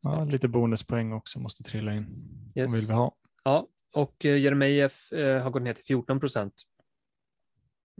Ja, 0.00 0.24
lite 0.24 0.48
bonuspoäng 0.48 1.12
också 1.12 1.38
måste 1.40 1.62
trilla 1.62 1.94
in. 1.94 2.06
Yes. 2.54 2.74
Vill 2.74 2.88
vi 2.88 2.94
ha. 2.94 3.16
Ja, 3.44 3.66
och 3.92 4.24
eh, 4.24 4.38
Jeremejeff 4.38 5.12
eh, 5.12 5.42
har 5.42 5.50
gått 5.50 5.62
ner 5.62 5.72
till 5.74 5.84
14 5.84 6.20
procent 6.20 6.54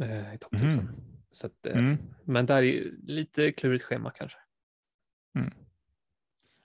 eh, 0.02 0.34
i 0.34 0.38
topp 0.38 0.54
1000. 0.54 0.80
Mm. 0.80 0.94
Så 1.32 1.46
att, 1.46 1.66
eh, 1.66 1.76
Mm. 1.78 1.98
Men 2.24 2.46
där 2.46 2.62
är 2.62 2.90
lite 3.02 3.52
klurigt 3.52 3.84
schema 3.84 4.10
kanske. 4.10 4.38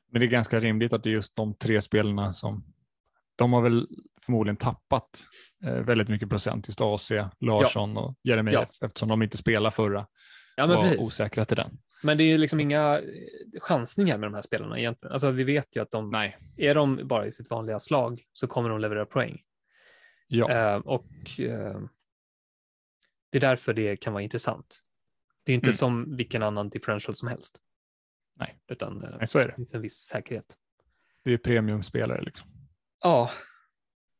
Men 0.10 0.20
det 0.22 0.26
är 0.26 0.30
ganska 0.30 0.60
rimligt 0.60 0.94
att 0.94 1.04
det 1.04 1.10
är 1.10 1.14
just 1.14 1.36
de 1.36 1.54
tre 1.54 1.82
spelarna 1.82 2.34
som 2.34 2.64
de 3.38 3.54
har 3.54 3.62
väl 3.62 3.88
förmodligen 4.22 4.58
tappat 4.58 5.26
eh, 5.64 5.74
väldigt 5.74 6.08
mycket 6.10 6.30
procent, 6.30 6.68
just 6.68 6.82
AC, 6.82 7.12
Larsson 7.40 7.98
och 7.98 8.16
Jeremejeff, 8.24 8.70
eftersom 8.82 9.10
de 9.10 9.22
inte 9.24 9.38
spelade 9.38 9.76
förra 9.76 10.08
Ja, 10.56 10.68
men 10.68 10.76
var 10.76 10.84
precis. 10.84 11.00
osäkra 11.00 11.46
till 11.46 11.58
den. 11.58 11.78
Men 12.04 12.18
det 12.18 12.24
är 12.24 12.38
liksom 12.38 12.60
inga 12.60 13.00
eh, 13.00 13.04
chansningar 13.62 14.18
med 14.18 14.28
de 14.28 14.34
här 14.34 14.42
spelarna 14.42 14.80
egentligen. 14.80 15.14
Alltså 15.14 15.32
vi 15.32 15.44
vet 15.44 15.76
ju 15.76 15.82
att 15.82 15.92
de, 15.92 16.10
Nej. 16.10 16.38
är 16.58 16.76
de 16.76 17.08
bara 17.08 17.26
i 17.26 17.32
sitt 17.32 17.50
vanliga 17.50 17.80
slag 17.80 18.22
så 18.34 18.48
kommer 18.48 18.70
de 18.70 18.80
leverera 18.80 19.06
poäng. 19.06 19.42
Ja. 20.28 20.52
Eh, 20.52 20.76
och 20.78 21.06
eh, 21.40 21.80
det 23.32 23.38
är 23.38 23.42
därför 23.42 23.74
det 23.74 23.98
kan 23.98 24.14
vara 24.14 24.24
intressant. 24.24 24.80
Det 25.46 25.52
är 25.52 25.54
inte 25.56 25.68
Mm. 25.68 25.74
som 25.74 26.16
vilken 26.16 26.44
annan 26.44 26.70
differential 26.70 27.16
som 27.16 27.28
helst. 27.28 27.60
Nej. 28.40 28.60
Utan 28.72 29.04
eh, 29.04 29.10
Nej, 29.18 29.28
så 29.28 29.40
är 29.40 29.44
det 29.44 29.50
det. 29.52 29.56
finns 29.56 29.74
en 29.74 29.82
viss 29.82 29.96
säkerhet. 29.98 30.46
Det 31.24 31.34
är 31.34 31.38
premiumspelare 31.38 32.22
liksom. 32.22 32.50
Ja. 33.08 33.32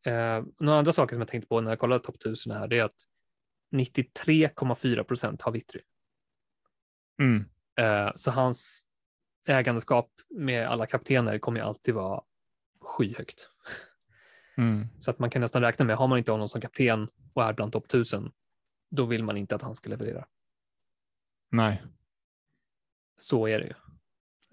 Eh, 0.06 0.44
några 0.60 0.80
andra 0.80 0.92
saker 0.92 1.16
som 1.16 1.22
jag 1.22 1.28
tänkte 1.28 1.48
på 1.48 1.62
när 1.62 1.72
jag 1.72 1.80
kollade 1.80 2.04
topp 2.04 2.16
1000 2.16 2.52
här, 2.52 2.68
det 2.68 2.80
är 2.80 2.84
att 2.84 3.04
93,4 3.72 5.04
procent 5.04 5.42
har 5.42 5.52
Vittry. 5.52 5.82
Mm. 7.22 7.46
Eh, 7.80 8.12
så 8.16 8.32
hans 8.32 8.86
ägandeskap 9.48 10.12
med 10.30 10.68
alla 10.68 10.86
kaptener 10.86 11.40
kommer 11.40 11.62
alltid 11.62 11.94
vara 11.94 12.24
skyhögt. 12.82 13.50
Mm. 14.58 14.88
Så 15.00 15.12
att 15.12 15.20
man 15.20 15.30
kan 15.30 15.42
nästan 15.42 15.62
räkna 15.62 15.86
med, 15.86 15.98
har 15.98 16.08
man 16.08 16.18
inte 16.18 16.32
honom 16.32 16.48
som 16.48 16.62
kapten 16.62 17.08
och 17.34 17.44
är 17.44 17.54
bland 17.54 17.72
topp 17.72 17.86
1000, 17.86 18.32
då 18.90 19.06
vill 19.06 19.24
man 19.24 19.38
inte 19.38 19.56
att 19.56 19.62
han 19.62 19.76
ska 19.76 19.90
leverera. 19.90 20.26
Nej. 21.52 21.84
Så 23.18 23.48
är 23.48 23.60
det 23.60 23.66
ju. 23.66 23.74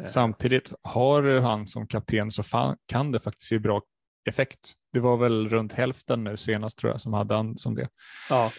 Eh, 0.03 0.07
Samtidigt, 0.07 0.73
har 0.83 1.23
du 1.23 1.41
han 1.41 1.67
som 1.67 1.87
kapten 1.87 2.31
så 2.31 2.43
fan, 2.43 2.77
kan 2.87 3.13
det 3.13 3.21
faktiskt 3.21 3.53
ge 3.53 3.59
bra 3.59 3.83
effekt. 4.25 4.73
Det 4.93 5.01
var 5.01 5.17
väl 5.17 5.49
runt 5.49 5.73
hälften 5.73 6.25
nu 6.25 6.37
senast 6.37 6.79
tror 6.79 6.93
jag 6.93 7.01
som 7.01 7.13
hade 7.13 7.35
han 7.35 7.59
som 7.59 7.75
det. 7.75 7.89
Ja, 8.29 8.53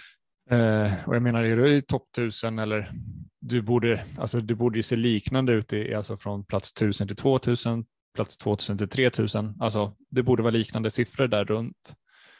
Eh, 0.49 1.07
och 1.07 1.15
jag 1.15 1.21
menar, 1.21 1.43
är 1.43 1.57
du 1.57 1.75
i 1.75 1.81
topp 1.81 2.07
1000 2.17 2.59
eller 2.59 2.91
du 3.39 3.61
borde, 3.61 4.05
alltså 4.17 4.41
det 4.41 4.55
borde 4.55 4.77
ju 4.77 4.83
se 4.83 4.95
liknande 4.95 5.53
ut 5.53 5.73
i, 5.73 5.93
alltså 5.93 6.17
från 6.17 6.45
plats 6.45 6.71
1000 6.71 7.07
till 7.07 7.17
2000, 7.17 7.85
plats 8.15 8.37
2000 8.37 8.77
till 8.77 8.89
3000. 8.89 9.55
Alltså 9.59 9.95
det 10.09 10.23
borde 10.23 10.43
vara 10.43 10.51
liknande 10.51 10.91
siffror 10.91 11.27
där 11.27 11.45
runt. 11.45 11.95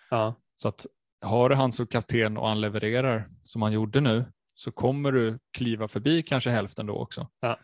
ja, 0.09 0.35
Så 0.55 0.67
att 0.67 0.85
har 1.21 1.49
du 1.49 1.55
han 1.55 1.71
som 1.71 1.87
kapten 1.87 2.37
och 2.37 2.47
han 2.47 2.61
levererar 2.61 3.29
som 3.43 3.61
han 3.61 3.73
gjorde 3.73 4.01
nu 4.01 4.25
så 4.55 4.71
kommer 4.71 5.11
du 5.11 5.39
kliva 5.51 5.87
förbi 5.87 6.23
kanske 6.23 6.49
hälften 6.49 6.85
då 6.85 6.95
också. 6.95 7.27
Ja. 7.39 7.59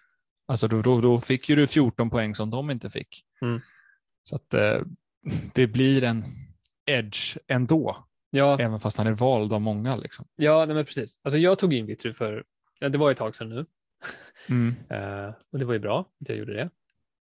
Alltså 0.47 0.67
då, 0.67 0.81
då, 0.81 1.01
då 1.01 1.19
fick 1.19 1.49
ju 1.49 1.55
du 1.55 1.67
14 1.67 2.09
poäng 2.09 2.35
som 2.35 2.49
de 2.49 2.71
inte 2.71 2.89
fick. 2.89 3.23
Mm. 3.41 3.61
Så 4.23 4.35
att 4.35 4.53
eh, 4.53 4.81
det 5.53 5.67
blir 5.67 6.03
en 6.03 6.23
edge 6.85 7.37
ändå, 7.47 8.07
ja, 8.29 8.59
även 8.59 8.79
fast 8.79 8.97
han 8.97 9.07
är 9.07 9.11
vald 9.11 9.53
av 9.53 9.61
många. 9.61 9.95
Liksom. 9.95 10.25
ja 10.35 10.65
nej, 10.65 10.75
men 10.75 10.85
precis. 10.85 11.19
Alltså 11.23 11.37
jag 11.37 11.59
tog 11.59 11.73
in 11.73 11.85
Vittry 11.85 12.13
för, 12.13 12.43
ja, 12.79 12.89
det 12.89 12.97
var 12.97 13.11
ett 13.11 13.17
tag 13.17 13.35
sedan 13.35 13.49
nu, 13.49 13.65
Mm. 14.49 14.75
eh, 14.89 15.33
och 15.51 15.59
det 15.59 15.65
var 15.65 15.73
ju 15.73 15.79
bra 15.79 15.99
att 16.21 16.29
jag 16.29 16.37
gjorde 16.37 16.53
det. 16.53 16.69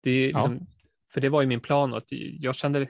det 0.03 0.21
Ja. 0.31 0.39
liksom, 0.39 0.67
För 1.13 1.21
det 1.21 1.29
var 1.29 1.41
ju 1.41 1.47
min 1.47 1.61
plan 1.61 1.95
att 1.95 2.05
jag 2.41 2.55
kände, 2.55 2.89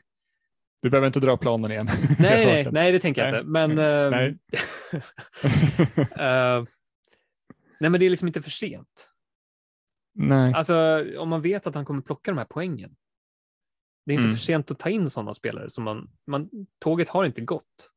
Du 0.83 0.91
behöver 0.91 1.07
inte 1.07 1.21
dra 1.21 1.37
planen 1.37 1.71
igen. 1.71 1.89
Nej, 2.19 2.47
nej, 2.47 2.69
nej, 2.73 2.93
det 2.93 2.99
tänker 3.01 3.25
jag 3.25 3.33
Nej. 3.33 3.41
inte. 3.41 3.51
Men, 3.51 3.71
ehm, 3.79 4.11
Nej. 4.11 4.39
eh, 6.17 6.65
nej, 7.81 7.91
men 7.91 8.01
det 8.01 8.07
är 8.07 8.11
liksom 8.11 8.29
inte 8.29 8.43
för 8.43 8.51
sent. 8.51 9.11
nej. 10.15 10.53
Alltså, 10.55 11.05
om 11.19 11.29
man 11.29 11.43
vet 11.43 11.67
att 11.67 11.75
han 11.75 11.85
kommer 11.85 12.03
plocka 12.03 12.31
de 12.31 12.39
här 12.39 12.47
poängen. 12.51 12.97
Det 14.07 14.13
är 14.13 14.15
inte 14.15 14.25
Mm. 14.25 14.37
för 14.37 14.43
sent 14.43 14.71
att 14.71 14.79
ta 14.79 14.91
in 14.91 15.11
sådana 15.11 15.35
spelare 15.35 15.71
som 15.71 15.85
man, 15.85 16.11
man, 16.27 16.51
tåget 16.79 17.09
har 17.09 17.25
inte 17.25 17.41
gått. 17.41 17.91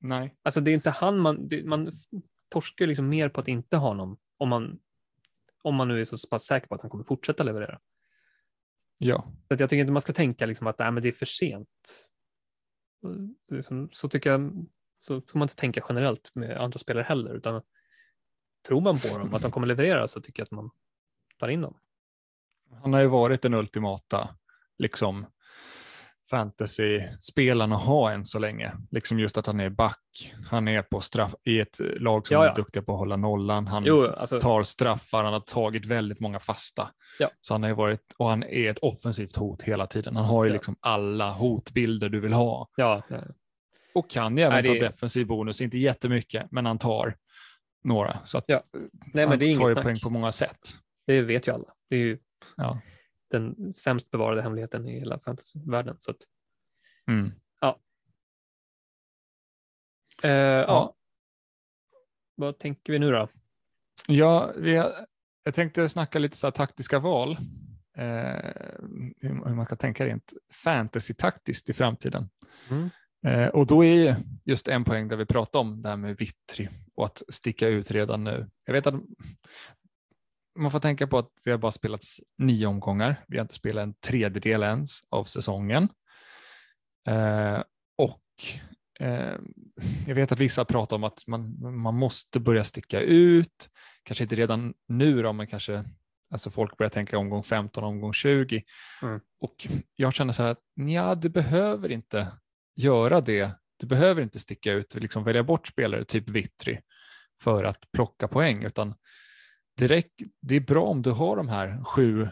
nej. 0.00 0.34
Alltså 0.42 0.60
det 0.60 0.70
är 0.70 0.74
inte 0.74 0.90
han 0.90 1.18
man, 1.18 1.48
det, 1.48 1.64
man 1.64 1.92
torskar 2.48 2.86
liksom 2.86 3.08
mer 3.08 3.28
på 3.28 3.40
att 3.40 3.48
inte 3.48 3.76
ha 3.76 3.94
någon 3.94 4.16
om 4.36 4.48
man, 4.48 4.78
om 5.62 5.74
man 5.74 5.88
nu 5.88 6.00
är 6.00 6.04
så 6.04 6.28
pass 6.28 6.44
säker 6.44 6.66
på 6.66 6.74
att 6.74 6.80
han 6.80 6.90
kommer 6.90 7.04
fortsätta 7.04 7.44
leverera. 7.44 7.80
Ja. 8.98 9.32
Så 9.48 9.54
att 9.54 9.60
jag 9.60 9.70
tycker 9.70 9.80
inte 9.80 9.92
man 9.92 10.02
ska 10.02 10.12
tänka 10.12 10.46
liksom 10.46 10.66
att 10.66 10.78
nej, 10.78 10.92
men 10.92 11.02
det 11.02 11.08
är 11.08 11.12
för 11.12 11.26
sent. 11.26 12.08
Liksom, 13.50 13.88
så 13.92 14.08
tycker 14.08 14.30
jag, 14.30 14.66
så 14.98 15.20
ska 15.20 15.38
man 15.38 15.46
inte 15.46 15.56
tänka 15.56 15.84
generellt 15.88 16.30
med 16.34 16.56
andra 16.56 16.78
spelare 16.78 17.04
heller, 17.04 17.34
utan 17.34 17.62
tror 18.68 18.80
man 18.80 19.00
på 19.00 19.18
dem, 19.18 19.34
att 19.34 19.42
de 19.42 19.50
kommer 19.50 19.66
leverera, 19.66 20.08
så 20.08 20.20
tycker 20.20 20.40
jag 20.40 20.44
att 20.44 20.50
man 20.50 20.70
tar 21.38 21.48
in 21.48 21.60
dem. 21.60 21.78
Han 22.82 22.92
har 22.92 23.00
ju 23.00 23.06
varit 23.06 23.42
den 23.42 23.54
ultimata 23.54 24.36
liksom 24.78 25.26
fantasy-spelarna 26.30 27.76
ha 27.76 28.10
än 28.12 28.24
så 28.24 28.38
länge. 28.38 28.72
Liksom 28.90 29.18
just 29.18 29.36
att 29.38 29.46
han 29.46 29.60
är 29.60 29.70
back, 29.70 30.32
han 30.50 30.68
är 30.68 30.82
på 30.82 31.00
straff 31.00 31.34
i 31.44 31.60
ett 31.60 31.80
lag 32.00 32.26
som 32.26 32.34
Ja, 32.34 32.44
ja. 32.44 32.50
är 32.52 32.56
duktiga 32.56 32.82
på 32.82 32.92
att 32.92 32.98
hålla 32.98 33.16
nollan. 33.16 33.66
Han 33.66 33.84
Jo, 33.86 34.06
alltså, 34.06 34.40
tar 34.40 34.62
straffar, 34.62 35.24
han 35.24 35.32
har 35.32 35.40
tagit 35.40 35.86
väldigt 35.86 36.20
många 36.20 36.40
fasta. 36.40 36.90
Ja. 37.18 37.30
Så 37.40 37.54
han 37.54 37.62
har 37.62 37.70
varit, 37.70 38.14
och 38.18 38.28
han 38.28 38.42
är 38.42 38.70
ett 38.70 38.78
offensivt 38.78 39.36
hot 39.36 39.62
hela 39.62 39.86
tiden. 39.86 40.16
Han 40.16 40.24
har 40.24 40.44
ju 40.44 40.50
liksom 40.52 40.76
alla 40.80 41.32
hotbilder 41.32 42.08
du 42.08 42.20
vill 42.20 42.32
ha. 42.32 42.68
Och 43.94 44.10
kan 44.10 44.36
ju 44.36 44.42
även 44.42 44.54
Nej, 44.54 44.62
det- 44.74 44.80
ta 44.80 44.86
defensiv 44.86 45.26
bonus, 45.26 45.60
inte 45.60 45.78
jättemycket, 45.78 46.46
men 46.50 46.66
han 46.66 46.78
tar 46.78 47.14
några. 47.84 48.18
Så 48.24 48.38
att 48.38 48.44
nej, 48.48 48.60
han 49.14 49.28
men 49.28 49.38
det 49.38 49.46
är 49.46 49.56
tar 49.56 49.68
ju 49.68 49.72
snack. 49.74 49.84
poäng 49.84 49.98
på 50.00 50.10
många 50.10 50.32
sätt. 50.32 50.58
Det 51.06 51.22
vet 51.22 51.48
ju 51.48 51.52
alla. 51.52 51.68
Det 51.90 51.96
är 51.96 52.00
ju 52.00 52.18
Ja. 52.56 52.80
Den 53.30 53.74
sämst 53.74 54.10
bevarade 54.10 54.42
hemligheten 54.42 54.88
i 54.88 54.98
hela 54.98 55.18
fantasyvärlden. 55.18 55.96
Så 55.98 56.10
att, 56.10 56.16
Mm. 57.06 57.32
eh, 60.22 60.30
ja. 60.60 60.94
Vad 62.34 62.58
tänker 62.58 62.92
vi 62.92 62.98
nu 62.98 63.10
då? 63.10 63.28
Ja, 64.06 64.52
vi 64.56 64.76
har, 64.76 64.92
jag 65.42 65.54
tänkte 65.54 65.88
snacka 65.88 66.18
lite 66.18 66.36
så 66.36 66.50
taktiska 66.50 66.98
val. 66.98 67.36
Eh, 67.96 68.52
hur 69.20 69.54
man 69.54 69.64
ska 69.64 69.76
tänka 69.76 70.06
rent 70.06 70.32
fantasy-taktiskt 70.64 71.70
i 71.70 71.72
framtiden. 71.72 72.30
Mm. 72.70 72.90
Eh, 73.26 73.48
och 73.48 73.66
då 73.66 73.84
är 73.84 73.94
ju 73.94 74.14
just 74.44 74.68
en 74.68 74.84
poäng 74.84 75.08
där 75.08 75.16
vi 75.16 75.26
pratar 75.26 75.58
om 75.60 75.82
det 75.82 75.88
här 75.88 75.96
med 75.96 76.16
vittri 76.18 76.68
och 76.94 77.06
att 77.06 77.22
sticka 77.28 77.68
ut 77.68 77.90
redan 77.90 78.24
nu. 78.24 78.50
Jag 78.64 78.72
vet 78.72 78.86
att 78.86 78.94
man 80.58 80.70
får 80.70 80.80
tänka 80.80 81.06
på 81.06 81.18
att 81.18 81.30
det 81.44 81.50
har 81.50 81.58
bara 81.58 81.72
spelats 81.72 82.20
nio 82.38 82.66
omgångar. 82.66 83.24
Vi 83.28 83.36
har 83.36 83.42
inte 83.42 83.54
spelat 83.54 83.82
en 83.82 83.94
tredjedel 83.94 84.62
ens 84.62 85.00
av 85.08 85.24
säsongen. 85.24 85.88
Eh, 87.08 87.62
och 87.98 88.22
eh, 89.00 89.36
jag 90.06 90.14
vet 90.14 90.32
att 90.32 90.38
vissa 90.38 90.64
pratar 90.64 90.96
om 90.96 91.04
att 91.04 91.26
man, 91.26 91.56
man 91.76 91.94
måste 91.94 92.40
börja 92.40 92.64
sticka 92.64 93.00
ut. 93.00 93.68
Kanske 94.02 94.24
inte 94.24 94.36
redan 94.36 94.74
nu 94.86 95.22
då, 95.22 95.32
men 95.32 95.46
kanske 95.46 95.84
alltså 96.30 96.50
folk 96.50 96.76
börjar 96.76 96.90
tänka 96.90 97.18
omgång 97.18 97.42
15, 97.42 97.84
omgång 97.84 98.12
20. 98.12 98.62
Mm. 99.02 99.20
Och 99.40 99.66
jag 99.96 100.14
känner 100.14 100.32
så 100.32 100.42
här 100.42 100.50
att 100.50 100.62
ja, 100.74 101.14
du 101.14 101.28
behöver 101.28 101.92
inte 101.92 102.32
göra 102.76 103.20
det. 103.20 103.50
Du 103.76 103.86
behöver 103.86 104.22
inte 104.22 104.38
sticka 104.38 104.72
ut 104.72 104.94
och 104.94 105.00
liksom 105.00 105.24
välja 105.24 105.42
bort 105.42 105.68
spelare, 105.68 106.04
typ 106.04 106.28
Vittry, 106.28 106.78
för 107.42 107.64
att 107.64 107.92
plocka 107.92 108.28
poäng, 108.28 108.64
utan 108.64 108.94
direkt, 109.78 110.20
det 110.40 110.56
är 110.56 110.60
bra 110.60 110.84
om 110.86 111.02
du 111.02 111.10
har 111.10 111.36
de 111.36 111.48
här 111.48 111.84
sju, 111.84 112.28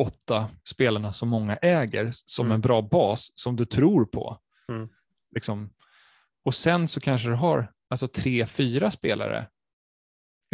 åtta 0.00 0.48
spelarna 0.64 1.12
som 1.12 1.28
många 1.28 1.56
äger 1.56 2.10
som 2.12 2.46
Mm. 2.46 2.54
en 2.54 2.60
bra 2.60 2.82
bas 2.82 3.30
som 3.34 3.56
du 3.56 3.64
tror 3.64 4.04
på. 4.04 4.38
Mm. 4.68 4.88
Liksom. 5.34 5.70
Och 6.44 6.54
sen 6.54 6.88
så 6.88 7.00
kanske 7.00 7.28
du 7.28 7.34
har 7.34 7.72
alltså 7.90 8.08
tre, 8.08 8.46
fyra 8.46 8.90
spelare 8.90 9.48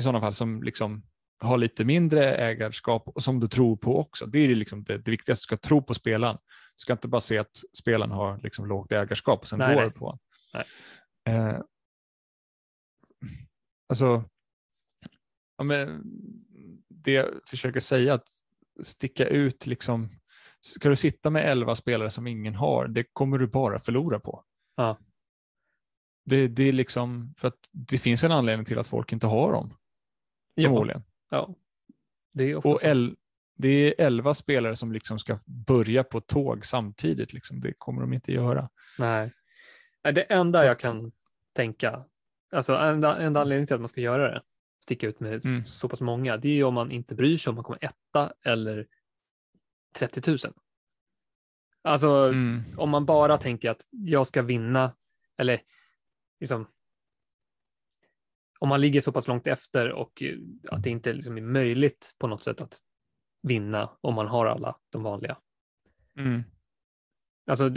i 0.00 0.02
sådana 0.02 0.20
fall 0.20 0.34
som 0.34 0.62
liksom 0.62 1.02
har 1.40 1.58
lite 1.58 1.84
mindre 1.84 2.36
ägarskap 2.36 3.08
och 3.08 3.22
som 3.22 3.40
du 3.40 3.48
tror 3.48 3.76
på 3.76 3.98
också. 3.98 4.26
Det 4.26 4.38
är 4.38 4.54
liksom 4.54 4.84
det, 4.84 4.98
det 4.98 5.10
viktigaste, 5.10 5.42
du 5.42 5.44
ska 5.44 5.56
tro 5.56 5.82
på 5.82 5.94
spelaren. 5.94 6.36
Du 6.76 6.80
ska 6.82 6.92
inte 6.92 7.08
bara 7.08 7.20
se 7.20 7.38
att 7.38 7.62
spelaren 7.78 8.10
har 8.10 8.38
liksom 8.42 8.66
lågt 8.66 8.92
ägarskap 8.92 9.40
och 9.40 9.48
sen 9.48 9.58
Nej, 9.58 9.74
går 9.74 9.82
nej. 9.82 9.90
på. 9.90 10.18
Nej. 10.54 10.64
Eh, 11.36 11.60
alltså, 13.88 14.24
ja, 15.58 15.64
men 15.64 16.02
det 16.88 17.12
jag 17.12 17.26
försöker 17.46 17.80
säga 17.80 18.14
att 18.14 18.28
sticka 18.82 19.26
ut, 19.28 19.66
liksom, 19.66 20.08
ska 20.60 20.88
du 20.88 20.96
sitta 20.96 21.30
med 21.30 21.44
elva 21.50 21.76
spelare 21.76 22.10
som 22.10 22.26
ingen 22.26 22.54
har, 22.54 22.88
det 22.88 23.04
kommer 23.12 23.38
du 23.38 23.46
bara 23.46 23.78
förlora 23.78 24.20
på. 24.20 24.44
Ja. 24.76 24.98
Det, 26.24 26.48
det 26.48 26.62
är 26.64 26.72
liksom, 26.72 27.34
för 27.38 27.48
att 27.48 27.68
det 27.72 27.98
finns 27.98 28.24
en 28.24 28.32
anledning 28.32 28.64
till 28.64 28.78
att 28.78 28.86
folk 28.86 29.12
inte 29.12 29.26
har 29.26 29.52
dem, 29.52 29.74
Ja, 30.54 30.68
förmodligen. 30.68 31.02
ja. 31.30 31.54
Det 32.32 32.50
är 32.50 32.66
Och 32.66 32.84
el, 32.84 33.16
det 33.56 33.68
är 33.68 34.06
elva 34.06 34.34
spelare 34.34 34.76
som 34.76 34.92
liksom 34.92 35.18
ska 35.18 35.38
börja 35.46 36.04
på 36.04 36.20
tåg 36.20 36.66
samtidigt. 36.66 37.32
Liksom. 37.32 37.60
Det 37.60 37.72
kommer 37.78 38.00
de 38.00 38.12
inte 38.12 38.32
göra. 38.32 38.68
Nej, 38.98 39.32
Det 40.02 40.22
enda 40.22 40.64
jag 40.64 40.78
kan 40.80 41.12
tänka, 41.52 42.04
alltså 42.52 42.74
enda, 42.76 43.18
enda 43.18 43.40
anledningen 43.40 43.66
till 43.66 43.74
att 43.74 43.80
man 43.80 43.88
ska 43.88 44.00
göra 44.00 44.30
det, 44.30 44.42
sticka 44.88 45.06
ut 45.08 45.20
med 45.20 45.44
Mm. 45.46 45.64
så 45.64 45.88
pass 45.88 46.00
många, 46.00 46.36
det 46.36 46.48
är 46.48 46.52
ju 46.54 46.64
om 46.64 46.74
man 46.74 46.90
inte 46.90 47.14
bryr 47.14 47.36
sig 47.36 47.50
om 47.50 47.54
man 47.54 47.64
kommer 47.64 47.84
etta 47.84 48.32
eller 48.42 48.86
30 49.94 50.30
000. 50.30 50.38
Alltså 51.82 52.08
Mm. 52.08 52.62
om 52.76 52.90
man 52.90 53.06
bara 53.06 53.38
tänker 53.38 53.70
att 53.70 53.82
jag 53.90 54.26
ska 54.26 54.42
vinna, 54.42 54.92
eller 55.36 55.60
liksom 56.40 56.66
om 58.58 58.68
man 58.68 58.80
ligger 58.80 59.00
så 59.00 59.12
pass 59.12 59.28
långt 59.28 59.46
efter 59.46 59.92
och 59.92 60.22
eh, 60.22 60.38
att 60.68 60.82
det 60.82 60.90
inte 60.90 61.12
liksom 61.12 61.36
är 61.36 61.42
möjligt 61.42 62.14
på 62.18 62.26
något 62.26 62.44
sätt 62.44 62.60
att 62.60 62.78
vinna 63.42 63.90
om 64.00 64.14
man 64.14 64.26
har 64.26 64.46
alla 64.46 64.76
de 64.90 65.02
vanliga. 65.02 65.38
Mm. 66.16 66.42
Alltså, 67.46 67.70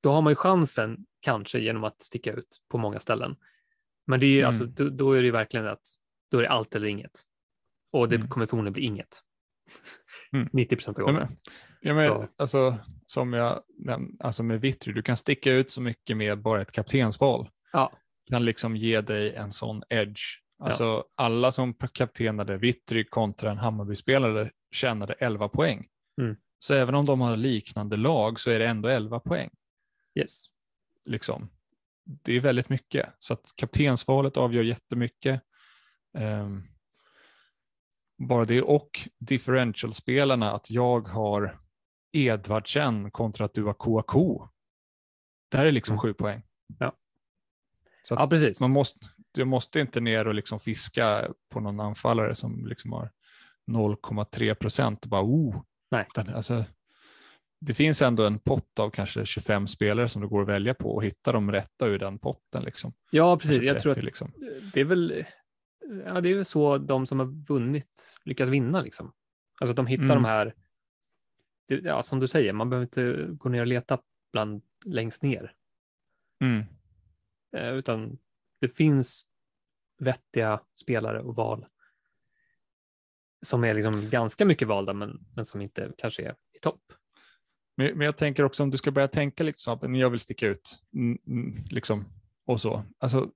då 0.00 0.12
har 0.12 0.22
man 0.22 0.30
ju 0.30 0.34
chansen 0.36 1.06
kanske 1.20 1.58
genom 1.58 1.84
att 1.84 2.02
sticka 2.02 2.32
ut 2.32 2.60
på 2.68 2.78
många 2.78 3.00
ställen. 3.00 3.36
Men 4.06 4.20
det 4.20 4.26
är, 4.26 4.30
ju, 4.30 4.38
Mm. 4.38 4.46
alltså, 4.46 4.64
då, 4.64 4.88
då 4.88 5.12
är 5.12 5.18
det 5.20 5.24
ju 5.26 5.32
verkligen 5.32 5.66
att 5.66 5.86
då 6.30 6.38
är 6.38 6.42
det 6.42 6.48
allt 6.48 6.74
eller 6.74 6.86
inget. 6.86 7.20
Och 7.92 8.08
det 8.08 8.16
Mm. 8.16 8.28
kommer 8.28 8.46
förmodligen 8.46 8.72
bli 8.72 8.82
inget. 8.82 9.22
Mm. 10.32 10.48
90 10.52 10.76
procent 10.76 10.98
av 10.98 11.02
Ja, 11.08 11.12
gången. 11.12 11.36
ja, 11.80 11.94
men, 11.94 12.02
Så. 12.02 12.28
alltså, 12.38 12.76
som 13.06 13.32
jag 13.32 13.62
näm- 13.86 14.16
alltså 14.20 14.42
med 14.42 14.60
Vittry, 14.60 14.92
du 14.92 15.02
kan 15.02 15.16
sticka 15.16 15.52
ut 15.52 15.70
så 15.70 15.80
mycket 15.80 16.16
med 16.16 16.38
bara 16.42 16.62
ett 16.62 16.72
kaptensval. 16.72 17.50
Ja. 17.72 17.92
Kan 18.30 18.44
liksom 18.44 18.76
ge 18.76 19.00
dig 19.00 19.34
en 19.34 19.52
sån 19.52 19.82
edge. 19.88 20.20
Alltså 20.62 21.04
alla 21.14 21.52
som 21.52 21.74
kaptenade 21.74 22.56
Vittry 22.56 23.04
kontra 23.04 23.50
en 23.50 23.58
Hammarby-spelare 23.58 24.50
tjänade 24.72 25.12
11 25.18 25.48
poäng. 25.48 25.86
Mm. 26.20 26.36
Så 26.58 26.74
även 26.74 26.94
om 26.94 27.06
de 27.06 27.20
har 27.20 27.36
liknande 27.36 27.96
lag 27.96 28.40
så 28.40 28.50
är 28.50 28.58
det 28.58 28.66
ändå 28.66 28.88
11 28.88 29.20
poäng. 29.20 29.50
Yes. 30.18 30.44
liksom. 31.04 31.50
Det 32.04 32.32
är 32.36 32.40
väldigt 32.40 32.68
mycket, 32.68 33.08
så 33.18 33.32
att 33.32 33.52
kaptensvalet 33.56 34.36
avgör 34.36 34.62
jättemycket. 34.62 35.42
Ehm, 36.14 36.62
bara 38.18 38.44
det 38.44 38.62
och 38.62 39.08
differential-spelarna, 39.18 40.52
att 40.52 40.70
jag 40.70 41.08
har 41.08 41.58
Edvardsen 42.12 43.10
kontra 43.10 43.44
att 43.44 43.54
du 43.54 43.64
har 43.64 43.72
KK. 43.72 44.48
Där 45.50 45.66
är 45.66 45.72
liksom 45.72 45.92
Mm. 45.92 46.00
sju 46.00 46.14
poäng. 46.14 46.42
Ja. 46.78 46.92
Så 48.02 48.14
Ja, 48.14 48.26
precis. 48.28 48.60
man 48.60 48.70
måste, 48.70 49.06
du 49.32 49.44
måste 49.44 49.80
inte 49.80 50.00
ner 50.00 50.26
och 50.28 50.34
liksom 50.34 50.60
fiska 50.60 51.28
på 51.48 51.60
någon 51.60 51.80
anfallare 51.80 52.34
som 52.34 52.66
liksom 52.66 52.92
har 52.92 53.10
0,3 53.66 54.54
procent 54.54 55.04
och 55.04 55.10
bara 55.10 55.22
oh. 55.22 55.62
Nej. 55.90 56.06
Alltså, 56.16 56.64
det 57.60 57.74
finns 57.74 58.02
ändå 58.02 58.26
en 58.26 58.38
pott 58.38 58.78
av 58.78 58.90
kanske 58.90 59.26
25 59.26 59.66
spelare 59.66 60.08
som 60.08 60.22
du 60.22 60.28
går 60.28 60.42
att 60.42 60.48
välja 60.48 60.74
på 60.74 60.94
och 60.94 61.04
hitta 61.04 61.32
de 61.32 61.52
rätta 61.52 61.86
ur 61.86 61.98
den 61.98 62.18
potten. 62.18 62.62
Liksom. 62.62 62.92
Ja, 63.10 63.36
precis. 63.36 63.62
Jag 63.62 63.78
tror 63.80 63.94
30, 63.94 64.00
att 64.00 64.04
liksom. 64.04 64.32
det 64.74 64.80
är 64.80 64.84
väl 64.84 65.24
ja, 66.06 66.20
det 66.20 66.28
är 66.30 66.34
väl 66.34 66.44
så 66.44 66.78
de 66.78 67.06
som 67.06 67.18
har 67.18 67.26
vunnit 67.26 68.16
lyckas 68.24 68.48
vinna. 68.48 68.80
Liksom. 68.80 69.12
Alltså 69.60 69.72
att 69.72 69.76
de 69.76 69.86
hittar 69.86 70.04
Mm. 70.04 70.16
de 70.16 70.24
här, 70.24 70.54
det, 71.66 71.74
ja, 71.74 72.02
som 72.02 72.20
du 72.20 72.28
säger, 72.28 72.52
man 72.52 72.70
behöver 72.70 72.84
inte 72.84 73.26
gå 73.30 73.48
ner 73.48 73.60
och 73.60 73.66
leta 73.66 73.98
bland 74.32 74.62
längst 74.84 75.22
ner. 75.22 75.54
Mm. 76.40 76.64
Eh, 77.56 77.74
utan 77.74 78.18
det 78.60 78.68
finns 78.68 79.26
vettiga 79.98 80.60
spelare 80.82 81.20
och 81.20 81.34
val 81.34 81.66
som 83.42 83.64
är 83.64 83.74
liksom 83.74 84.10
ganska 84.10 84.44
mycket 84.44 84.68
valda 84.68 84.92
men, 84.94 85.26
men 85.34 85.44
som 85.44 85.60
inte 85.60 85.92
kanske 85.98 86.22
är 86.22 86.34
i 86.54 86.58
topp. 86.58 86.82
Men, 87.76 87.98
men 87.98 88.04
jag 88.04 88.16
tänker 88.16 88.44
också 88.44 88.62
om 88.62 88.70
du 88.70 88.76
ska 88.76 88.90
börja 88.90 89.08
tänka 89.08 89.44
lite 89.44 89.58
så, 89.58 89.72
att 89.72 89.96
jag 89.96 90.10
vill 90.10 90.20
sticka 90.20 90.46
ut, 90.46 90.78
liksom, 91.70 92.04
och 92.44 92.60
så. 92.60 92.84
Alltså, 92.98 93.30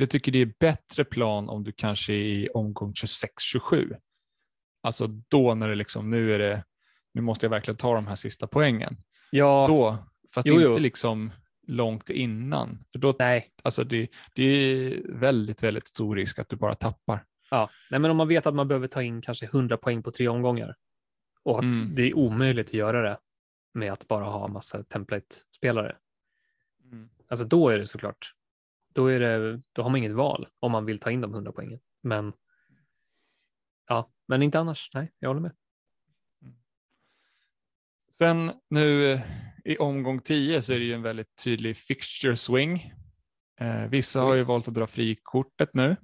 jag 0.00 0.10
tycker 0.10 0.32
det 0.32 0.38
är 0.42 0.52
bättre 0.60 1.04
plan 1.04 1.48
om 1.48 1.64
du 1.64 1.72
kanske 1.72 2.12
är 2.12 2.16
i 2.16 2.48
omgång 2.54 2.92
26-27. 2.92 3.96
Alltså 4.82 5.06
då 5.06 5.54
när 5.54 5.68
det 5.68 5.74
liksom, 5.74 6.10
nu 6.10 6.34
är 6.34 6.38
det, 6.38 6.64
nu 7.14 7.20
måste 7.20 7.46
jag 7.46 7.50
verkligen 7.50 7.76
ta 7.76 7.94
de 7.94 8.06
här 8.06 8.16
sista 8.16 8.46
poängen. 8.46 8.96
Ja, 9.30 9.64
Då, 9.68 9.98
fast 10.34 10.46
Jo, 10.46 10.54
inte 10.54 10.64
jo. 10.64 10.78
liksom 10.78 11.32
långt 11.66 12.10
innan. 12.10 12.84
För 12.92 12.98
då, 12.98 13.14
nej. 13.18 13.52
alltså 13.62 13.84
det, 13.84 14.08
det 14.34 14.42
är 14.42 15.02
väldigt, 15.08 15.62
väldigt 15.62 15.88
stor 15.88 16.16
risk 16.16 16.38
att 16.38 16.48
du 16.48 16.56
bara 16.56 16.74
tappar. 16.74 17.24
Ja, 17.50 17.70
nej, 17.90 18.00
men 18.00 18.10
om 18.10 18.16
man 18.16 18.28
vet 18.28 18.46
att 18.46 18.54
man 18.54 18.68
behöver 18.68 18.86
ta 18.86 19.02
in 19.02 19.22
kanske 19.22 19.46
100 19.46 19.76
poäng 19.76 20.02
på 20.02 20.10
tre 20.10 20.28
omgångar 20.28 20.74
och 21.42 21.58
att 21.58 21.62
Mm. 21.62 21.94
det 21.94 22.02
är 22.02 22.14
omöjligt 22.14 22.66
att 22.68 22.74
göra 22.74 23.02
det 23.02 23.18
med 23.74 23.92
att 23.92 24.08
bara 24.08 24.24
ha 24.24 24.48
massa 24.48 24.82
template-spelare. 24.82 25.96
Alltså 27.28 27.44
då 27.46 27.68
är 27.68 27.78
det 27.78 27.86
såklart, 27.86 28.32
då, 28.96 29.06
är 29.06 29.20
det, 29.20 29.60
då 29.72 29.82
har 29.82 29.90
man 29.90 29.98
inget 29.98 30.12
val 30.12 30.48
om 30.60 30.72
man 30.72 30.84
vill 30.84 30.98
ta 30.98 31.10
in 31.10 31.20
de 31.20 31.34
100 31.34 31.52
poängen. 31.52 31.80
Men 32.02 32.32
ja, 33.88 34.10
men 34.28 34.42
inte 34.42 34.58
annars. 34.60 34.90
Nej, 34.94 35.12
jag 35.18 35.28
håller 35.28 35.40
med. 35.40 35.52
Sen 38.10 38.52
nu 38.70 39.12
eh, 39.12 39.20
i 39.64 39.76
omgång 39.78 40.20
10 40.20 40.62
så 40.62 40.72
är 40.72 40.78
det 40.78 40.84
ju 40.84 40.92
en 40.94 41.02
väldigt 41.02 41.36
tydlig 41.44 41.76
fixture 41.76 42.36
swing. 42.36 42.92
Eh, 43.60 43.86
vissa 43.86 44.20
har 44.20 44.32
ju 44.32 44.36
Visst. 44.38 44.48
valt 44.50 44.68
att 44.68 44.74
dra 44.74 44.86
frikortet 44.86 45.74
nu 45.74 45.96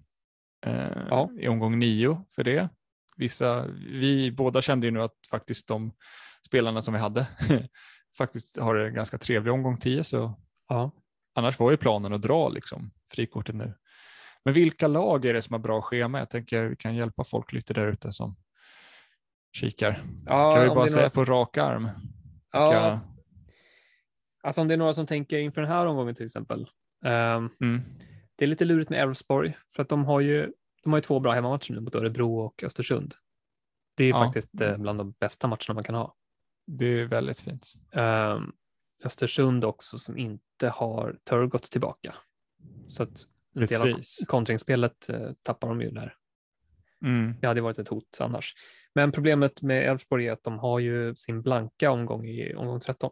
eh, 0.66 1.06
Ja. 1.10 1.30
i 1.38 1.48
omgång 1.48 1.78
9 1.78 2.24
för 2.34 2.44
det. 2.44 2.68
Vissa, 3.16 3.66
vi 3.76 4.32
båda 4.32 4.62
kände 4.62 4.86
ju 4.86 4.90
nu 4.90 5.02
att 5.02 5.16
faktiskt 5.30 5.68
de 5.68 5.92
spelarna 6.46 6.82
som 6.82 6.94
vi 6.94 7.00
hade 7.00 7.26
faktiskt 8.18 8.56
har 8.58 8.74
det 8.74 8.90
ganska 8.90 9.18
trevlig 9.18 9.52
omgång 9.52 9.78
10 9.78 10.04
så 10.04 10.40
Ja. 10.68 10.90
Annars 11.34 11.58
var 11.58 11.70
ju 11.70 11.76
planen 11.76 12.12
att 12.12 12.22
dra 12.22 12.48
liksom 12.48 12.90
frikortet 13.14 13.54
nu. 13.54 13.74
Men 14.44 14.54
vilka 14.54 14.88
lag 14.88 15.24
är 15.24 15.34
det 15.34 15.42
som 15.42 15.52
har 15.54 15.58
bra 15.60 15.82
schema? 15.82 16.18
Jag 16.18 16.30
tänker 16.30 16.64
vi 16.64 16.76
kan 16.76 16.94
hjälpa 16.94 17.24
folk 17.24 17.52
lite 17.52 17.74
där 17.74 17.86
ute 17.86 18.12
som 18.12 18.36
kikar. 19.52 20.04
Ja, 20.26 20.54
kan 20.54 20.62
vi 20.62 20.68
bara 20.68 20.88
säga 20.88 21.08
några- 21.16 21.26
på 21.26 21.32
rak 21.32 21.56
arm? 21.56 21.88
Ja, 22.52 22.68
Vilka- 22.70 23.00
alltså 24.42 24.60
om 24.60 24.68
det 24.68 24.74
är 24.74 24.78
några 24.78 24.94
som 24.94 25.06
tänker 25.06 25.38
inför 25.38 25.60
den 25.60 25.70
här 25.70 25.86
omgången 25.86 26.14
till 26.14 26.26
exempel. 26.26 26.66
ehm, 27.04 27.48
Mm. 27.60 27.80
det 28.36 28.44
är 28.44 28.46
lite 28.48 28.64
lurigt 28.64 28.90
med 28.90 29.00
Elfsborg 29.02 29.56
för 29.74 29.82
att 29.82 29.88
de 29.88 30.04
har 30.04 30.20
ju, 30.20 30.52
de 30.84 30.92
har 30.92 30.98
ju 30.98 31.02
två 31.02 31.20
bra 31.20 31.32
hemmamatcher 31.32 31.72
nu 31.74 31.80
mot 31.80 31.94
Örebro 31.94 32.38
och 32.38 32.62
Östersund. 32.64 33.14
Det 33.96 34.04
är 34.04 34.08
Ja. 34.08 34.18
faktiskt 34.18 34.60
eh, 34.60 34.76
bland 34.78 34.98
de 35.00 35.10
bästa 35.12 35.46
matcherna 35.48 35.74
man 35.74 35.84
kan 35.84 35.94
ha. 35.94 36.14
Det 36.66 36.86
är 36.86 37.04
väldigt 37.04 37.40
fint. 37.40 37.72
Ehm, 37.92 38.52
Östersund 39.04 39.64
också 39.64 39.98
som 39.98 40.18
inte 40.18 40.68
har 40.68 41.18
Turgott 41.24 41.62
tillbaka. 41.62 42.14
Så 42.88 43.02
att 43.02 43.26
en 43.54 43.66
del 43.66 43.92
av 43.94 44.00
kontringsspelet 44.26 45.08
eh, 45.08 45.32
tappar 45.42 45.68
de 45.68 45.80
ju 45.80 45.90
där. 45.90 46.16
Mm. 47.04 47.34
Det 47.40 47.46
hade 47.46 47.60
varit 47.60 47.78
ett 47.78 47.88
hot 47.88 48.18
annars. 48.20 48.54
Men 48.94 49.12
problemet 49.12 49.62
med 49.62 49.88
Elfsborg 49.90 50.26
är 50.28 50.32
att 50.32 50.44
de 50.44 50.58
har 50.58 50.78
ju 50.78 51.14
sin 51.14 51.42
blanka 51.42 51.90
omgång 51.90 52.26
i 52.26 52.54
omgång 52.54 52.80
13. 52.80 53.10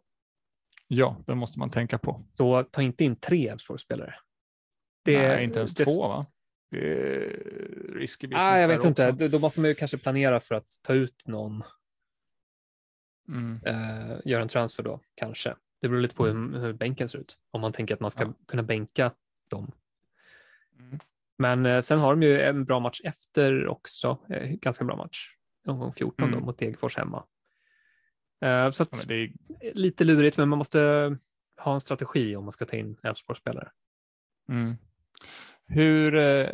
Ja, 0.89 1.17
det 1.27 1.35
måste 1.35 1.59
man 1.59 1.71
tänka 1.71 1.99
på. 1.99 2.25
Så 2.37 2.63
ta 2.65 2.83
inte 2.83 3.05
in 3.05 3.17
tre 3.17 3.49
Elfsborgsspelare. 3.49 4.15
Nej, 5.07 5.45
inte 5.45 5.59
ens 5.59 5.75
det- 5.75 5.85
två 5.85 6.09
va? 6.09 6.27
Det 6.71 6.79
är 6.79 7.95
risky 7.95 8.27
business 8.27 8.43
Ah, 8.43 8.59
jag 8.59 8.69
vet 8.69 8.85
inte. 8.85 9.09
också. 9.09 9.19
Då- 9.19 9.29
Då 9.29 9.39
måste 9.39 9.61
man 9.61 9.69
ju 9.69 9.75
kanske 9.75 9.99
planera 9.99 10.41
för 10.41 10.55
att 10.55 10.71
ta 10.83 10.95
ut 10.95 11.23
någon, 11.27 11.63
Mm. 13.29 13.61
eh, 13.67 14.17
göra 14.25 14.43
en 14.43 14.49
transfer 14.49 14.83
då, 14.83 15.01
kanske. 15.15 15.57
Det 15.81 15.89
beror 15.89 16.01
lite 16.01 16.15
på 16.15 16.27
hur, 16.27 16.59
hur 16.59 16.73
bänken 16.73 17.09
ser 17.09 17.19
ut. 17.19 17.39
Om 17.51 17.61
man 17.61 17.73
tänker 17.73 17.95
att 17.95 18.01
man 18.01 18.11
ska 18.11 18.23
Ja. 18.23 18.35
kunna 18.49 18.63
bänka 18.63 19.13
dem. 19.51 19.73
Mm. 20.79 20.99
Men 21.39 21.67
eh, 21.67 21.81
sen 21.81 21.99
har 21.99 22.11
de 22.17 22.23
ju 22.23 22.41
en 22.41 22.65
bra 22.65 22.81
match 22.81 23.01
efter 23.05 23.67
också. 23.69 24.19
Eh, 24.29 24.49
ganska 24.51 24.85
bra 24.85 24.97
match. 24.97 25.35
Omgång 25.67 25.93
14 25.93 26.31
då, 26.31 26.37
Mm. 26.37 26.47
mot 26.47 26.59
Degerfors 26.59 26.97
hemma. 26.97 27.19
Eh, 28.41 28.71
så 28.71 28.83
Ja, 28.83 28.87
att, 28.93 29.09
det 29.09 29.15
är, 29.15 29.33
lite 29.75 30.05
lurigt, 30.05 30.37
men 30.37 30.49
man 30.49 30.59
måste 30.59 30.79
ha 31.57 31.75
en 31.75 31.81
strategi 31.81 32.37
om 32.37 32.45
man 32.45 32.53
ska 32.53 32.65
ta 32.65 32.77
in 32.77 32.97
Elfsborgsspelare. 33.03 33.71
mm. 34.49 34.75
Hur, 35.67 36.15
eh, 36.17 36.49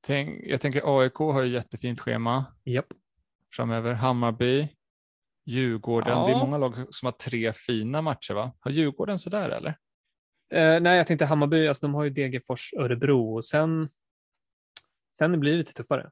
tänk, 0.00 0.40
jag 0.46 0.60
tänker 0.60 0.98
AIK 1.00 1.14
har 1.14 1.42
ju 1.42 1.50
jättefint 1.52 2.00
schema 2.00 2.44
Japp. 2.64 2.86
framöver. 3.56 3.92
Hammarby, 3.94 4.68
Djurgården. 5.44 6.18
Ja. 6.18 6.26
Det 6.26 6.32
är 6.32 6.36
många 6.38 6.58
lag 6.58 6.74
som 6.90 7.06
har 7.06 7.12
tre 7.12 7.52
fina 7.52 8.02
matcher 8.02 8.34
va? 8.34 8.52
Har 8.60 8.70
Djurgården 8.70 9.18
sådär 9.18 9.48
eller? 9.48 9.68
Eh, 10.54 10.80
nej, 10.82 10.96
jag 10.96 11.06
tänkte 11.06 11.24
Hammarby, 11.24 11.68
alltså 11.68 11.86
de 11.86 11.94
har 11.94 12.04
ju 12.04 12.10
Degerfors, 12.10 12.72
Örebro 12.76 13.34
och 13.34 13.44
sen, 13.44 13.88
sen 15.18 15.40
blir 15.40 15.52
det 15.52 15.58
lite 15.58 15.72
tuffare. 15.72 16.10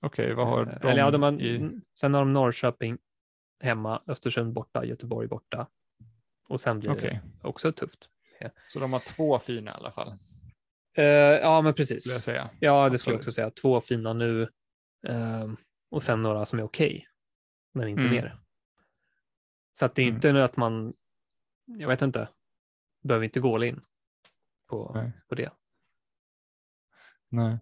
Okej, 0.00 0.34
vad 0.34 0.46
har 0.46 0.60
Eh, 0.66 0.80
de, 0.80 0.88
Eller 0.88 1.00
ja, 1.02 1.10
de 1.10 1.22
har, 1.22 1.40
i? 1.42 1.70
Sen 1.98 2.14
har 2.14 2.20
de 2.20 2.32
Norrköping 2.32 2.98
hemma, 3.60 4.02
Östersund 4.06 4.52
borta, 4.52 4.84
Göteborg 4.84 5.28
borta. 5.28 5.66
Och 6.48 6.60
sen 6.60 6.80
blir 6.80 6.90
Okej, 6.90 7.20
det 7.42 7.48
också 7.48 7.72
tufft. 7.72 8.08
så 8.66 8.78
de 8.78 8.92
har 8.92 9.00
två 9.00 9.38
fina 9.38 9.70
i 9.70 9.74
alla 9.74 9.92
fall, 9.92 10.14
Eh, 10.98 11.04
ja, 11.04 11.62
men 11.62 11.74
precis. 11.74 12.06
Ja, 12.06 12.20
det 12.20 12.48
skulle 12.58 12.70
jag 12.70 12.92
Absolut. 12.94 13.16
också 13.18 13.32
säga. 13.32 13.50
Två 13.50 13.80
fina 13.80 14.12
nu 14.12 14.48
ehm, 15.08 15.56
och 15.90 16.02
sen 16.02 16.22
några 16.22 16.44
som 16.44 16.58
är 16.58 16.62
okej, 16.62 17.06
men 17.76 17.88
inte 17.88 18.02
Mm. 18.02 18.12
mer. 18.14 18.38
Så 19.72 19.86
att 19.86 19.94
det 19.94 20.02
är 20.02 20.06
Mm. 20.06 20.14
inte 20.14 20.32
nu 20.32 20.42
att 20.42 20.56
man, 20.56 20.94
jag 21.64 21.88
vet 21.88 22.02
inte, 22.02 22.28
behöver 23.02 23.24
inte 23.24 23.40
gå 23.40 23.54
all 23.54 23.64
in 23.64 23.80
på, 24.66 24.92
Nej. 24.94 25.12
på 25.28 25.34
det. 25.34 25.50
Nej. 27.28 27.58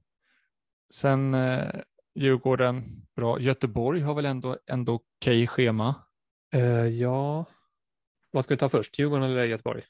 Sen 0.91 1.35
eh, 1.35 1.75
Djurgården, 2.15 3.07
bra. 3.17 3.41
Göteborg 3.41 4.01
har 4.01 4.15
väl 4.15 4.27
ändå, 4.27 4.59
ändå 4.67 4.95
okej 4.95 5.47
schema. 5.47 5.95
Eh, 6.53 6.87
ja, 6.87 7.45
vad 8.31 8.45
ska 8.45 8.55
vi 8.55 8.59
ta 8.59 8.69
först? 8.69 8.99
Djurgården 8.99 9.31
eller 9.31 9.45
Göteborg? 9.45 9.83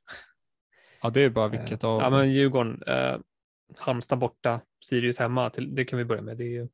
Ja, 1.03 1.11
det 1.11 1.21
är 1.21 1.31
bara 1.31 1.49
vilket 1.49 1.85
av 1.85 2.01
Ja, 2.01 2.11
men 2.11 2.33
Djurgården, 2.33 2.83
eh, 2.83 3.19
Halmstad 3.77 4.19
borta, 4.19 4.61
Sirius 4.85 5.19
hemma, 5.19 5.51
till, 5.51 5.75
det 5.75 5.85
kan 5.85 5.99
vi 5.99 6.05
börja 6.05 6.23
med. 6.23 6.37
Det 6.37 6.45
är 6.45 6.49
ju, 6.49 6.69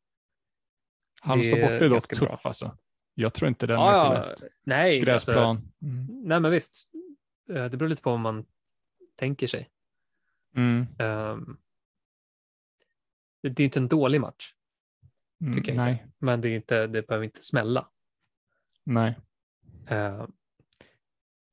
Halmstad 1.21 1.59
det 1.59 1.63
är 1.65 1.73
borta 1.73 1.85
är 1.85 1.89
dock 1.89 2.09
tuff 2.09 2.19
bra. 2.21 2.41
alltså. 2.45 2.77
Jag 3.21 3.35
tror 3.35 3.49
inte 3.49 3.67
den 3.67 3.81
Ja, 3.81 3.91
är 3.91 3.95
så 3.95 4.15
ja, 4.15 4.27
lätt. 4.29 4.43
nej, 4.65 4.97
alltså, 5.11 5.33
Gräsplan. 5.33 5.73
Mm. 5.83 6.07
nej, 6.29 6.41
men 6.41 6.51
visst. 6.51 6.91
Eh, 7.51 7.65
det 7.65 7.77
beror 7.77 7.89
lite 7.89 8.03
på 8.03 8.11
vad 8.11 8.21
man 8.21 8.45
tänker 9.17 9.47
sig. 9.47 9.71
Mm. 10.57 10.87
Ehm, 10.99 11.57
det, 13.43 13.49
det 13.49 13.63
är 13.63 13.65
inte 13.65 13.79
en 13.79 13.89
dålig 13.89 14.21
match, 14.21 14.55
Mm. 15.41 15.55
tycker 15.55 15.73
jag 15.73 15.77
Nej, 15.77 15.93
inte. 15.93 16.05
Men 16.19 16.41
det, 16.41 16.49
är 16.49 16.57
inte, 16.57 16.87
det 16.87 17.07
behöver 17.07 17.25
inte 17.25 17.43
smälla. 17.43 17.89
nej. 18.85 19.19
Ehm, 19.87 20.33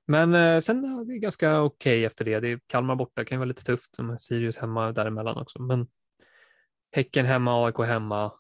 men 0.10 0.34
eh, 0.36 0.60
sen 0.60 0.84
ja, 0.84 1.04
det 1.04 1.14
är 1.14 1.18
ganska 1.18 1.62
okej 1.62 2.06
efter 2.06 2.26
det. 2.26 2.40
det 2.40 2.48
är 2.48 2.60
Kalmar 2.68 2.96
borta, 2.96 3.26
kan 3.26 3.36
ju 3.36 3.40
vara 3.40 3.48
lite 3.48 3.64
tufft. 3.64 3.98
Sirius 4.20 4.58
hemma 4.58 4.92
däremellan 4.92 5.38
också. 5.38 5.62
Men 5.62 5.88
Häcken 6.92 7.26
hemma, 7.26 7.66
AIK 7.66 7.78
hemma. 7.80 8.34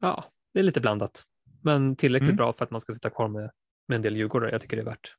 Ja, 0.00 0.24
det 0.52 0.58
är 0.60 0.62
lite 0.62 0.80
blandat. 0.80 1.24
Men 1.64 1.96
tillräckligt 1.96 2.28
Mm. 2.28 2.36
bra 2.36 2.52
för 2.52 2.64
att 2.64 2.70
man 2.70 2.80
ska 2.80 2.92
sitta 2.92 3.10
kvar 3.10 3.28
med, 3.28 3.50
med 3.88 3.96
en 3.96 4.02
del 4.02 4.16
Djurgårdare. 4.16 4.50
Jag 4.50 4.60
tycker 4.60 4.76
det 4.76 4.82
är 4.82 4.86
värt, 4.86 5.16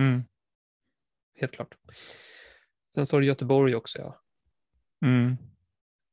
Mm. 0.00 0.22
helt 1.34 1.52
klart. 1.52 1.74
Sen 2.94 3.06
så 3.06 3.16
har 3.16 3.20
du 3.20 3.26
Göteborg 3.26 3.74
också. 3.74 3.98
Ja. 3.98 4.20
Mm. 5.06 5.36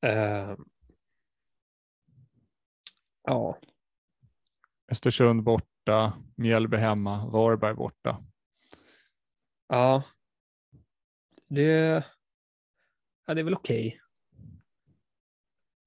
Ehm, 0.01 0.65
ja, 3.23 3.59
Östersund 4.91 5.43
borta, 5.43 6.13
Mjällby 6.35 6.77
hemma, 6.77 7.29
Varberg 7.29 7.73
borta. 7.73 8.23
ja. 9.67 10.03
Det, 11.49 12.03
ja, 13.25 13.33
det 13.33 13.41
är 13.41 13.43
väl 13.43 13.53
okej. 13.53 14.01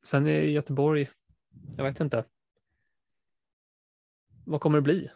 Sen 0.02 0.26
är 0.26 0.40
Göteborg, 0.42 1.10
jag 1.76 1.84
vet 1.84 2.00
inte. 2.00 2.24
Vad 4.50 4.60
kommer 4.60 4.78
det 4.78 4.82
bli? 4.82 5.10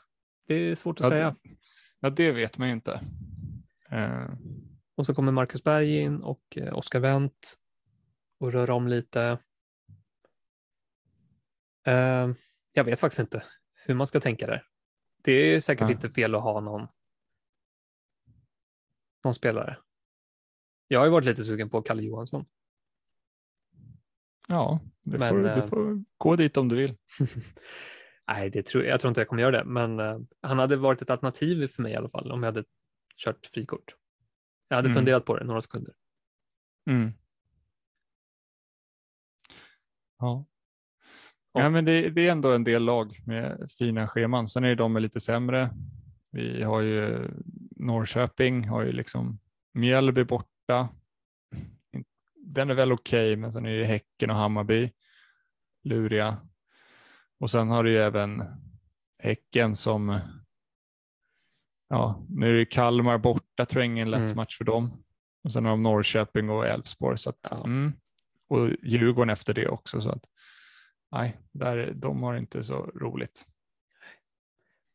Det 0.47 0.55
är 0.55 0.75
svårt 0.75 1.01
att 1.01 1.07
Ja, 1.07 1.11
säga. 1.11 1.37
Ja, 2.01 2.11
det 2.11 2.33
vet 2.33 2.59
man 2.59 2.69
ju 2.69 2.75
inte. 2.75 3.01
Eh, 3.91 4.31
Och 4.95 5.07
så 5.07 5.15
kommer 5.15 5.33
Marcus 5.33 5.63
Berg 5.65 5.99
in 5.99 6.23
och 6.23 6.43
eh, 6.57 6.75
Oskar 6.79 6.99
Wendt 7.01 7.55
och 8.39 8.53
rör 8.53 8.71
om 8.71 8.89
lite. 8.89 9.39
Eh, 11.87 12.31
jag 12.73 12.85
vet 12.85 13.01
faktiskt 13.01 13.21
inte 13.21 13.45
hur 13.75 13.95
man 13.95 14.07
ska 14.07 14.21
tänka 14.21 14.47
där. 14.47 14.67
Det 15.23 15.33
är 15.33 15.61
säkert 15.61 15.89
Ja. 15.89 15.93
inte 15.95 16.11
fel 16.11 16.35
att 16.35 16.43
ha 16.43 16.61
någon, 16.61 16.87
någon 19.25 19.35
spelare. 19.35 19.79
Jag 20.89 20.99
har 21.01 21.07
ju 21.07 21.13
varit 21.13 21.25
lite 21.27 21.45
sugen 21.45 21.71
på 21.71 21.83
Kalle 21.83 22.03
Johansson. 22.03 22.45
ja, 24.49 24.81
det 25.03 25.19
Men, 25.19 25.31
får, 25.31 25.39
du 25.39 25.49
eh, 25.51 25.67
får 25.67 26.05
gå 26.19 26.37
dit 26.37 26.57
om 26.57 26.69
du 26.69 26.77
vill. 26.77 26.97
Nej, 28.29 28.51
det 28.51 28.67
tror, 28.67 28.85
jag 28.85 29.01
tror 29.01 29.09
inte 29.09 29.21
jag 29.21 29.29
kommer 29.29 29.43
göra 29.43 29.59
det, 29.59 29.65
men 29.65 30.01
uh, 30.01 30.21
han 30.43 30.59
hade 30.59 30.77
varit 30.77 31.03
ett 31.03 31.11
alternativ 31.11 31.69
för 31.69 31.83
mig 31.83 31.93
i 31.93 31.97
alla 31.97 32.09
fall 32.09 32.33
om 32.33 32.43
jag 32.43 32.53
hade 32.53 32.65
kört 33.17 33.47
frikort. 33.47 33.95
Jag 34.69 34.77
hade 34.77 34.89
Mm. 34.89 34.97
funderat 34.97 35.25
på 35.25 35.37
det 35.37 35.45
några 35.45 35.61
sekunder. 35.61 35.95
Mm. 36.91 37.13
Ja. 40.19 40.45
Ja. 41.53 41.61
Ja, 41.61 41.71
men 41.71 41.85
det, 41.85 42.11
det 42.11 42.29
är 42.29 42.33
ändå 42.33 42.53
en 42.53 42.65
del 42.65 42.85
lag 42.85 43.21
med 43.27 43.71
fina 43.79 44.09
scheman. 44.09 44.49
Sen 44.49 44.65
är 44.65 44.69
det 44.69 44.75
de 44.75 44.93
med 44.93 45.03
lite 45.03 45.21
sämre. 45.21 45.71
Vi 46.31 46.63
har 46.63 46.81
ju 46.81 47.29
Norrköping, 47.77 48.69
har 48.69 48.83
ju 48.83 48.93
liksom 48.93 49.39
Mjällby 49.75 50.25
borta. 50.25 50.89
Den 52.35 52.71
är 52.71 52.75
väl 52.75 52.93
okej, 52.93 53.37
men 53.37 53.53
sen 53.53 53.67
är 53.67 53.79
det 53.79 53.85
Häcken 53.85 54.31
och 54.31 54.37
Hammarby. 54.37 54.93
Luriga. 55.85 56.49
Och 57.45 57.51
sen 57.51 57.69
har 57.69 57.85
du 57.85 57.91
ju 57.91 57.99
även 57.99 58.45
Häcken 59.19 59.77
som, 59.77 60.21
ja, 61.89 62.27
nu 62.29 62.49
är 62.51 62.53
det 62.59 62.67
Kalmar 62.67 63.19
borta, 63.19 63.67
tror 63.67 63.83
jag 63.83 63.87
ingen 63.93 64.11
lätt 64.11 64.21
Mm. 64.21 64.37
match 64.37 64.59
för 64.59 64.65
dem. 64.65 65.05
Och 65.45 65.53
sen 65.53 65.65
har 65.65 65.71
de 65.71 65.83
Norrköping 65.83 66.51
och 66.51 66.67
Elfsborg. 66.67 67.19
Så 67.19 67.31
att, 67.31 67.49
Ja. 67.51 67.65
mm. 67.65 67.93
Och 68.49 68.69
Djurgården 68.83 69.31
efter 69.31 69.55
det 69.55 69.69
också. 69.69 70.01
Så 70.01 70.11
att, 70.11 70.25
nej, 71.13 71.41
där, 71.53 71.93
de 71.95 72.23
har 72.23 72.37
inte 72.37 72.65
så 72.65 72.83
roligt. 72.87 73.47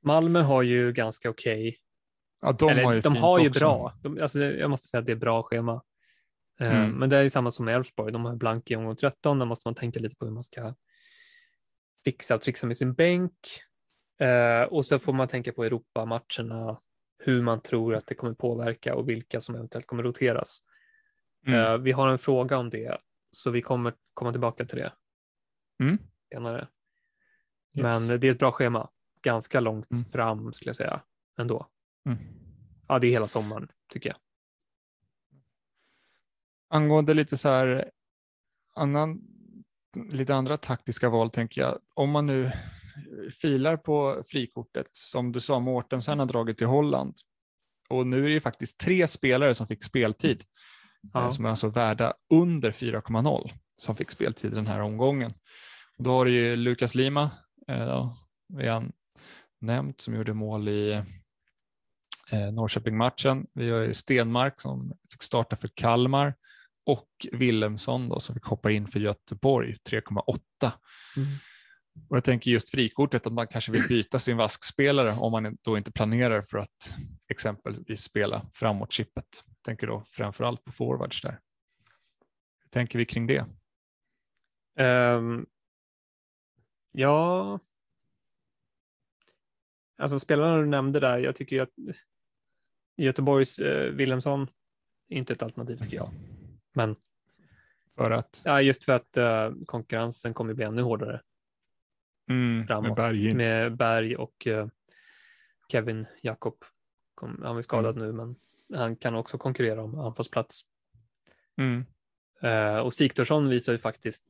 Malmö 0.03 0.41
har 0.41 0.61
ju 0.61 0.91
ganska 0.93 1.29
okej. 1.29 1.77
Ja, 2.41 2.51
de 2.51 2.69
Eller 2.69 2.83
har 2.83 2.93
ju, 2.93 3.01
de 3.01 3.15
har 3.15 3.39
ju 3.39 3.49
bra. 3.49 3.93
De, 4.01 4.21
alltså, 4.21 4.39
jag 4.43 4.69
måste 4.69 4.87
säga 4.87 4.99
att 4.99 5.05
det 5.05 5.11
är 5.11 5.15
bra 5.15 5.43
schema. 5.43 5.81
Eh, 6.59 6.75
Mm. 6.79 6.91
Men 6.91 7.09
det 7.09 7.17
är 7.17 7.21
ju 7.23 7.29
samma 7.29 7.51
som 7.51 7.65
med 7.65 7.75
Elfsborg. 7.75 8.11
De 8.13 8.25
har 8.25 8.35
blank 8.35 8.71
i 8.71 8.75
omgång 8.75 8.95
13. 8.95 9.39
Där 9.39 9.45
måste 9.45 9.67
man 9.67 9.75
tänka 9.75 9.99
lite 9.99 10.15
på 10.15 10.25
hur 10.25 10.33
man 10.33 10.43
ska 10.43 10.73
fixa 12.05 12.35
och 12.35 12.41
trixa 12.41 12.67
med 12.67 12.77
sin 12.77 12.93
bänk. 12.93 13.33
Eh, 14.19 14.63
och 14.63 14.85
så 14.85 14.99
får 14.99 15.13
man 15.13 15.27
tänka 15.27 15.53
på 15.53 15.63
Europamatcherna, 15.63 16.81
hur 17.17 17.41
man 17.41 17.61
tror 17.61 17.95
att 17.95 18.07
det 18.07 18.15
kommer 18.15 18.33
påverka 18.33 18.95
och 18.95 19.09
vilka 19.09 19.41
som 19.41 19.55
eventuellt 19.55 19.87
kommer 19.87 20.03
roteras. 20.03 20.59
Mm. 21.47 21.59
Eh, 21.59 21.77
vi 21.77 21.91
har 21.91 22.07
en 22.07 22.19
fråga 22.19 22.57
om 22.57 22.69
det, 22.69 22.97
så 23.31 23.51
vi 23.51 23.61
kommer 23.61 23.93
komma 24.13 24.31
tillbaka 24.31 24.65
till 24.65 24.77
det 24.77 24.93
Mm. 25.83 25.97
senare. 26.33 26.67
Yes. 27.77 27.83
Men 27.83 28.19
det 28.19 28.27
är 28.27 28.31
ett 28.31 28.39
bra 28.39 28.51
schema. 28.51 28.89
Ganska 29.21 29.59
långt 29.59 29.91
Mm. 29.91 30.03
fram 30.05 30.53
skulle 30.53 30.69
jag 30.69 30.75
säga 30.75 31.01
ändå. 31.39 31.67
Mm. 32.05 32.17
Ja, 32.87 32.99
det 32.99 33.07
är 33.07 33.11
hela 33.11 33.27
sommaren 33.27 33.71
tycker 33.87 34.09
jag. 34.09 34.17
Angående 36.69 37.13
lite 37.13 37.37
så 37.37 37.49
här 37.49 37.91
annan, 38.75 39.21
lite 39.95 40.35
andra 40.35 40.57
taktiska 40.57 41.09
val 41.09 41.29
tänker 41.29 41.61
jag. 41.61 41.79
Om 41.93 42.09
man 42.11 42.25
nu 42.25 42.51
filar 43.41 43.77
på 43.77 44.23
frikortet 44.27 44.87
som 44.91 45.31
du 45.31 45.39
sa, 45.39 45.59
Mårtensen 45.59 46.19
har 46.19 46.25
dragit 46.25 46.57
till 46.57 46.67
Holland 46.67 47.15
och 47.89 48.07
nu 48.07 48.25
är 48.25 48.29
det 48.29 48.41
faktiskt 48.41 48.77
tre 48.77 49.07
spelare 49.07 49.55
som 49.55 49.67
fick 49.67 49.83
speltid 49.83 50.43
Ja. 51.13 51.23
eh, 51.23 51.29
som 51.29 51.45
är 51.45 51.49
alltså 51.49 51.67
värda 51.67 52.13
under 52.33 52.71
4,0 52.71 53.51
som 53.77 53.95
fick 53.95 54.11
speltid 54.11 54.51
den 54.51 54.67
här 54.67 54.79
omgången. 54.79 55.33
Då 55.97 56.11
har 56.11 56.25
du 56.25 56.31
ju 56.31 56.55
Lukas 56.55 56.95
Lima, 56.95 57.31
eh, 57.67 57.77
ja, 57.83 58.17
redan 58.57 58.91
nämnt, 59.61 60.01
som 60.01 60.15
gjorde 60.15 60.33
mål 60.33 60.67
i 60.67 60.91
eh, 62.31 62.51
Norrköping-matchen. 62.51 63.47
Vi 63.53 63.69
har 63.69 63.79
ju 63.79 63.93
Stenmark 63.93 64.61
som 64.61 64.93
fick 65.11 65.23
starta 65.23 65.55
för 65.55 65.67
Kalmar 65.67 66.35
och 66.85 67.09
Willemsson 67.31 68.09
då, 68.09 68.19
som 68.19 68.35
fick 68.35 68.45
hoppa 68.45 68.71
in 68.71 68.87
för 68.87 68.99
Göteborg 68.99 69.77
3,8. 69.89 70.71
Mm. 71.17 71.27
Och 72.09 72.17
jag 72.17 72.23
tänker 72.23 72.51
just 72.51 72.69
frikortet 72.69 73.27
att 73.27 73.33
man 73.33 73.47
kanske 73.47 73.71
vill 73.71 73.87
byta 73.87 74.19
sin 74.19 74.37
vaskspelare 74.37 75.11
om 75.19 75.31
man 75.31 75.57
då 75.61 75.77
inte 75.77 75.91
planerar 75.91 76.41
för 76.41 76.57
att 76.57 76.95
exempelvis 77.27 78.01
spela 78.01 78.45
framåt 78.53 78.91
chippet. 78.91 79.43
Jag 79.45 79.63
tänker 79.63 79.87
då 79.87 80.03
framförallt 80.09 80.63
på 80.63 80.71
forwards 80.71 81.21
där. 81.21 81.39
Hur 82.63 82.69
tänker 82.69 82.99
vi 82.99 83.05
kring 83.05 83.27
det? 83.27 83.45
Ehm, 84.77 85.45
ja. 86.91 87.59
Alltså 89.97 90.19
spelarna 90.19 90.57
du 90.57 90.65
nämnde 90.65 90.99
där, 90.99 91.17
jag 91.17 91.35
tycker 91.35 91.55
ju 91.55 91.61
att 91.61 91.73
Göteborgs 92.97 93.59
eh, 93.59 93.91
Wilhelmsson 93.91 94.47
är 95.09 95.17
inte 95.17 95.33
ett 95.33 95.43
alternativ 95.43 95.77
tycker 95.77 95.97
jag. 95.97 96.09
Men 96.73 96.95
För 97.97 98.11
att 98.11 98.41
ja, 98.45 98.61
just 98.61 98.83
för 98.83 98.93
att 98.93 99.17
eh, 99.17 99.51
konkurrensen 99.65 100.33
kommer 100.33 100.53
bli 100.53 100.65
ännu 100.65 100.81
hårdare 100.81 101.21
mm, 102.29 102.67
framåt. 102.67 102.87
med 102.87 102.95
Berg. 102.95 103.33
Med 103.33 103.77
Berg 103.77 104.15
och 104.15 104.47
eh, 104.47 104.67
Kevin 105.71 106.05
Jakob. 106.21 106.63
Kom, 107.15 107.41
han 107.43 107.57
är 107.57 107.61
skadad 107.61 107.97
Mm. 107.97 108.07
nu, 108.07 108.13
men 108.13 108.35
han 108.79 108.95
kan 108.95 109.15
också 109.15 109.37
konkurrera 109.37 109.83
om 109.83 109.99
anfallsplats. 109.99 110.61
Mm, 111.57 111.85
Eh, 112.41 112.77
och 112.77 112.93
Sigthorsson 112.93 113.49
visar 113.49 113.71
ju 113.73 113.77
faktiskt, 113.77 114.25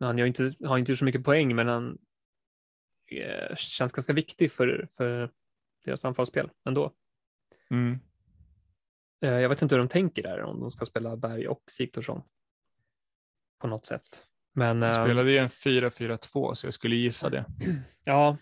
han 0.00 0.18
har 0.18 0.26
inte, 0.26 0.54
har 0.64 0.78
inte 0.78 0.92
gjort 0.92 0.98
så 0.98 1.04
mycket 1.04 1.24
poäng, 1.24 1.56
men 1.56 1.68
han 1.68 1.98
känns 3.56 3.92
ganska 3.92 4.12
viktig 4.12 4.52
för, 4.52 4.88
för 4.92 5.30
deras 5.84 6.04
anfallsspel 6.04 6.50
ändå. 6.64 6.92
mm. 7.70 7.98
Eh, 9.22 9.30
jag 9.40 9.48
vet 9.48 9.62
inte 9.62 9.74
hur 9.74 9.78
de 9.82 9.88
tänker 9.88 10.22
där, 10.22 10.42
om 10.42 10.60
de 10.60 10.70
ska 10.70 10.86
spela 10.86 11.16
Berg 11.16 11.48
och 11.48 11.62
Sigthorsson 11.66 12.22
på 13.58 13.66
något 13.66 13.86
sätt. 13.86 14.26
Men 14.54 14.80
De 14.80 14.86
eh, 14.86 15.04
spelade 15.04 15.30
ju 15.30 15.38
en 15.38 15.48
4-4-2 15.48 16.54
så 16.54 16.66
jag 16.66 16.74
skulle 16.74 16.96
gissa 16.96 17.30
det. 17.30 17.44
ja, 18.04 18.36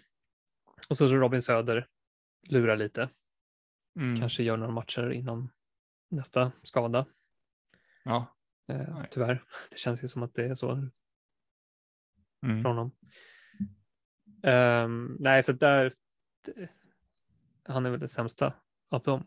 och 0.88 0.96
så 0.96 1.06
Robin 1.06 1.42
Söder 1.42 1.88
lurar 2.48 2.76
lite, 2.76 3.08
Mm. 3.96 4.20
kanske 4.20 4.42
gör 4.42 4.56
några 4.56 4.72
matcher 4.72 5.10
innan 5.10 5.48
nästa 6.10 6.52
skada. 6.62 7.06
Ja. 8.04 8.36
Eh, 8.68 9.02
tyvärr, 9.10 9.44
det 9.70 9.76
känns 9.78 10.04
ju 10.04 10.08
som 10.08 10.22
att 10.22 10.34
det 10.34 10.44
är 10.44 10.54
så 10.54 10.70
Mm. 12.42 12.62
från 12.62 12.64
honom. 12.64 12.90
Ehm, 14.42 15.16
nej, 15.20 15.42
så 15.42 15.52
där, 15.52 15.94
han 17.64 17.86
är 17.86 17.90
väl 17.90 18.00
det 18.00 18.08
sämsta 18.08 18.52
av 18.90 19.02
dem. 19.02 19.26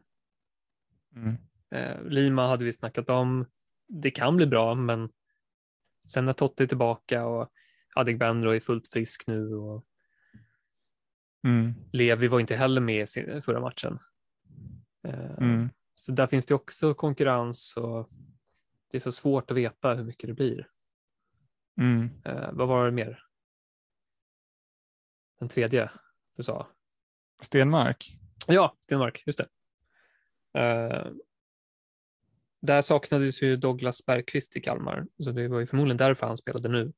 Mm. 1.15 1.35
Eh, 1.71 2.03
Lima 2.03 2.47
hade 2.47 2.65
vi 2.65 2.73
snackat 2.73 3.09
om. 3.09 3.45
Det 3.87 4.11
kan 4.11 4.35
bli 4.37 4.45
bra, 4.45 4.75
men 4.75 5.09
sen 6.07 6.25
när 6.25 6.33
Totti 6.33 6.63
är 6.63 6.67
tillbaka 6.67 7.25
och 7.25 7.51
Adegbenro 7.95 8.49
är 8.51 8.59
fullt 8.59 8.87
frisk 8.87 9.27
nu 9.27 9.55
och 9.55 9.85
Mm. 11.45 11.73
Levi 11.91 12.27
var 12.27 12.39
inte 12.39 12.55
heller 12.55 12.81
med 12.81 13.07
i 13.17 13.41
förra 13.41 13.59
matchen. 13.59 13.99
Eh, 15.07 15.31
Mm. 15.37 15.69
Så 15.95 16.11
där 16.11 16.27
finns 16.27 16.45
det 16.45 16.55
också 16.55 16.93
konkurrens 16.93 17.77
och 17.77 18.09
det 18.91 18.97
är 18.97 18.99
så 18.99 19.11
svårt 19.11 19.51
att 19.51 19.57
veta 19.57 19.93
hur 19.93 20.03
mycket 20.03 20.27
det 20.27 20.33
blir. 20.33 20.67
Mm. 21.77 22.09
Eh, 22.25 22.49
vad 22.53 22.67
var 22.67 22.85
det 22.85 22.91
mer? 22.91 23.23
Den 25.39 25.49
tredje 25.49 25.91
du 26.35 26.43
sa? 26.43 26.67
Stenmark. 27.41 28.17
Ja, 28.47 28.77
Stenmark, 28.79 29.23
just 29.25 29.37
det. 29.37 29.47
Eh, 30.53 31.07
där 32.61 32.81
saknades 32.81 33.41
ju 33.43 33.55
Douglas 33.55 34.05
Bergqvist 34.05 34.57
i 34.57 34.61
Kalmar, 34.61 35.07
så 35.23 35.31
det 35.31 35.47
var 35.47 35.59
ju 35.59 35.65
förmodligen 35.65 35.97
därför 35.97 36.27
han 36.27 36.37
spelade 36.37 36.69
nu. 36.69 36.93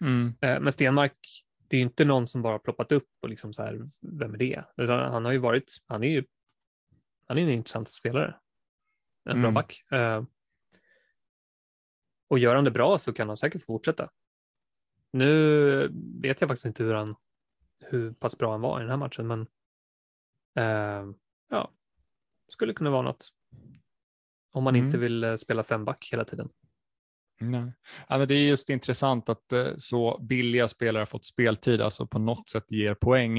Mm. 0.00 0.34
Eh, 0.40 0.60
men 0.60 0.72
Stenmark, 0.72 1.44
det 1.68 1.76
är 1.76 1.78
ju 1.78 1.84
inte 1.84 2.04
någon 2.04 2.26
som 2.26 2.42
bara 2.42 2.58
ploppat 2.58 2.92
upp 2.92 3.08
och 3.20 3.28
liksom 3.28 3.52
så 3.52 3.62
här, 3.62 3.90
vem 4.00 4.34
är 4.34 4.38
det? 4.38 4.64
Utan 4.76 5.12
han 5.12 5.24
har 5.24 5.32
ju 5.32 5.38
varit, 5.38 5.76
han 5.86 6.04
är 6.04 6.08
ju, 6.08 6.24
han 7.26 7.38
är 7.38 7.42
en 7.42 7.48
intressant 7.50 7.88
spelare. 7.90 8.34
En 9.24 9.40
bra 9.40 9.50
Mm. 9.50 9.54
back. 9.54 9.84
Eh, 9.90 10.24
och 12.28 12.38
gör 12.38 12.54
han 12.54 12.64
det 12.64 12.70
bra 12.70 12.98
så 12.98 13.12
kan 13.12 13.28
han 13.28 13.36
säkert 13.36 13.62
fortsätta. 13.62 14.10
Nu 15.10 15.88
vet 16.22 16.40
jag 16.40 16.48
faktiskt 16.48 16.66
inte 16.66 16.84
hur 16.84 16.94
han, 16.94 17.14
hur 17.80 18.12
pass 18.12 18.38
bra 18.38 18.50
han 18.52 18.60
var 18.60 18.78
i 18.78 18.82
den 18.82 18.90
här 18.90 18.96
matchen, 18.96 19.26
men 19.26 19.46
ja, 21.48 21.70
skulle 22.52 22.72
kunna 22.74 22.90
vara 22.90 23.02
något. 23.02 23.28
Om 24.54 24.64
man 24.64 24.74
Mm. 24.74 24.86
inte 24.86 24.98
vill 24.98 25.24
eh, 25.24 25.36
spela 25.36 25.62
femback 25.64 26.08
hela 26.12 26.24
tiden. 26.24 26.48
Nej. 27.40 27.72
Ja, 28.08 28.18
men 28.18 28.28
det 28.28 28.34
är 28.34 28.44
just 28.48 28.70
intressant 28.70 29.28
att 29.28 29.52
eh, 29.52 29.66
så 29.78 30.18
billiga 30.22 30.68
spelare 30.68 31.00
har 31.00 31.06
fått 31.06 31.24
speltid, 31.24 31.80
alltså 31.80 32.06
på 32.06 32.18
något 32.18 32.48
sätt 32.48 32.72
ger 32.72 32.94
poäng 32.94 33.38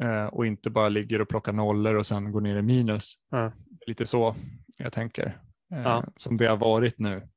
eh, 0.00 0.26
och 0.26 0.46
inte 0.46 0.70
bara 0.70 0.88
ligger 0.88 1.20
och 1.20 1.28
plockar 1.28 1.52
nollor 1.52 1.94
och 1.94 2.06
sen 2.06 2.32
går 2.32 2.40
ner 2.40 2.56
i 2.56 2.62
minus. 2.62 3.14
Ja. 3.30 3.52
Lite 3.86 4.06
så 4.06 4.34
jag 4.76 4.92
tänker. 4.92 5.40
Ja. 5.68 6.04
Som 6.16 6.36
det 6.36 6.46
har 6.46 6.56
varit 6.56 6.98
nu 6.98 7.28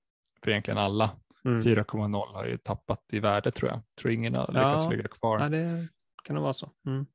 för 0.44 0.52
egentligen 0.52 0.78
alla. 0.78 1.12
Mm. 1.46 1.60
4,0 1.62 2.34
har 2.34 2.46
ju 2.46 2.58
tappat 2.58 3.04
i 3.14 3.20
värde 3.20 3.52
tror 3.52 3.72
jag. 3.72 3.82
Tror 4.02 4.12
ingen 4.14 4.36
har 4.36 4.48
lyckats 4.48 4.84
Ja. 4.84 4.90
ligga 4.92 5.08
kvar. 5.08 5.40
Ja, 5.40 5.50
det 5.50 5.88
kan 6.24 6.34
nog 6.36 6.44
vara 6.44 6.54
så. 6.54 6.72
Mm. 6.88 7.06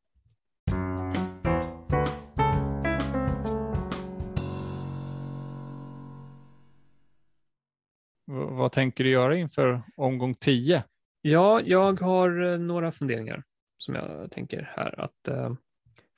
Vad 8.37 8.73
tänker 8.73 9.05
du 9.05 9.11
göra 9.11 9.37
inför 9.37 9.83
omgång 9.97 10.35
10? 10.35 10.85
Ja, 11.23 11.61
jag 11.61 12.01
har 12.01 12.53
eh, 12.53 12.59
några 12.59 12.93
funderingar 12.93 13.45
som 13.79 13.95
jag 13.95 14.31
tänker 14.31 14.73
här. 14.77 15.01
Att, 15.01 15.29
eh, 15.29 15.55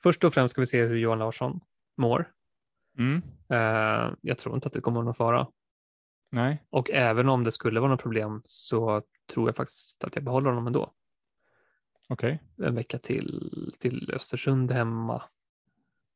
först 0.03 0.23
och 0.23 0.33
främst 0.33 0.51
ska 0.51 0.61
vi 0.61 0.65
se 0.65 0.85
hur 0.85 0.97
Johan 0.97 1.19
Larsson 1.19 1.59
mår. 1.97 2.31
Mm. 2.97 3.21
Eh, 3.49 4.13
jag 4.21 4.37
tror 4.37 4.55
inte 4.55 4.67
att 4.67 4.73
det 4.73 4.81
kommer 4.81 4.99
att 4.99 5.19
vara 5.19 5.35
någon 5.35 5.45
fara. 5.45 5.47
Nej. 6.31 6.63
Och 6.69 6.91
även 6.91 7.29
om 7.29 7.43
det 7.43 7.51
skulle 7.51 7.79
vara 7.79 7.91
något 7.91 8.01
problem 8.01 8.41
så 8.45 9.03
tror 9.33 9.49
jag 9.49 9.55
faktiskt 9.55 10.03
att 10.03 10.15
jag 10.15 10.25
behåller 10.25 10.49
honom 10.49 10.67
ändå. 10.67 10.93
Okej. 12.09 12.43
En 12.63 12.75
vecka 12.75 12.97
till, 12.97 13.73
till 13.79 14.11
Östersund 14.13 14.71
hemma 14.71 15.23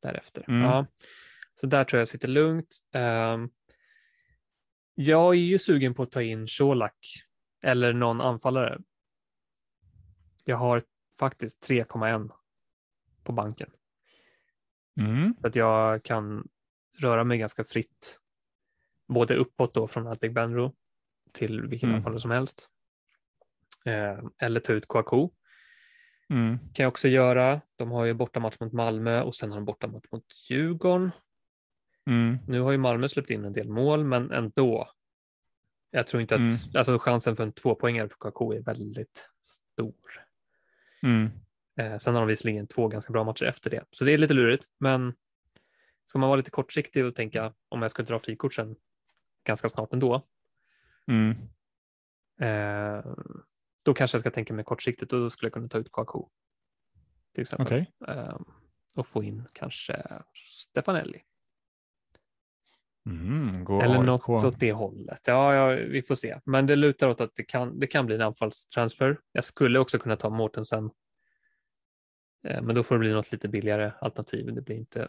därefter. 0.02 0.46
Mm. 0.48 0.62
Ja. 0.62 0.86
Så 1.56 1.68
där 1.68 1.84
tror 1.84 2.00
jag 2.00 2.08
sitter 2.08 2.28
lugnt. 2.28 2.78
Um, 2.94 3.50
jag 4.96 5.36
är 5.36 5.40
ju 5.40 5.58
sugen 5.58 5.94
på 5.94 6.04
att 6.04 6.12
ta 6.12 6.22
in 6.22 6.48
Colak 6.58 7.08
eller 7.64 7.94
någon 7.94 8.22
anfallare. 8.22 8.80
Jag 10.46 10.58
har 10.58 10.84
faktiskt 11.20 11.70
3,1 11.70 12.32
på 13.24 13.32
banken. 13.32 13.70
Mm. 15.00 15.36
Så 15.42 15.48
att 15.48 15.56
jag 15.56 16.04
kan 16.04 16.48
röra 16.98 17.24
mig 17.24 17.38
ganska 17.38 17.64
fritt. 17.64 18.20
Både 19.08 19.36
uppåt 19.36 19.74
då 19.74 19.88
från 19.88 20.08
Attic 20.08 20.32
Benro 20.32 20.76
till 21.32 21.62
vilken 21.62 21.90
Mm. 21.90 21.98
anfallare 21.98 22.20
som 22.20 22.32
helst. 22.32 22.70
Eh, 23.86 24.24
eller 24.38 24.60
ta 24.60 24.74
ut 24.74 24.88
Kouakou. 24.88 25.30
Mm. 26.30 26.58
kan 26.60 26.84
jag 26.84 26.88
också 26.88 27.08
göra. 27.08 27.62
De 27.76 27.92
har 27.92 28.06
ju 28.06 28.14
bortamatch 28.14 28.60
mot 28.60 28.74
Malmö 28.74 29.22
och 29.22 29.36
sen 29.36 29.50
har 29.52 29.58
de 29.58 29.66
bortamatch 29.66 30.06
mot 30.12 30.26
Djurgården. 30.50 31.12
Mm. 32.08 32.38
Nu 32.48 32.60
har 32.60 32.72
ju 32.72 32.78
Malmö 32.78 33.08
släppt 33.08 33.30
in 33.30 33.46
en 33.46 33.54
del 33.54 33.70
mål, 33.70 34.04
men 34.04 34.32
ändå. 34.32 34.90
Jag 35.92 36.08
tror 36.08 36.22
inte 36.22 36.36
att 36.36 36.40
Mm. 36.40 36.52
alltså 36.76 37.00
chansen 37.00 37.36
för 37.36 37.44
en 37.44 37.52
tvåpoängare 37.52 38.10
för 38.10 38.16
Kouakou 38.18 38.54
är 38.54 38.60
väldigt 38.62 39.30
stor. 39.42 40.26
Mm. 41.04 41.30
Eh, 41.80 41.98
sen 41.98 42.14
har 42.14 42.22
de 42.22 42.28
visserligen 42.28 42.68
två 42.68 42.88
ganska 42.88 43.14
bra 43.14 43.24
matcher 43.24 43.46
efter 43.46 43.70
det, 43.70 43.84
så 43.92 44.06
det 44.06 44.12
är 44.12 44.18
lite 44.18 44.34
lurigt. 44.34 44.66
Men 44.80 45.14
ska 46.06 46.20
man 46.20 46.30
vara 46.30 46.38
lite 46.38 46.52
kortsiktig 46.52 47.06
och 47.06 47.16
tänka 47.16 47.54
om 47.70 47.82
jag 47.82 47.92
skulle 47.92 48.06
dra 48.06 48.20
frikort 48.20 48.54
sen 48.54 48.76
ganska 49.44 49.70
snart 49.70 49.94
ändå, 49.94 50.22
Mm. 51.08 51.32
eh, 52.42 53.06
då 53.84 53.94
kanske 53.94 54.16
jag 54.16 54.20
ska 54.22 54.32
tänka 54.32 54.54
mig 54.54 54.66
kortsiktigt 54.66 55.14
och 55.14 55.20
då 55.20 55.30
skulle 55.30 55.46
jag 55.48 55.54
kunna 55.54 55.68
ta 55.68 55.78
ut 55.78 55.92
Kouakou. 55.92 56.30
Till 57.34 57.42
exempel. 57.42 57.66
Okej. 57.68 58.16
Eh, 58.18 58.40
och 58.96 59.08
få 59.08 59.24
in 59.24 59.48
kanske 59.54 60.22
Stefanelli. 60.50 61.22
Mm. 63.06 63.68
Eller 63.82 64.00
AIK. 64.00 64.06
något 64.06 64.44
åt 64.44 64.60
det 64.60 64.72
hållet. 64.72 65.22
Ja, 65.28 65.56
ja, 65.56 65.86
vi 65.90 66.02
får 66.02 66.16
se. 66.16 66.40
Men 66.46 66.66
det 66.66 66.76
lutar 66.76 67.10
åt 67.10 67.22
att 67.22 67.36
det 67.36 67.44
kan, 67.44 67.80
det 67.80 67.88
kan 67.88 68.06
bli 68.06 68.16
en 68.16 68.22
anfallstransfer. 68.22 69.20
Jag 69.32 69.44
skulle 69.44 69.80
också 69.80 70.00
kunna 70.00 70.16
ta 70.16 70.30
Mårtensen. 70.30 70.92
Eh, 72.48 72.62
Men 72.62 72.76
då 72.76 72.84
får 72.84 72.96
det 72.96 73.00
bli 73.00 73.14
något 73.14 73.32
lite 73.32 73.50
billigare 73.50 73.92
alternativ. 74.02 74.54
Det 74.54 74.62
blir 74.62 74.76
inte, 74.76 75.08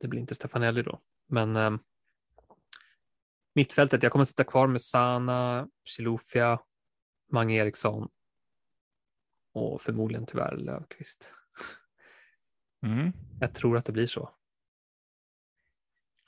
det 0.00 0.08
blir 0.08 0.20
inte 0.20 0.34
Stefanelli 0.34 0.82
då. 0.82 1.00
Men 1.28 1.56
eh, 1.56 1.70
mittfältet, 3.54 4.02
jag 4.02 4.12
kommer 4.12 4.24
sitta 4.24 4.44
kvar 4.44 4.66
med 4.66 4.82
Sana, 4.82 5.68
Chilufya, 5.84 6.60
Mange 7.32 7.54
Eriksson 7.54 8.08
och 9.52 9.82
förmodligen 9.82 10.26
tyvärr 10.26 10.56
Löfqvist. 10.56 11.32
Mm. 12.82 13.12
Jag 13.40 13.54
tror 13.54 13.76
att 13.76 13.84
det 13.84 13.92
blir 13.92 14.06
så. 14.06 14.30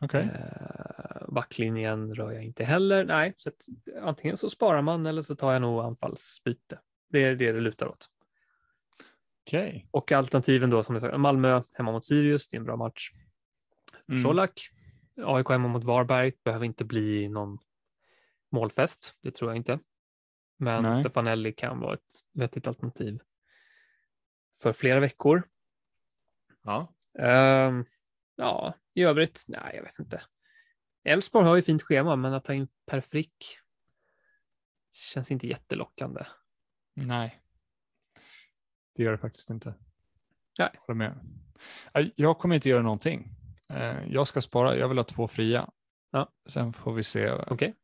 Okej. 0.05 0.29
Eh, 0.35 1.29
backlinjen 1.29 2.15
rör 2.15 2.33
jag 2.33 2.45
inte 2.45 2.65
heller. 2.65 3.05
Nej, 3.05 3.35
så 3.37 3.51
antingen 4.03 4.37
så 4.37 4.51
sparar 4.51 4.83
man 4.83 5.07
eller 5.07 5.23
så 5.23 5.37
tar 5.37 5.53
jag 5.53 5.63
nog 5.63 5.81
anfallsbyte. 5.81 6.79
Det 7.11 7.25
är 7.25 7.37
det 7.37 7.53
det 7.53 7.61
lutar 7.61 7.87
åt. 7.87 8.09
Okej. 9.47 9.89
Och 9.91 10.13
alternativen 10.13 10.71
då 10.71 10.83
som 10.83 10.95
jag 10.95 11.03
sa, 11.03 11.19
Malmö 11.19 11.63
hemma 11.73 11.93
mot 11.93 12.05
Sirius, 12.05 12.49
det 12.49 12.57
är 12.57 12.59
en 12.59 12.65
bra 12.65 12.77
match. 12.77 13.11
Mm. 14.09 14.23
Colak, 14.23 14.71
AIK 15.23 15.49
hemma 15.49 15.69
mot 15.69 15.85
Varberg, 15.85 16.33
behöver 16.45 16.67
inte 16.67 16.85
bli 16.85 17.29
någon 17.29 17.59
målfest, 18.53 19.15
det 19.21 19.31
tror 19.31 19.51
jag 19.51 19.57
inte. 19.57 19.79
Men 20.57 20.83
Nej. 20.83 20.95
Stefanelli 20.95 21.53
kan 21.53 21.81
vara 21.81 21.95
ett 21.95 22.01
vettigt 22.33 22.69
alternativ 22.69 23.21
för 24.63 24.73
flera 24.73 25.01
veckor. 25.01 25.49
Ja. 26.63 26.95
Ehm, 27.19 27.85
ja, 28.37 28.75
i 28.95 29.03
övrigt, 29.03 29.45
nej, 29.49 29.73
jag 29.75 29.83
vet 29.83 29.99
inte. 29.99 30.23
Elfsborg 31.05 31.47
har 31.47 31.57
ju 31.57 31.63
fint 31.63 31.83
schema, 31.83 32.17
men 32.17 32.35
att 32.35 32.45
ta 32.45 32.55
in 32.55 32.69
Per 32.87 33.01
Frick 33.01 33.59
känns 34.93 35.31
inte 35.31 35.47
jättelockande. 35.47 36.25
Nej. 36.95 37.41
Det 38.97 39.03
gör 39.03 39.13
det 39.13 39.19
faktiskt 39.19 39.51
inte. 39.51 39.75
Nej. 40.59 40.71
Håller 40.79 40.97
med. 40.99 41.19
Nej, 41.95 42.13
Jag 42.17 42.39
kommer 42.39 42.55
inte 42.55 42.69
göra 42.69 42.83
någonting. 42.83 43.29
Eh, 43.69 44.05
Jag 44.09 44.29
ska 44.29 44.41
spara, 44.41 44.77
jag 44.77 44.89
vill 44.89 44.99
ha 44.99 45.05
två 45.05 45.29
fria. 45.29 45.71
Ja. 46.11 46.33
Sen 46.47 46.73
får 46.73 46.93
vi 46.95 47.03
se. 47.03 47.31
Okej. 47.31 47.75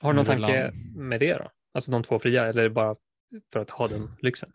Har 0.00 0.12
du 0.12 0.16
någon 0.16 0.24
tanke 0.24 0.62
land- 0.70 0.96
med 0.96 1.20
det 1.20 1.34
då? 1.38 1.50
Alltså 1.74 1.90
de 1.92 2.02
två 2.02 2.18
fria, 2.18 2.46
eller 2.46 2.68
bara 2.68 2.96
för 3.52 3.60
att 3.60 3.70
ha 3.70 3.88
den 3.88 4.16
lyxen? 4.22 4.52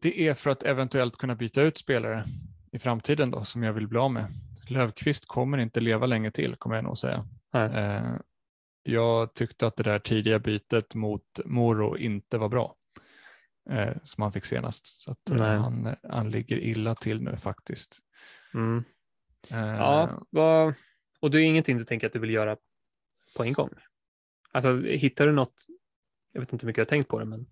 Det 0.00 0.20
är 0.28 0.34
för 0.34 0.50
att 0.50 0.62
eventuellt 0.62 1.16
kunna 1.16 1.34
byta 1.34 1.62
ut 1.62 1.78
spelare 1.78 2.24
i 2.72 2.78
framtiden 2.78 3.30
då, 3.30 3.44
som 3.44 3.62
jag 3.62 3.72
vill 3.72 3.88
bli 3.88 3.98
av 3.98 4.12
med. 4.12 4.26
Lövqvist 4.68 5.26
kommer 5.28 5.58
inte 5.58 5.80
leva 5.80 6.06
länge 6.06 6.30
till, 6.30 6.56
kommer 6.56 6.76
jag 6.76 6.84
nog 6.84 6.98
säga. 6.98 7.26
Eh, 7.54 8.16
Jag 8.82 9.34
tyckte 9.34 9.66
att 9.66 9.76
det 9.76 9.82
där 9.82 9.98
tidiga 9.98 10.38
bytet 10.38 10.94
mot 10.94 11.40
Moro 11.44 11.96
inte 11.96 12.38
var 12.38 12.48
bra, 12.48 12.74
eh, 13.70 13.96
som 14.04 14.22
han 14.22 14.32
fick 14.32 14.44
senast. 14.44 14.86
Så 15.00 15.16
han, 15.28 15.96
han 16.02 16.30
ligger 16.30 16.56
illa 16.58 16.94
till 16.94 17.22
nu 17.22 17.36
faktiskt. 17.36 17.98
Mm. 18.54 18.84
Eh, 19.50 19.58
Ja, 19.58 20.22
vad... 20.30 20.74
och 21.20 21.30
det 21.30 21.38
är 21.40 21.42
ingenting 21.42 21.78
du 21.78 21.84
tänker 21.84 22.06
att 22.06 22.12
du 22.12 22.18
vill 22.18 22.30
göra 22.30 22.56
på 23.36 23.44
en 23.44 23.52
gång? 23.52 23.70
Alltså 24.52 24.80
hittar 24.82 25.26
du 25.26 25.32
något, 25.32 25.66
jag 26.32 26.40
vet 26.40 26.52
inte 26.52 26.64
hur 26.64 26.66
mycket 26.66 26.78
jag 26.78 26.84
har 26.84 26.88
tänkt 26.90 27.08
på 27.08 27.18
det, 27.18 27.24
men 27.24 27.46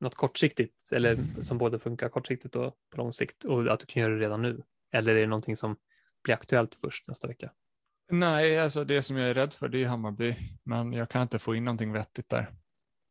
något 0.00 0.14
kortsiktigt 0.14 0.92
eller 0.92 1.18
som 1.42 1.58
både 1.58 1.78
funkar 1.78 2.08
kortsiktigt 2.08 2.56
och 2.56 2.74
på 2.90 2.96
lång 2.96 3.12
sikt 3.12 3.44
och 3.44 3.66
att 3.72 3.80
du 3.80 3.86
kan 3.86 4.02
göra 4.02 4.14
det 4.14 4.20
redan 4.20 4.42
nu? 4.42 4.62
Eller 4.92 5.14
är 5.14 5.20
det 5.20 5.26
någonting 5.26 5.56
som 5.56 5.76
blir 6.24 6.34
aktuellt 6.34 6.74
först 6.74 7.08
nästa 7.08 7.28
vecka? 7.28 7.52
Nej, 8.10 8.58
alltså 8.58 8.84
det 8.84 9.02
som 9.02 9.16
jag 9.16 9.30
är 9.30 9.34
rädd 9.34 9.54
för 9.54 9.68
det 9.68 9.82
är 9.82 9.86
Hammarby, 9.88 10.36
men 10.62 10.92
jag 10.92 11.10
kan 11.10 11.22
inte 11.22 11.38
få 11.38 11.54
in 11.54 11.64
någonting 11.64 11.92
vettigt 11.92 12.28
där. 12.28 12.54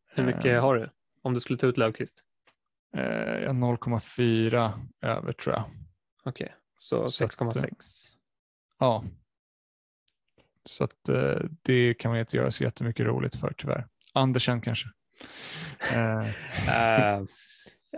Hur 0.05 0.23
mycket 0.25 0.45
Eh, 0.45 0.61
har 0.61 0.75
du? 0.75 0.89
Om 1.21 1.33
du 1.33 1.39
skulle 1.39 1.59
ta 1.59 1.67
ut 1.67 1.77
Löfqvist? 1.77 2.23
eh, 2.97 3.03
jag 3.41 3.47
har 3.47 3.53
0,4 3.53 4.87
över 5.01 5.33
tror 5.33 5.55
jag. 5.55 5.63
Okej, 6.23 6.55
så 6.79 7.09
Så 7.09 7.25
att, 7.25 7.31
6,6. 7.31 8.15
Ja. 8.79 9.03
Så 10.65 10.83
att 10.83 11.09
eh, 11.09 11.39
det 11.61 11.93
kan 11.93 12.11
man 12.11 12.19
inte 12.19 12.37
göra 12.37 12.51
så 12.51 12.63
jättemycket 12.63 13.05
roligt 13.05 13.35
för 13.35 13.53
tyvärr. 13.57 13.87
Andersen 14.13 14.61
kanske. 14.61 14.87
Uh, 15.95 17.23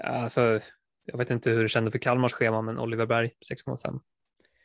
alltså, 0.04 0.60
jag 1.06 1.18
vet 1.18 1.30
inte 1.32 1.50
hur 1.50 1.62
du 1.62 1.70
kände 1.70 1.92
för 1.92 2.00
Kalmars 2.00 2.34
schema, 2.34 2.62
men 2.62 2.80
Oliver 2.80 3.06
Berg 3.06 3.32
6,5. 3.52 4.00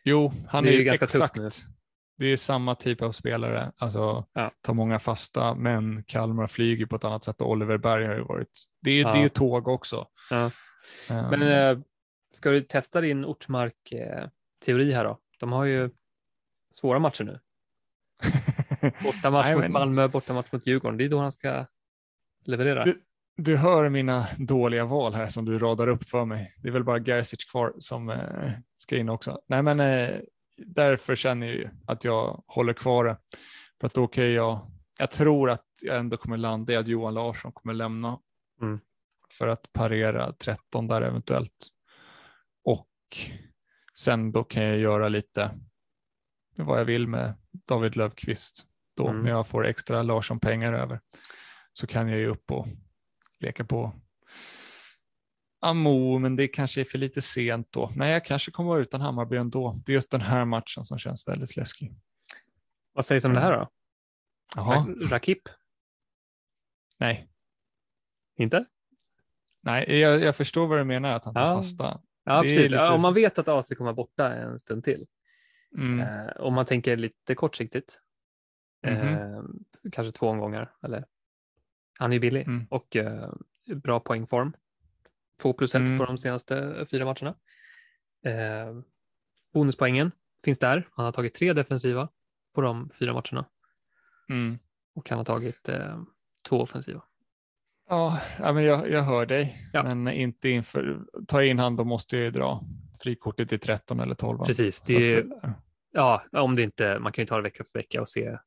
jo, 0.04 0.32
han 0.48 0.64
Det 0.64 0.70
är 0.70 0.74
är, 0.74 0.78
ju 0.78 0.84
ganska 0.84 1.04
exakt. 1.04 1.36
nu. 1.36 1.50
Det 2.18 2.26
är 2.26 2.36
samma 2.36 2.74
typ 2.74 3.02
av 3.02 3.12
spelare, 3.12 3.72
alltså 3.76 4.26
Ja. 4.32 4.52
tar 4.60 4.74
många 4.74 4.98
fasta, 4.98 5.54
men 5.54 6.04
Kalmar 6.04 6.46
flyger 6.46 6.86
på 6.86 6.96
ett 6.96 7.04
annat 7.04 7.24
sätt 7.24 7.40
och 7.40 7.50
Oliver 7.50 7.78
Berg 7.78 8.06
har 8.06 8.14
ju 8.14 8.22
varit, 8.24 8.64
det 8.82 8.90
är, 8.90 9.00
Ja. 9.02 9.12
det 9.12 9.18
är 9.18 9.22
ju 9.22 9.28
tåg 9.28 9.68
också. 9.68 10.06
Ja. 10.30 10.44
Eh, 11.10 11.30
Men 11.30 11.42
eh, 11.42 11.78
ska 12.32 12.50
du 12.50 12.60
testa 12.60 13.00
din 13.00 13.24
Ortmark-teori 13.24 14.92
här 14.92 15.04
då? 15.04 15.18
De 15.38 15.52
har 15.52 15.64
ju 15.64 15.90
svåra 16.70 16.98
matcher 16.98 17.24
nu. 17.24 17.40
Bortamatch 19.04 19.52
mot 19.54 19.68
Malmö, 19.68 20.08
bortamatch 20.08 20.52
mot 20.52 20.66
Djurgården. 20.66 20.96
Det 20.98 21.04
är 21.04 21.08
då 21.08 21.18
han 21.18 21.32
ska 21.32 21.66
leverera. 22.44 22.84
Du- 22.84 23.02
Du 23.36 23.56
hör 23.56 23.88
mina 23.88 24.26
dåliga 24.38 24.84
val 24.84 25.14
här 25.14 25.28
som 25.28 25.44
du 25.44 25.58
radar 25.58 25.88
upp 25.88 26.04
för 26.04 26.24
mig. 26.24 26.54
Det 26.56 26.68
är 26.68 26.72
väl 26.72 26.84
bara 26.84 26.98
Gerzic 26.98 27.44
kvar 27.44 27.72
som 27.78 28.08
eh, 28.10 28.50
ska 28.76 28.96
in 28.96 29.08
också. 29.08 29.40
Nej, 29.46 29.62
men 29.62 29.80
eh, 29.80 30.10
därför 30.56 31.16
känner 31.16 31.46
jag 31.46 31.56
ju 31.56 31.68
att 31.86 32.04
jag 32.04 32.42
håller 32.46 32.72
kvar 32.72 33.04
det. 33.04 33.16
För 33.80 33.86
att 33.86 33.94
då 33.94 34.06
kan 34.06 34.32
jag, 34.32 34.70
jag 34.98 35.10
tror 35.10 35.50
att 35.50 35.66
jag 35.82 35.96
ändå 35.98 36.16
kommer 36.16 36.36
landa 36.36 36.72
i 36.72 36.76
att 36.76 36.86
Johan 36.88 37.14
Larsson 37.14 37.52
kommer 37.52 37.74
lämna 37.74 38.18
Mm. 38.60 38.80
för 39.38 39.48
att 39.48 39.72
parera 39.72 40.32
13 40.32 40.86
där 40.86 41.02
eventuellt. 41.02 41.68
Och 42.64 42.88
sen 43.94 44.32
då 44.32 44.44
kan 44.44 44.62
jag 44.64 44.78
göra 44.78 45.08
lite 45.08 45.50
vad 46.56 46.80
jag 46.80 46.84
vill 46.84 47.08
med 47.08 47.34
David 47.68 47.96
Löfqvist 47.96 48.66
då 48.96 49.08
Mm. 49.08 49.22
när 49.22 49.30
jag 49.30 49.46
får 49.46 49.66
extra 49.66 50.02
Larsson-pengar 50.02 50.72
över 50.72 51.00
så 51.72 51.86
kan 51.86 52.08
jag 52.08 52.18
ju 52.18 52.26
upp 52.26 52.50
och 52.50 52.66
leka 53.40 53.64
på 53.64 53.92
Amo, 55.60 56.18
men 56.18 56.36
det 56.36 56.48
kanske 56.48 56.80
är 56.80 56.84
för 56.84 56.98
lite 56.98 57.22
sent 57.22 57.68
då. 57.72 57.92
Nej, 57.96 58.12
jag 58.12 58.24
kanske 58.24 58.50
kommer 58.50 58.70
vara 58.70 58.80
utan 58.80 59.00
Hammarby 59.00 59.36
ändå. 59.36 59.80
Det 59.86 59.92
är 59.92 59.94
just 59.94 60.10
den 60.10 60.20
här 60.20 60.44
matchen 60.44 60.84
som 60.84 60.98
känns 60.98 61.28
väldigt 61.28 61.56
läskig. 61.56 61.92
Vad 62.92 63.04
sägs 63.06 63.24
om 63.24 63.32
det 63.34 63.40
här 63.40 63.52
då? 63.52 63.68
Jaha, 64.56 64.76
Ra- 64.86 65.08
Rakip? 65.08 65.42
nej. 66.98 67.28
Inte? 68.38 68.64
Nej, 69.62 69.98
jag, 70.00 70.20
jag 70.20 70.36
förstår 70.36 70.66
vad 70.66 70.78
du 70.78 70.84
menar 70.84 71.12
att 71.12 71.24
han 71.24 71.34
tar 71.34 71.40
Ja. 71.40 71.56
fasta. 71.56 72.00
Ja, 72.24 72.36
Det 72.36 72.42
precis. 72.42 72.60
lite- 72.62 72.74
Ja, 72.74 72.92
om 72.94 73.02
man 73.02 73.14
vet 73.14 73.38
att 73.38 73.48
AC 73.48 73.74
kommer 73.74 73.88
vara 73.92 73.94
borta 73.94 74.34
en 74.34 74.58
stund 74.58 74.84
till. 74.84 75.06
Mm. 75.78 76.00
Eh, 76.00 76.32
om 76.36 76.54
man 76.54 76.66
tänker 76.66 76.96
lite 76.96 77.34
kortsiktigt. 77.34 78.00
Mhm. 78.86 78.94
Eh, 79.08 79.42
kanske 79.92 80.12
två 80.12 80.28
omgångar. 80.28 80.74
Eller, 80.82 81.04
han 82.02 82.12
är 82.12 82.18
billig 82.18 82.46
Mm. 82.46 82.66
och 82.70 82.96
eh, 82.96 83.32
bra 83.74 84.00
poängform. 84.00 84.52
2 85.42 85.52
plus 85.52 85.74
1 85.74 85.80
Mm. 85.80 85.98
på 85.98 86.04
de 86.04 86.18
senaste 86.18 86.84
fyra 86.90 87.04
matcherna. 87.04 87.34
Eh, 88.24 88.82
bonuspoängen 89.54 90.12
finns 90.44 90.58
där. 90.58 90.88
Han 90.92 91.04
har 91.04 91.12
tagit 91.12 91.34
tre 91.34 91.52
defensiva 91.52 92.08
på 92.54 92.60
de 92.60 92.90
fyra 92.98 93.12
matcherna 93.12 93.44
Mm. 94.28 94.58
och 94.94 95.08
han 95.10 95.18
har 95.18 95.24
tagit 95.24 95.68
eh, 95.68 96.02
två 96.48 96.60
offensiva. 96.60 97.02
Ja, 97.88 98.20
men 98.38 98.64
jag, 98.64 98.90
jag 98.90 99.02
hör 99.02 99.26
dig, 99.26 99.68
Ja. 99.72 99.82
men 99.82 100.08
inte 100.08 100.48
inför. 100.48 101.04
Ta 101.28 101.44
in 101.44 101.58
han, 101.58 101.76
då 101.76 101.84
måste 101.84 102.16
jag 102.16 102.24
ju 102.24 102.30
dra 102.30 102.62
frikortet 103.00 103.52
i 103.52 103.58
13 103.58 104.00
eller 104.00 104.14
12. 104.14 104.38
va? 104.38 104.44
Precis, 104.44 104.82
det 104.82 105.12
är, 105.16 105.26
ja, 105.92 106.22
om 106.32 106.56
det 106.56 106.62
inte, 106.62 106.98
man 106.98 107.12
kan 107.12 107.22
ju 107.22 107.26
ta 107.26 107.36
det 107.36 107.42
vecka 107.42 107.64
för 107.64 107.78
vecka 107.78 108.00
och 108.00 108.08
se. 108.08 108.38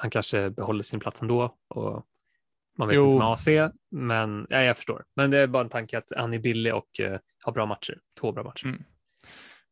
Han 0.00 0.10
kanske 0.10 0.50
behåller 0.50 0.82
sin 0.82 1.00
plats 1.00 1.22
ändå 1.22 1.56
och 1.68 2.06
man 2.78 2.88
vet 2.88 2.96
Jo. 2.96 3.06
inte 3.06 3.18
med 3.18 3.28
AC, 3.32 3.72
men 3.90 4.46
ja, 4.50 4.62
jag 4.62 4.76
förstår. 4.76 5.04
Men 5.16 5.30
det 5.30 5.38
är 5.38 5.46
bara 5.46 5.62
en 5.62 5.68
tanke 5.68 5.98
att 5.98 6.12
han 6.16 6.34
är 6.34 6.38
billig 6.38 6.74
och 6.74 7.00
eh, 7.00 7.18
har 7.44 7.52
bra 7.52 7.66
matcher, 7.66 7.98
två 8.20 8.32
bra 8.32 8.44
matcher. 8.44 8.66
Mm. 8.66 8.82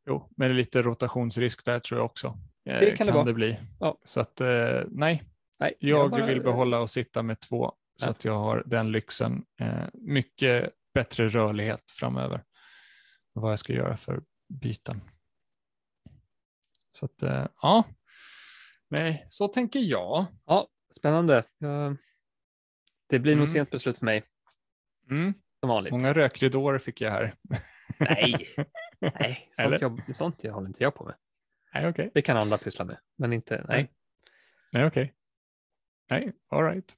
Jo, 0.07 0.29
men 0.37 0.49
det 0.49 0.55
är 0.55 0.57
lite 0.57 0.83
rotationsrisk 0.83 1.65
där 1.65 1.79
tror 1.79 2.01
jag 2.01 2.05
också. 2.07 2.27
Eh, 2.65 2.81
Det 2.81 2.97
kan 2.97 3.07
det 3.07 3.13
vara. 3.13 3.33
bli. 3.33 3.61
Ja. 3.81 3.99
Så 4.05 4.21
att 4.21 4.41
eh, 4.41 4.81
nej, 4.89 5.23
Nej, 5.59 5.75
jag 5.79 6.11
bara- 6.11 6.27
vill 6.27 6.43
behålla 6.43 6.81
och 6.81 6.91
sitta 6.91 7.23
med 7.23 7.41
två 7.41 7.73
så 7.97 8.07
Ja. 8.07 8.11
att 8.11 8.25
jag 8.25 8.39
har 8.39 8.63
den 8.67 8.93
lyxen. 8.93 9.45
Eh, 9.61 9.85
mycket 9.93 10.73
bättre 10.95 11.29
rörlighet 11.29 11.91
framöver. 11.91 12.45
Vad 13.33 13.53
jag 13.53 13.59
ska 13.59 13.73
göra 13.73 13.97
för 13.97 14.23
byten. 14.49 15.01
Så 16.93 17.05
att 17.07 17.23
eh, 17.23 17.47
ja, 17.63 17.85
nej, 18.89 19.25
så 19.29 19.49
tänker 19.49 19.81
jag. 19.81 20.27
Ja, 20.47 20.69
spännande. 20.97 21.45
Ja, 21.59 21.97
det 23.09 23.19
blir 23.19 23.33
nog 23.33 23.43
Mm. 23.43 23.49
sent 23.49 23.71
beslut 23.71 23.99
för 23.99 24.05
mig, 24.05 24.23
Mm. 25.11 25.35
som 25.61 25.69
vanligt. 25.69 25.93
Många 25.93 26.13
rökridåer 26.13 26.79
fick 26.79 27.01
jag 27.01 27.11
här. 27.11 27.35
Nej, 27.99 28.49
nej 29.01 29.51
sånt, 29.57 29.67
Eller? 29.67 29.79
jobb, 29.83 30.01
sånt 30.15 30.45
jag 30.45 30.53
håller 30.53 30.67
inte 30.69 30.83
jag 30.83 30.95
på 30.95 31.05
med. 31.05 31.15
Nej, 31.75 31.89
okej. 31.89 32.11
Det 32.15 32.23
kan 32.23 32.37
andra 32.37 32.59
pyssla 32.59 32.85
med, 32.85 32.99
men 33.19 33.33
inte, 33.33 33.65
nej. 33.69 33.93
Nej, 34.73 34.87
okej. 34.87 35.15
Nej, 36.11 36.33
all 36.51 36.65
right. 36.65 36.95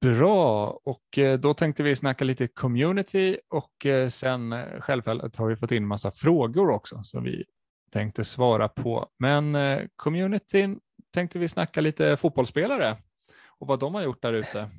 Bra, 0.00 0.70
och 0.84 1.18
eh, 1.18 1.38
då 1.38 1.54
tänkte 1.54 1.82
vi 1.82 1.96
snacka 1.96 2.24
lite 2.24 2.48
community 2.48 3.38
och 3.48 3.86
eh, 3.86 4.08
sen 4.08 4.52
eh, 4.52 4.80
självfallet 4.80 5.36
har 5.36 5.48
vi 5.48 5.56
fått 5.56 5.72
in 5.72 5.86
massa 5.86 6.10
frågor 6.10 6.70
också 6.70 7.02
som 7.04 7.24
vi 7.24 7.44
tänkte 7.92 8.24
svara 8.24 8.68
på. 8.68 9.08
Men 9.18 9.56
communityn 9.96 10.80
tänkte 11.14 11.38
vi 11.38 11.48
snacka 11.48 11.80
lite 11.80 12.16
fotbollsspelare 12.16 12.96
och 13.58 13.66
vad 13.66 13.80
de 13.80 13.94
har 13.94 14.02
gjort 14.02 14.22
där 14.22 14.32
ute. 14.32 14.70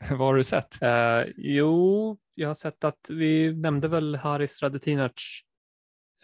vad 0.10 0.18
har 0.18 0.34
du 0.34 0.44
sett? 0.44 0.82
Eh, 0.82 1.22
jo, 1.36 2.18
jag 2.34 2.48
har 2.48 2.54
sett 2.54 2.84
att 2.84 3.10
vi 3.10 3.52
nämnde 3.54 3.88
väl 3.88 4.14
Haris 4.16 4.62
Radetinac 4.62 5.12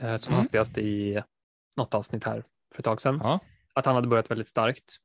eh, 0.01 0.17
som 0.17 0.33
Mm. 0.33 0.39
hastigast 0.39 0.79
i 0.79 1.23
något 1.77 1.95
avsnitt 1.95 2.25
här 2.25 2.45
för 2.75 2.81
ett 2.81 2.85
tag 2.85 3.01
sedan. 3.01 3.19
Ja. 3.23 3.41
Att 3.75 3.87
han 3.87 3.95
hade 3.95 4.09
börjat 4.09 4.31
väldigt 4.31 4.47
starkt. 4.49 4.97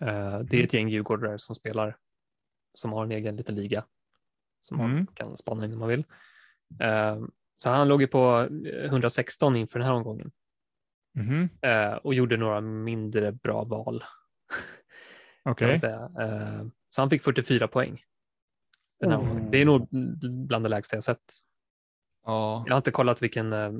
Eh, 0.00 0.06
det 0.08 0.16
är 0.16 0.54
Mm. 0.54 0.64
ett 0.64 0.74
gäng 0.74 0.88
djurgårdare 0.88 1.38
som 1.38 1.54
spelar, 1.54 1.96
som 2.74 2.92
har 2.92 3.04
en 3.04 3.10
egen 3.12 3.36
liten 3.36 3.54
liga 3.54 3.84
som 4.60 4.76
man 4.76 4.90
Mm. 4.90 5.06
kan 5.06 5.36
spana 5.36 5.64
in 5.64 5.72
om 5.72 5.78
man 5.78 5.88
vill. 5.88 6.04
Eh, 6.80 7.20
så 7.58 7.70
han 7.70 7.88
låg 7.88 8.00
ju 8.00 8.06
på 8.06 8.48
eh, 8.66 8.84
116 8.84 9.56
inför 9.56 9.78
den 9.78 9.88
här 9.88 9.94
omgången 9.94 10.32
eh, 11.62 11.94
och 11.94 12.14
gjorde 12.14 12.36
några 12.36 12.60
mindre 12.60 13.32
bra 13.32 13.64
val. 13.64 14.04
Man 15.44 15.54
säga. 15.78 16.10
Eh, 16.20 16.66
så 16.90 17.02
han 17.02 17.10
fick 17.10 17.22
44 17.22 17.68
poäng. 17.68 18.02
Den 19.00 19.10
här 19.10 19.18
Oh. 19.18 19.22
omgången. 19.22 19.50
Det 19.50 19.58
är 19.60 19.64
nog 19.64 19.88
bland 20.46 20.64
det 20.64 20.68
lägsta 20.68 20.96
jag 20.96 21.04
sett. 21.04 21.34
Ja. 22.24 22.64
Jag 22.66 22.72
har 22.74 22.76
inte 22.78 22.90
kollat 22.90 23.22
vilken 23.22 23.52
eh, 23.52 23.72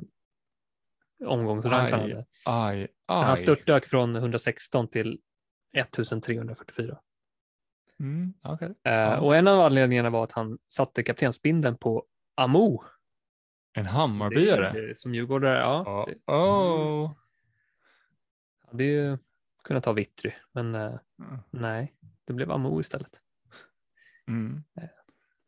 omgångsrank 1.25 1.91
han 1.91 1.99
Aj, 2.01 2.11
hade. 2.11 2.25
Aj, 2.45 2.87
Så 3.07 3.13
Han 3.13 3.29
aj. 3.31 3.37
störtdök 3.37 3.85
från 3.85 4.15
116 4.15 4.87
till 4.87 5.19
1344. 5.77 6.99
Mm, 7.99 8.33
okej. 8.43 8.73
Eh, 8.83 8.93
Ja. 8.93 9.19
Och 9.19 9.35
en 9.35 9.47
av 9.47 9.59
anledningarna 9.59 10.09
var 10.09 10.23
att 10.23 10.31
han 10.31 10.57
satte 10.69 11.03
kaptensbindeln 11.03 11.77
på 11.77 12.05
Amo. 12.35 12.83
En 13.73 13.83
Det 13.83 13.89
Hammarbyare? 13.89 14.69
är- 14.69 14.87
det- 14.87 14.97
Som 14.97 15.15
djurgårdare, 15.15 15.57
ja. 15.59 15.83
Ja. 15.85 16.05
Det 16.07 16.33
Oh. 16.33 17.11
hade 18.67 18.83
ju 18.83 19.17
kunnat 19.63 19.83
ta 19.83 19.91
Vittry, 19.93 20.31
men 20.51 20.75
eh, 20.75 20.93
Mm. 21.19 21.39
nej, 21.51 21.93
det 22.27 22.33
blev 22.33 22.51
Amo 22.51 22.81
istället. 22.81 23.19
Mm. 24.27 24.63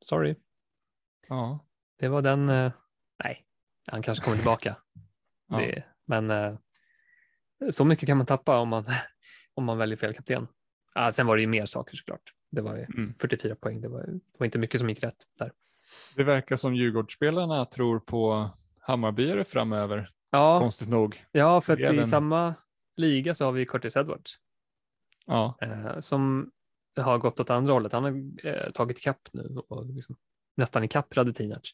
Sorry, 0.05 0.35
Ja. 1.27 1.59
det 1.99 2.07
var 2.07 2.21
den. 2.21 2.49
Eh, 2.49 2.71
nej, 3.23 3.45
han 3.87 4.01
kanske 4.01 4.23
kommer 4.25 4.37
tillbaka. 4.37 4.75
Ja. 5.47 5.57
Det, 5.57 5.83
men 6.05 6.31
eh, 6.31 6.57
så 7.71 7.85
mycket 7.85 8.07
kan 8.07 8.17
man 8.17 8.25
tappa 8.25 8.57
om 8.59 8.69
man, 8.69 8.85
om 9.53 9.63
man 9.65 9.77
väljer 9.77 9.97
fel 9.97 10.13
kapten. 10.13 10.47
Ah, 10.93 11.11
sen 11.11 11.27
var 11.27 11.35
det 11.35 11.41
ju 11.41 11.47
mer 11.47 11.65
saker 11.65 11.95
såklart. 11.97 12.33
Det 12.51 12.61
var 12.61 12.75
ju 12.75 12.83
Mm. 12.83 13.13
44 13.21 13.55
poäng. 13.55 13.81
Det 13.81 13.87
var, 13.87 14.01
det 14.07 14.19
var 14.39 14.45
inte 14.45 14.59
mycket 14.59 14.79
som 14.79 14.89
gick 14.89 15.03
rätt 15.03 15.23
där. 15.39 15.51
Det 16.15 16.23
verkar 16.23 16.55
som 16.55 16.75
Djurgårdsspelarna 16.75 17.65
tror 17.65 17.99
på 17.99 18.49
Hammarbyare 18.79 19.43
framöver, 19.43 20.11
Ja, 20.29 20.59
konstigt 20.59 20.89
nog. 20.89 21.25
ja 21.31 21.61
för 21.61 21.73
att 21.73 21.79
Det 21.79 21.85
är 21.85 21.93
i 22.01 22.05
samma 22.05 22.55
liga 22.97 23.33
så 23.33 23.45
har 23.45 23.51
vi 23.51 23.65
Curtis 23.65 23.95
Edwards 23.97 24.39
Ja. 25.25 25.57
eh, 25.61 25.99
som 25.99 26.51
har 26.97 27.17
gått 27.17 27.39
åt 27.39 27.49
andra 27.49 27.73
hållet. 27.73 27.93
Han 27.93 28.03
har 28.03 28.45
eh, 28.47 28.69
tagit 28.71 28.97
ikapp 28.99 29.29
nu 29.33 29.57
och 29.67 29.85
liksom, 29.85 30.15
nästan 30.57 30.83
ikapp 30.83 31.17
Radetinac. 31.17 31.71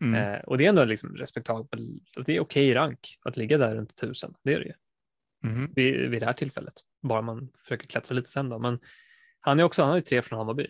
Mm. 0.00 0.14
Eh, 0.14 0.40
och 0.40 0.58
det 0.58 0.64
är 0.64 0.68
ändå 0.68 0.84
liksom 0.84 1.16
respektabel. 1.16 2.00
Det 2.26 2.36
är 2.36 2.40
okej 2.40 2.74
rank 2.74 3.18
att 3.22 3.36
ligga 3.36 3.58
där 3.58 3.74
runt 3.76 3.92
1000. 3.92 4.34
Det 4.42 4.54
är 4.54 4.58
det 4.60 4.66
ju. 4.66 4.74
Mhm. 5.44 5.72
vid, 5.76 6.10
vid 6.10 6.22
det 6.22 6.26
här 6.26 6.32
tillfället. 6.32 6.74
Bara 7.02 7.22
man 7.22 7.48
försöker 7.58 7.86
klättra 7.86 8.14
lite 8.14 8.30
sen 8.30 8.48
då. 8.48 8.58
Men 8.58 8.80
han 9.40 9.58
är 9.60 9.62
också, 9.62 9.82
han 9.82 9.88
har 9.90 9.96
ju 9.96 10.02
tre 10.02 10.22
från 10.22 10.38
Hammarby. 10.38 10.68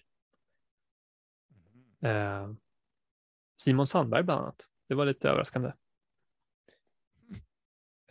Eh, 2.02 2.52
Simon 3.62 3.86
Sandberg 3.86 4.23
bland 4.23 4.40
annat. 4.40 4.66
Det 4.89 4.94
var 4.94 5.06
lite 5.06 5.28
överraskande. 5.28 5.73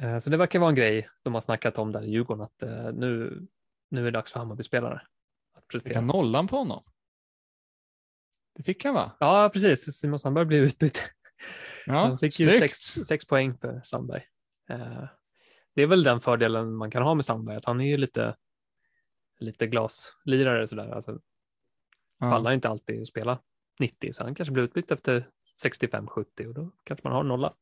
Eh, 0.01 0.19
så 0.19 0.29
det 0.29 0.37
verkar 0.37 0.59
vara 0.59 0.69
en 0.69 0.75
grej 0.75 1.09
de 1.23 1.33
har 1.33 1.41
snackat 1.41 1.77
om 1.77 1.91
där 1.91 2.01
i 2.03 2.09
Djurgården 2.11 2.41
att 2.43 2.63
eh, 2.63 2.91
nu, 2.93 3.41
nu 3.89 4.01
är 4.01 4.05
det 4.05 4.11
dags 4.11 4.31
för 4.31 4.39
Hammarby-spelare 4.39 4.93
att 5.53 5.61
Fick 5.63 5.67
prestera. 5.71 5.95
han 5.95 6.07
nollan 6.07 6.47
på 6.47 6.57
honom? 6.57 6.83
Det 8.55 8.63
fick 8.63 8.85
han 8.85 8.93
va? 8.93 9.11
Ja, 9.19 9.49
precis. 9.53 9.93
Simon 9.99 10.19
Sandberg 10.19 10.45
blev 10.45 10.63
utbytt. 10.63 10.95
Så 10.97 11.03
Ja, 11.91 11.95
han 11.95 12.19
fick 12.19 12.39
ju 12.39 12.47
snyggt. 12.47 12.59
sex, 12.59 12.77
sex 13.07 13.25
poäng 13.25 13.57
för 13.57 13.81
Sandberg. 13.83 14.23
Eh, 14.69 15.03
det 15.75 15.81
är 15.81 15.87
väl 15.87 16.03
den 16.03 16.21
fördelen 16.21 16.73
man 16.75 16.91
kan 16.91 17.03
ha 17.03 17.13
med 17.15 17.25
Sandberg, 17.25 17.55
att 17.57 17.65
han 17.65 17.81
är 17.81 17.85
ju 17.91 17.97
lite, 17.97 18.35
lite 19.39 19.67
glaslirare 19.67 20.67
sådär. 20.67 20.89
Alltså, 20.89 21.19
Ja. 22.19 22.29
pallar 22.31 22.51
inte 22.51 22.69
alltid 22.69 23.01
att 23.01 23.07
spela 23.07 23.39
90, 23.79 24.13
så 24.13 24.23
han 24.23 24.35
kanske 24.35 24.51
blir 24.53 24.63
utbytt 24.63 24.91
efter 24.91 25.29
65-70 25.63 26.47
och 26.47 26.53
då 26.53 26.71
kanske 26.83 27.07
man 27.07 27.13
har 27.17 27.23
nolla. 27.23 27.53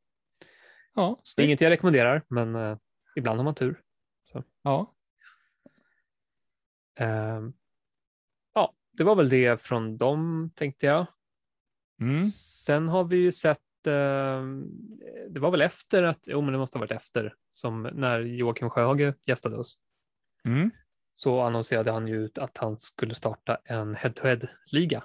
Ja, 0.96 1.20
Det 1.36 1.42
är 1.42 1.46
inget 1.46 1.62
jag 1.62 1.70
rekommenderar, 1.70 2.22
men 2.28 2.56
eh, 2.56 2.78
ibland 3.16 3.40
har 3.40 3.44
man 3.44 3.56
tur. 3.56 3.82
Ja. 4.64 4.96
Eh, 7.00 7.42
ja, 8.54 8.74
det 8.92 9.04
var 9.04 9.16
väl 9.16 9.30
det 9.30 9.62
från 9.62 9.98
dem 9.98 10.52
tänkte 10.56 10.86
jag. 10.86 11.06
Mm. 12.02 12.22
Sen 12.66 12.88
har 12.90 13.04
vi 13.04 13.18
ju 13.18 13.32
sett, 13.32 13.88
eh, 13.88 14.44
det 15.30 15.40
var 15.40 15.52
väl 15.52 15.62
efter 15.62 16.04
att, 16.04 16.20
jo 16.28 16.42
men 16.42 16.52
det 16.54 16.60
måste 16.60 16.78
ha 16.78 16.82
varit 16.82 16.92
efter, 16.92 17.36
som 17.50 17.82
när 17.84 18.20
Joakim 18.20 18.70
Sjöhage 18.70 19.14
gästade 19.26 19.58
oss, 19.58 19.78
Mm. 20.46 20.72
så 21.16 21.42
annonserade 21.42 21.92
han 21.92 22.08
ju 22.08 22.16
ut 22.26 22.38
att 22.38 22.58
han 22.58 22.80
skulle 22.80 23.16
starta 23.16 23.58
en 23.66 23.96
head-to-head-liga 23.96 25.04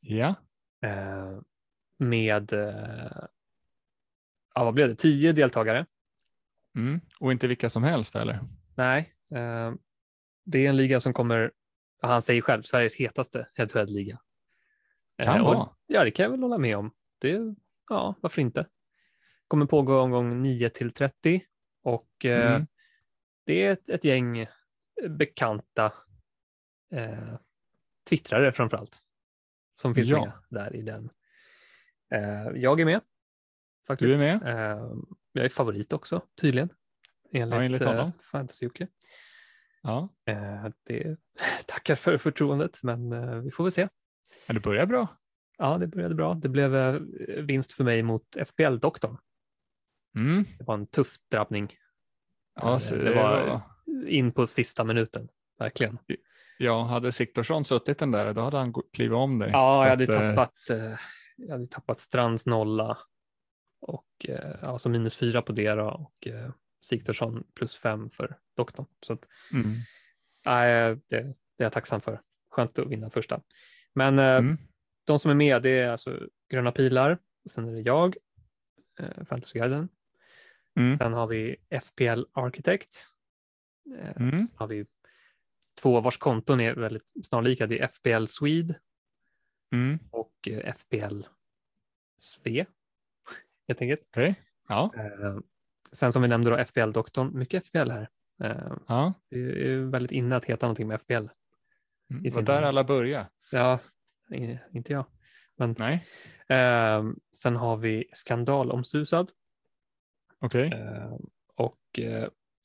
Ja. 0.00 0.34
eh, 0.82 1.38
med, 1.98 2.52
eh, 2.52 3.24
ja 4.56 4.64
vad 4.64 4.74
blev 4.74 4.88
det, 4.88 4.94
tio 4.94 5.32
deltagare. 5.32 5.86
Mm. 6.76 7.00
Och 7.20 7.32
inte 7.32 7.48
vilka 7.48 7.70
som 7.70 7.82
helst 7.84 8.16
eller? 8.16 8.40
Nej, 8.74 9.14
eh, 9.34 9.72
det 10.44 10.66
är 10.66 10.68
en 10.68 10.76
liga 10.76 11.00
som 11.00 11.12
kommer, 11.12 11.52
han 12.02 12.22
säger 12.22 12.42
själv, 12.42 12.62
Sveriges 12.62 12.96
hetaste 12.96 13.48
head-to-head-liga. 13.54 14.18
Kan 15.22 15.40
och- 15.40 15.54
vara. 15.54 15.68
Ja, 15.86 16.04
det 16.04 16.10
kan 16.10 16.22
jag 16.24 16.30
väl 16.30 16.42
hålla 16.42 16.58
med 16.58 16.76
om. 16.76 16.90
Det, 17.18 17.40
ja, 17.88 18.14
varför 18.20 18.42
inte? 18.42 18.66
Kommer 19.48 19.66
pågå 19.66 20.00
omgång 20.00 20.42
9 20.42 20.68
till 20.68 20.90
30 20.90 21.42
och 21.82 22.24
eh, 22.24 22.50
Mm. 22.54 22.66
det 23.44 23.62
är 23.64 23.72
ett, 23.72 23.88
ett 23.90 24.04
gäng 24.04 24.46
bekanta 25.08 25.92
eh, 26.92 27.34
twittrare 28.08 28.52
framför 28.52 28.76
allt 28.76 28.98
som 29.74 29.94
finns 29.94 30.08
Ja. 30.08 30.20
med 30.24 30.32
där 30.50 30.76
i 30.76 30.82
den. 30.82 31.10
Eh, 32.10 32.48
jag 32.54 32.80
är 32.80 32.84
med. 32.84 33.00
Faktiskt. 33.86 34.08
Du 34.08 34.14
är 34.14 34.38
med? 34.38 34.48
Eh, 34.74 34.84
jag 35.32 35.44
är 35.44 35.48
favorit 35.48 35.92
också, 35.92 36.20
tydligen. 36.40 36.68
Enligt, 37.32 37.56
Ja, 37.56 37.62
enligt 37.62 37.84
honom. 37.84 38.06
eh, 38.06 38.12
Fantasy-Jocke. 38.32 38.86
Ja. 39.82 40.08
Eh, 40.26 40.66
det 40.86 41.16
tackar 41.66 41.94
för 41.96 42.18
förtroendet, 42.18 42.82
men 42.82 43.12
eh, 43.12 43.34
vi 43.36 43.50
får 43.50 43.64
väl 43.64 43.70
se. 43.70 43.88
Ja, 44.46 44.54
det 44.54 44.60
börjar 44.60 44.86
bra. 44.86 45.16
Ja, 45.58 45.78
det 45.78 45.86
började 45.86 46.14
bra. 46.14 46.34
Det 46.34 46.48
blev 46.48 46.76
eh, 46.76 47.00
vinst 47.42 47.72
för 47.72 47.84
mig 47.84 48.02
mot 48.02 48.36
FPL-doktorn. 48.46 49.16
Mm. 50.18 50.44
Det 50.58 50.64
var 50.64 50.74
en 50.74 50.86
tuff 50.86 51.16
drabbning. 51.30 51.74
Ja, 52.60 52.74
eh, 52.92 52.98
det 52.98 53.14
var... 53.14 53.60
in 54.06 54.32
på 54.32 54.46
sista 54.46 54.84
minuten, 54.84 55.28
verkligen. 55.58 55.98
Ja, 56.58 56.82
hade 56.82 57.12
Siktorsson 57.12 57.64
suttit 57.64 57.98
den 57.98 58.10
där, 58.10 58.34
då 58.34 58.40
hade 58.40 58.56
han 58.58 58.74
klivit 58.92 59.14
om 59.16 59.38
dig. 59.38 59.50
Ja, 59.52 59.82
jag 59.82 59.90
hade, 59.90 60.04
att, 60.04 60.10
eh, 60.10 60.18
tappat, 60.34 60.70
eh, 60.70 60.98
jag 61.36 61.52
hade 61.52 61.66
tappat 61.66 62.00
Strands 62.00 62.46
nolla 62.46 62.98
och 63.86 64.26
eh, 64.28 64.64
alltså 64.64 64.88
minus 64.88 65.16
fyra 65.16 65.42
på 65.42 65.52
det 65.52 65.70
då, 65.74 65.84
och 65.88 66.26
eh, 66.26 66.50
Sigthorsson 66.80 67.44
plus 67.54 67.76
fem 67.76 68.10
för 68.10 68.38
doktorn. 68.56 68.86
Så 69.06 69.12
att, 69.12 69.28
Mm. 69.52 69.76
nej, 70.46 70.96
det, 70.96 71.00
det 71.08 71.16
är 71.18 71.34
jag 71.64 71.72
tacksam 71.72 72.00
för. 72.00 72.20
Skönt 72.50 72.78
att 72.78 72.86
vinna 72.88 73.10
första. 73.10 73.40
Men 73.92 74.18
eh, 74.18 74.24
Mm. 74.36 74.58
de 75.04 75.18
som 75.18 75.30
är 75.30 75.34
med, 75.34 75.62
det 75.62 75.70
är 75.70 75.88
alltså 75.90 76.28
Gröna 76.48 76.72
Pilar, 76.72 77.18
sen 77.50 77.68
är 77.68 77.72
det 77.72 77.80
jag, 77.80 78.16
eh, 78.98 79.24
Fantasyguiden, 79.24 79.88
Mm. 80.76 80.98
sen 80.98 81.12
har 81.12 81.26
vi 81.26 81.56
FPL 81.70 82.22
Architect, 82.32 83.06
eh, 83.98 84.16
Mm. 84.16 84.40
sen 84.42 84.56
har 84.56 84.66
vi 84.66 84.86
två 85.82 86.00
vars 86.00 86.18
konton 86.18 86.60
är 86.60 86.74
väldigt 86.74 87.12
snarlika, 87.26 87.66
det 87.66 87.78
är 87.80 87.84
FPL 87.88 88.26
Swede 88.26 88.74
Mm. 89.72 89.98
och 90.10 90.48
eh, 90.48 90.74
FPL 90.74 91.22
Sve, 92.18 92.66
helt 93.68 93.80
enkelt. 93.82 94.08
Okej. 94.10 94.34
Ja. 94.68 94.90
Eh, 94.96 95.38
sen 95.92 96.12
som 96.12 96.22
vi 96.22 96.28
nämnde 96.28 96.50
då 96.50 96.56
FPL-doktorn, 96.56 97.30
mycket 97.38 97.64
FPL 97.66 97.90
här. 97.90 98.08
Eh, 98.44 98.72
ja. 98.88 99.12
det 99.30 99.36
är 99.72 99.78
väldigt 99.78 100.12
inne 100.12 100.36
att 100.36 100.44
heta 100.44 100.66
någonting 100.66 100.88
med. 100.88 101.00
Mm. 101.10 101.24
I 101.24 101.28
Det 102.08 102.22
var 102.22 102.30
sin- 102.30 102.44
där 102.44 102.62
alla 102.62 102.84
började. 102.84 103.28
Ja, 103.50 103.78
inte 104.72 104.92
jag. 104.92 105.04
Nej, 105.78 106.06
Eh, 106.48 107.04
sen 107.36 107.56
har 107.56 107.76
vi 107.76 108.04
skandalomsusad 108.12 109.30
okej. 110.40 110.72
eh, 110.72 111.16
och 111.54 111.80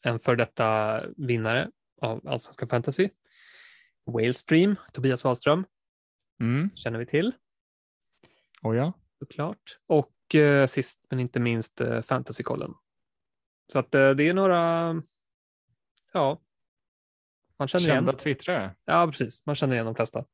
en 0.01 0.19
för 0.19 0.35
detta 0.35 1.01
vinnare 1.17 1.71
av 2.01 2.27
Allsvenskan 2.27 2.67
Fantasy. 2.69 3.09
Whalestream, 4.05 4.75
Tobias 4.93 5.23
Wahlström, 5.23 5.65
Mm. 6.39 6.69
känner 6.75 6.99
vi 6.99 7.05
till 7.05 7.31
Oh, 8.61 8.77
ja. 8.77 8.93
såklart. 9.19 9.79
Och 9.87 10.11
eh, 10.35 10.67
sist 10.67 11.05
men 11.09 11.19
inte 11.19 11.39
minst 11.39 11.81
eh, 11.81 12.01
Fantasykollen. 12.01 12.73
Så 13.73 13.79
att 13.79 13.95
eh, 13.95 14.09
det 14.09 14.23
är 14.27 14.33
några, 14.33 14.95
ja, 16.13 16.41
man 17.59 17.67
känner 17.67 17.85
Kända 17.85 18.11
igen. 18.11 18.19
twittrare. 18.19 18.75
Ja, 18.85 19.07
precis. 19.07 19.45
Man 19.45 19.55
känner 19.55 19.73
igen 19.73 19.85
de 19.85 19.95
flesta. 19.95 20.25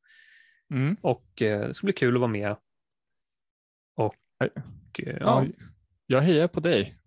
Mm. 0.74 0.98
Och 1.02 1.26
det 1.38 1.76
ska 1.76 1.86
bli 1.86 1.94
kul 1.94 2.16
att 2.16 2.22
vara 2.22 2.32
med. 2.32 2.56
Och 3.96 4.16
Ja. 4.38 4.48
ja, 5.20 5.46
Jag 6.06 6.22
hejar 6.22 6.48
på 6.48 6.60
dig, 6.60 6.98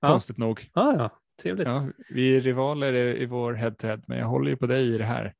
Ja. 0.00 0.08
konstigt 0.08 0.38
nog. 0.38 0.70
ja, 0.74 0.94
ja, 0.98 1.20
trevligt. 1.42 1.66
Ja, 1.66 1.74
Ja, 1.86 1.92
vi 2.10 2.36
är 2.36 2.40
rivaler 2.40 2.92
i, 2.94 3.26
vår 3.26 3.52
head-to-head, 3.54 4.02
men 4.06 4.18
jag 4.18 4.26
håller 4.26 4.50
ju 4.50 4.56
på 4.56 4.66
dig 4.66 4.94
i 4.94 4.98
det 4.98 5.04
här. 5.04 5.34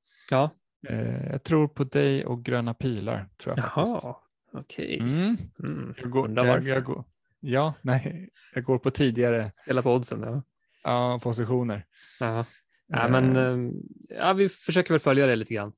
Eh, 0.88 1.26
jag 1.32 1.42
tror 1.42 1.68
på 1.68 1.84
dig 1.84 2.26
och 2.26 2.44
gröna 2.44 2.74
pilar, 2.74 3.28
tror 3.36 3.54
jag 3.58 3.72
faktiskt. 3.74 4.06
Okej. 4.52 4.98
Mm. 5.00 5.36
Mm. 5.62 5.94
Jag 5.98 6.10
går, 6.10 6.30
jag, 6.36 6.64
jag 6.64 6.84
går, 6.84 7.04
ja, 7.40 7.74
nej, 7.82 8.30
jag 8.54 8.64
går 8.64 8.78
på 8.78 8.90
tidigare 8.90 9.52
Spela 9.62 9.82
på 9.82 9.94
oddsen. 9.94 10.20
Ja. 10.22 10.42
ja, 10.82 11.20
positioner. 11.22 11.86
Ja. 12.20 12.44
Ja, 12.86 13.08
men, 13.08 13.36
Eh, 13.36 13.42
eh, 13.42 13.70
ja, 14.18 14.32
vi 14.32 14.48
försöker 14.48 14.90
väl 14.94 15.00
följa 15.00 15.26
det 15.26 15.36
lite 15.36 15.54
grann. 15.54 15.72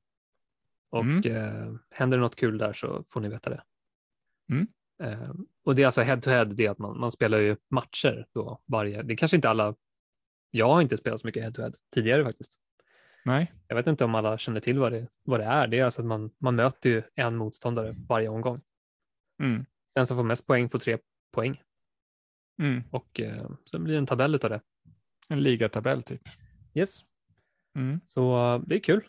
Och 0.89 1.03
Mm. 1.03 1.35
eh, 1.35 1.73
händer 1.89 2.17
det 2.17 2.21
något 2.21 2.35
kul 2.35 2.57
där 2.57 2.73
så 2.73 3.03
får 3.09 3.21
ni 3.21 3.29
veta 3.29 3.49
det. 3.49 3.63
Mm. 4.49 4.67
Eh, 5.03 5.31
och 5.65 5.75
det 5.75 5.81
är 5.81 5.85
alltså 5.85 6.01
head 6.01 6.17
to 6.21 6.29
head, 6.29 6.45
det 6.45 6.65
är 6.65 6.69
att 6.71 6.77
man, 6.77 6.99
man 6.99 7.11
spelar 7.11 7.39
ju 7.39 7.55
matcher 7.69 8.25
då 8.33 8.61
varje, 8.65 9.01
det 9.01 9.15
kanske 9.15 9.37
inte 9.37 9.49
alla, 9.49 9.75
jag 10.51 10.67
har 10.67 10.81
inte 10.81 10.97
spelat 10.97 11.21
så 11.21 11.27
mycket 11.27 11.43
head 11.43 11.51
to 11.51 11.61
head 11.61 11.73
tidigare 11.93 12.23
faktiskt. 12.25 12.57
Nej, 13.25 13.53
Jag 13.67 13.75
vet 13.75 13.87
inte 13.87 14.05
om 14.05 14.15
alla 14.15 14.37
känner 14.37 14.59
till 14.59 14.79
vad 14.79 14.91
det, 14.91 15.07
vad 15.23 15.39
det 15.39 15.45
är. 15.45 15.67
Det 15.67 15.79
är 15.79 15.85
alltså 15.85 16.01
att 16.01 16.07
man, 16.07 16.31
man 16.37 16.55
möter 16.55 16.89
ju 16.89 17.03
en 17.15 17.35
motståndare 17.35 17.95
varje 18.07 18.27
omgång. 18.27 18.61
mm. 19.39 19.65
Den 19.95 20.07
som 20.07 20.17
får 20.17 20.23
mest 20.23 20.47
poäng 20.47 20.69
får 20.69 20.79
tre 20.79 20.97
poäng 21.31 21.61
Mm. 22.61 22.83
och 22.91 23.19
eh, 23.19 23.49
sen 23.71 23.83
blir 23.83 23.93
det 23.93 23.97
en 23.97 24.05
tabell 24.05 24.35
utav 24.35 24.49
det. 24.49 24.61
en 25.27 25.39
ligatabell 25.43 26.03
typ. 26.03 26.21
Yes, 26.73 26.99
Mm. 27.75 27.99
så 28.03 28.53
eh, 28.55 28.61
det 28.67 28.75
är 28.75 28.79
kul. 28.79 29.03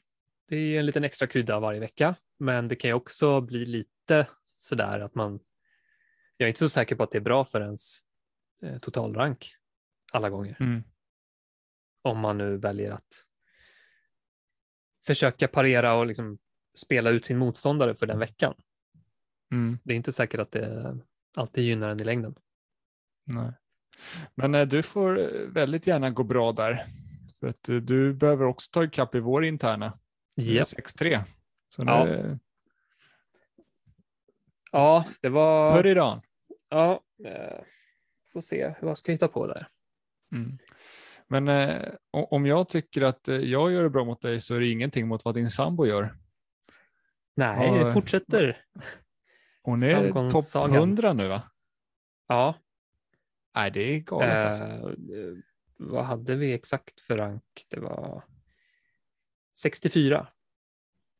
Det 0.49 0.57
är 0.57 0.79
en 0.79 0.87
liten 0.87 1.05
extra 1.05 1.27
krydda 1.27 1.61
varje 1.61 1.81
vecka, 1.81 2.15
men 2.39 2.69
det 2.69 2.77
kan 2.77 2.89
ju 2.91 2.95
också 2.95 3.41
bli 3.41 3.67
lite 3.67 4.27
sådär 4.55 5.01
att 5.01 5.15
man, 5.15 5.41
jag 6.37 6.47
är 6.47 6.49
inte 6.49 6.59
så 6.59 6.69
säker 6.69 6.97
på 6.97 7.03
att 7.03 7.11
det 7.11 7.19
är 7.19 7.23
bra 7.23 7.45
för 7.45 7.61
ens 7.61 7.99
eh, 8.63 8.79
totalrank 8.79 9.55
alla 10.13 10.31
gånger. 10.31 10.57
Mm. 10.61 10.83
Om 12.03 12.19
man 12.19 12.39
nu 12.39 12.57
väljer 12.57 12.91
att 12.93 13.25
försöka 15.07 15.49
parera 15.49 15.95
och 15.95 16.07
liksom 16.07 16.39
spela 16.77 17.11
ut 17.11 17.25
sin 17.25 17.39
motståndare 17.39 17.95
för 17.95 18.07
den 18.07 18.19
veckan. 18.19 18.55
Mm. 19.53 19.79
Det 19.85 19.93
är 19.93 19.97
inte 19.97 20.13
säkert 20.13 20.41
att 20.41 20.53
det 20.53 20.99
alltid 21.37 21.65
gynnar 21.65 21.89
en 21.89 22.01
i 22.01 22.05
längden. 22.05 22.35
Nej. 23.25 23.53
Men 24.35 24.55
eh, 24.55 24.67
du 24.67 24.83
får 24.83 25.19
eh, 25.21 25.41
väldigt 25.49 25.87
gärna 25.87 26.11
gå 26.11 26.23
bra 26.23 26.53
där. 26.53 26.87
För 27.41 27.47
att 27.47 27.69
eh, 27.69 27.77
du 27.77 28.15
behöver 28.15 28.45
också 28.45 28.71
ta 28.71 28.85
ikapp 28.85 29.15
i 29.15 29.21
vår 29.21 29.45
interna. 29.45 29.99
Det 30.37 30.43
Japp. 30.43 30.67
6-3. 30.69 31.25
Så 31.69 31.83
Ja. 31.87 32.05
nu, 32.05 32.39
Ja, 34.73 35.05
det 35.21 35.29
var... 35.29 35.87
It 35.87 35.99
on. 35.99 36.21
Ja, 36.69 37.01
får 38.33 38.41
se 38.41 38.75
vad 38.81 38.99
ska 38.99 39.13
jag 39.13 39.15
hitta 39.15 39.29
på 39.29 39.47
där. 39.47 39.67
Mm. 40.35 40.59
Men 41.33 41.49
eh, 41.49 41.93
om 42.11 42.47
jag 42.47 42.69
tycker 42.69 43.03
att 43.03 43.29
eh, 43.29 43.37
jag 43.37 43.73
gör 43.73 43.83
det 43.83 43.91
bra 43.91 44.05
mot 44.05 44.21
dig 44.21 44.41
så 44.41 44.55
är 44.55 44.61
det 44.61 44.69
ingenting 44.69 45.09
mot 45.09 45.25
vad 45.25 45.35
din 45.35 45.51
sambo 45.51 45.87
gör. 45.87 46.19
Nej, 47.35 47.67
Ja, 47.69 47.85
det 47.85 47.93
fortsätter. 47.93 48.65
Hon 49.63 49.83
är 49.83 49.95
topp 49.95 50.03
Framgångssagan. 50.13 50.75
100 50.77 51.13
nu 51.13 51.29
va? 51.29 51.43
Ja, 52.29 52.55
Nej, 53.55 53.71
det 53.71 53.81
är 53.81 53.99
galet 53.99 54.47
alltså. 54.47 54.65
eh, 54.65 55.19
eh, 55.19 55.35
vad 55.77 56.05
hade 56.05 56.35
vi 56.35 56.53
exakt 56.53 57.01
för 57.01 57.17
rank? 57.17 57.67
Det 57.69 57.81
var 57.81 58.25
64 59.57 60.29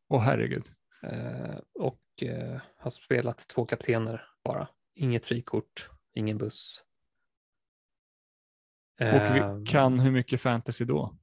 Åh 0.09 0.21
herregud. 0.21 0.65
eh, 1.03 1.59
och 1.75 2.03
eh, 2.23 2.61
har 2.77 2.91
spelat 2.91 3.49
två 3.49 3.65
kaptener 3.67 4.29
bara. 4.45 4.69
Inget 4.95 5.27
frikort, 5.27 5.91
ingen 6.15 6.39
buss. 6.39 6.85
Och 9.03 9.37
vi 9.37 9.67
kan 9.67 10.01
hur 10.01 10.11
mycket 10.11 10.41
fantasy 10.41 10.85
då? 10.85 11.17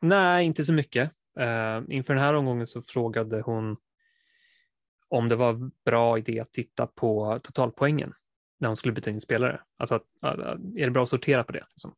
Nej, 0.00 0.46
inte 0.46 0.64
så 0.64 0.72
mycket. 0.72 1.10
Uh, 1.40 1.94
inför 1.94 2.14
den 2.14 2.22
här 2.22 2.34
omgången 2.34 2.66
så 2.66 2.82
frågade 2.82 3.40
hon 3.40 3.76
om 5.08 5.28
det 5.28 5.36
var 5.36 5.70
bra 5.84 6.18
idé 6.18 6.40
att 6.40 6.52
titta 6.52 6.86
på 6.86 7.40
totalpoängen 7.42 8.14
när 8.58 8.68
hon 8.68 8.76
skulle 8.76 8.94
byta 8.94 9.10
in 9.10 9.20
spelare. 9.20 9.60
Alltså, 9.76 9.94
att, 9.94 10.04
är 10.76 10.84
det 10.84 10.90
bra 10.90 11.02
att 11.02 11.08
sortera 11.08 11.44
på 11.44 11.52
det? 11.52 11.64
Liksom. 11.70 11.94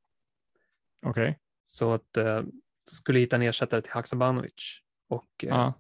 Okej. 1.07 1.39
Så 1.65 1.93
att 1.93 2.19
uh, 2.19 2.43
skulle 2.91 3.21
hitta 3.21 3.37
en 3.37 3.43
ersättare 3.43 3.81
till 3.81 3.93
Haksabanovic. 3.93 4.79
Och 5.09 5.45
uh, 5.45 5.49
Ja. 5.49 5.75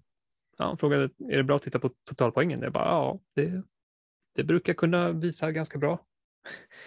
ja, 0.58 0.66
hon 0.68 0.78
frågade, 0.78 1.04
är 1.30 1.36
det 1.36 1.44
bra 1.44 1.56
att 1.56 1.62
titta 1.62 1.78
på 1.78 1.90
totalpoängen? 2.08 2.62
Jag 2.62 2.72
bara, 2.72 2.84
ja, 2.84 3.20
det, 3.34 3.62
det 4.34 4.44
brukar 4.44 4.74
kunna 4.74 5.12
visa 5.12 5.52
ganska 5.52 5.78
bra 5.78 6.06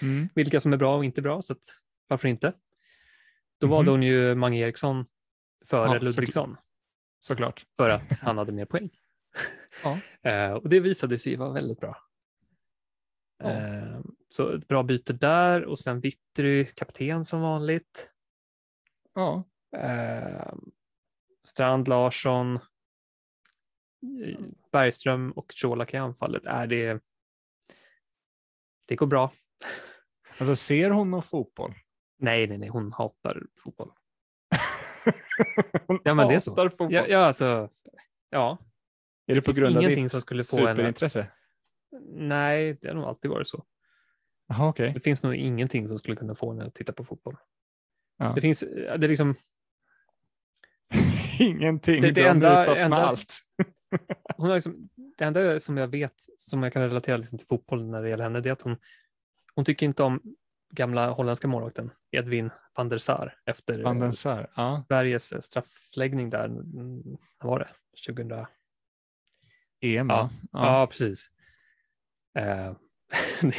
Mm. 0.02 0.30
vilka 0.36 0.60
som 0.60 0.74
är 0.74 0.78
bra 0.78 0.98
och 0.98 1.06
inte 1.06 1.22
bra, 1.22 1.42
så 1.42 1.54
att, 1.54 1.64
varför 2.08 2.28
inte? 2.28 2.54
Då 3.60 3.68
Mhm. 3.68 3.72
valde 3.72 3.92
hon 3.92 4.04
ju 4.04 4.36
Mange 4.36 4.60
Eriksson 4.60 5.06
före 5.66 5.94
Ja, 5.94 6.00
Ludvigsson. 6.00 6.58
Såklart. 7.20 7.66
för 7.78 7.90
att 7.90 8.20
han 8.20 8.38
hade 8.38 8.52
mer 8.52 8.66
poäng. 8.66 8.90
Ja. 9.84 10.00
Eh, 10.32 10.52
och 10.54 10.70
det 10.70 10.80
visade 10.80 11.18
sig 11.20 11.36
vara 11.36 11.52
väldigt 11.54 11.80
bra. 11.80 11.98
Ja. 13.38 13.50
Eh, 13.52 14.00
så 14.30 14.56
ett 14.56 14.68
bra 14.68 14.84
byte 14.84 15.14
där 15.14 15.66
och 15.66 15.80
sen 15.80 16.00
Vittry, 16.00 16.66
kapten 16.66 17.26
som 17.26 17.42
vanligt. 17.42 18.10
Ja. 19.14 19.44
Eh, 19.78 20.54
Strand, 21.44 21.88
Larsson, 21.88 22.56
eh, 22.56 24.40
Bergström 24.72 25.32
och 25.32 25.54
Colak 25.62 25.94
i 25.94 25.98
anfallet. 25.98 26.46
Är 26.46 26.68
det, 26.68 27.04
det 28.86 28.96
går 28.96 29.08
bra. 29.08 29.32
Alltså 30.40 30.56
ser 30.56 30.90
hon 30.90 31.12
någon 31.12 31.24
fotboll? 31.24 31.74
Nej, 32.18 32.48
nej, 32.48 32.58
nej, 32.58 32.70
hon 32.70 32.94
hatar 32.94 33.44
fotboll. 33.64 33.92
hon 35.88 36.00
Ja, 36.04 36.14
men 36.14 36.28
det 36.28 36.36
är 36.36 36.40
så. 36.40 36.52
hatar 36.52 36.70
fotboll. 36.70 36.94
Ja, 36.94 37.06
ja 37.08 37.18
alltså, 37.20 37.70
ja. 38.30 38.58
Är 39.28 39.36
det, 39.36 39.42
på 39.42 39.52
grund 39.52 39.78
av 39.78 39.84
ingenting 39.84 40.04
ditt 40.04 40.12
som 40.12 40.22
skulle 40.22 40.44
få 40.44 40.58
henne- 40.58 40.72
superintresse? 40.72 41.28
Nej, 42.12 42.78
det 42.82 42.88
har 42.88 42.96
nog 42.96 43.04
alltid 43.04 43.32
varit 43.32 43.48
så. 43.48 43.66
Jaha, 44.48 44.70
okej. 44.70 44.92
Det 44.94 45.00
finns 45.00 45.24
nog 45.24 45.36
ingenting 45.36 45.88
som 45.88 45.98
skulle 46.00 46.16
kunna 46.16 46.36
få 46.36 46.52
henne 46.54 46.66
att 46.66 46.76
titta 46.76 46.94
på 46.94 47.04
fotboll. 47.04 47.36
Ja. 48.18 48.32
Det 48.36 48.42
finns, 48.42 48.60
det 48.60 48.90
är 48.90 48.98
liksom, 48.98 49.36
Ingenting. 51.40 52.02
Det- 52.02 52.08
Det, 52.12 52.22
det 52.22 52.28
enda- 52.30 52.60
mutats 52.60 52.76
med 52.76 52.86
enda- 52.86 52.98
allt. 52.98 53.40
hon 54.38 54.48
har 54.48 54.54
liksom, 54.56 54.90
det 55.18 55.26
enda 55.26 55.60
som 55.60 55.78
jag 55.78 55.88
vet 55.88 56.14
som 56.38 56.64
jag 56.64 56.74
kan 56.74 56.82
relatera 56.82 57.18
liksom 57.18 57.38
till 57.38 57.48
fotboll 57.48 57.86
när 57.86 58.02
det 58.02 58.10
gäller 58.10 58.24
henne, 58.24 58.42
det 58.42 58.50
är 58.50 58.54
att 58.54 58.62
hon, 58.62 58.78
hon 59.56 59.66
tycker 59.66 59.86
inte 59.86 60.04
om 60.04 60.22
gamla 60.70 61.10
holländska 61.12 61.48
målvakten 61.48 61.92
Edwin 62.12 62.50
van 62.76 62.90
der 62.90 62.98
Sar 62.98 63.34
efter 63.46 63.84
Van 63.84 64.00
den 64.00 64.10
eh, 64.10 64.14
Sar. 64.14 64.52
Ja. 64.56 64.84
Sveriges 64.88 65.32
eh, 65.32 65.40
straffläggning 65.40 66.30
där, 66.30 66.46
mm, 66.46 67.18
vad 67.40 67.50
var 67.52 67.60
det, 67.60 67.70
2000? 68.08 68.46
EM, 69.82 70.10
Ja. 70.10 70.16
va? 70.16 70.30
Ja, 70.52 70.88
precis. 70.88 71.30
Eh, 72.38 72.76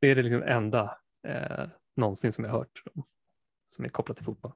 det, 0.00 0.06
är 0.08 0.14
det 0.14 0.22
liksom 0.22 0.42
enda 0.42 0.98
eh, 1.26 1.68
någonsin 1.96 2.32
som 2.32 2.44
jag 2.44 2.52
hört 2.52 2.82
om, 2.94 3.04
som 3.76 3.84
är 3.84 3.88
kopplat 3.88 4.16
till 4.16 4.26
fotboll. 4.26 4.52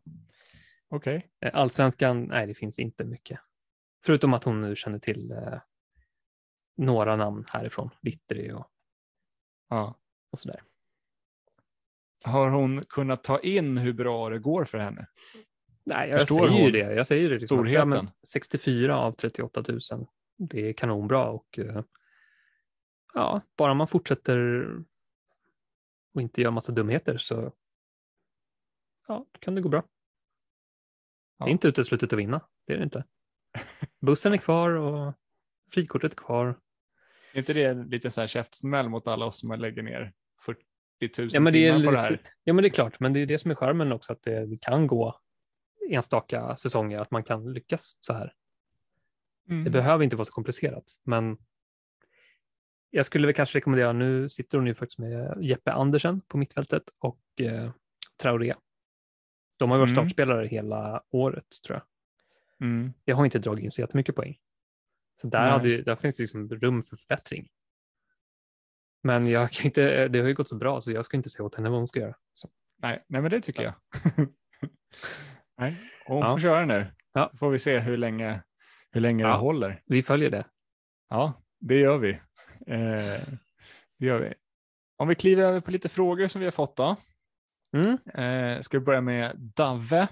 Okej. 0.89 1.31
Eh, 1.41 1.51
Allsvenskan, 1.55 2.23
nej 2.25 2.47
det 2.47 2.55
finns 2.55 2.79
inte 2.79 3.05
mycket. 3.05 3.41
Förutom 4.05 4.35
att 4.35 4.45
hon 4.45 4.61
nu 4.61 4.77
känner 4.77 4.99
till 4.99 5.31
eh, 5.31 5.61
några 6.77 7.17
namn 7.17 7.45
härifrån, 7.53 7.91
Vittry 8.01 8.53
och, 8.53 8.67
Ja. 9.69 9.99
och 10.33 10.39
sådär. 10.39 10.63
Har 12.25 12.51
hon 12.51 12.85
kunnat 12.85 13.25
ta 13.25 13.39
in 13.39 13.79
hur 13.79 13.93
bra 13.93 14.29
det 14.31 14.39
går 14.39 14.65
för 14.65 14.79
henne? 14.79 15.07
Nej, 15.85 16.11
jag 16.11 16.21
Förstår 16.21 16.49
säger 16.49 16.65
ju 16.65 16.71
det. 16.71 16.95
Jag 16.95 17.07
säger 17.07 17.31
det 17.31 17.39
liksom 17.39 17.59
att, 17.67 17.73
ja, 17.73 17.85
men 17.85 17.93
storheten? 17.99 18.17
64 18.29 18.97
av 18.99 19.13
38 19.13 19.63
000, 19.69 19.79
det 20.39 20.69
är 20.69 20.73
kanonbra 20.73 21.27
och 21.31 21.59
eh, 21.59 21.83
ja, 23.15 23.41
bara 23.57 23.75
man 23.75 23.89
fortsätter 23.89 24.67
och 26.15 26.21
inte 26.21 26.43
gör 26.43 26.51
massa 26.51 26.73
dumheter 26.73 27.19
så 27.19 27.53
ja, 29.09 29.27
kan 29.41 29.55
det 29.55 29.61
gå 29.61 29.69
bra. 29.69 29.81
Det 29.81 29.87
Ja. 31.39 31.47
är 31.47 31.51
inte 31.51 31.69
uteslutet 31.69 32.13
att 32.13 32.19
vinna, 32.19 32.41
det 32.67 32.73
är 32.73 32.79
det 32.79 32.85
inte. 32.85 33.05
Bussen 34.01 34.33
är 34.33 34.37
kvar 34.37 34.71
och 34.71 35.15
frikortet 35.73 36.13
är 36.13 36.17
kvar. 36.17 36.47
Är 37.33 37.39
inte 37.39 37.53
det 37.53 37.65
en 37.65 37.83
liten 37.89 38.11
så 38.11 38.21
här 38.21 38.29
käftsmäll 38.29 38.89
mot 38.89 39.07
alla 39.09 39.27
oss 39.27 39.41
som 39.41 39.53
lägger 39.61 39.83
ner 39.83 40.01
40 40.01 40.13
000 41.19 41.29
Ja 41.33 41.41
men, 41.41 41.53
det 41.53 41.67
är 41.67 41.73
timmar 41.73 41.85
på 41.85 41.91
det 41.91 42.01
här? 42.01 42.11
lite, 42.11 42.29
ja, 42.45 42.53
men 42.53 42.63
det 42.63 42.69
är 42.69 42.71
klart, 42.71 43.01
men 43.01 43.13
det 43.13 43.21
är 43.21 43.27
det 43.27 43.39
som 43.39 43.51
är 43.51 43.55
skärmen 43.55 43.93
också, 43.93 44.13
att 44.13 44.23
det, 44.23 44.47
det 44.47 44.61
kan 44.63 44.87
gå 44.87 45.21
enstaka 45.91 46.57
säsonger, 46.57 46.99
att 46.99 47.11
man 47.11 47.25
kan 47.25 47.53
lyckas 47.53 47.97
så 48.01 48.13
här. 48.13 48.33
Mm. 49.49 49.65
Det 49.65 49.71
behöver 49.71 50.05
inte 50.05 50.17
vara 50.17 50.25
så 50.25 50.33
komplicerat, 50.33 50.85
men 51.05 51.37
jag 52.91 53.07
skulle 53.07 53.27
väl 53.27 53.35
kanske 53.35 53.59
rekommendera, 53.59 53.93
nu 53.93 54.29
sitter 54.29 54.59
hon 54.59 54.67
ju 54.67 54.75
faktiskt 54.75 54.99
med 54.99 55.39
Jeppe 55.41 55.73
Andersen 55.73 56.21
på 56.21 56.39
mittfältet 56.39 56.83
och 56.99 57.21
eh, 57.41 57.71
Traoré. 58.23 58.55
De 59.57 59.71
har 59.71 59.79
varit 59.79 59.89
Mm. 59.89 59.97
startspelare 59.97 60.47
hela 60.47 61.03
året 61.11 61.47
tror 61.67 61.79
jag. 61.79 62.69
Mm. 62.69 62.93
Det 63.05 63.13
har 63.13 63.25
inte 63.25 63.39
dragit 63.39 63.65
in 63.65 63.71
så 63.71 63.81
jättemycket 63.81 64.15
poäng. 64.15 64.39
Så 65.21 65.29
där, 65.29 65.51
hade, 65.51 65.83
där 65.83 65.97
finns 65.97 66.17
det 66.17 66.23
liksom 66.23 66.49
rum 66.49 66.83
för 66.83 66.97
förbättring. 66.97 67.49
Men 69.03 69.27
jag 69.27 69.51
kan 69.51 69.67
inte, 69.67 70.09
det 70.09 70.21
har 70.21 70.29
ju 70.29 70.35
gått 70.35 70.49
så 70.49 70.57
bra 70.57 70.81
så 70.81 70.93
jag 70.93 71.05
ska 71.05 71.17
inte 71.17 71.31
säga 71.31 71.45
åt 71.45 71.55
henne 71.57 71.69
vad 71.69 71.79
hon 71.79 71.89
ska 71.89 72.01
göra. 72.01 72.15
Så. 72.35 72.49
Nej, 72.83 73.05
nej, 73.09 73.23
men 73.23 73.31
det 73.31 73.41
tycker 73.41 73.63
jag. 73.63 73.75
nej. 75.59 75.77
Och 76.07 76.15
hon 76.15 76.25
Ja. 76.25 76.33
får 76.33 76.41
köra 76.41 76.65
nu. 76.67 76.87
Ja. 77.13 77.33
Får 77.39 77.51
vi 77.51 77.59
se 77.59 77.79
hur 77.79 77.97
länge, 77.97 78.43
hur 78.91 79.01
länge 79.01 79.23
Ja. 79.25 79.29
det 79.29 79.35
håller. 79.39 79.83
Vi 79.87 80.03
följer 80.03 80.31
det. 80.31 80.45
Ja, 81.09 81.43
det 81.61 81.79
gör 81.79 81.99
vi. 81.99 82.11
Eh, 82.67 83.23
det 83.99 84.07
gör 84.07 84.21
vi. 84.21 84.35
Om 84.97 85.09
vi 85.09 85.15
kliver 85.15 85.43
över 85.43 85.61
på 85.61 85.71
lite 85.71 85.89
frågor 85.89 86.29
som 86.29 86.41
vi 86.41 86.47
har 86.47 86.53
fått 86.53 86.77
då. 86.77 86.97
Mm. 87.77 87.99
Eh, 88.15 88.61
ska 88.61 88.79
vi 88.79 88.85
börja 88.85 89.01
med 89.01 89.37
Dave. 89.57 90.09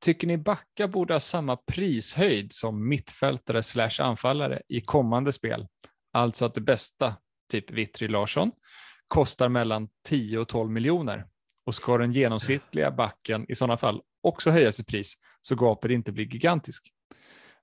Tycker 0.00 0.26
ni 0.26 0.38
Backa 0.38 0.88
borde 0.88 1.14
ha 1.14 1.20
samma 1.20 1.56
prishöjd 1.56 2.52
som 2.52 2.88
mittfältare 2.88 3.62
slash 3.62 4.00
anfallare 4.00 4.62
i 4.68 4.80
kommande 4.80 5.32
spel? 5.32 5.66
Alltså 6.12 6.44
att 6.44 6.54
det 6.54 6.60
bästa, 6.60 7.16
typ 7.52 7.70
Vittry 7.70 8.08
Larsson, 8.08 8.50
kostar 9.08 9.48
mellan 9.48 9.88
10 10.04 10.38
och 10.38 10.48
12 10.48 10.70
miljoner. 10.70 11.26
Och 11.66 11.74
ska 11.74 11.98
den 11.98 12.12
genomsnittliga 12.12 12.90
backen 12.90 13.46
i 13.48 13.54
sådana 13.54 13.76
fall 13.76 14.02
också 14.22 14.50
höja 14.50 14.72
sitt 14.72 14.86
pris 14.86 15.14
så 15.40 15.54
gapet 15.54 15.90
inte 15.90 16.12
blir 16.12 16.24
gigantisk. 16.24 16.92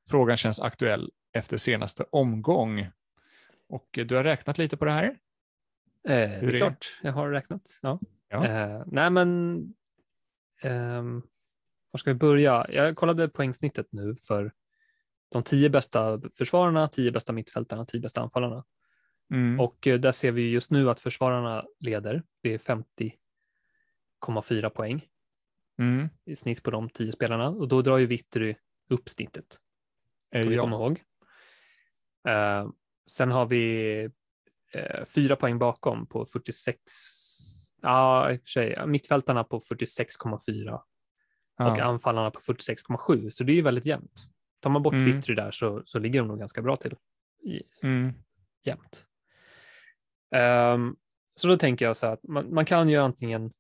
Frågan 0.09 0.37
känns 0.37 0.59
aktuell 0.59 1.11
efter 1.33 1.57
senaste 1.57 2.03
omgång. 2.11 2.87
Och 3.69 3.97
eh, 3.97 4.05
du 4.05 4.15
har 4.15 4.23
räknat 4.23 4.57
lite 4.57 4.77
på 4.77 4.85
det 4.85 4.91
här? 4.91 5.05
Eh, 5.05 5.11
det 6.03 6.45
är 6.45 6.57
klart, 6.57 6.99
jag 7.03 7.11
har 7.11 7.29
räknat. 7.29 7.61
Ja. 7.81 7.99
Ja. 8.29 8.45
Eh, 8.45 8.83
nej 8.87 9.09
men, 9.09 9.59
ehm, 10.61 11.21
var 11.91 11.97
ska 11.97 12.09
vi 12.09 12.19
börja? 12.19 12.65
Jag 12.69 12.95
kollade 12.95 13.29
poängsnittet 13.29 13.87
nu 13.91 14.15
för 14.21 14.51
de 15.31 15.43
tio 15.43 15.69
bästa 15.69 16.21
försvararna, 16.37 16.87
tio 16.87 17.11
bästa 17.11 17.33
mittfältarna, 17.33 17.85
tio 17.85 18.01
bästa 18.01 18.21
anfallarna. 18.21 18.63
Mm. 19.31 19.60
Och 19.60 19.88
eh, 19.88 19.99
där 19.99 20.11
ser 20.11 20.31
vi 20.31 20.49
just 20.49 20.72
nu 20.72 20.89
att 20.89 20.99
försvararna 20.99 21.65
leder. 21.80 22.23
Det 22.43 22.53
är 22.53 22.57
50,4 22.57 24.69
poäng 24.69 25.06
Mm. 25.77 26.10
i 26.26 26.35
snitt 26.35 26.64
på 26.64 26.72
de 26.72 26.89
tio 26.89 27.11
spelarna 27.11 27.49
och 27.49 27.68
då 27.68 27.81
drar 27.81 27.97
ju 27.97 28.06
Vittry 28.06 28.56
upp 28.89 29.10
snittet. 29.10 29.60
Ska 30.27 30.49
vi 30.49 30.56
ja. 30.56 30.61
komma 30.61 30.76
ihåg. 30.76 31.03
Eh, 32.27 32.69
sen 33.07 33.31
har 33.31 33.45
vi 33.45 34.03
eh, 34.73 35.06
fyra 35.06 35.35
poäng 35.35 35.60
bakom 35.60 36.07
på 36.07 36.26
46. 36.26 36.80
Ja, 37.81 38.31
i 38.31 38.35
och 38.38 38.41
för 38.41 38.47
sig. 38.47 38.88
Mittfältarna 38.88 39.43
på 39.43 39.60
46,4 39.60 40.81
och 41.60 41.80
anfallarna 41.80 42.31
på 42.31 42.39
46,7. 42.39 43.30
Så 43.30 43.43
det 43.43 43.51
är 43.51 43.56
ju 43.56 43.61
väldigt 43.61 43.85
jämnt. 43.85 44.27
Tar 44.60 44.69
man 44.69 44.84
bort 44.84 44.93
Mm. 44.93 45.06
Vittry 45.06 45.35
där 45.35 45.51
så, 45.51 45.84
så 45.85 45.99
ligger 45.99 46.19
de 46.19 46.27
nog 46.27 46.39
ganska 46.39 46.61
bra 46.61 46.76
till 46.76 46.95
i, 47.43 47.61
Mm. 47.84 48.14
jämnt. 48.65 49.06
Ehm, 50.31 50.95
så 51.35 51.47
då 51.47 51.57
tänker 51.57 51.85
jag 51.85 51.97
så 51.97 52.06
här 52.06 52.14
att 52.14 52.23
man, 52.23 52.53
man 52.53 52.65
kan 52.65 52.89
ju 52.89 52.95
antingen 52.97 53.53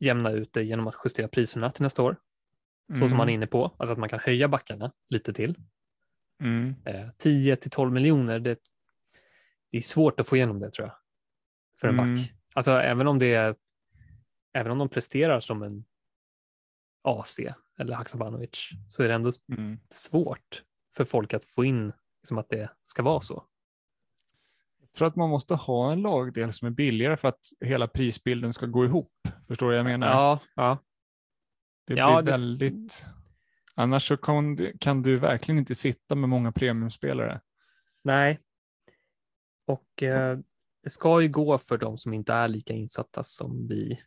jämna 0.00 0.30
ut 0.30 0.52
det 0.52 0.62
genom 0.62 0.86
att 0.86 0.94
justera 1.04 1.28
priserna 1.28 1.70
till 1.70 1.82
nästa 1.82 2.02
år, 2.02 2.16
så 2.98 3.08
som 3.08 3.18
man 3.18 3.28
är 3.28 3.32
inne 3.32 3.46
på, 3.46 3.64
alltså 3.64 3.92
att 3.92 3.98
man 3.98 4.08
kan 4.08 4.18
höja 4.20 4.48
backarna 4.48 4.92
lite 5.08 5.32
till. 5.32 5.54
Mm. 6.42 6.74
Eh, 6.84 7.08
10 7.16 7.56
till 7.56 7.70
12 7.70 7.92
miljoner, 7.92 8.38
det, 8.40 8.58
det 9.70 9.76
är 9.78 9.82
svårt 9.82 10.20
att 10.20 10.28
få 10.28 10.36
igenom 10.36 10.60
det 10.60 10.70
tror 10.70 10.86
jag. 10.88 10.96
För 11.80 11.88
en 11.88 11.98
Mm. 11.98 12.14
back. 12.16 12.32
Alltså 12.54 12.70
även 12.72 13.06
om 13.06 13.18
det 13.18 13.34
är, 13.34 13.54
även 14.52 14.72
om 14.72 14.78
de 14.78 14.88
presterar 14.88 15.40
som 15.40 15.62
en 15.62 15.84
AC 17.02 17.40
eller 17.78 17.94
Haksabanovic 17.94 18.70
så 18.88 19.02
är 19.02 19.08
det 19.08 19.14
ändå 19.14 19.32
Mm. 19.58 19.78
svårt 19.90 20.62
för 20.94 21.04
folk 21.04 21.34
att 21.34 21.44
få 21.44 21.64
in 21.64 21.92
liksom 22.22 22.38
att 22.38 22.48
det 22.48 22.70
ska 22.84 23.02
vara 23.02 23.20
så. 23.20 23.46
Tror 24.96 25.08
att 25.08 25.16
man 25.16 25.30
måste 25.30 25.54
ha 25.54 25.92
en 25.92 26.02
lagdel 26.02 26.52
som 26.52 26.66
är 26.66 26.70
billigare 26.70 27.16
för 27.16 27.28
att 27.28 27.40
hela 27.60 27.88
prisbilden 27.88 28.52
ska 28.52 28.66
gå 28.66 28.84
ihop. 28.84 29.12
Förstår 29.48 29.66
du 29.66 29.70
vad 29.72 29.78
jag 29.78 29.84
menar? 29.84 30.06
Ja, 30.06 30.40
ja. 30.54 30.78
det 31.86 31.94
blir 31.94 32.02
ja, 32.02 32.22
det- 32.22 32.30
väldigt... 32.30 33.06
Annars 33.78 34.08
så 34.08 34.16
kan 34.16 34.56
du, 34.56 34.78
kan 34.80 35.02
du 35.02 35.18
verkligen 35.18 35.58
inte 35.58 35.74
sitta 35.74 36.14
med 36.14 36.28
många 36.28 36.52
premiumspelare. 36.52 37.40
Nej. 38.04 38.40
Och 39.66 40.02
eh, 40.02 40.38
det 40.82 40.90
ska 40.90 41.20
ju 41.20 41.28
gå 41.28 41.58
för 41.58 41.78
de 41.78 41.98
som 41.98 42.12
inte 42.14 42.32
är 42.32 42.48
lika 42.48 42.72
insatta 42.74 43.22
som 43.22 43.66
vi 43.68 44.00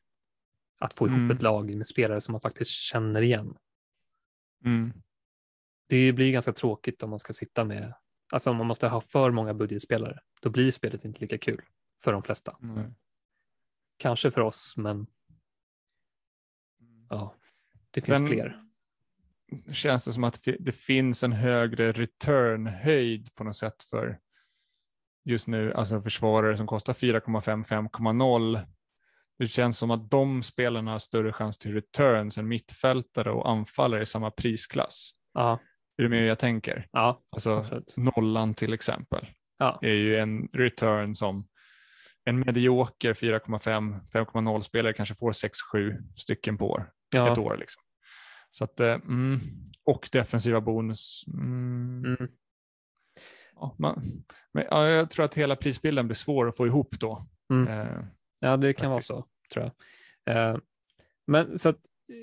att 0.80 0.94
få 0.94 1.07
ihop 1.07 1.18
Mm. 1.18 1.32
ett 1.32 1.41
lag 1.41 1.76
med 1.76 1.88
spelare 1.88 2.22
som 2.22 2.32
man 2.32 2.41
faktiskt 2.41 2.72
känner 2.72 3.22
igen. 3.22 3.56
Mm. 4.66 4.94
Det 5.88 6.14
blir 6.14 6.32
ganska 6.32 6.53
tråkigt 6.53 7.03
om 7.03 7.10
man 7.10 7.20
ska 7.20 7.34
sitta 7.34 7.64
med, 7.66 7.94
alltså 8.31 8.49
om 8.49 8.57
man 8.57 8.68
måste 8.68 8.88
ha 8.88 9.01
för 9.01 9.31
många 9.31 9.53
budgetspelare, 9.53 10.19
då 10.41 10.49
blir 10.49 10.72
spelet 10.72 11.06
inte 11.06 11.22
lika 11.22 11.38
kul 11.38 11.61
för 12.03 12.14
de 12.14 12.23
flesta. 12.23 12.57
Mm. 12.64 12.95
Kanske 13.97 14.31
för 14.31 14.41
oss, 14.41 14.73
men 14.77 15.07
ja, 17.10 17.35
det 17.91 18.01
finns 18.01 18.18
Sen 18.18 18.27
fler. 18.27 18.64
Känns 19.72 20.06
det 20.06 20.14
som 20.14 20.23
att 20.23 20.47
det 20.60 20.72
finns 20.72 21.23
en 21.23 21.31
högre 21.31 21.91
return-höjd 21.91 23.35
på 23.35 23.43
något 23.43 23.56
sätt 23.56 23.84
för 23.84 24.19
just 25.23 25.47
nu, 25.47 25.73
alltså 25.73 26.01
försvarare 26.01 26.57
som 26.57 26.68
kostar 26.68 26.93
4,5, 26.93 27.65
5,0. 27.89 28.65
Det 29.38 29.47
känns 29.47 29.77
som 29.77 29.91
att 29.91 30.11
de 30.11 30.43
spelarna 30.43 30.91
har 30.91 30.99
större 30.99 31.34
chans 31.34 31.57
till 31.57 31.73
returns 31.73 32.38
än 32.38 32.47
mittfältare 32.47 33.31
och 33.31 33.49
anfallare 33.49 34.01
i 34.01 34.06
samma 34.06 34.31
prisklass. 34.31 35.11
Ja, 35.34 35.60
Är 35.99 36.03
du 36.03 36.09
med 36.09 36.19
hur 36.19 36.27
jag 36.27 36.39
tänker? 36.39 36.88
ja, 36.91 37.21
Alltså 37.31 37.51
absolut. 37.57 37.93
nollan 37.97 38.53
till 38.53 38.73
exempel 38.73 39.27
Ja, 39.57 39.80
är 39.81 39.93
ju 39.93 40.17
en 40.17 40.47
return 40.53 41.15
som 41.15 41.47
en 42.26 42.39
medioker 42.39 43.13
4,5, 43.13 43.99
5,0 44.13 44.61
spelare 44.61 44.93
kanske 44.93 45.15
får 45.15 45.31
6-7 45.31 45.97
stycken 46.15 46.57
på 46.57 46.69
år, 46.69 46.80
ett 46.81 46.88
ja. 47.15 47.41
år. 47.41 47.57
Liksom. 47.57 47.81
Så 48.51 48.63
att, 48.63 48.80
eh, 48.80 48.93
mm, 48.93 49.39
och 49.84 50.09
defensiva 50.11 50.61
bonus. 50.61 51.23
Mm, 51.27 52.05
Mm. 52.05 52.31
Ja, 53.55 53.76
man, 53.80 54.23
men, 54.53 54.65
ja, 54.69 54.88
jag 54.88 55.09
tror 55.09 55.26
att 55.26 55.35
hela 55.35 55.55
prisbilden 55.55 56.07
blir 56.07 56.15
svår 56.15 56.47
att 56.47 56.57
få 56.57 56.67
ihop 56.67 56.99
då. 56.99 57.27
Mm. 57.53 57.67
Eh, 57.67 58.03
Ja, 58.39 58.57
det 58.57 58.73
kan 58.73 58.91
Faktiskt. 58.91 59.09
vara 59.09 59.21
så, 59.21 59.27
tror 59.53 59.71
jag. 60.26 60.35
Eh, 60.51 60.57
men 61.27 61.59
så 61.59 61.69
att 61.69 61.77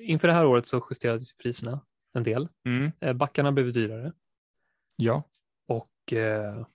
inför 0.08 0.28
det 0.28 0.34
här 0.34 0.46
året 0.46 0.66
så 0.68 0.86
justerades 0.90 1.32
ju 1.32 1.36
priserna 1.42 1.80
en 2.16 2.22
del. 2.22 2.48
mm, 2.64 2.92
Eh, 3.00 3.12
backarna 3.12 3.52
blev 3.52 3.72
dyrare 3.72 4.12
ja, 4.96 5.22
och 5.66 6.12
eh, 6.12 6.66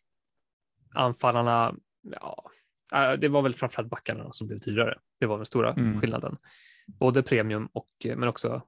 anfallarna, 0.95 1.75
ja, 2.01 2.51
eh, 2.93 3.13
det 3.19 3.27
var 3.27 3.41
väl 3.41 3.53
framförallt 3.53 3.89
backarna 3.89 4.31
som 4.31 4.47
blev 4.47 4.59
dyrare. 4.59 4.99
Det 5.19 5.25
var 5.25 5.37
den 5.37 5.45
stora 5.45 5.73
Mm. 5.73 6.01
skillnaden. 6.01 6.37
Både 6.87 7.23
premium 7.23 7.65
och, 7.73 7.89
eh, 8.05 8.17
men 8.17 8.29
också 8.29 8.61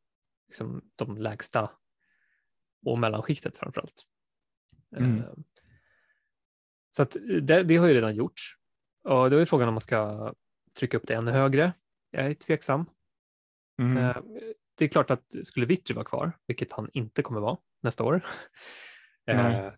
liksom 0.47 0.81
de 0.95 1.17
lägsta 1.17 1.71
och 2.85 2.99
mellanskiktet 2.99 3.57
framförallt. 3.57 4.03
Mm. 4.95 5.17
Eh, 5.19 5.33
så 6.95 7.01
att 7.01 7.17
det, 7.41 7.63
det 7.63 7.77
har 7.77 7.87
ju 7.87 7.93
redan 7.93 8.15
gjorts. 8.15 8.41
Och 9.03 9.29
då 9.29 9.37
är 9.37 9.45
frågan 9.45 9.67
om 9.67 9.73
man 9.73 9.81
ska 9.81 10.33
trycka 10.79 10.97
upp 10.97 11.07
det 11.07 11.13
ännu 11.15 11.31
högre. 11.31 11.73
Jag 12.11 12.25
är 12.25 12.33
tveksam. 12.33 12.85
mm, 13.79 13.97
Eh, 13.97 14.15
Det 14.75 14.85
är 14.85 14.89
klart 14.89 15.11
att 15.11 15.35
skulle 15.43 15.65
Vittry 15.65 15.95
vara 15.95 16.05
kvar, 16.05 16.31
vilket 16.47 16.73
han 16.73 16.89
inte 16.93 17.21
kommer 17.21 17.41
vara 17.41 17.57
nästa 17.81 18.03
år, 18.03 18.25
eh, 19.27 19.71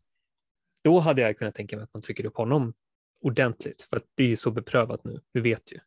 då 0.84 1.00
hade 1.00 1.22
jag 1.22 1.38
kunnat 1.38 1.56
tänka 1.56 1.76
mig 1.76 1.84
att 1.84 1.94
man 1.94 2.02
trycker 2.02 2.26
upp 2.26 2.38
honom 2.38 2.74
ordentligt, 3.22 3.82
för 3.82 3.98
att 3.98 4.06
det 4.16 4.32
är 4.32 4.36
så 4.36 4.52
beprövat 4.52 5.04
nu. 5.04 5.22
Vi 5.32 5.42
vet 5.42 5.72
ju 5.72 5.80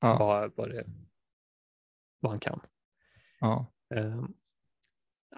ja, 0.00 0.18
vad, 0.18 0.52
vad, 0.56 0.70
det, 0.70 0.84
vad 2.20 2.32
han 2.32 2.40
kan. 2.40 2.60
ja, 3.40 3.74
Eh, 3.94 4.24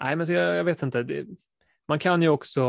nej, 0.01 0.17
men 0.17 0.27
så 0.27 0.33
jag, 0.33 0.57
jag 0.57 0.65
vet 0.65 0.83
inte. 0.83 1.03
Det, 1.03 1.27
man 1.89 1.99
kan 1.99 2.23
ju 2.23 2.29
också, 2.29 2.63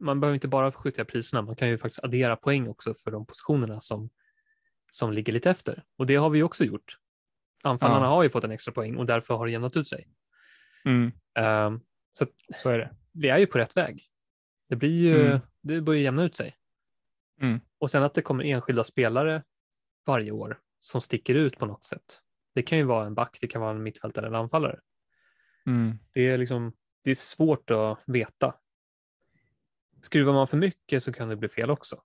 man 0.00 0.20
behöver 0.20 0.34
inte 0.34 0.48
bara 0.48 0.72
justera 0.84 1.04
priserna, 1.04 1.42
man 1.42 1.56
kan 1.56 1.68
ju 1.68 1.78
faktiskt 1.78 2.04
addera 2.04 2.36
poäng 2.36 2.68
också 2.68 2.94
för 2.94 3.10
de 3.10 3.26
positionerna 3.26 3.80
som, 3.80 4.10
som 4.90 5.12
ligger 5.12 5.32
lite 5.32 5.50
efter. 5.50 5.84
Och 5.96 6.06
det 6.06 6.16
har 6.16 6.30
vi 6.30 6.42
också 6.42 6.64
gjort. 6.64 6.98
Anfallarna 7.64 8.06
Ja. 8.06 8.10
har 8.10 8.22
ju 8.22 8.30
fått 8.30 8.44
en 8.44 8.50
extra 8.50 8.72
poäng 8.72 8.96
och 8.96 9.06
därför 9.06 9.34
har 9.36 9.46
det 9.46 9.52
jämnat 9.52 9.76
ut 9.76 9.88
sig. 9.88 10.08
mm, 10.84 11.12
Um, 11.38 11.80
så 12.18 12.26
så 12.58 12.68
är 12.70 12.78
det. 12.78 12.94
vi 13.12 13.28
är 13.28 13.38
ju 13.38 13.46
på 13.46 13.58
rätt 13.58 13.76
väg. 13.76 14.04
Det 14.68 14.76
blir 14.76 14.90
ju, 15.02 15.26
Mm. 15.26 15.38
det 15.62 15.80
börjar 15.80 16.00
jämna 16.02 16.22
ut 16.24 16.36
sig. 16.36 16.56
Mm. 17.40 17.60
Och 17.78 17.90
sen 17.90 18.02
att 18.02 18.14
det 18.14 18.22
kommer 18.22 18.44
enskilda 18.44 18.84
spelare 18.84 19.42
varje 20.06 20.30
år 20.30 20.60
som 20.78 21.00
sticker 21.00 21.34
ut 21.34 21.58
på 21.58 21.66
något 21.66 21.84
sätt. 21.84 22.20
Det 22.54 22.62
kan 22.62 22.78
ju 22.78 22.84
vara 22.84 23.06
en 23.06 23.14
back, 23.14 23.38
det 23.40 23.46
kan 23.46 23.60
vara 23.62 23.70
en 23.70 23.82
mittfältare 23.82 24.26
eller 24.26 24.38
anfallare. 24.38 24.80
Mm, 25.66 25.98
Det 26.12 26.28
är 26.30 26.38
liksom, 26.38 26.72
det 27.02 27.10
är 27.10 27.14
svårt 27.14 27.70
att 27.70 27.98
veta. 28.06 28.54
Skruvar 30.02 30.32
man 30.32 30.48
för 30.48 30.56
mycket 30.56 31.02
så 31.02 31.12
kan 31.12 31.28
det 31.28 31.36
bli 31.36 31.48
fel 31.48 31.70
också. 31.70 32.02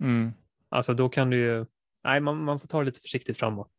mm, 0.00 0.32
Alltså 0.68 0.94
då 0.94 1.08
kan 1.08 1.30
du 1.30 1.36
ju, 1.36 1.66
nej 2.04 2.20
man, 2.20 2.44
man 2.44 2.60
får 2.60 2.68
ta 2.68 2.78
det 2.78 2.84
lite 2.84 3.00
försiktigt 3.00 3.38
framåt 3.38 3.72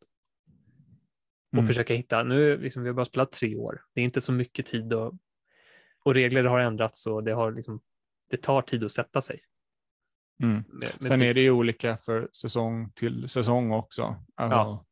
och 1.52 1.54
mm. 1.54 1.68
försöka 1.68 1.94
hitta, 1.94 2.24
nu 2.24 2.58
liksom, 2.58 2.84
vi 2.84 2.90
har 2.90 2.94
bara 2.94 3.06
spelat 3.06 3.32
tre 3.32 3.56
år, 3.56 3.82
det 3.94 4.02
är 4.02 4.06
inte 4.06 4.22
så 4.22 4.34
mycket 4.34 4.66
tid 4.66 4.94
och, 4.94 5.14
och 6.04 6.14
regler 6.14 6.44
har 6.44 6.60
ändrats 6.60 7.08
och 7.08 7.24
det 7.24 7.32
har 7.34 7.52
liksom, 7.52 7.82
det 8.30 8.38
tar 8.38 8.62
tid 8.62 8.84
att 8.84 8.92
sätta 8.92 9.22
sig. 9.22 9.40
Mm. 10.44 10.64
Med 10.68 10.90
Sen 11.00 11.22
är 11.22 11.34
det 11.34 11.42
ju 11.42 11.52
olika 11.52 11.98
för 11.98 12.30
säsong 12.32 12.92
till 12.92 13.30
säsong 13.30 13.72
också. 13.72 14.16
Alltså, 14.36 14.58
Ja. 14.58 14.86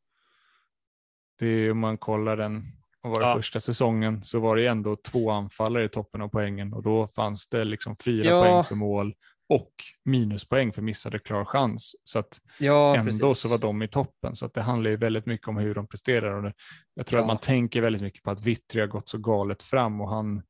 Det 1.40 1.48
är 1.48 1.72
om 1.72 1.80
man 1.80 1.98
kollar 1.98 2.38
den, 2.38 2.64
vad 3.02 3.14
var 3.14 3.20
det 3.20 3.28
Ja. 3.28 3.36
första 3.36 3.60
säsongen, 3.60 4.24
så 4.24 4.40
var 4.40 4.56
det 4.56 4.68
ändå 4.68 4.96
två 4.96 5.32
anfallare 5.32 5.84
i 5.84 5.90
toppen 5.90 6.22
av 6.22 6.30
poängen 6.30 6.74
och 6.74 6.84
då 6.84 7.08
fanns 7.08 7.50
det 7.50 7.64
liksom 7.64 7.96
fyra 8.06 8.30
Ja. 8.30 8.44
poäng 8.44 8.64
för 8.64 8.76
mål 8.76 9.16
och 9.50 9.72
minuspoäng 10.06 10.74
för 10.74 10.82
missade 10.82 11.20
klar 11.20 11.46
chans. 11.46 11.96
Så 12.04 12.20
att 12.20 12.42
ja, 12.60 12.96
ändå 12.98 13.12
precis. 13.12 13.42
så 13.42 13.50
var 13.50 13.58
de 13.58 13.82
i 13.82 13.88
toppen. 13.88 14.36
Så 14.36 14.46
att 14.46 14.54
det 14.54 14.62
handlar 14.62 14.90
ju 14.92 14.98
väldigt 14.98 15.26
mycket 15.26 15.48
om 15.48 15.58
hur 15.58 15.76
de 15.76 15.88
presterar. 15.88 16.46
Och 16.46 16.54
jag 16.94 17.06
tror 17.06 17.18
Ja. 17.20 17.24
att 17.24 17.28
man 17.28 17.38
tänker 17.38 17.82
väldigt 17.82 18.02
mycket 18.02 18.24
på 18.24 18.32
att 18.32 18.46
Vittry 18.46 18.82
har 18.82 18.88
gått 18.88 19.10
så 19.10 19.18
galet 19.18 19.64
fram 19.64 20.02
och 20.02 20.10
han 20.10 20.44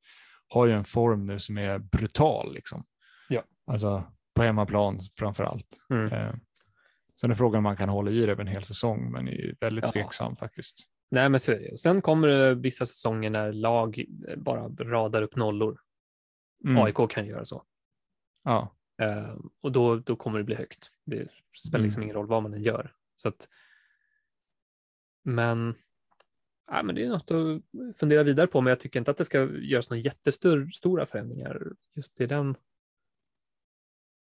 har 0.50 0.66
ju 0.66 0.74
en 0.74 0.84
form 0.86 1.26
nu 1.26 1.40
som 1.40 1.58
är 1.58 1.80
brutal. 1.80 2.54
Liksom. 2.54 2.84
Ja. 3.30 3.42
Alltså 3.72 4.04
på 4.36 4.44
hemmaplan 4.44 5.00
framför 5.18 5.44
allt. 5.44 5.78
Mm. 5.90 6.14
Eh, 6.14 6.34
sen 7.22 7.32
är 7.32 7.36
frågan 7.36 7.58
om 7.58 7.64
man 7.64 7.78
kan 7.78 7.90
hålla 7.90 8.12
i 8.12 8.26
det 8.26 8.32
över 8.32 8.42
en 8.42 8.48
hel 8.48 8.64
säsong, 8.64 9.12
men 9.12 9.28
är 9.28 9.32
ju 9.32 9.56
väldigt 9.60 9.86
Ja. 9.86 9.92
tveksam 9.92 10.36
faktiskt. 10.36 10.78
Nej, 11.12 11.30
men 11.30 11.40
så 11.40 11.52
är 11.52 11.60
det. 11.60 11.72
Och 11.72 11.80
sen 11.80 12.02
kommer 12.02 12.28
det 12.28 12.56
vissa 12.56 12.86
säsonger 12.86 13.30
när 13.30 13.54
lag 13.54 14.06
bara 14.38 14.68
radar 14.70 15.22
upp 15.22 15.36
nollor. 15.36 15.78
Mm. 16.66 16.84
AIK 16.84 17.10
kan 17.10 17.26
göra 17.28 17.46
så. 17.46 17.64
Ja. 18.44 18.77
Eh, 18.98 19.36
och 19.62 19.72
då, 19.72 19.96
då 19.96 20.16
kommer 20.16 20.38
det 20.38 20.44
bli 20.44 20.56
högt. 20.56 20.92
Det 21.06 21.28
spelar 21.58 21.84
liksom 21.84 22.00
Mm. 22.00 22.04
ingen 22.04 22.16
roll 22.16 22.28
vad 22.28 22.44
man 22.44 22.54
än 22.54 22.62
gör. 22.64 22.96
Så 23.16 23.28
att, 23.30 23.50
men, 25.24 25.76
ja, 26.68 26.84
men 26.84 26.96
det 26.96 27.06
är 27.06 27.10
något 27.10 27.32
att 27.32 27.98
fundera 27.98 28.24
vidare 28.24 28.48
på, 28.48 28.62
men 28.62 28.72
jag 28.72 28.80
tycker 28.80 29.00
inte 29.00 29.12
att 29.12 29.18
det 29.18 29.26
ska 29.26 29.50
göras 29.56 29.90
några 29.90 30.02
jättestora 30.02 31.06
förändringar 31.06 31.72
just 31.96 32.22
i 32.22 32.26
den, 32.26 32.56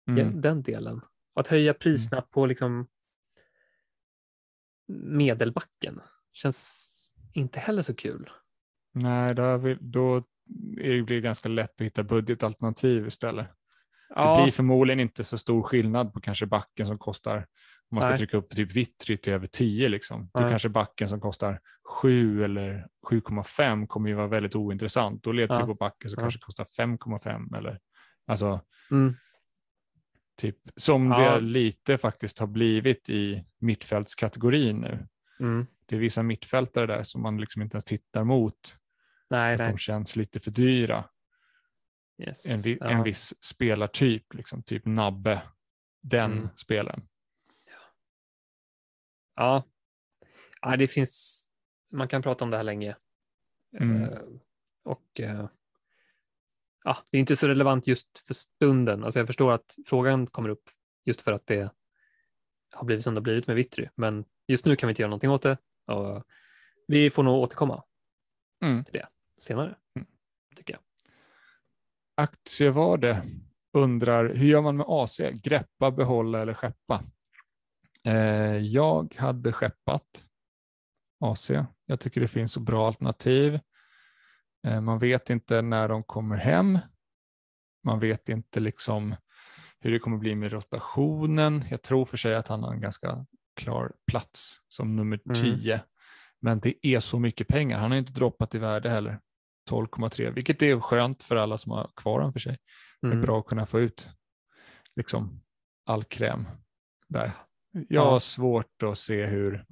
Mm. 0.08 0.41
den 0.41 0.62
delen. 0.64 1.02
Att 1.34 1.48
höja 1.48 1.74
priserna 1.74 2.22
på 2.22 2.46
liksom 2.46 2.88
medelbacken 4.88 6.02
känns 6.32 6.96
inte 7.34 7.60
heller 7.60 7.82
så 7.82 7.96
kul. 7.96 8.30
Nej, 8.91 9.36
då, 9.36 9.58
vi, 9.58 9.78
då 9.82 10.16
är 10.78 10.94
det 10.94 11.04
blir 11.04 11.16
det 11.16 11.22
ganska 11.22 11.50
lätt 11.50 11.82
att 11.82 11.86
hitta 11.86 12.04
budgetalternativ 12.04 13.08
istället. 13.08 13.48
Det 14.10 14.15
Ja, 14.15 14.44
blir 14.44 14.52
förmodligen 14.52 14.99
inte 14.99 15.23
så 15.23 15.38
stor 15.38 15.64
skillnad 15.64 16.14
på 16.14 16.19
kanske 16.19 16.45
backen 16.45 16.88
som 16.88 16.98
kostar, 16.98 17.38
om 17.38 17.95
man 17.95 18.02
ska 18.02 18.10
Nej. 18.10 18.18
trycka 18.18 18.38
upp 18.38 18.56
typ 18.56 18.72
Vittry 18.72 19.18
till 19.18 19.34
över 19.34 19.48
10 19.48 19.90
liksom. 19.90 20.30
Det 20.34 20.40
Nej. 20.40 20.49
kanske 20.49 20.69
backen 20.69 21.07
som 21.10 21.19
kostar 21.22 21.60
7 22.02 22.44
eller 22.44 22.88
7,5 23.10 23.88
kommer 23.88 24.10
ju 24.10 24.15
vara 24.15 24.27
väldigt 24.27 24.56
ointressant. 24.56 25.23
Då 25.23 25.31
letar 25.31 25.56
Ja. 25.56 25.60
vi 25.61 25.65
på 25.65 25.73
backen 25.73 26.10
som 26.10 26.19
kanske 26.19 26.40
kostar 26.40 26.65
5,5 26.65 27.57
eller 27.57 27.80
alltså 28.27 28.61
mm, 28.91 29.15
typ 30.38 30.57
som 30.76 31.07
Ja. 31.11 31.19
det 31.36 31.40
lite 31.41 31.98
faktiskt 31.98 32.40
har 32.40 32.48
blivit 32.48 33.10
i 33.10 33.45
mittfältskategorin 33.60 34.77
nu. 34.80 35.07
mm, 35.40 35.68
Det 35.86 35.95
är 35.95 35.99
vissa 35.99 36.23
mittfältare 36.23 36.86
där 36.86 37.03
som 37.03 37.22
man 37.22 37.38
liksom 37.41 37.61
inte 37.61 37.76
ens 37.76 37.86
tittar 37.86 38.23
mot. 38.23 38.76
nej, 39.30 39.53
Att 39.53 39.60
nej. 39.60 39.72
de 39.72 39.77
känns 39.77 40.15
lite 40.15 40.40
för 40.40 40.52
dyra. 40.52 41.03
Yes. 42.20 42.46
En, 42.46 42.62
vi, 42.62 42.78
ja. 42.82 42.90
en 42.90 43.04
viss 43.04 43.34
spelartyp, 43.46 44.34
liksom, 44.34 44.64
typ 44.64 44.86
Nabbe, 44.86 45.41
den 46.02 46.32
Mm. 46.32 46.50
spelaren. 46.58 47.08
Ja. 49.36 49.64
ja, 50.62 50.78
det 50.78 50.88
finns, 50.88 51.46
man 51.91 52.08
kan 52.08 52.22
prata 52.22 52.46
om 52.46 52.52
det 52.52 52.58
här 52.58 52.64
länge. 52.64 52.96
Mm. 53.80 54.04
Eh, 54.04 54.20
och 54.84 55.20
eh, 55.20 55.48
ja, 56.84 56.98
det 57.10 57.18
är 57.18 57.20
inte 57.20 57.36
så 57.36 57.48
relevant 57.48 57.88
just 57.88 58.20
för 58.20 58.34
stunden. 58.34 59.04
Alltså 59.04 59.20
jag 59.20 59.28
förstår 59.28 59.52
att 59.52 59.76
frågan 59.86 60.28
kommer 60.28 60.50
upp 60.50 60.70
just 61.06 61.22
för 61.22 61.32
att 61.32 61.48
det 61.48 61.72
har 62.74 62.86
blivit 62.86 63.04
som 63.04 63.14
det 63.14 63.20
har 63.20 63.24
blivit 63.24 63.48
med 63.48 63.56
Vittry. 63.56 63.90
Men 63.96 64.26
just 64.48 64.66
nu 64.66 64.76
kan 64.76 64.88
vi 64.88 64.91
inte 64.91 65.02
göra 65.02 65.10
någonting 65.10 65.30
åt 65.30 65.41
det. 65.41 65.58
Och 65.86 66.24
vi 66.88 67.10
får 67.10 67.24
nog 67.24 67.40
återkomma 67.40 67.84
Mm. 68.64 68.84
till 68.84 68.94
det 68.94 69.08
senare, 69.41 69.76
Mm. 69.96 70.08
tycker 70.56 70.74
jag. 70.74 70.82
Aktievärde 72.20 73.24
undrar, 73.74 74.34
hur 74.34 74.48
gör 74.48 74.62
man 74.62 74.78
med 74.78 74.86
AC? 74.90 75.22
Greppa, 75.44 75.91
behålla 75.91 76.41
eller 76.41 76.54
skeppa? 76.54 77.04
Eh, 78.06 78.58
jag 78.58 79.16
hade 79.18 79.52
skeppat 79.52 80.26
AC. 81.26 81.52
Jag 81.86 82.00
tycker 82.00 82.22
det 82.22 82.28
finns 82.28 82.54
så 82.54 82.60
bra 82.60 82.88
alternativ. 82.88 83.60
Eh, 84.68 84.82
man 84.82 85.00
vet 85.00 85.30
inte 85.30 85.62
när 85.62 85.88
de 85.88 86.04
kommer 86.04 86.36
hem. 86.36 86.80
Man 87.84 88.00
vet 88.00 88.30
inte 88.30 88.60
liksom 88.60 89.16
hur 89.80 89.91
det 89.91 90.00
kommer 90.00 90.18
bli 90.18 90.36
med 90.36 90.52
rotationen. 90.52 91.64
Jag 91.70 91.82
tror 91.82 92.06
för 92.06 92.18
sig 92.18 92.36
att 92.36 92.48
han 92.48 92.64
har 92.64 92.74
en 92.74 92.82
ganska 92.82 93.26
klar 93.56 93.91
plats 94.12 94.56
som 94.68 94.96
nummer 94.96 95.20
Mm. 95.26 95.36
10. 95.36 95.82
Men 96.41 96.60
det 96.60 96.88
är 96.88 97.00
så 97.00 97.20
mycket 97.20 97.48
pengar. 97.48 97.80
Han 97.80 97.91
har 97.91 97.98
inte 97.98 98.14
droppat 98.14 98.56
i 98.56 98.58
värde 98.58 98.90
heller. 98.90 99.20
12,3, 99.70 100.32
vilket 100.32 100.62
är 100.62 100.80
skönt 100.80 101.24
för 101.24 101.36
alla 101.36 101.58
som 101.58 101.72
har 101.72 101.90
kvar 101.96 102.22
den 102.22 102.34
för 102.34 102.40
sig. 102.40 102.58
Det 103.02 103.08
är 103.08 103.12
Mm. 103.12 103.22
bra 103.26 103.40
att 103.40 103.46
kunna 103.46 103.66
få 103.66 103.80
ut 103.80 104.10
liksom 104.96 105.41
all 105.86 106.04
kräm 106.04 106.48
där. 107.08 107.32
Jag 107.90 108.02
har 108.06 108.12
Ja. 108.14 108.20
svårt 108.20 108.84
att 108.84 108.98
se 108.98 109.26
hur... 109.26 109.66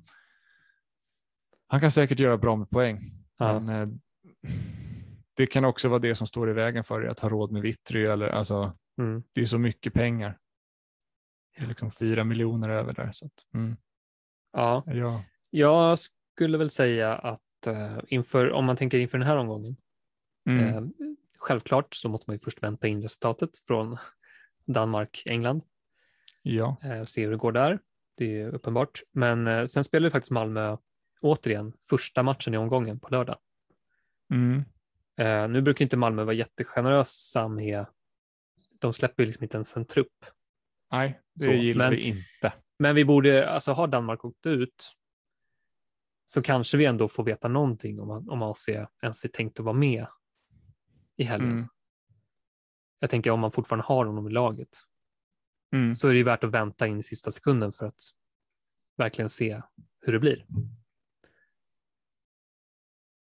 Han 1.68 1.82
kan 1.82 1.92
säkert 1.92 2.20
göra 2.20 2.38
bra 2.38 2.56
med 2.56 2.70
poäng, 2.70 3.00
Ja. 3.38 3.60
men 3.60 3.70
eh, 3.92 3.98
det 5.34 5.48
kan 5.48 5.66
också 5.66 5.90
vara 5.90 6.00
det 6.00 6.16
som 6.16 6.28
står 6.28 6.50
i 6.50 6.54
vägen 6.54 6.84
för 6.84 7.02
dig 7.02 7.10
att 7.10 7.20
ha 7.20 7.30
råd 7.30 7.52
med 7.52 7.62
Vittry. 7.62 8.06
Eller, 8.06 8.28
alltså, 8.28 8.78
Mm. 9.02 9.24
det 9.34 9.42
är 9.42 9.46
så 9.46 9.58
mycket 9.58 9.94
pengar. 9.94 10.38
Det 11.58 11.64
är 11.64 11.68
liksom 11.68 11.92
fyra 11.92 12.24
miljoner 12.24 12.70
över 12.70 12.94
där. 12.94 13.12
Så 13.12 13.26
att, 13.26 13.46
mm, 13.54 13.78
Ja, 14.54 14.84
ja. 14.88 15.24
jag 15.50 16.00
skulle 16.00 16.58
väl 16.58 16.70
säga 16.70 17.16
att 17.16 17.68
eh, 17.68 17.98
inför, 18.08 18.52
om 18.52 18.66
man 18.66 18.76
tänker 18.76 19.00
inför 19.00 19.18
den 19.18 19.28
här 19.28 19.38
omgången, 19.38 19.78
Mm. 20.48 20.62
Eh, 20.76 20.84
självklart 21.38 21.94
så 21.96 22.10
måste 22.10 22.30
man 22.30 22.36
ju 22.36 22.40
först 22.40 22.64
vänta 22.64 22.88
in 22.88 23.02
resultatet 23.02 23.50
från 23.68 23.98
Danmark-England. 24.66 25.62
Ja. 26.42 26.78
Eh, 26.84 27.06
se 27.06 27.24
hur 27.24 27.32
det 27.32 27.38
går 27.38 27.52
där. 27.52 27.80
Det 28.16 28.42
är 28.42 28.50
uppenbart. 28.50 29.02
Men 29.12 29.48
eh, 29.48 29.66
sen 29.66 29.84
spelar 29.84 30.10
faktiskt 30.10 30.32
Malmö 30.32 30.78
återigen 31.22 31.74
första 31.90 32.24
matchen 32.24 32.54
i 32.54 32.58
omgången 32.58 33.00
på 33.00 33.10
lördag. 33.10 33.38
Mm. 34.34 34.64
Nu 35.54 35.62
brukar 35.62 35.86
inte 35.86 35.98
Malmö 35.98 36.24
vara 36.24 36.36
jättegenerösa 36.36 37.48
med, 37.48 37.86
de 38.80 38.94
släpper 38.94 39.24
ju 39.24 39.28
liksom 39.28 39.44
inte 39.44 39.58
ens 39.58 39.78
en 39.78 39.86
trupp. 39.86 40.26
Nej, 40.92 41.20
det 41.34 41.46
Så, 41.46 41.52
gillar 41.52 41.86
men- 41.90 41.96
vi 41.98 42.02
inte. 42.02 42.54
Men 42.80 42.96
vi 42.96 43.06
borde, 43.06 43.50
alltså 43.50 43.72
har 43.72 43.88
Danmark 43.88 44.26
åkt 44.26 44.46
ut 44.46 44.94
så 46.26 46.42
kanske 46.42 46.78
vi 46.78 46.86
ändå 46.86 47.08
får 47.08 47.24
veta 47.24 47.48
någonting 47.48 48.00
om, 48.00 48.30
om 48.30 48.42
AC 48.42 48.70
ens 49.02 49.24
är 49.24 49.30
tänkt 49.30 49.60
att 49.60 49.66
vara 49.66 49.76
med 49.76 50.08
i 51.18 51.24
helgen. 51.24 51.52
Mm. 51.52 51.68
Jag 53.00 53.10
tänker 53.10 53.32
om 53.32 53.40
man 53.40 53.52
fortfarande 53.52 53.86
har 53.86 54.06
honom 54.06 54.28
i 54.28 54.32
laget 54.32 54.70
Mm. 55.72 55.96
så 55.96 56.08
är 56.08 56.12
det 56.12 56.18
ju 56.18 56.24
värt 56.24 56.44
att 56.44 56.52
vänta 56.52 56.88
in 56.88 57.00
i 57.00 57.04
sista 57.04 57.32
sekunden 57.32 57.72
för 57.72 57.86
att 57.86 58.00
verkligen 58.96 59.30
se 59.30 59.62
hur 60.02 60.14
det 60.14 60.20
blir. 60.20 60.46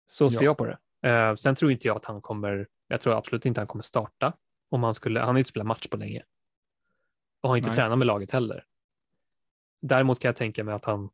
Så 0.06 0.30
ser 0.30 0.38
Ja. 0.38 0.44
jag 0.44 0.58
på 0.58 0.66
det. 0.66 0.78
Eh, 1.08 1.34
sen 1.34 1.54
tror 1.54 1.72
inte 1.72 1.86
jag 1.86 1.96
att 1.96 2.04
han 2.04 2.22
kommer, 2.22 2.68
jag 2.88 3.00
tror 3.00 3.14
absolut 3.16 3.46
inte 3.46 3.60
han 3.60 3.66
kommer 3.68 3.82
starta. 3.82 4.32
Om 4.68 4.82
han 4.82 4.94
skulle, 4.94 5.20
han 5.20 5.28
har 5.28 5.38
inte 5.38 5.48
spelat 5.50 5.66
match 5.66 5.88
på 5.88 5.96
länge. 5.96 6.22
Och 7.40 7.48
har 7.48 7.56
inte 7.56 7.68
Nej. 7.68 7.76
tränat 7.76 7.98
med 7.98 8.06
laget 8.06 8.30
heller. 8.30 8.66
Däremot 9.82 10.20
kan 10.20 10.28
jag 10.28 10.36
tänka 10.36 10.64
mig 10.64 10.74
att 10.74 10.84
han 10.84 11.10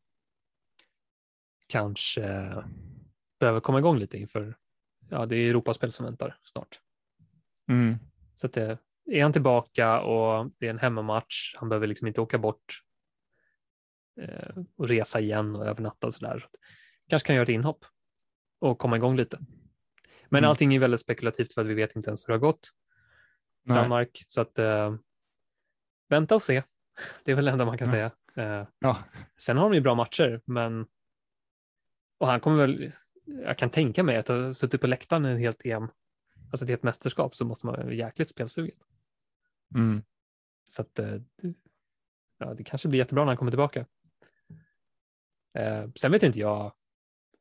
kanske 1.67 2.23
behöver 3.41 3.61
komma 3.61 3.79
igång 3.79 3.99
lite 3.99 4.19
inför, 4.19 4.57
ja 5.11 5.27
det 5.27 5.37
är 5.37 5.49
Europaspel 5.51 5.93
som 5.93 6.07
väntar 6.07 6.39
snart. 6.43 6.81
Mm. 7.69 7.95
Så 8.35 8.47
att 8.47 8.53
det, 8.53 8.79
är 9.11 9.23
han 9.23 9.33
tillbaka 9.33 10.01
och 10.01 10.51
det 10.59 10.67
är 10.67 10.71
en 10.71 10.79
hemmamatch, 10.79 11.55
han 11.57 11.69
behöver 11.69 11.87
liksom 11.87 12.09
inte 12.09 12.21
åka 12.21 12.39
bort 12.39 12.83
eh, 14.21 14.57
och 14.77 14.89
resa 14.89 15.21
igen 15.21 15.57
och 15.57 15.67
övernatta 15.67 16.07
och 16.07 16.15
sådär. 16.15 16.39
Så 16.39 16.47
att 16.47 16.55
kanske 17.09 17.27
kan 17.27 17.35
göra 17.37 17.43
ett 17.43 17.49
inhopp 17.49 17.85
och 18.59 18.79
komma 18.79 18.97
igång 18.97 19.17
lite. 19.17 19.39
Men 20.29 20.39
Mm. 20.39 20.51
allting 20.51 20.75
är 20.75 20.79
väldigt 20.81 21.01
spekulativt 21.01 21.55
för 21.55 21.61
att 21.61 21.67
vi 21.67 21.75
vet 21.75 21.97
inte 21.97 22.11
ens 22.11 22.25
hur 22.29 22.33
det 22.33 22.35
har 22.35 22.39
gått. 22.41 22.69
Nej. 23.63 23.77
Danmark, 23.77 24.25
så 24.29 24.41
att 24.41 24.59
eh, 24.59 24.95
vänta 26.09 26.35
och 26.35 26.43
se. 26.43 26.63
Det 27.25 27.33
är 27.33 27.37
väl 27.37 27.45
det 27.45 27.51
enda 27.51 27.65
man 27.65 27.79
kan 27.79 27.89
Ja. 27.89 27.93
säga. 27.95 28.11
Eh, 28.61 28.67
Ja. 28.79 28.99
sen 29.37 29.57
har 29.57 29.71
de 29.71 29.75
ju 29.75 29.81
bra 29.81 29.95
matcher, 29.95 30.41
men 30.45 30.87
och 32.19 32.27
han 32.27 32.41
kommer 32.41 32.57
väl, 32.67 32.93
jag 33.27 33.59
kan 33.59 33.71
tänka 33.71 34.03
mig 34.03 34.17
att 34.17 34.29
ha 34.29 34.55
suttit 34.55 34.81
på 34.81 34.87
läktaren 34.87 35.25
ett 35.25 35.39
helt 35.39 35.67
EM, 35.67 35.89
alltså 36.51 36.65
ett 36.65 36.71
helt 36.71 36.83
mästerskap, 36.83 37.35
så 37.35 37.45
måste 37.45 37.67
man 37.67 37.75
vara 37.75 37.93
jäkligt 37.93 38.29
spelsugen. 38.29 38.77
Mm. 39.75 40.03
Så 40.69 40.83
att 40.83 40.99
eh, 40.99 41.21
ja, 42.39 42.55
det 42.55 42.65
kanske 42.65 42.89
blir 42.89 42.99
jättebra 42.99 43.25
när 43.25 43.31
han 43.31 43.37
kommer 43.37 43.51
tillbaka. 43.51 43.87
Eh, 45.55 45.91
sen 45.95 46.13
vet 46.13 46.23
inte 46.23 46.39
jag, 46.39 46.73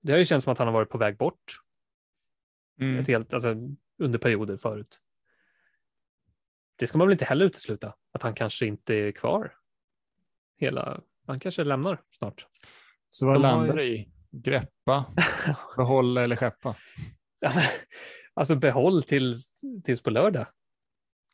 det 0.01 0.11
har 0.11 0.19
ju 0.19 0.25
känts 0.25 0.43
som 0.43 0.53
att 0.53 0.59
han 0.59 0.67
har 0.67 0.73
varit 0.73 0.89
på 0.89 0.97
väg 0.97 1.17
bort 1.17 1.61
Mm. 2.79 2.99
ett 2.99 3.07
helt, 3.07 3.33
alltså, 3.33 3.55
under 3.97 4.19
perioder 4.19 4.57
förut. 4.57 4.99
Det 6.75 6.87
ska 6.87 6.97
man 6.97 7.07
väl 7.07 7.11
inte 7.13 7.25
heller 7.25 7.45
utesluta, 7.45 7.95
att 8.11 8.23
han 8.23 8.33
kanske 8.33 8.65
inte 8.65 8.95
är 8.95 9.11
kvar 9.11 9.53
hela, 10.57 11.01
han 11.27 11.39
kanske 11.39 11.63
lämnar 11.63 12.01
snart. 12.11 12.47
Så 13.09 13.27
vad 13.27 13.41
landar 13.41 13.75
det 13.75 13.85
i? 13.85 14.09
Greppa, 14.43 15.05
behålla 15.77 16.23
eller 16.23 16.35
skeppa? 16.35 16.75
Ja, 17.39 17.51
alltså 18.33 18.55
behåll 18.55 19.03
tills, 19.03 19.53
tills 19.83 20.03
på 20.03 20.09
lördag. 20.09 20.47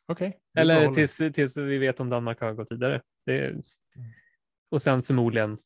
Okej. 0.08 0.40
vi 0.52 0.60
Eller 0.60 0.80
behåller. 0.80 0.94
tills, 0.94 1.16
tills 1.16 1.56
vi 1.56 1.78
vet 1.78 2.00
om 2.00 2.10
Danmark 2.10 2.40
har 2.40 2.52
gått 2.52 2.72
vidare. 2.72 3.02
Är, 3.26 3.60
och 4.70 4.82
sen 4.82 5.02
förmodligen, 5.02 5.58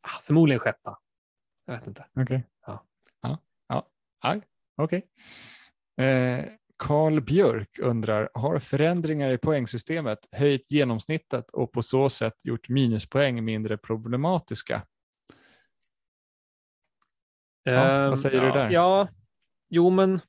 ah, 0.00 0.20
förmodligen 0.22 0.60
skeppa. 0.60 0.98
Jag 1.66 1.74
vet 1.74 1.86
inte. 1.86 2.06
Okej. 2.20 2.44
Ja. 2.66 2.84
Ja. 3.22 3.38
Ja. 3.68 3.88
Aj. 4.20 4.42
Okej. 4.76 5.06
Eh, 6.00 6.44
Carl 6.78 7.20
Björk 7.20 7.78
undrar, 7.78 8.30
har 8.34 8.58
förändringar 8.58 9.30
i 9.30 9.38
poängsystemet 9.38 10.18
höjt 10.32 10.70
genomsnittet 10.70 11.50
och 11.50 11.72
på 11.72 11.82
så 11.82 12.10
sätt 12.10 12.34
gjort 12.44 12.68
minuspoäng 12.68 13.44
mindre 13.44 13.78
problematiska? 13.78 14.82
Ja, 17.72 17.72
vad 17.74 18.08
Ehm, 18.08 18.16
säger 18.16 18.40
du 18.40 18.46
ja, 18.46 18.54
där? 18.54 18.70
Ja, 18.70 19.08
jo 19.68 19.90
men. 19.90 20.20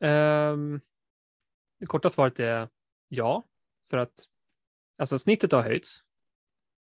ehm, 0.00 0.80
det 1.80 1.86
korta 1.86 2.10
svaret 2.10 2.40
är 2.40 2.68
ja, 3.08 3.44
för 3.90 3.96
att 3.96 4.24
alltså 4.98 5.18
snittet 5.18 5.52
har 5.52 5.62
höjts. 5.62 5.98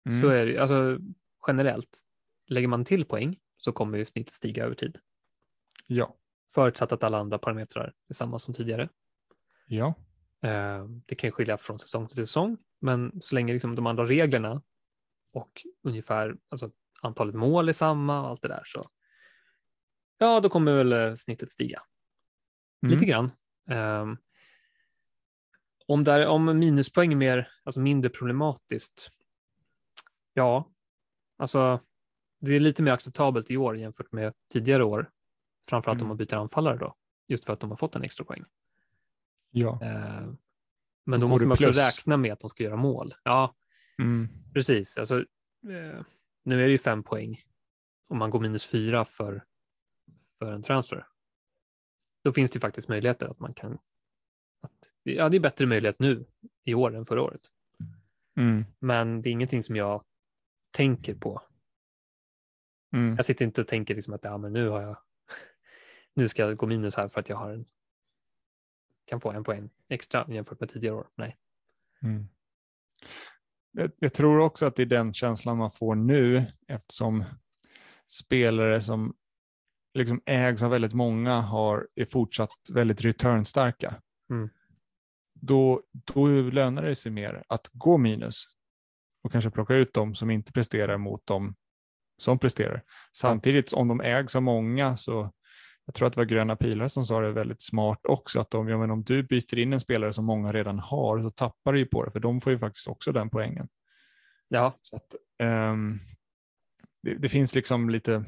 Mm. 0.06 0.22
Så 0.22 0.28
är 0.28 0.46
det 0.46 0.58
alltså 0.58 0.98
generellt. 1.48 2.00
Lägger 2.48 2.68
man 2.68 2.86
till 2.86 3.06
poäng 3.06 3.40
så 3.58 3.72
kommer 3.72 3.98
ju 3.98 4.06
snittet 4.06 4.34
stiga 4.34 4.66
över 4.66 4.76
tid. 4.76 4.98
Ja. 5.88 6.16
Förutsatt 6.54 6.92
att 6.92 7.04
alla 7.04 7.18
andra 7.18 7.38
parametrar 7.38 7.94
är 8.10 8.14
samma 8.14 8.40
som 8.40 8.54
tidigare. 8.54 8.90
Ja. 9.68 9.94
Eh, 10.42 10.86
Det 11.06 11.16
kan 11.16 11.32
skilja 11.32 11.58
från 11.58 11.80
säsong 11.80 12.08
till 12.08 12.16
säsong, 12.18 12.58
men 12.80 13.22
så 13.22 13.36
länge 13.36 13.54
liksom 13.54 13.76
de 13.76 13.88
andra 13.88 14.06
reglerna 14.06 14.62
och 15.34 15.66
ungefär 15.84 16.36
alltså, 16.50 16.72
antalet 17.04 17.36
mål 17.36 17.70
är 17.70 17.74
samma 17.74 18.22
och 18.22 18.28
allt 18.28 18.42
det 18.42 18.48
där 18.48 18.64
så 18.66 18.90
ja, 20.18 20.40
då 20.40 20.50
kommer 20.50 20.74
väl 20.74 20.94
eh, 20.94 21.16
snittet 21.16 21.52
stiga 21.52 21.82
Mm. 22.84 22.94
lite 22.94 23.06
grann. 23.06 23.32
Ehm, 23.70 24.18
om, 25.86 26.04
där, 26.04 26.28
om 26.28 26.60
minuspoäng 26.60 27.12
är 27.12 27.16
mer, 27.18 27.52
alltså 27.64 27.80
mindre 27.80 28.10
problematiskt. 28.10 29.10
Ja, 30.34 30.72
alltså 31.38 31.80
det 32.40 32.52
är 32.56 32.60
lite 32.60 32.84
mer 32.84 32.92
acceptabelt 32.92 33.52
i 33.52 33.58
år 33.58 33.78
jämfört 33.78 34.12
med 34.12 34.34
tidigare 34.54 34.84
år. 34.84 35.10
Framförallt 35.68 36.02
om 36.02 36.06
Mm. 36.06 36.08
man 36.08 36.18
byter 36.18 36.34
anfallare 36.34 36.78
då, 36.78 36.96
just 37.28 37.46
för 37.46 37.54
att 37.54 37.60
de 37.60 37.70
har 37.70 37.78
fått 37.78 37.96
en 37.96 38.04
extra 38.04 38.26
poäng. 38.26 38.44
Ja. 39.52 39.80
Eh, 39.82 40.28
Men 41.06 41.20
Då 41.20 41.26
då 41.26 41.28
måste 41.28 41.46
man 41.48 41.52
också 41.54 41.70
räkna 41.70 42.18
med 42.18 42.34
att 42.34 42.40
de 42.40 42.50
ska 42.50 42.64
göra 42.64 42.76
mål. 42.76 43.14
Ja, 43.24 43.56
Mm. 44.00 44.28
precis. 44.54 44.98
Alltså, 44.98 45.20
eh, 45.70 46.02
nu 46.44 46.64
är 46.64 46.66
det 46.66 46.72
ju 46.72 46.78
fem 46.78 47.04
poäng 47.04 47.42
om 48.08 48.18
man 48.18 48.30
går 48.30 48.40
minus 48.40 48.68
fyra 48.68 49.06
för, 49.06 49.46
för 50.40 50.52
en 50.52 50.62
transfer. 50.62 51.08
Då 52.24 52.34
finns 52.34 52.52
det 52.52 52.60
faktiskt 52.60 52.90
möjligheter 52.90 53.28
att 53.28 53.40
man 53.40 53.54
kan... 53.54 53.80
Att, 54.62 54.92
ja, 55.04 55.30
det 55.30 55.38
är 55.38 55.42
bättre 55.42 55.66
möjlighet 55.66 56.00
nu 56.00 56.26
i 56.64 56.74
år 56.74 56.96
än 56.96 57.06
förra 57.06 57.22
året. 57.22 57.42
Mm. 58.36 58.66
Men 58.80 59.22
det 59.22 59.30
är 59.30 59.32
ingenting 59.32 59.64
som 59.64 59.76
jag 59.76 60.04
tänker 60.72 61.16
på. 61.16 61.42
Mm. 62.94 63.16
Jag 63.16 63.26
sitter 63.26 63.46
inte 63.46 63.62
och 63.62 63.68
tänker 63.68 63.96
liksom 63.96 64.14
att 64.14 64.24
ja, 64.24 64.38
men 64.38 64.54
nu 64.54 64.68
har 64.70 64.82
jag... 64.82 64.98
Nu 66.14 66.30
ska 66.30 66.42
jag 66.42 66.58
gå 66.58 66.66
minus 66.66 66.96
här 66.96 67.08
för 67.08 67.20
att 67.20 67.30
jag 67.30 67.38
har 67.38 67.50
en, 67.50 67.66
kan 69.06 69.22
få 69.22 69.32
en 69.32 69.44
poäng 69.44 69.70
extra 69.88 70.26
jämfört 70.30 70.60
med 70.60 70.70
tidigare 70.70 70.96
år. 70.96 71.08
Nej. 71.16 71.38
Mm. 72.02 72.28
Jag, 73.74 73.92
jag 74.00 74.14
tror 74.14 74.40
också 74.40 74.66
att 74.66 74.76
det 74.76 74.82
är 74.82 74.86
den 74.86 75.14
känslan 75.14 75.58
man 75.58 75.72
får 75.72 75.96
nu 75.96 76.46
eftersom 76.68 77.24
spelare 78.08 78.82
som 78.82 79.14
liksom 79.94 80.22
ägs 80.26 80.64
av 80.64 80.72
väldigt 80.72 80.94
många 80.94 81.42
har, 81.42 81.88
är 81.96 82.06
fortsatt 82.06 82.52
väldigt 82.74 83.02
returnstarka. 83.02 83.96
Mm. 84.30 84.50
Då, 85.34 85.82
då 86.14 86.28
lönar 86.28 86.84
det 86.84 86.96
sig 86.96 87.12
mer 87.12 87.44
att 87.48 87.70
gå 87.74 87.98
minus 87.98 88.46
och 89.24 89.32
kanske 89.32 89.50
plocka 89.50 89.76
ut 89.76 89.94
dem 89.94 90.16
som 90.16 90.30
inte 90.30 90.52
presterar 90.52 90.98
mot 90.98 91.28
dem 91.28 91.56
som 92.18 92.40
presterar. 92.40 92.84
Samtidigt 93.18 93.74
om 93.74 93.88
de 93.88 94.02
ägs 94.02 94.36
av 94.36 94.44
många 94.44 94.98
så 94.98 95.32
jag 95.86 95.96
tror 95.96 96.08
att 96.08 96.14
det 96.14 96.20
var 96.20 96.26
Gröna 96.26 96.56
Pilar 96.56 96.88
som 96.88 97.06
sa 97.06 97.22
det 97.22 97.32
väldigt 97.32 97.62
smart 97.62 98.00
också, 98.04 98.40
att 98.40 98.52
de, 98.52 98.68
ja, 98.68 98.78
men 98.78 98.92
om 98.92 99.04
du 99.04 99.24
byter 99.24 99.60
in 99.60 99.74
en 99.74 99.80
spelare 99.80 100.14
som 100.14 100.26
många 100.26 100.52
redan 100.52 100.80
har 100.80 101.20
så 101.20 101.30
tappar 101.30 101.74
du 101.74 101.80
ju 101.80 101.86
på 101.86 102.06
det, 102.06 102.12
för 102.12 102.20
de 102.20 102.42
får 102.42 102.52
ju 102.52 102.58
faktiskt 102.58 102.88
också 102.88 103.12
den 103.12 103.30
poängen. 103.30 103.68
Ja, 104.48 104.78
Så 104.82 104.96
att, 104.96 105.16
ehm, 105.40 106.00
det, 107.02 107.16
det 107.16 107.30
finns 107.30 107.56
liksom 107.56 107.90
lite 107.90 108.26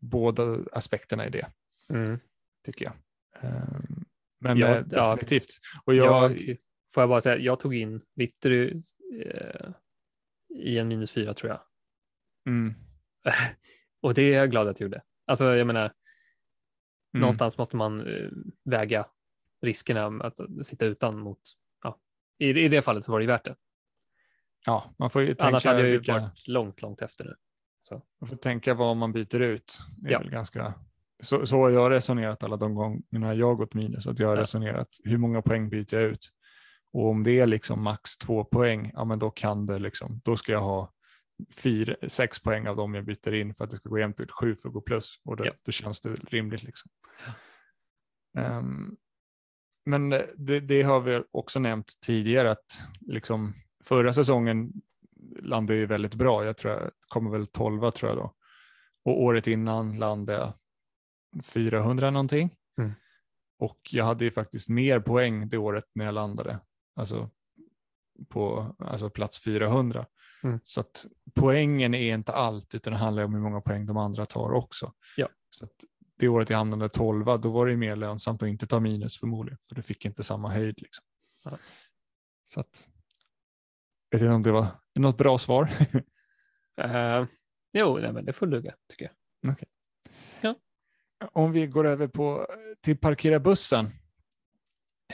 båda 0.00 0.58
aspekterna 0.72 1.26
i 1.26 1.30
det, 1.30 1.46
mm. 1.88 2.18
tycker 2.64 2.84
jag. 2.84 2.94
Ehm, 3.40 4.04
men 4.40 4.58
Ja, 4.58 4.66
eh, 4.66 4.84
ja. 4.90 5.14
definitivt. 5.14 5.58
Och 5.84 5.94
jag, 5.94 6.32
jag, 6.32 6.56
får 6.94 7.02
jag 7.02 7.08
bara 7.08 7.20
säga, 7.20 7.38
jag 7.38 7.60
tog 7.60 7.74
in 7.74 8.00
Vittery 8.14 8.82
eh, 9.24 9.70
i 10.54 10.78
en 10.78 10.88
minus 10.88 11.12
fyra 11.12 11.34
tror 11.34 11.50
jag. 11.50 11.60
mm, 12.46 12.74
Och 14.00 14.14
det 14.14 14.22
är 14.22 14.38
jag 14.38 14.50
glad 14.50 14.68
att 14.68 14.80
jag 14.80 14.86
gjorde. 14.86 15.02
Alltså 15.26 15.54
jag 15.54 15.66
menar, 15.66 15.92
mm, 17.18 17.20
någonstans 17.20 17.58
måste 17.58 17.76
man 17.76 18.06
eh, 18.06 18.28
väga 18.64 19.06
riskerna 19.62 20.10
med 20.10 20.26
att 20.26 20.66
sitta 20.66 20.86
utan 20.86 21.18
mot, 21.18 21.40
ja, 21.82 21.98
i, 22.38 22.48
i 22.48 22.68
det 22.68 22.82
fallet 22.82 23.04
så 23.04 23.12
var 23.12 23.18
det 23.18 23.22
ju 23.22 23.26
värt 23.26 23.44
det. 23.44 23.56
Ja, 24.66 24.94
man 24.98 25.10
får 25.10 25.22
ju 25.22 25.26
tänka, 25.28 25.44
Annars 25.46 25.64
hade 25.64 25.80
jag 25.80 25.88
ju 25.88 25.96
vilka, 25.98 26.12
varit 26.20 26.48
långt, 26.48 26.82
långt 26.82 27.02
efter 27.02 27.24
nu. 27.24 27.34
man 28.20 28.28
får 28.28 28.36
tänka 28.36 28.74
vad 28.74 28.96
man 28.96 29.12
byter 29.12 29.40
ut. 29.40 29.78
Det 29.98 30.08
är 30.08 30.12
Ja. 30.12 30.20
ganska 30.30 30.74
så, 31.22 31.46
så 31.46 31.56
har 31.56 31.70
jag 31.70 31.90
resonerat 31.90 32.42
alla 32.42 32.56
de 32.56 32.74
gångerna 32.74 33.34
jag 33.34 33.56
gått 33.56 33.74
minus, 33.74 34.06
att 34.06 34.18
jag 34.18 34.28
har 34.28 34.36
Ja. 34.36 34.42
resonerat 34.42 34.88
hur 35.04 35.18
många 35.18 35.42
poäng 35.42 35.68
byter 35.68 35.94
jag 35.94 36.02
ut? 36.02 36.32
Och 36.92 37.08
om 37.08 37.22
det 37.24 37.40
är 37.40 37.46
liksom 37.46 37.82
max 37.82 38.18
två 38.18 38.44
poäng, 38.44 38.90
ja 38.94 39.04
men 39.04 39.18
då 39.18 39.30
kan 39.30 39.66
det 39.66 39.78
liksom, 39.78 40.20
då 40.24 40.36
ska 40.36 40.52
jag 40.52 40.60
ha 40.60 40.92
fyra, 41.50 41.96
sex 42.08 42.42
poäng 42.42 42.68
av 42.68 42.76
dem 42.76 42.94
jag 42.94 43.04
byter 43.04 43.34
in 43.34 43.54
för 43.54 43.64
att 43.64 43.70
det 43.70 43.76
ska 43.76 43.88
gå 43.88 43.98
jämnt 43.98 44.20
ut, 44.20 44.30
sju 44.30 44.56
för 44.56 44.68
att 44.68 44.74
gå 44.74 44.80
plus 44.80 45.20
och 45.24 45.36
då, 45.36 45.46
Ja. 45.46 45.52
då 45.62 45.72
känns 45.72 46.00
det 46.00 46.14
rimligt 46.14 46.62
liksom. 46.62 46.90
Ehm, 48.38 48.96
men 49.86 50.10
det, 50.36 50.60
det 50.60 50.82
har 50.82 51.00
vi 51.00 51.22
också 51.30 51.60
nämnt 51.60 51.92
tidigare 52.06 52.50
att 52.50 52.82
liksom 53.00 53.54
förra 53.84 54.12
säsongen 54.12 54.72
landade 55.42 55.78
ju 55.78 55.86
väldigt 55.86 56.14
bra. 56.14 56.44
Jag 56.44 56.56
tror 56.56 56.74
jag 56.74 56.90
kommer 57.08 57.30
väl 57.30 57.46
12 57.46 57.90
tror 57.90 58.10
jag 58.10 58.18
då. 58.18 58.34
Och 59.04 59.22
året 59.22 59.46
innan 59.46 59.98
landade 59.98 60.38
jag 60.38 60.52
400 61.44 62.10
någonting. 62.10 62.50
Mm. 62.78 62.92
Och 63.58 63.80
jag 63.90 64.04
hade 64.04 64.24
ju 64.24 64.30
faktiskt 64.30 64.68
mer 64.68 65.00
poäng 65.00 65.48
det 65.48 65.58
året 65.58 65.84
när 65.94 66.04
jag 66.04 66.14
landade. 66.14 66.60
Alltså 66.94 67.30
på 68.28 68.76
alltså 68.78 69.10
plats 69.10 69.44
400. 69.44 70.06
Mm. 70.44 70.60
Så 70.64 70.80
att 70.80 71.06
poängen 71.34 71.94
är 71.94 72.14
inte 72.14 72.32
allt 72.32 72.74
utan 72.74 72.92
det 72.92 72.98
handlar 72.98 73.24
om 73.24 73.34
hur 73.34 73.40
många 73.40 73.60
poäng 73.60 73.86
de 73.86 73.96
andra 73.96 74.26
tar 74.26 74.52
också. 74.52 74.92
Ja. 75.16 75.28
Så 75.50 75.64
att 75.64 75.72
det 76.18 76.28
året 76.28 76.50
jag 76.50 76.58
hamnade 76.58 76.88
12 76.88 77.40
då 77.40 77.50
var 77.50 77.66
det 77.66 77.76
mer 77.76 77.96
lönsamt 77.96 78.42
att 78.42 78.48
inte 78.48 78.66
ta 78.66 78.80
minus 78.80 79.18
förmodligen. 79.20 79.58
För 79.68 79.74
du 79.74 79.82
fick 79.82 80.04
inte 80.04 80.22
samma 80.22 80.50
höjd. 80.50 80.82
Liksom. 80.82 81.04
Ja. 81.44 81.58
Så 82.46 82.60
att, 82.60 82.88
jag 84.10 84.18
vet 84.18 84.24
inte 84.26 84.34
om 84.34 84.42
det 84.42 84.52
var 84.52 84.66
något 84.94 85.18
bra 85.18 85.38
svar. 85.38 85.70
Eh, 86.80 87.26
jo, 87.72 87.98
nej, 87.98 88.12
men 88.12 88.24
det 88.24 88.32
får 88.32 88.46
duga 88.46 88.74
tycker 88.88 89.04
jag. 89.04 89.14
Om 91.32 91.52
vi 91.52 91.66
går 91.66 91.86
över 91.86 92.08
på, 92.08 92.46
till 92.80 92.98
parkera 92.98 93.40
bussen. 93.40 93.90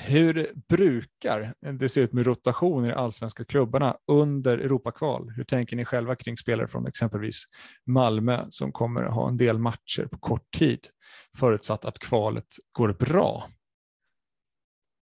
Hur 0.01 0.53
brukar 0.69 1.55
det 1.61 1.89
se 1.89 2.01
ut 2.01 2.13
med 2.13 2.27
rotation 2.27 2.85
i 2.85 2.93
allsvenska 2.93 3.45
klubbarna 3.45 3.97
under 4.07 4.59
Europakval? 4.59 5.31
Hur 5.31 5.45
tänker 5.45 5.77
ni 5.77 5.85
själva 5.85 6.17
kring 6.17 6.37
spelare 6.37 6.69
från 6.69 6.87
exempelvis 6.87 7.45
Malmö 7.87 8.47
som 8.49 8.73
kommer 8.73 9.03
att 9.03 9.15
ha 9.15 9.29
en 9.29 9.37
del 9.37 9.59
matcher 9.59 10.07
på 10.07 10.19
kort 10.19 10.51
tid 10.51 10.89
förutsatt 11.37 11.85
att 11.85 11.99
kvalet 11.99 12.47
går 12.73 12.93
bra? 12.93 13.51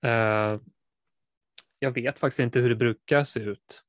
Eh, 0.06 0.60
jag 1.80 1.92
vet 1.92 2.20
faktiskt 2.20 2.40
inte 2.40 2.60
hur 2.60 2.70
det 2.70 2.76
brukar 2.76 3.24
se 3.24 3.40
ut. 3.40 3.84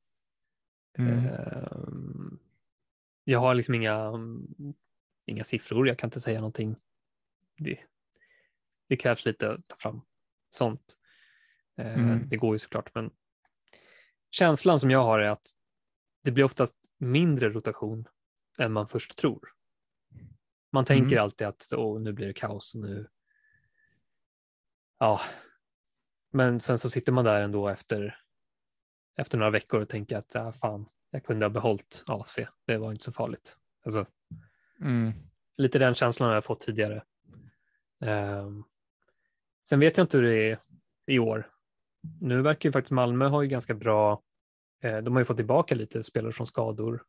Mm. 0.98 1.26
Eh, 1.26 1.78
jag 3.24 3.38
har 3.38 3.54
liksom 3.54 3.74
inga, 3.74 4.12
inga 5.26 5.44
siffror, 5.44 5.88
jag 5.88 5.98
kan 5.98 6.06
inte 6.06 6.20
säga 6.20 6.40
någonting. 6.40 6.76
Det, 7.58 7.78
det 8.88 8.96
krävs 8.96 9.24
lite 9.24 9.50
att 9.50 9.68
ta 9.68 9.76
fram 9.76 10.00
sånt. 10.54 10.96
Eh, 11.76 11.98
Mm. 11.98 12.28
Det 12.28 12.36
går 12.36 12.54
ju 12.54 12.58
såklart, 12.58 12.94
men 12.94 13.10
känslan 14.30 14.80
som 14.80 14.90
jag 14.90 15.02
har 15.04 15.18
är 15.18 15.28
att 15.28 15.46
det 16.22 16.30
blir 16.30 16.44
oftast 16.44 16.76
mindre 16.98 17.48
rotation 17.48 18.08
än 18.58 18.72
man 18.72 18.88
först 18.88 19.16
tror. 19.16 19.48
Man 20.72 20.84
tänker 20.84 21.12
Mm. 21.16 21.22
alltid 21.24 21.46
att 21.46 21.72
Åh, 21.76 22.00
nu 22.00 22.12
blir 22.12 22.26
det 22.26 22.32
kaos 22.32 22.74
och 22.74 22.80
nu. 22.80 23.08
Ja, 24.98 25.20
men 26.30 26.60
sen 26.60 26.78
så 26.78 26.90
sitter 26.90 27.12
man 27.12 27.24
där 27.24 27.40
ändå 27.42 27.68
efter, 27.68 28.18
efter 29.16 29.38
några 29.38 29.50
veckor 29.50 29.80
och 29.80 29.88
tänker 29.88 30.16
att 30.16 30.36
ah, 30.36 30.52
fan, 30.52 30.86
jag 31.10 31.24
kunde 31.24 31.44
ha 31.44 31.50
behållit 31.50 32.04
AC. 32.06 32.38
Det 32.66 32.78
var 32.78 32.90
inte 32.92 33.04
så 33.04 33.12
farligt. 33.12 33.56
Alltså, 33.84 34.06
Mm. 34.80 35.12
lite 35.58 35.78
den 35.78 35.94
känslan 35.94 36.28
har 36.28 36.34
jag 36.34 36.44
fått 36.44 36.60
tidigare. 36.60 37.04
Ehm, 38.00 38.64
sen 39.68 39.80
vet 39.80 39.96
jag 39.96 40.04
inte 40.04 40.16
hur 40.16 40.24
det 40.24 40.50
är 40.50 40.58
i 41.06 41.18
år. 41.18 41.50
Nu 42.20 42.42
verkar 42.42 42.68
ju 42.68 42.72
faktiskt 42.72 42.92
Malmö 42.92 43.26
ha 43.28 43.42
ju 43.42 43.48
ganska 43.48 43.74
bra, 43.74 44.22
eh, 44.82 44.98
de 44.98 45.12
har 45.12 45.20
ju 45.20 45.24
fått 45.24 45.36
tillbaka 45.36 45.74
lite 45.74 46.04
spelare 46.04 46.32
från 46.32 46.46
skador 46.46 47.04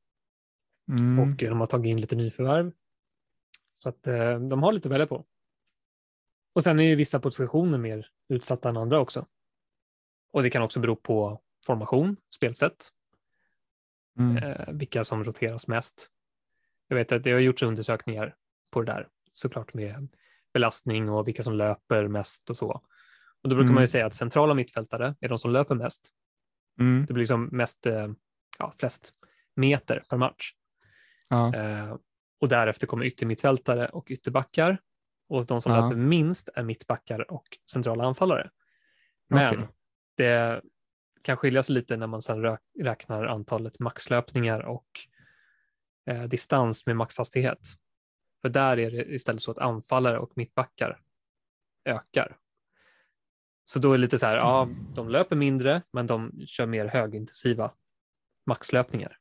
Mm. 1.00 1.20
och 1.20 1.36
de 1.38 1.60
har 1.60 1.68
tagit 1.68 1.90
in 1.92 2.02
lite 2.02 2.16
nyförvärv. 2.16 2.72
Så 3.74 3.90
att 3.90 4.08
eh, 4.08 4.40
de 4.40 4.64
har 4.64 4.72
lite 4.72 4.88
att 4.88 4.92
välja 4.92 5.08
på. 5.08 5.26
Och 6.54 6.64
sen 6.64 6.80
är 6.80 6.84
ju 6.84 6.96
vissa 6.96 7.20
positioner 7.20 7.78
mer 7.78 8.08
utsatta 8.30 8.70
än 8.70 8.78
andra 8.78 9.00
också. 9.00 9.28
Och 10.32 10.44
det 10.44 10.50
kan 10.50 10.62
också 10.62 10.80
bero 10.80 10.96
på 10.96 11.42
formation, 11.68 12.18
spelsätt, 12.36 12.90
Mm. 14.20 14.38
eh, 14.44 14.74
vilka 14.74 15.04
som 15.04 15.24
roteras 15.24 15.68
mest. 15.68 16.10
Jag 16.88 16.96
vet 16.96 17.12
att 17.12 17.24
det 17.24 17.32
har 17.32 17.40
gjorts 17.40 17.64
undersökningar 17.64 18.36
på 18.70 18.82
det 18.82 18.92
där, 18.92 19.08
såklart 19.32 19.74
med 19.74 20.08
belastning 20.54 21.10
och 21.10 21.28
vilka 21.28 21.44
som 21.44 21.54
löper 21.54 22.08
mest 22.08 22.50
och 22.50 22.58
så. 22.58 22.72
Och 23.44 23.50
då 23.50 23.56
brukar 23.56 23.64
Mm. 23.64 23.74
man 23.74 23.84
ju 23.84 23.88
säga 23.88 24.06
att 24.06 24.14
centrala 24.16 24.54
mittfältare 24.54 25.16
är 25.20 25.30
de 25.30 25.38
som 25.40 25.52
löper 25.52 25.76
mest. 25.76 26.10
Mm. 26.80 27.06
Det 27.06 27.14
blir 27.14 27.22
liksom 27.22 27.46
mest, 27.52 27.86
eh, 27.86 28.08
ja, 28.60 28.74
flest 28.78 29.12
meter 29.56 30.04
per 30.10 30.18
match. 30.18 30.52
Ja. 31.28 31.56
Eh, 31.56 31.96
och 32.42 32.50
därefter 32.50 32.88
kommer 32.88 33.06
yttermittfältare 33.06 33.88
och 33.88 34.08
ytterbackar. 34.10 34.78
Och 35.30 35.46
de 35.46 35.62
som 35.62 35.72
Ja. 35.72 35.82
löper 35.82 35.96
minst 35.98 36.50
är 36.56 36.64
mittbackar 36.64 37.32
och 37.32 37.48
centrala 37.72 38.04
anfallare. 38.04 38.50
Men 39.30 39.54
Okej. 39.56 39.68
det 40.18 40.62
kan 41.22 41.38
skilja 41.38 41.64
sig 41.64 41.76
lite 41.76 41.98
när 41.98 42.08
man 42.08 42.22
sedan 42.22 42.58
räknar 42.80 43.26
antalet 43.26 43.80
maxlöpningar 43.80 44.60
och 44.60 44.88
eh, 46.10 46.24
distans 46.24 46.86
med 46.86 46.96
maxhastighet. 46.96 47.60
För 48.44 48.50
där 48.50 48.80
är 48.80 48.92
det 48.92 49.14
istället 49.14 49.42
så 49.42 49.52
att 49.52 49.60
anfallare 49.60 50.20
och 50.20 50.32
mittbackar 50.36 51.00
ökar. 51.86 52.38
Så 53.66 53.80
då 53.80 53.92
är 53.92 53.98
det 53.98 54.02
lite 54.02 54.18
så 54.18 54.26
här, 54.26 54.36
ja, 54.36 54.70
de 54.96 55.10
löper 55.10 55.36
mindre, 55.36 55.82
men 55.94 56.08
de 56.08 56.32
kör 56.48 56.66
mer 56.66 56.86
högintensiva 56.86 57.72
maxlöpningar. 58.46 59.18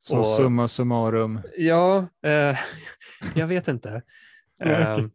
Så 0.00 0.18
och- 0.18 0.26
summa 0.26 0.68
summarum. 0.68 1.40
Ja, 1.56 2.08
eh, 2.22 2.58
jag 3.34 3.46
vet 3.46 3.68
inte. 3.68 4.02
Ehm, 4.60 5.10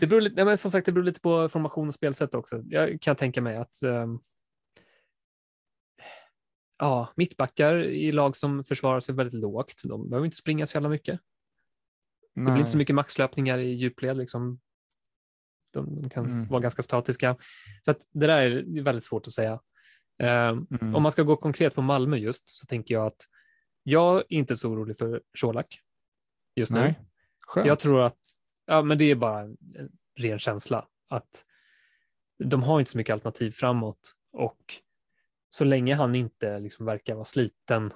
det 0.00 0.06
beror 0.06 0.20
lite, 0.20 0.44
men 0.44 0.58
som 0.58 0.70
sagt, 0.70 0.86
det 0.86 0.92
beror 0.92 1.04
lite 1.04 1.20
på 1.20 1.48
formation 1.48 1.88
och 1.88 1.94
spelsätt 1.94 2.34
också. 2.34 2.62
Jag 2.64 3.00
kan 3.00 3.16
tänka 3.16 3.42
mig 3.42 3.56
att 3.56 3.82
ehm, 3.82 4.18
ja, 6.78 7.12
mittbackar 7.16 7.74
i 7.82 8.12
lag 8.12 8.36
som 8.36 8.64
försvarar 8.64 9.00
sig 9.00 9.14
väldigt 9.14 9.40
lågt, 9.40 9.82
de 9.84 10.10
behöver 10.10 10.24
inte 10.24 10.36
springa 10.36 10.66
så 10.66 10.76
jävla 10.76 10.88
mycket. 10.88 11.20
Det 12.34 12.40
blir 12.40 12.56
inte 12.58 12.70
så 12.70 12.76
mycket 12.76 12.94
maxlöpningar 12.94 13.58
i 13.58 13.70
djupled. 13.74 14.16
Liksom. 14.16 14.60
De, 15.72 16.02
de 16.02 16.10
kan 16.10 16.24
Mm. 16.24 16.48
vara 16.48 16.60
ganska 16.60 16.82
statiska. 16.82 17.36
Så 17.82 17.90
att 17.90 17.98
det 18.12 18.26
där 18.26 18.42
är 18.42 18.82
väldigt 18.82 19.04
svårt 19.04 19.26
att 19.26 19.32
säga. 19.32 19.60
Ehm, 20.18 20.66
Mm. 20.80 20.94
Om 20.94 21.02
man 21.02 21.12
ska 21.12 21.22
gå 21.22 21.36
konkret 21.36 21.74
på 21.74 21.82
Malmö 21.82 22.16
just 22.16 22.48
så 22.48 22.66
tänker 22.66 22.94
jag 22.94 23.06
att 23.06 23.20
jag 23.82 24.16
är 24.18 24.24
inte 24.28 24.56
så 24.56 24.70
orolig 24.70 24.98
för 24.98 25.22
Colak 25.40 25.80
just 26.56 26.72
nu. 26.72 26.80
Nej. 26.80 27.00
Skönt. 27.46 27.66
Jag 27.66 27.78
tror 27.78 28.02
att, 28.02 28.18
ja 28.66 28.82
men 28.82 28.98
det 28.98 29.04
är 29.04 29.14
bara 29.14 29.40
en, 29.40 29.56
en 29.74 29.92
ren 30.16 30.38
känsla 30.38 30.88
att 31.08 31.44
de 32.44 32.62
har 32.62 32.78
inte 32.80 32.90
så 32.90 32.98
mycket 32.98 33.12
alternativ 33.12 33.50
framåt 33.50 34.14
och 34.32 34.74
så 35.48 35.64
länge 35.64 35.94
han 35.94 36.14
inte 36.14 36.58
liksom 36.60 36.86
verkar 36.86 37.14
vara 37.14 37.24
sliten 37.24 37.92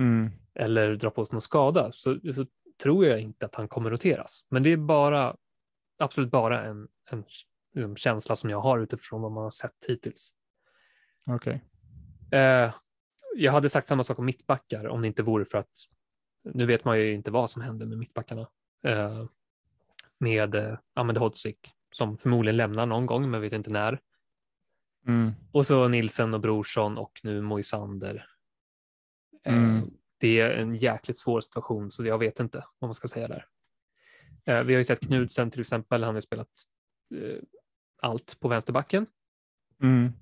Mm. 0.00 0.30
eller 0.54 0.94
dra 0.96 1.10
på 1.10 1.24
sig 1.24 1.34
någon 1.34 1.40
skada 1.40 1.92
så, 1.92 2.18
så 2.34 2.46
tror 2.82 3.06
jag 3.06 3.20
inte 3.20 3.46
att 3.46 3.54
han 3.54 3.68
kommer 3.68 3.90
roteras. 3.90 4.44
Men 4.48 4.62
det 4.62 4.70
är 4.70 4.76
bara, 4.76 5.36
absolut 5.98 6.30
bara 6.30 6.64
en, 6.64 6.88
en 7.10 7.24
liksom, 7.74 7.96
känsla 7.96 8.36
som 8.36 8.50
jag 8.50 8.60
har 8.60 8.78
utifrån 8.78 9.22
vad 9.22 9.32
man 9.32 9.42
har 9.42 9.50
sett 9.50 9.84
hittills. 9.88 10.32
Okej. 11.26 11.64
Eh, 12.32 12.74
jag 13.36 13.52
hade 13.52 13.68
sagt 13.68 13.86
samma 13.86 14.02
sak 14.02 14.18
om 14.18 14.24
mittbackar 14.24 14.88
om 14.88 15.00
det 15.02 15.06
inte 15.06 15.22
vore 15.22 15.44
för 15.44 15.58
att 15.58 15.72
nu 16.44 16.66
vet 16.66 16.84
man 16.84 16.98
ju 16.98 17.12
inte 17.12 17.30
vad 17.30 17.50
som 17.50 17.62
händer 17.62 17.86
med 17.86 17.98
mittbackarna. 17.98 18.48
Eh, 18.84 19.24
med 20.18 20.54
eh, 20.54 20.78
Ahmed 20.94 21.18
Hodzic 21.18 21.56
som 21.92 22.18
förmodligen 22.18 22.56
lämnar 22.56 22.86
någon 22.86 23.06
gång 23.06 23.30
men 23.30 23.40
vet 23.40 23.52
inte 23.52 23.70
när. 23.70 24.00
Mm. 25.06 25.32
Och 25.52 25.66
så 25.66 25.88
Nilsen 25.88 26.34
och 26.34 26.40
Brorsson 26.40 26.98
och 26.98 27.20
nu 27.22 27.40
Moisander. 27.40 28.26
Eh, 29.44 29.56
Mm. 29.56 29.90
Det 30.22 30.40
är 30.40 30.50
en 30.50 30.74
jäkligt 30.74 31.18
svår 31.18 31.40
situation 31.40 31.90
så 31.90 32.04
jag 32.06 32.18
vet 32.18 32.40
inte 32.40 32.64
vad 32.78 32.88
man 32.88 32.94
ska 32.94 33.08
säga 33.08 33.28
där. 33.28 33.46
Eh, 34.44 34.62
vi 34.64 34.74
har 34.74 34.78
ju 34.78 34.84
sett 34.84 35.00
Knudsen 35.06 35.50
till 35.50 35.60
exempel, 35.60 36.02
han 36.04 36.14
har 36.14 36.20
spelat 36.20 36.48
eh, 37.14 37.38
allt 38.02 38.36
på 38.40 38.48
vänsterbacken. 38.48 39.06
Mm. 39.82 40.12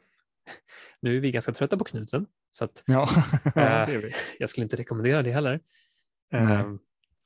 Nu 1.00 1.16
är 1.16 1.20
vi 1.20 1.30
ganska 1.30 1.52
trötta 1.52 1.76
på 1.76 1.84
Knudsen 1.84 2.26
så 2.50 2.64
att 2.64 2.82
Ja, 2.86 3.08
ja 3.54 3.86
det 3.86 3.98
vi. 3.98 4.12
jag 4.38 4.48
skulle 4.48 4.64
inte 4.64 4.76
rekommendera 4.76 5.22
det 5.22 5.32
heller. 5.32 5.60
Ehm, 6.32 6.78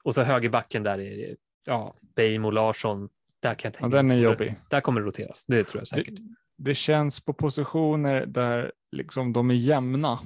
och 0.05 0.15
så 0.15 0.23
högerbacken 0.23 0.83
där 0.83 1.01
är 1.01 1.17
det, 1.17 1.37
ja, 1.65 1.97
Beijmo 2.01 2.51
Larsson. 2.51 3.09
Där 3.41 3.55
kan 3.55 3.69
jag 3.69 3.75
Ja, 3.77 3.81
tänka 3.81 3.97
den 3.97 4.11
är 4.11 4.17
jobbig. 4.17 4.57
Där 4.71 4.81
kommer 4.81 5.01
det 5.01 5.07
roteras, 5.07 5.45
det 5.47 5.65
tror 5.65 5.81
jag 5.81 5.83
Det, 5.83 5.87
säkert. 6.05 6.21
det 6.57 6.75
känns 6.75 7.21
på 7.21 7.35
positioner 7.35 8.27
där 8.27 8.73
liksom 8.93 9.33
de 9.33 9.51
är 9.51 9.55
jämna. 9.55 10.19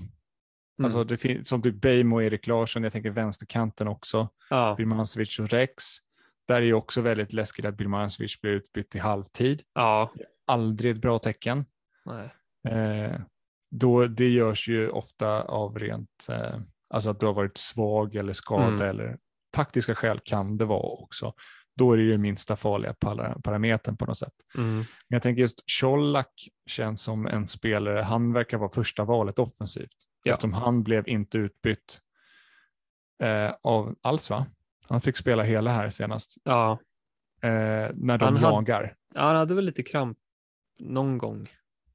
Mm. 0.79 0.85
Alltså 0.87 1.05
det 1.05 1.17
finns 1.17 1.49
som 1.49 1.63
typ 1.63 1.81
Beijmo 1.81 2.17
och 2.17 2.23
Erik 2.25 2.47
Larsson, 2.47 2.83
jag 2.83 2.93
tänker 2.93 3.11
vänsterkanten 3.11 3.89
också, 3.89 4.29
ja, 4.51 4.75
Birmancevic 4.79 5.39
och 5.39 5.49
Rex. 5.51 5.85
Där 6.49 6.57
är 6.57 6.61
ju 6.63 6.75
också 6.75 7.01
väldigt 7.01 7.33
läskigt 7.33 7.65
att 7.65 7.77
Birmancevic 7.77 8.41
blir 8.41 8.53
utbytt 8.53 8.95
i 8.95 8.99
halvtid. 8.99 9.63
ja, 9.75 10.13
Aldrig 10.47 10.93
ett 10.93 11.01
bra 11.01 11.19
tecken. 11.19 11.65
nej. 12.05 12.35
Eh, 12.69 13.21
då, 13.71 14.07
det 14.07 14.29
görs 14.29 14.69
ju 14.69 14.89
ofta 14.89 15.43
av 15.43 15.79
rent, 15.79 16.27
eh, 16.29 16.61
alltså 16.95 17.11
att 17.11 17.21
du 17.21 17.27
har 17.27 17.33
varit 17.35 17.57
svag 17.57 18.15
eller 18.15 18.33
skadad 18.33 18.69
Mm. 18.75 18.89
eller 18.89 19.19
taktiska 19.53 19.95
skäl 19.95 20.21
kan 20.25 20.57
det 20.57 20.65
vara 20.65 20.81
också. 21.03 21.33
Då 21.77 21.93
är 21.93 21.97
det 21.97 22.03
ju 22.03 22.19
minsta 22.19 22.57
farliga 22.57 22.95
para- 22.95 23.41
parametern 23.45 23.97
på 23.97 24.07
något 24.07 24.19
sätt. 24.19 24.33
Mm. 24.57 24.77
Men 24.77 24.87
jag 25.09 25.23
tänker 25.23 25.41
just 25.41 25.61
Colak 25.81 26.33
känns 26.67 27.03
som 27.03 27.27
en 27.27 27.47
spelare, 27.47 28.03
han 28.03 28.33
verkar 28.33 28.59
vara 28.59 28.71
första 28.71 29.05
valet 29.05 29.39
offensivt. 29.39 29.97
Ja. 30.27 30.33
Eftersom 30.33 30.53
han 30.53 30.83
blev 30.83 31.09
inte 31.09 31.39
utbytt 31.39 32.01
eh, 33.23 33.53
av 33.63 33.95
alls 34.03 34.31
va? 34.31 34.47
Han 34.89 35.01
fick 35.01 35.17
spela 35.17 35.43
hela 35.43 35.71
här 35.71 35.91
senast. 35.91 36.35
Ja, 36.45 36.79
Eh, 37.43 37.51
när 37.95 38.19
de 38.19 38.25
Han 38.25 38.37
hade- 38.37 38.41
jagar. 38.55 38.97
Ja, 39.15 39.21
han 39.21 39.37
hade 39.37 39.55
väl 39.55 39.65
lite 39.65 39.83
kramp 39.83 40.19
någon 40.79 41.19
gång 41.19 41.49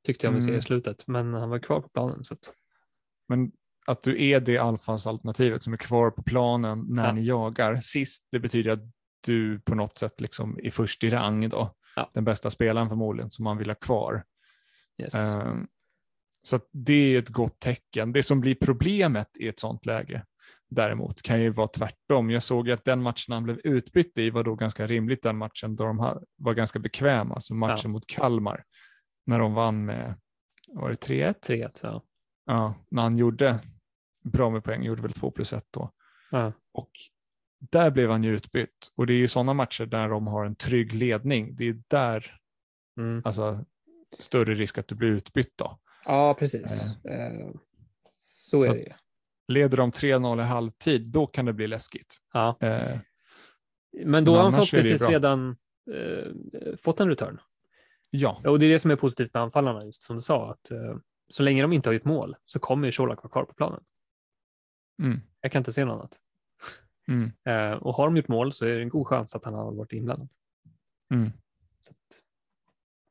tyckte 0.03 0.25
jag 0.27 0.33
mig 0.33 0.41
se 0.41 0.47
Mm. 0.49 0.59
i 0.59 0.61
slutet, 0.61 1.07
men 1.07 1.33
han 1.33 1.49
var 1.49 1.59
kvar 1.59 1.81
på 1.81 1.89
planen. 1.89 2.23
Så 2.23 2.33
att, 2.33 2.49
Men 3.27 3.51
att 3.87 4.03
du 4.03 4.23
är 4.25 4.39
det 4.39 4.57
anfallsalternativet 4.57 5.63
som 5.63 5.73
är 5.73 5.77
kvar 5.77 6.11
på 6.11 6.23
planen 6.23 6.85
när 6.89 7.05
Ja. 7.05 7.11
ni 7.11 7.25
jagar 7.25 7.75
sist, 7.81 8.27
det 8.31 8.39
betyder 8.39 8.71
att 8.71 8.79
du 9.25 9.59
på 9.59 9.75
något 9.75 9.97
sätt 9.97 10.21
liksom 10.21 10.59
är 10.63 10.71
först 10.71 11.03
i 11.03 11.09
rang 11.09 11.49
då. 11.49 11.75
Ja. 11.95 12.11
Den 12.13 12.23
bästa 12.23 12.49
spelaren 12.49 12.89
förmodligen 12.89 13.29
som 13.31 13.43
man 13.43 13.57
vill 13.57 13.69
ha 13.69 13.75
kvar. 13.75 14.23
yes. 15.01 15.15
Ehm, 15.15 15.67
Så 16.41 16.59
det 16.71 16.93
är 17.15 17.19
ett 17.19 17.29
gott 17.29 17.59
tecken. 17.59 18.11
Det 18.11 18.23
som 18.23 18.41
blir 18.41 18.55
problemet 18.55 19.37
i 19.39 19.47
ett 19.47 19.59
sånt 19.59 19.85
läge 19.85 20.25
däremot 20.69 21.21
kan 21.21 21.41
ju 21.41 21.49
vara 21.49 21.67
tvärtom. 21.67 22.29
Jag 22.29 22.43
såg 22.43 22.71
att 22.71 22.83
den 22.85 23.01
matchen 23.01 23.33
han 23.33 23.43
blev 23.43 23.59
utbytt 23.63 24.17
i 24.17 24.29
var 24.29 24.43
då 24.43 24.55
ganska 24.55 24.87
rimligt 24.87 25.23
den 25.23 25.37
matchen 25.37 25.75
då 25.75 25.83
de 25.83 25.97
var 26.37 26.53
ganska 26.53 26.79
bekväma, 26.79 27.35
alltså 27.35 27.53
matchen 27.53 27.79
Ja. 27.83 27.89
mot 27.89 28.07
Kalmar. 28.07 28.63
När 29.25 29.39
de 29.39 29.53
vann 29.53 29.85
med, 29.85 30.15
var 30.67 30.89
det 30.89 30.95
3-1? 31.07 31.33
3-1, 31.47 31.79
ja. 31.83 32.03
Ja, 32.45 32.73
när 32.91 33.01
han 33.01 33.17
gjorde 33.17 33.59
bra 34.23 34.49
med 34.49 34.63
poäng, 34.63 34.83
gjorde 34.83 35.01
väl 35.01 35.13
2 35.13 35.31
plus 35.31 35.53
1 35.53 35.65
då. 35.71 35.91
ja. 36.31 36.51
Och 36.73 36.91
där 37.59 37.91
blev 37.91 38.09
han 38.11 38.23
ju 38.23 38.35
utbytt. 38.35 38.91
Och 38.95 39.07
det 39.07 39.13
är 39.13 39.17
ju 39.17 39.27
sådana 39.27 39.53
matcher 39.53 39.85
där 39.85 40.09
de 40.09 40.27
har 40.27 40.45
en 40.45 40.55
trygg 40.55 40.93
ledning. 40.93 41.55
Det 41.55 41.67
är 41.67 41.81
där 41.87 42.35
Mm. 42.99 43.21
alltså, 43.25 43.65
större 44.19 44.53
risk 44.53 44.77
att 44.77 44.87
du 44.87 44.95
blir 44.95 45.09
utbytt 45.09 45.53
då. 45.57 45.79
Ja, 46.05 46.33
precis. 46.39 46.95
Eh, 47.05 47.51
så 48.17 48.57
är 48.63 48.67
Så 48.67 48.73
det 48.73 48.79
ju. 48.79 48.85
att 48.85 48.99
leder 49.47 49.77
de 49.77 49.91
3-0 49.91 50.39
i 50.39 50.43
halvtid, 50.43 51.07
då 51.07 51.27
kan 51.27 51.45
det 51.45 51.53
bli 51.53 51.67
läskigt. 51.67 52.17
Ja. 52.33 52.57
Eh, 52.61 52.99
Men 54.05 54.25
då 54.25 54.31
har 54.31 54.37
han 54.43 54.47
är 54.47 54.51
det 54.51 54.55
förhoppningsvis 54.67 55.09
redan 55.09 55.57
eh, 55.93 56.77
fått 56.77 56.99
en 56.99 57.07
return. 57.09 57.39
ja, 58.09 58.41
Och 58.45 58.59
det 58.59 58.65
är 58.65 58.69
det 58.69 58.79
som 58.79 58.91
är 58.91 58.95
positivt 58.95 59.33
med 59.33 59.43
anfallarna, 59.43 59.85
just 59.85 60.03
som 60.03 60.15
du 60.15 60.21
sa, 60.21 60.51
att 60.51 60.71
eh, 60.71 60.97
så 61.29 61.43
länge 61.43 61.61
de 61.61 61.73
inte 61.73 61.89
har 61.89 61.93
gjort 61.93 62.05
mål 62.05 62.35
så 62.45 62.59
kommer 62.59 62.87
ju 62.87 62.91
Colak 62.91 63.23
vara 63.23 63.31
kvar 63.31 63.43
på 63.43 63.53
planen. 63.53 63.83
mm, 65.01 65.19
Jag 65.41 65.51
kan 65.51 65.59
inte 65.59 65.71
se 65.73 65.85
något 65.85 65.93
annat. 65.93 66.19
mm, 67.07 67.31
Eh, 67.45 67.77
och 67.77 67.93
har 67.95 68.05
de 68.05 68.17
gjort 68.17 68.27
mål 68.27 68.53
så 68.53 68.65
är 68.65 68.75
det 68.75 68.81
en 68.81 68.89
god 68.89 69.07
chans 69.07 69.35
att 69.35 69.45
han 69.45 69.53
har 69.53 69.71
varit 69.71 69.93
inblandad. 69.93 70.29
mm. 71.13 71.31
Så 71.79 71.91
att, 71.91 71.97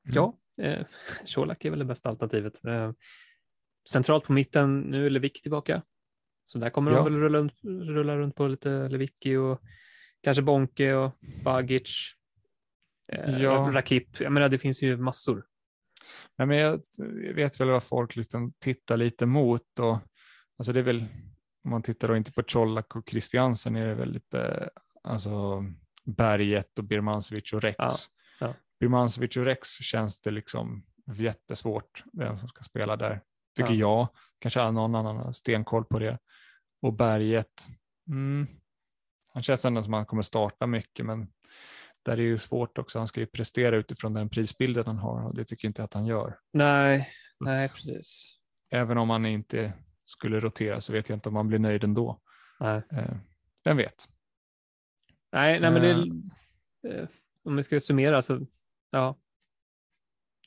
Mm. 0.04 0.14
Ja, 0.16 0.38
eh, 0.62 0.86
Colak 1.34 1.64
är 1.64 1.70
väl 1.70 1.78
det 1.78 1.84
bästa 1.84 2.08
alternativet. 2.08 2.64
Eh, 2.64 2.92
centralt 3.90 4.24
på 4.24 4.32
mitten, 4.32 4.80
nu 4.80 5.06
är 5.06 5.10
Lewicki 5.10 5.40
tillbaka. 5.42 5.82
Så 6.46 6.58
där 6.58 6.70
kommer 6.70 6.90
Ja. 6.90 6.96
de 6.96 7.04
väl 7.04 7.20
rulla, 7.20 7.38
runt- 7.38 7.64
rulla 7.64 8.16
runt 8.16 8.34
på 8.34 8.46
lite 8.48 8.88
Lewicki 8.88 9.36
och 9.36 9.60
kanske 10.22 10.42
Bonke 10.42 10.94
och 10.94 11.12
Bagic. 11.44 12.12
Eh, 13.12 13.42
Ja. 13.42 13.70
Rakip, 13.72 14.20
jag 14.20 14.32
menar 14.32 14.48
det 14.48 14.58
finns 14.58 14.82
ju 14.82 14.96
massor. 14.96 15.44
Nej, 16.38 16.46
men 16.48 16.58
jag 16.58 16.80
vet 17.34 17.60
väl 17.60 17.68
vad 17.68 17.82
folk 17.82 18.16
liksom 18.16 18.52
tittar 18.58 18.96
lite 18.96 19.26
mot. 19.26 19.78
Och, 19.80 19.98
alltså 20.58 20.72
det 20.72 20.78
är 20.80 20.84
väl, 20.84 21.04
om 21.64 21.70
man 21.70 21.82
tittar 21.82 22.08
då 22.08 22.16
inte 22.16 22.32
på 22.32 22.42
Colak 22.42 22.96
och 22.96 23.08
Christiansen 23.10 23.76
är 23.76 23.86
det 23.86 23.94
väl 23.94 24.12
lite 24.12 24.70
alltså, 25.02 25.64
Berget 26.04 26.78
och 26.78 26.84
Birmancevic 26.84 27.52
och 27.52 27.62
Rex. 27.62 27.76
Ja, 27.78 27.88
ja. 27.88 28.17
Birmancevic 28.80 29.36
och 29.36 29.44
Rex 29.44 29.68
känns 29.68 30.20
det 30.20 30.30
liksom 30.30 30.84
jättesvårt 31.14 32.04
vem 32.12 32.38
som 32.38 32.48
ska 32.48 32.62
spela 32.62 32.96
där. 32.96 33.20
Tycker 33.56 33.72
Ja. 33.74 33.78
jag. 33.78 34.08
Kanske 34.38 34.70
någon 34.70 34.94
annan 34.94 35.16
har 35.16 35.32
stenkoll 35.32 35.84
på 35.84 35.98
det. 35.98 36.18
Och 36.82 36.92
Berget, 36.92 37.66
mm, 38.08 38.46
han 39.34 39.42
känns 39.42 39.64
ändå 39.64 39.82
som 39.82 39.94
att 39.94 39.98
han 39.98 40.06
kommer 40.06 40.22
starta 40.22 40.66
mycket 40.66 41.06
men 41.06 41.26
där 42.02 42.12
är 42.12 42.16
det 42.16 42.22
ju 42.22 42.38
svårt 42.38 42.78
också. 42.78 42.98
Han 42.98 43.08
ska 43.08 43.20
ju 43.20 43.26
prestera 43.26 43.76
utifrån 43.76 44.14
den 44.14 44.28
prisbilden 44.28 44.86
han 44.86 44.98
har 44.98 45.24
och 45.26 45.34
det 45.34 45.44
tycker 45.44 45.66
jag 45.66 45.70
inte 45.70 45.82
att 45.84 45.94
han 45.94 46.06
gör. 46.06 46.38
Nej, 46.52 47.08
nej 47.40 47.68
precis. 47.68 48.34
Även 48.70 48.98
om 48.98 49.10
han 49.10 49.26
inte 49.26 49.72
skulle 50.04 50.40
rotera 50.40 50.80
så 50.80 50.92
vet 50.92 51.08
jag 51.08 51.16
inte 51.16 51.28
om 51.28 51.36
han 51.36 51.48
blir 51.48 51.58
nöjd 51.58 51.84
ändå. 51.84 52.20
Nej, 52.60 52.82
Eh, 52.92 53.16
vem 53.64 53.76
vet? 53.76 54.08
nej, 55.32 55.60
nej 55.60 55.70
men 55.70 55.82
det 55.82 55.88
är, 56.88 57.00
eh, 57.00 57.08
om 57.44 57.56
vi 57.56 57.62
ska 57.62 57.80
summera 57.80 58.22
så, 58.22 58.46
ja, 58.90 59.16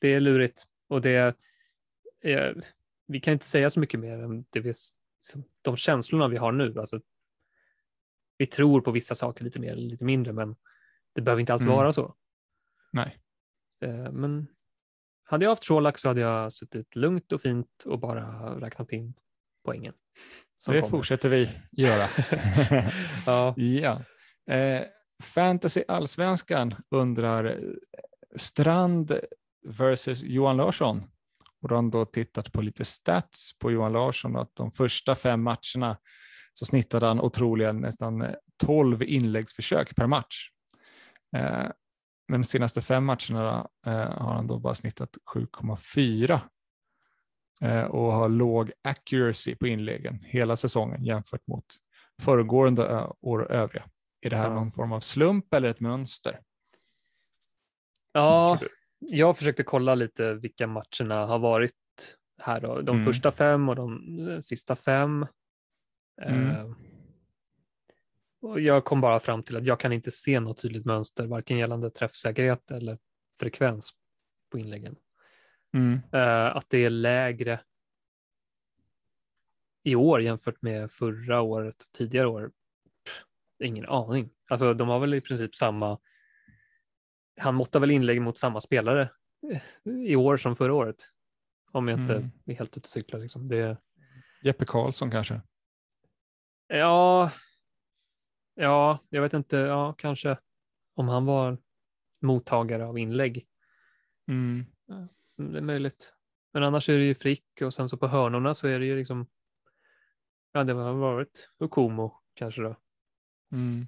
det 0.01 0.07
är 0.13 0.19
lurigt 0.19 0.63
och 0.87 1.01
det 1.01 1.35
är, 2.21 2.63
vi 3.07 3.19
kan 3.19 3.33
inte 3.33 3.45
säga 3.45 3.69
så 3.69 3.79
mycket 3.79 3.99
mer 3.99 4.17
än 4.19 4.45
det 4.49 4.59
vi, 4.59 4.73
de 5.61 5.77
känslorna 5.77 6.27
vi 6.27 6.37
har 6.37 6.51
nu. 6.51 6.79
Alltså, 6.79 7.01
vi 8.37 8.45
tror 8.45 8.81
på 8.81 8.91
vissa 8.91 9.15
saker 9.15 9.43
lite 9.43 9.59
mer 9.59 9.71
eller 9.71 9.89
lite 9.89 10.05
mindre, 10.05 10.33
men 10.33 10.55
det 11.15 11.21
behöver 11.21 11.39
inte 11.39 11.53
alls 11.53 11.63
Mm. 11.63 11.75
vara 11.75 11.91
så. 11.91 12.15
Nej. 12.91 13.19
Eh, 13.81 14.11
Men 14.11 14.47
hade 15.23 15.45
jag 15.45 15.49
haft 15.51 15.67
Colak 15.67 15.97
så 15.97 16.07
hade 16.07 16.21
jag 16.21 16.53
suttit 16.53 16.95
lugnt 16.95 17.31
och 17.31 17.41
fint 17.41 17.83
och 17.85 17.99
bara 17.99 18.55
räknat 18.59 18.91
in 18.91 19.13
poängen. 19.65 19.93
som 20.57 20.73
det 20.73 20.81
kommer. 20.81 20.91
fortsätter 20.91 21.29
vi 21.29 21.49
göra. 21.71 22.07
Ja, 23.25 23.53
ja. 23.57 24.03
Eh, 24.55 24.85
Fantasy 25.23 25.83
Allsvenskan 25.87 26.75
undrar 26.89 27.45
eh, 27.45 27.57
Strand 28.35 29.19
versus 29.67 30.23
Johan 30.23 30.57
Larsson. 30.57 31.03
Och 31.61 31.69
då 31.69 31.75
har 31.75 31.91
då 31.91 32.05
tittat 32.05 32.51
på 32.51 32.61
lite 32.61 32.85
stats 32.85 33.59
på 33.59 33.71
Johan 33.71 33.93
Larsson 33.93 34.35
att 34.35 34.55
de 34.55 34.71
första 34.71 35.15
fem 35.15 35.43
matcherna 35.43 35.97
så 36.53 36.65
snittade 36.65 37.05
han 37.05 37.21
otroliga 37.21 37.71
nästan 37.71 38.21
eh, 38.21 38.35
12 38.57 39.03
inläggsförsök 39.03 39.95
per 39.95 40.07
match. 40.07 40.49
Eh, 41.35 41.67
men 42.27 42.41
de 42.41 42.43
senaste 42.43 42.81
fem 42.81 43.05
matcherna 43.05 43.67
eh, 43.85 43.93
har 43.93 44.33
han 44.33 44.47
då 44.47 44.59
bara 44.59 44.75
snittat 44.75 45.09
7,4 45.33 46.39
eh, 47.61 47.83
och 47.83 48.13
har 48.13 48.29
låg 48.29 48.71
accuracy 48.83 49.55
på 49.55 49.67
inläggen 49.67 50.19
hela 50.23 50.55
säsongen 50.55 51.03
jämfört 51.03 51.47
mot 51.47 51.65
föregående 52.21 53.07
år 53.21 53.39
och 53.39 53.51
övriga. 53.51 53.83
Är 54.21 54.29
det 54.29 54.37
här 54.37 54.49
någon 54.49 54.71
form 54.71 54.91
av 54.91 54.99
slump 54.99 55.53
eller 55.53 55.69
ett 55.69 55.79
mönster? 55.79 56.39
Ja 58.11 58.59
jag 58.99 59.37
försökte 59.37 59.63
kolla 59.63 59.95
lite 59.95 60.33
vilka 60.33 60.67
matcherna 60.67 61.25
har 61.25 61.39
varit 61.39 61.73
här. 62.41 62.61
Då. 62.61 62.81
De 62.81 62.95
Mm. 62.95 63.05
första 63.05 63.31
fem 63.31 63.69
och 63.69 63.75
de 63.75 64.19
eh, 64.29 64.39
sista 64.39 64.75
fem. 64.75 65.25
Mm. 66.21 66.75
Och 68.41 68.61
jag 68.61 68.85
kom 68.85 69.01
bara 69.01 69.19
fram 69.19 69.43
till 69.43 69.57
att 69.57 69.65
jag 69.65 69.79
kan 69.79 69.93
inte 69.93 70.11
se 70.11 70.39
något 70.39 70.61
tydligt 70.61 70.85
mönster, 70.85 71.27
varken 71.27 71.57
gällande 71.57 71.89
träffsäkerhet 71.89 72.71
eller 72.71 72.97
frekvens 73.39 73.91
på 74.51 74.59
inläggen. 74.59 74.95
Mm. 75.73 75.99
Eh, 76.11 76.55
att 76.55 76.69
det 76.69 76.85
är 76.85 76.89
lägre 76.89 77.59
i 79.83 79.95
år 79.95 80.21
jämfört 80.21 80.61
med 80.61 80.91
förra 80.91 81.41
året 81.41 81.75
och 81.75 81.91
tidigare 81.97 82.27
år. 82.27 82.51
Pff, 83.05 83.23
ingen 83.63 83.85
aning. 83.85 84.29
Alltså 84.49 84.73
de 84.73 84.87
har 84.87 84.99
väl 84.99 85.13
i 85.13 85.21
princip 85.21 85.55
samma. 85.55 85.99
Han 87.39 87.55
måttar 87.55 87.79
väl 87.79 87.91
inlägg 87.91 88.21
mot 88.21 88.37
samma 88.37 88.61
spelare 88.61 89.09
eh, 89.51 89.61
i 90.07 90.15
år 90.15 90.37
som 90.37 90.55
förra 90.55 90.73
året. 90.73 90.95
Om 91.71 91.87
jag 91.87 91.99
inte 91.99 92.15
Mm. 92.15 92.31
är 92.45 92.55
helt 92.55 92.77
ute 92.77 92.79
och 92.79 92.89
cyklar. 92.89 93.19
Liksom. 93.19 93.47
Det, 93.47 93.77
Jeppe 94.43 94.65
Karlsson 94.65 95.11
kanske? 95.11 95.41
ja, 96.67 97.31
ja, 98.55 98.99
jag 99.09 99.21
vet 99.21 99.33
inte. 99.33 99.57
Ja, 99.57 99.93
kanske 99.97 100.37
om 100.95 101.07
han 101.07 101.25
var 101.25 101.57
mottagare 102.21 102.85
av 102.85 102.97
inlägg. 102.97 103.47
Mm. 104.27 104.65
Det 105.37 105.57
är 105.57 105.61
möjligt. 105.61 106.13
Men 106.53 106.63
annars 106.63 106.89
är 106.89 106.97
det 106.97 107.03
ju 107.03 107.15
Frick 107.15 107.61
och 107.61 107.73
sen 107.73 107.89
så 107.89 107.97
på 107.97 108.07
hörnorna 108.07 108.53
så 108.53 108.67
är 108.67 108.79
det 108.79 108.85
ju 108.85 108.95
liksom. 108.95 109.27
Ja, 110.51 110.63
det 110.63 110.73
har 110.73 110.93
varit 110.93 111.49
Ukomo 111.59 112.21
kanske 112.33 112.61
då. 112.61 112.75
Mm. 113.51 113.87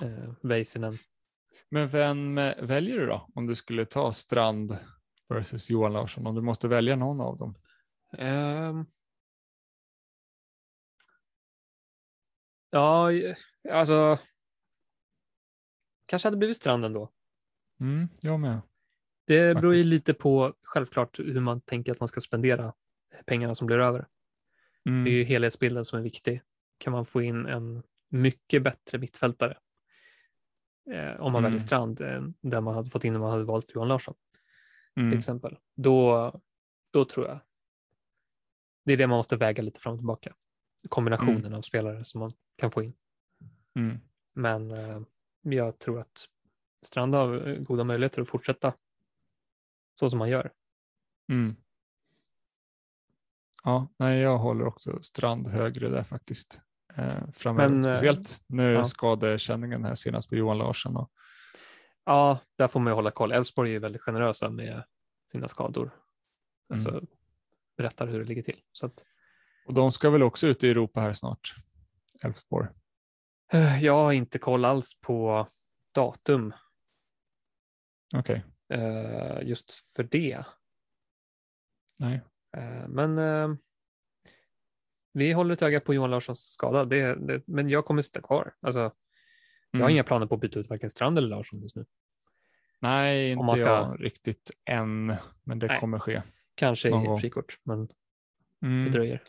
Eh, 0.00 0.32
Väisänen. 0.42 0.98
Men 1.68 1.88
vem 1.88 2.38
eh, 2.38 2.54
väljer 2.62 2.98
du 2.98 3.06
då 3.06 3.28
om 3.34 3.46
du 3.46 3.54
skulle 3.54 3.86
ta 3.86 4.12
Strand 4.12 4.78
versus 5.28 5.70
Johan 5.70 5.92
Larsson? 5.92 6.26
Om 6.26 6.34
du 6.34 6.40
måste 6.40 6.68
välja 6.68 6.96
någon 6.96 7.20
av 7.20 7.38
dem? 7.38 7.54
Ehm, 8.18 8.86
Ja, 12.70 13.10
alltså. 13.72 14.18
Kanske 16.06 16.26
hade 16.26 16.36
blivit 16.36 16.56
Strand 16.56 16.84
ändå. 16.84 17.12
Mm, 17.80 18.08
jag 18.20 18.40
med. 18.40 18.60
Det 19.26 19.54
beror 19.54 19.72
ju 19.72 19.78
Faktiskt. 19.78 19.86
lite 19.92 20.14
på 20.14 20.54
självklart 20.62 21.18
hur 21.18 21.40
man 21.40 21.60
tänker 21.60 21.92
att 21.92 22.00
man 22.00 22.08
ska 22.08 22.20
spendera 22.20 22.74
pengarna 23.26 23.54
som 23.54 23.66
blir 23.66 23.78
över. 23.78 24.06
Mm. 24.88 25.04
Det 25.04 25.10
är 25.10 25.12
ju 25.12 25.24
helhetsbilden 25.24 25.84
som 25.84 25.98
är 25.98 26.02
viktig. 26.02 26.42
Kan 26.78 26.92
man 26.92 27.06
få 27.06 27.22
in 27.22 27.46
en 27.46 27.82
mycket 28.08 28.62
bättre 28.62 28.98
mittfältare 28.98 29.58
eh, 30.90 31.20
om 31.20 31.32
man 31.32 31.40
Mm. 31.40 31.42
väljer 31.42 31.58
Strand 31.58 32.00
eh, 32.00 32.22
där 32.40 32.60
man 32.60 32.74
hade 32.74 32.90
fått 32.90 33.04
in 33.04 33.14
om 33.16 33.20
man 33.22 33.30
hade 33.30 33.44
valt 33.44 33.74
Johan 33.74 33.88
Larsson 33.88 34.14
till 34.94 35.02
Mm. 35.02 35.18
exempel. 35.18 35.58
Då, 35.74 36.32
då 36.90 37.04
tror 37.04 37.26
jag 37.26 37.38
det 38.84 38.92
är 38.92 38.96
det 38.96 39.06
man 39.06 39.16
måste 39.16 39.36
väga 39.36 39.62
lite 39.62 39.80
fram 39.80 39.92
och 39.92 39.98
tillbaka. 39.98 40.34
Kombinationen 40.88 41.44
Mm. 41.44 41.54
av 41.54 41.62
spelare 41.62 42.04
som 42.04 42.20
man 42.20 42.32
kan 42.56 42.70
få 42.70 42.82
in. 42.82 42.92
Mm. 43.74 43.98
Men 44.32 44.70
eh, 44.70 45.00
jag 45.42 45.78
tror 45.78 46.00
att 46.00 46.24
Strand 46.82 47.14
har 47.14 47.48
eh, 47.48 47.56
goda 47.58 47.84
möjligheter 47.84 48.22
att 48.22 48.28
fortsätta 48.28 48.74
så 49.94 50.10
som 50.10 50.18
man 50.18 50.28
gör. 50.30 50.52
Mm. 51.28 51.56
Ja, 53.64 53.88
nej, 53.96 54.18
jag 54.20 54.38
håller 54.38 54.66
också 54.66 55.02
Strand 55.02 55.48
högre 55.48 55.88
där 55.88 56.02
faktiskt. 56.02 56.60
Eh, 56.96 57.30
framöver. 57.32 57.68
Men, 57.70 57.84
eh, 57.84 57.96
Speciellt 57.96 58.40
nu 58.46 58.72
ja. 58.72 58.84
skadekänningen 58.84 59.84
här 59.84 59.94
senast 59.94 60.28
på 60.28 60.36
Johan 60.36 60.58
Larsson. 60.58 60.96
Och, 60.96 61.10
Ja, 62.08 62.38
där 62.58 62.68
får 62.68 62.80
man 62.80 62.90
ju 62.90 62.94
hålla 62.94 63.10
koll. 63.10 63.32
Elfsborg 63.32 63.74
är 63.74 63.78
väldigt 63.80 64.02
generösa 64.02 64.50
med 64.50 64.84
sina 65.32 65.48
skador. 65.48 65.90
Alltså 66.72 67.02
berättar 67.76 68.06
hur 68.06 68.18
det 68.18 68.24
ligger 68.24 68.42
till. 68.42 68.60
Så 68.72 68.86
att, 68.86 69.04
och 69.66 69.74
de 69.74 69.92
ska 69.92 70.10
väl 70.10 70.22
också 70.22 70.46
ut 70.46 70.64
i 70.64 70.70
Europa 70.70 71.00
här 71.00 71.12
snart, 71.12 71.54
Elfsborg. 72.22 72.68
eh, 73.52 73.84
jag 73.84 73.92
har 73.94 74.12
inte 74.12 74.38
koll 74.38 74.64
alls 74.64 75.00
på 75.00 75.48
datum 75.94 76.52
Okej, 78.16 78.44
eh, 78.72 79.42
just 79.42 79.72
för 79.96 80.02
det. 80.02 80.44
nej. 81.98 82.20
Men 82.88 83.18
vi 85.16 85.32
håller 85.32 85.54
ett 85.54 85.62
öga 85.62 85.80
på 85.80 85.94
Johan 85.94 86.10
Larssons 86.10 86.40
skada, 86.52 86.84
det, 86.84 87.14
det, 87.14 87.42
men 87.46 87.68
jag 87.68 87.84
kommer 87.84 88.02
sitta 88.02 88.20
kvar. 88.22 88.54
Alltså, 88.60 88.80
Jag 89.70 89.80
har 89.80 89.84
Mm. 89.86 89.90
inga 89.94 90.04
planer 90.04 90.26
på 90.26 90.34
att 90.34 90.40
byta 90.40 90.58
ut 90.58 90.70
varken 90.70 90.90
Strand 90.90 91.18
eller 91.18 91.28
Larsson 91.28 91.60
just 91.62 91.76
nu. 91.76 91.84
Nej, 92.80 93.30
inte 93.30 93.40
Om 93.40 93.46
man 93.46 93.56
ska- 93.56 93.66
jag 93.66 94.04
riktigt 94.04 94.50
än, 94.64 95.14
men 95.44 95.58
det 95.58 95.66
Nej. 95.66 95.80
kommer 95.80 95.98
ske. 95.98 96.22
Kanske 96.54 96.88
i 96.88 97.18
frikort, 97.20 97.58
men 97.62 97.86
det 97.86 97.94
Mm. 98.66 98.92
dröjer. 98.92 99.22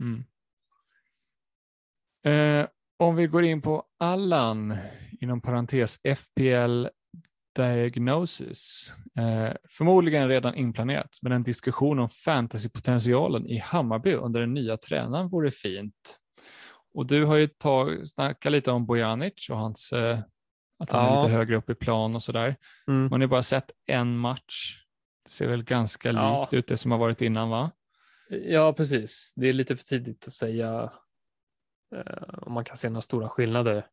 Mm. 0.00 0.24
Eh, 2.24 2.66
om 2.96 3.16
vi 3.16 3.26
går 3.26 3.44
in 3.44 3.62
på 3.62 3.84
Allan, 3.98 4.76
inom 5.20 5.40
parentes 5.40 6.00
FPL 6.04 6.86
Diagnosis. 7.56 8.92
Eh, 9.18 9.52
förmodligen 9.68 10.28
redan 10.28 10.54
inplanerat, 10.54 11.18
men 11.22 11.32
en 11.32 11.42
diskussion 11.42 11.98
om 11.98 12.08
fantasypotentialen 12.08 13.46
i 13.46 13.58
Hammarby 13.58 14.12
under 14.14 14.40
den 14.40 14.54
nya 14.54 14.76
tränaren 14.76 15.28
vore 15.28 15.50
fint. 15.50 16.18
Och 16.94 17.06
du 17.06 17.24
har 17.24 17.36
ju 17.36 17.46
tag, 17.46 18.08
snackat 18.08 18.52
lite 18.52 18.70
om 18.72 18.86
Bojanic 18.86 19.48
och 19.50 19.56
hans, 19.56 19.92
eh, 19.92 20.18
att 20.78 20.90
han 20.90 21.04
är 21.06 21.10
Ja. 21.10 21.16
lite 21.22 21.32
högre 21.32 21.56
upp 21.56 21.70
i 21.70 21.74
plan 21.74 22.14
och 22.14 22.22
sådär. 22.22 22.56
Mm. 22.88 23.00
Man 23.02 23.12
har 23.12 23.20
ju 23.20 23.26
bara 23.26 23.42
sett 23.42 23.70
en 23.86 24.16
match. 24.18 24.76
Det 25.24 25.30
ser 25.30 25.48
väl 25.48 25.62
ganska 25.64 26.12
Ja. 26.12 26.40
likt 26.40 26.52
ut 26.54 26.66
det 26.68 26.76
som 26.76 26.90
har 26.90 26.98
varit 26.98 27.22
innan 27.22 27.50
va? 27.50 27.70
Ja, 28.28 28.72
precis. 28.72 29.32
Det 29.36 29.48
är 29.48 29.52
lite 29.52 29.76
för 29.76 29.84
tidigt 29.84 30.26
att 30.26 30.32
säga 30.32 30.92
eh, 31.96 32.34
om 32.42 32.52
man 32.52 32.64
kan 32.64 32.76
se 32.76 32.88
några 32.88 33.00
stora 33.02 33.28
skillnader. 33.28 33.86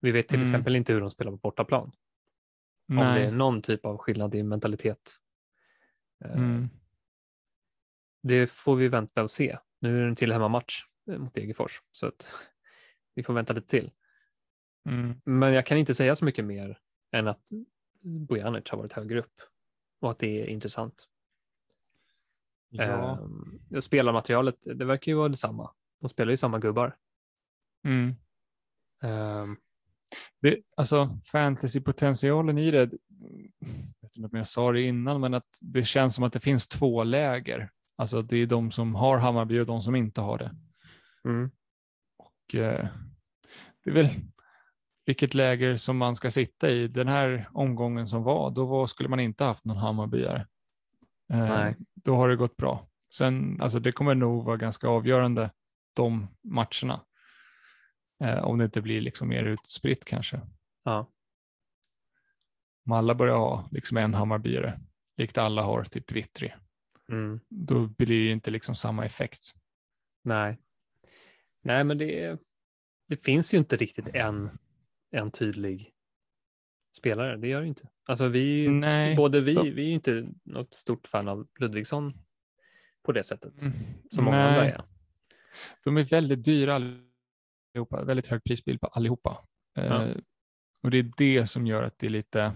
Vi 0.00 0.10
vet 0.10 0.28
till 0.28 0.36
Mm. 0.38 0.44
exempel 0.44 0.76
inte 0.76 0.92
hur 0.92 1.00
de 1.00 1.10
spelar 1.10 1.30
på 1.30 1.36
bortaplan. 1.36 1.92
Om 2.88 2.96
det 2.96 3.02
är 3.02 3.14
Nej. 3.14 3.30
någon 3.32 3.62
typ 3.62 3.86
av 3.86 3.98
skillnad 3.98 4.34
i 4.34 4.42
mentalitet. 4.42 5.18
Eh, 6.24 6.36
Mm. 6.36 6.68
Det 8.22 8.50
får 8.50 8.76
vi 8.76 8.88
vänta 8.88 9.24
och 9.24 9.30
se. 9.30 9.58
Nu 9.80 9.96
är 9.96 10.02
det 10.02 10.08
en 10.08 10.16
till 10.16 10.32
hemmamatch 10.32 10.84
eh, 11.10 11.18
mot 11.18 11.34
Degerfors, 11.34 11.82
så 11.92 12.06
att 12.06 12.34
vi 13.14 13.22
får 13.22 13.34
vänta 13.34 13.52
lite 13.52 13.66
till. 13.68 13.90
Mm. 14.88 15.20
Men 15.24 15.52
jag 15.52 15.66
kan 15.66 15.78
inte 15.78 15.94
säga 15.94 16.16
så 16.16 16.24
mycket 16.24 16.44
mer 16.44 16.78
än 17.12 17.28
att 17.28 17.48
Bojanic 18.00 18.70
har 18.70 18.78
varit 18.78 18.92
högre 18.92 19.18
upp 19.18 19.40
och 20.00 20.10
att 20.10 20.18
det 20.18 20.42
är 20.42 20.46
intressant. 20.46 21.08
Ja. 22.68 23.18
Eh, 23.72 23.80
spelarmaterialet, 23.80 24.58
det 24.62 24.84
verkar 24.84 25.12
ju 25.12 25.16
vara 25.18 25.28
detsamma. 25.28 25.70
De 26.00 26.08
spelar 26.08 26.30
ju 26.30 26.36
samma 26.36 26.58
gubbar. 26.58 26.96
Mm. 27.84 28.14
Eh, 29.02 29.46
Det, 30.42 30.58
alltså 30.76 31.18
fantasypotentialen 31.32 32.58
i 32.58 32.70
det, 32.70 32.78
jag 32.78 32.88
vet 34.00 34.16
inte 34.16 34.28
om 34.32 34.38
jag 34.38 34.46
sa 34.46 34.72
det 34.72 34.82
innan, 34.82 35.20
men 35.20 35.34
att 35.34 35.48
det 35.60 35.84
känns 35.84 36.14
som 36.14 36.24
att 36.24 36.32
det 36.32 36.40
finns 36.40 36.68
två 36.68 37.04
läger. 37.04 37.70
Alltså 37.96 38.22
det 38.22 38.36
är 38.36 38.46
de 38.46 38.70
som 38.70 38.94
har 38.94 39.18
Hammarby 39.18 39.60
och 39.60 39.66
de 39.66 39.82
som 39.82 39.94
inte 39.94 40.20
har 40.20 40.38
det. 40.38 40.50
mm. 41.24 41.50
Och, 42.18 42.54
eh, 42.54 42.86
det 43.84 43.90
är 43.90 43.94
väl 43.94 44.08
vilket 45.06 45.34
läger 45.34 45.76
som 45.76 45.96
man 45.96 46.16
ska 46.16 46.30
sitta 46.30 46.70
i. 46.70 46.88
Den 46.88 47.08
här 47.08 47.48
omgången 47.52 48.08
som 48.08 48.22
var, 48.22 48.50
då 48.50 48.66
var, 48.66 48.86
skulle 48.86 49.08
man 49.08 49.20
inte 49.20 49.44
haft 49.44 49.64
någon 49.64 49.76
Hammarbyare. 49.76 50.46
Eh, 51.32 51.38
Nej. 51.38 51.76
Då 51.94 52.16
har 52.16 52.28
det 52.28 52.36
gått 52.36 52.56
bra. 52.56 52.88
Sen, 53.14 53.60
alltså 53.60 53.78
det 53.78 53.92
kommer 53.92 54.14
nog 54.14 54.44
vara 54.44 54.56
ganska 54.56 54.88
avgörande 54.88 55.50
de 55.96 56.26
matcherna. 56.44 57.00
Eh, 58.24 58.44
om 58.44 58.58
det 58.58 58.64
inte 58.64 58.80
blir 58.82 59.00
liksom 59.00 59.28
mer 59.28 59.44
utspritt 59.44 60.04
kanske. 60.04 60.40
Ja. 60.84 61.10
Om 62.86 62.92
alla 62.92 63.14
börjar 63.14 63.36
ha 63.36 63.68
liksom 63.72 63.96
en 63.96 64.14
Hammarbyare, 64.14 64.80
likt 65.16 65.38
alla 65.38 65.62
har 65.62 65.84
typ 65.84 66.12
Vittry, 66.12 66.50
Mm. 67.08 67.40
då 67.48 67.86
blir 67.86 68.06
det 68.06 68.30
inte 68.30 68.50
liksom 68.50 68.74
samma 68.76 69.04
effekt. 69.04 69.54
Nej. 70.22 70.58
Nej, 71.62 71.84
men 71.84 71.98
det, 71.98 72.38
det 73.08 73.22
finns 73.24 73.54
ju 73.54 73.58
inte 73.58 73.76
riktigt 73.76 74.08
en, 74.14 74.58
en 75.10 75.30
tydlig 75.30 75.92
spelare. 76.98 77.36
Det 77.36 77.48
gör 77.48 77.60
det 77.60 77.66
inte. 77.66 77.88
Alltså 78.04 78.28
vi, 78.28 78.68
Nej. 78.68 79.16
både 79.16 79.40
vi, 79.40 79.54
vi 79.70 79.82
är 79.82 79.86
ju 79.86 79.94
inte 79.94 80.28
något 80.42 80.74
stort 80.74 81.06
fan 81.06 81.28
av 81.28 81.48
Ludvigsson 81.58 82.18
på 83.02 83.12
det 83.12 83.24
sättet 83.24 83.54
som 84.10 84.24
många 84.24 84.36
Nej. 84.36 84.48
andra 84.48 84.64
är. 84.64 84.84
De 85.84 85.96
är 85.96 86.04
väldigt 86.04 86.44
dyra 86.44 86.78
allihopa, 87.74 88.04
väldigt 88.04 88.26
hög 88.26 88.44
prisbild 88.44 88.80
på 88.80 88.86
allihopa. 88.86 89.38
Ja. 89.74 89.82
Eh, 89.82 90.16
och 90.82 90.90
det 90.90 90.98
är 90.98 91.12
det 91.16 91.46
som 91.46 91.66
gör 91.66 91.82
att 91.82 91.98
det 91.98 92.06
är 92.06 92.10
lite, 92.10 92.52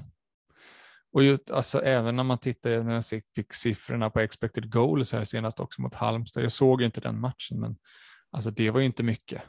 och 1.12 1.24
just, 1.24 1.50
alltså, 1.50 1.82
även 1.82 2.16
när 2.16 2.22
man 2.24 2.38
tittar, 2.38 2.82
när 2.82 2.94
jag 2.94 3.04
fick 3.34 3.52
siffrorna 3.54 4.10
på 4.10 4.20
expected 4.20 4.70
goals 4.72 5.12
här 5.12 5.24
senast 5.24 5.60
också 5.60 5.82
mot 5.82 5.94
Halmstad, 5.94 6.42
jag 6.44 6.52
såg 6.52 6.80
ju 6.80 6.86
inte 6.86 7.00
den 7.00 7.20
matchen, 7.20 7.60
men 7.60 7.76
alltså 8.30 8.50
det 8.50 8.70
var 8.70 8.80
ju 8.80 8.86
inte 8.86 9.02
mycket. 9.02 9.42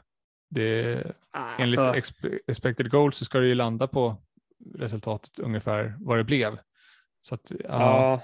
Det, 0.50 0.92
enligt 1.58 1.78
Alltså, 1.78 1.82
expe- 2.14 2.38
expected 2.46 2.90
goals 2.90 3.16
så 3.16 3.24
ska 3.24 3.38
det 3.40 3.46
ju 3.46 3.54
landa 3.54 3.86
på 3.86 4.22
resultatet 4.74 5.38
ungefär 5.38 5.96
vad 6.00 6.18
det 6.18 6.24
blev. 6.24 6.58
Så 7.22 7.34
att, 7.34 7.50
ja, 7.50 7.58
ja, 7.68 8.22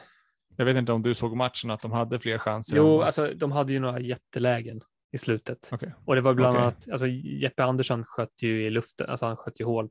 Jag 0.56 0.64
vet 0.64 0.76
inte 0.76 0.92
om 0.92 1.02
du 1.02 1.14
såg 1.14 1.36
matchen, 1.36 1.70
att 1.70 1.80
de 1.82 1.92
hade 1.92 2.20
fler 2.20 2.38
chanser. 2.38 2.76
än 2.76 2.82
jo, 2.82 2.96
vad- 2.96 3.06
alltså 3.06 3.34
de 3.34 3.52
hade 3.52 3.72
ju 3.72 3.78
några 3.78 4.00
jättelägen 4.00 4.80
i 5.12 5.18
slutet. 5.18 5.70
Okej. 5.72 5.94
Och 6.04 6.14
det 6.14 6.20
var 6.20 6.34
bland 6.34 6.56
Okej. 6.56 6.62
annat, 6.62 6.88
alltså 6.92 7.06
Jeppe 7.06 7.64
Andersson 7.64 8.04
sköt 8.04 8.42
ju 8.42 8.64
i 8.64 8.70
luften, 8.70 9.10
alltså 9.10 9.26
han 9.26 9.36
sköt 9.36 9.60
ju 9.60 9.64
hål 9.64 9.90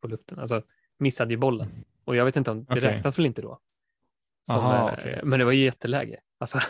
på 0.00 0.08
luften, 0.08 0.38
alltså 0.38 0.62
missade 0.98 1.34
ju 1.34 1.36
bollen. 1.36 1.84
Och 2.04 2.16
jag 2.16 2.24
vet 2.24 2.36
inte 2.36 2.50
om, 2.50 2.64
det 2.64 2.80
räknas 2.80 3.18
väl 3.18 3.26
inte 3.26 3.42
då? 3.42 3.60
Som, 4.46 4.56
Aha, 4.56 4.88
eh, 4.88 4.94
okej. 4.94 5.20
Men 5.24 5.38
det 5.38 5.44
var 5.44 5.52
ju 5.52 5.64
jätteläge. 5.64 6.20
Alltså, 6.38 6.60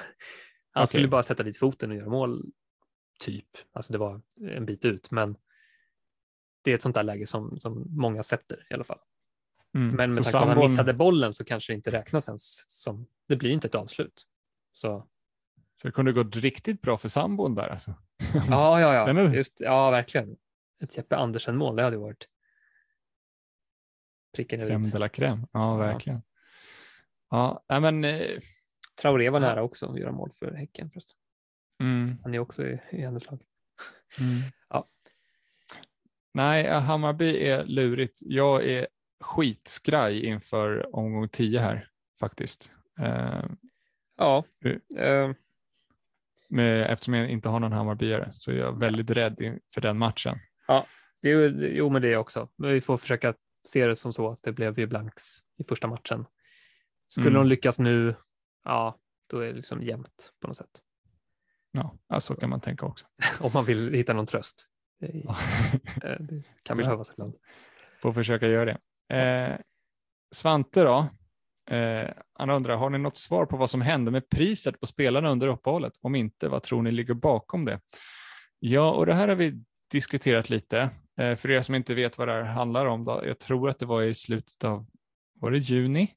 han 0.71 0.87
skulle 0.87 1.09
bara 1.09 1.23
sätta 1.23 1.43
dit 1.43 1.59
foten 1.59 1.91
och 1.91 1.97
göra 1.97 2.09
mål, 2.09 2.53
typ. 3.21 3.49
Alltså 3.73 3.93
det 3.93 3.99
var 3.99 4.21
en 4.41 4.67
bit 4.67 4.85
ut, 4.85 5.11
men 5.11 5.37
det 6.63 6.71
är 6.71 6.75
ett 6.75 6.83
sånt 6.83 6.95
där 6.95 7.03
läge 7.03 7.27
som, 7.27 7.61
som 7.61 7.85
många 7.89 8.23
sätter 8.23 8.67
i 8.71 8.75
alla 8.75 8.85
fall. 8.85 8.99
Mm. 9.75 9.97
Men 9.97 10.15
med 10.15 10.25
tanke 10.25 10.33
på 10.33 10.39
att 10.39 10.49
han 10.49 10.59
missade 10.59 10.95
bollen 10.95 11.35
så 11.35 11.45
kanske 11.45 11.73
det 11.73 11.75
inte 11.75 11.91
räknas 11.91 12.29
ens 12.29 12.65
som, 12.83 13.07
det 13.29 13.37
blir 13.37 13.51
inte 13.51 13.69
ett 13.69 13.75
avslut. 13.75 14.27
Så 14.73 15.07
Så 15.77 15.89
det 15.89 15.93
kunde 15.93 16.13
gått 16.13 16.37
riktigt 16.37 16.83
bra 16.83 16.99
för 16.99 17.09
sambon 17.09 17.55
där 17.55 17.69
alltså. 17.69 17.95
Ja, 18.49 18.81
ja, 18.81 18.95
ja. 18.95 19.09
är- 19.09 19.35
Just, 19.35 19.61
ja, 19.61 19.91
verkligen. 19.91 20.37
Ett 20.83 20.97
Jeppe 20.97 21.17
Andersen-mål, 21.17 21.77
det 21.77 21.83
hade 21.83 21.97
varit 21.97 22.29
pricken 24.37 24.61
över 24.61 24.71
Crème 24.75 24.87
i. 24.87 24.91
de 24.91 24.99
la 24.99 25.09
crème. 25.09 25.49
Ja, 25.53 25.77
verkligen. 25.77 26.23
Ja, 27.31 27.65
nej, 27.69 27.81
men 27.81 28.05
eh, 28.05 28.39
Traoré 29.03 29.31
var 29.31 29.41
Ja. 29.41 29.47
nära 29.49 29.63
också 29.63 29.87
att 29.87 29.99
göra 29.99 30.13
mål 30.13 30.31
för 30.33 30.53
Häcken 30.55 30.91
förresten. 30.91 31.17
mm, 31.81 32.19
Han 32.23 32.35
är 32.35 32.39
också 32.39 32.67
i, 32.67 32.81
i 32.91 33.01
hennes 33.01 33.27
lag. 33.27 33.41
mm. 34.21 34.43
Ja. 34.69 34.89
Nej, 36.35 36.65
ja, 36.65 36.79
Hammarby 36.79 37.39
är 37.49 37.65
lurigt. 37.65 38.19
Jag 38.23 38.65
är 38.65 38.87
skitskraj 39.21 40.25
inför 40.27 40.97
omgång 40.97 41.29
10 41.29 41.61
här 41.61 41.89
faktiskt. 42.21 42.73
Eh, 43.01 43.45
Ja, 44.17 44.45
Mm. 44.97 45.35
Med, 46.55 46.91
eftersom 46.93 47.15
jag 47.15 47.31
inte 47.31 47.49
har 47.49 47.61
någon 47.61 47.73
Hammarbyare 47.73 48.29
så 48.33 48.51
är 48.51 48.55
jag 48.55 48.79
väldigt 48.81 49.11
rädd 49.11 49.59
för 49.75 49.81
den 49.81 49.99
matchen. 49.99 50.39
Det 51.23 51.31
är, 51.31 51.39
ju- 51.39 51.77
jo, 51.77 51.91
men 51.91 52.03
det 52.03 52.13
är 52.13 52.17
också. 52.17 52.49
Men 52.57 52.71
vi 52.73 52.81
får 52.81 52.97
försöka 52.97 53.35
se 53.69 53.87
det 53.87 53.97
som 53.97 54.13
så 54.13 54.31
att 54.31 54.43
det 54.43 54.53
blev 54.53 54.79
ju 54.79 54.87
blanks 54.87 55.23
i 55.59 55.65
första 55.65 55.87
matchen. 55.87 56.27
Skulle 57.09 57.29
Mm. 57.31 57.43
de 57.43 57.49
lyckas 57.49 57.79
nu, 57.79 58.15
ja, 58.65 58.99
då 59.31 59.39
är 59.39 59.47
det 59.47 59.53
liksom 59.53 59.83
jämnt 59.83 60.33
på 60.41 60.47
något 60.47 60.57
sätt. 60.57 60.71
Ja, 61.73 61.99
ja, 62.09 62.21
så 62.21 62.35
kan 62.37 62.51
man 62.51 62.61
tänka 62.61 62.87
också. 62.87 63.07
Om 63.41 63.51
man 63.55 63.65
vill 63.65 63.95
hitta 63.95 64.13
någon 64.13 64.27
tröst. 64.27 64.67
Det, 65.01 65.11
Ja. 65.25 65.37
eh, 66.03 66.17
det 66.21 66.43
kan 66.63 66.79
Ja. 66.79 66.85
behövas 66.85 67.11
ibland. 67.11 67.35
Får 68.03 68.13
försöka 68.13 68.47
göra 68.49 68.65
det. 69.09 69.17
Eh, 69.19 69.57
Svante 70.35 70.83
då? 70.83 71.09
Eh, 71.71 72.11
han 72.35 72.51
undrar, 72.51 72.77
har 72.77 72.91
ni 72.91 72.99
något 72.99 73.17
svar 73.17 73.47
på 73.47 73.57
vad 73.57 73.71
som 73.71 73.81
hände 73.81 74.11
med 74.11 74.29
priset 74.29 74.81
på 74.81 74.87
spelarna 74.87 75.31
under 75.31 75.49
uppehållet? 75.49 75.93
Om 76.03 76.15
inte, 76.15 76.49
vad 76.49 76.63
tror 76.63 76.83
ni 76.83 76.91
ligger 76.91 77.15
bakom 77.15 77.65
det? 77.65 77.81
Ja, 78.59 78.91
och 78.91 79.07
det 79.07 79.15
här 79.15 79.29
har 79.29 79.35
vi 79.35 79.65
diskuterat 79.91 80.51
lite. 80.51 80.91
Eh, 81.19 81.37
för 81.37 81.51
er 81.51 81.63
som 81.63 81.75
inte 81.75 81.95
vet 81.95 82.19
vad 82.19 82.29
det 82.29 82.33
här 82.33 82.43
handlar 82.43 82.87
om, 82.87 83.05
då, 83.05 83.23
jag 83.27 83.39
tror 83.39 83.71
att 83.71 83.79
det 83.79 83.87
var 83.87 84.03
i 84.03 84.15
slutet 84.15 84.65
av, 84.65 84.87
var 85.41 85.51
det 85.51 85.59
juni? 85.59 86.11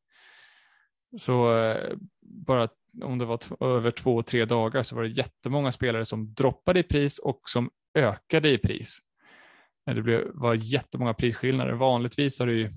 Så 1.18 1.57
eh, 1.57 1.94
bara 2.22 2.69
om 3.02 3.18
det 3.18 3.26
var 3.26 3.65
över 3.65 3.91
två, 3.91 4.24
tre 4.24 4.45
dagar 4.45 4.84
så 4.84 4.95
var 4.95 5.03
det 5.03 5.10
jättemånga 5.10 5.72
spelare 5.72 6.06
som 6.06 6.34
droppade 6.34 6.80
i 6.80 6.84
pris 6.84 7.19
och 7.19 7.41
som 7.45 7.69
ökade 7.95 8.49
i 8.49 8.57
pris. 8.57 8.98
Eh, 9.90 9.95
det 9.95 10.02
blev, 10.02 10.32
var 10.34 10.53
jättemånga 10.53 11.14
prisskillnader. 11.14 11.74
Vanligtvis 11.74 12.40
har 12.40 12.48
det 12.48 12.53
ju, 12.53 12.74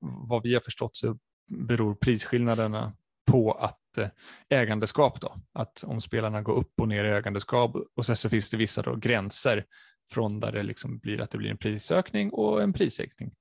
vad 0.00 0.42
vi 0.42 0.54
har 0.54 0.60
förstått 0.60 0.96
så 0.96 1.18
beror 1.48 1.94
prisskillnaderna 1.94 2.92
på 3.26 3.52
att 3.52 3.98
eh, 3.98 4.08
ägandeskap 4.48 5.20
då, 5.20 5.36
att 5.52 5.84
om 5.84 6.00
spelarna 6.00 6.42
går 6.42 6.54
upp 6.54 6.80
och 6.80 6.88
ner 6.88 7.04
i 7.04 7.08
ägandeskap 7.08 7.76
och 7.96 8.06
sen 8.06 8.16
så 8.16 8.28
finns 8.28 8.50
det 8.50 8.56
vissa 8.56 8.82
då 8.82 8.96
gränser 8.96 9.64
från 10.10 10.40
där 10.40 10.52
det 10.52 10.62
liksom 10.62 10.98
blir 10.98 11.20
att 11.20 11.30
det 11.30 11.38
blir 11.38 11.50
en 11.50 11.58
prisökning 11.58 12.30
och 12.30 12.62
en 12.62 12.72
prissänkning. 12.72 13.34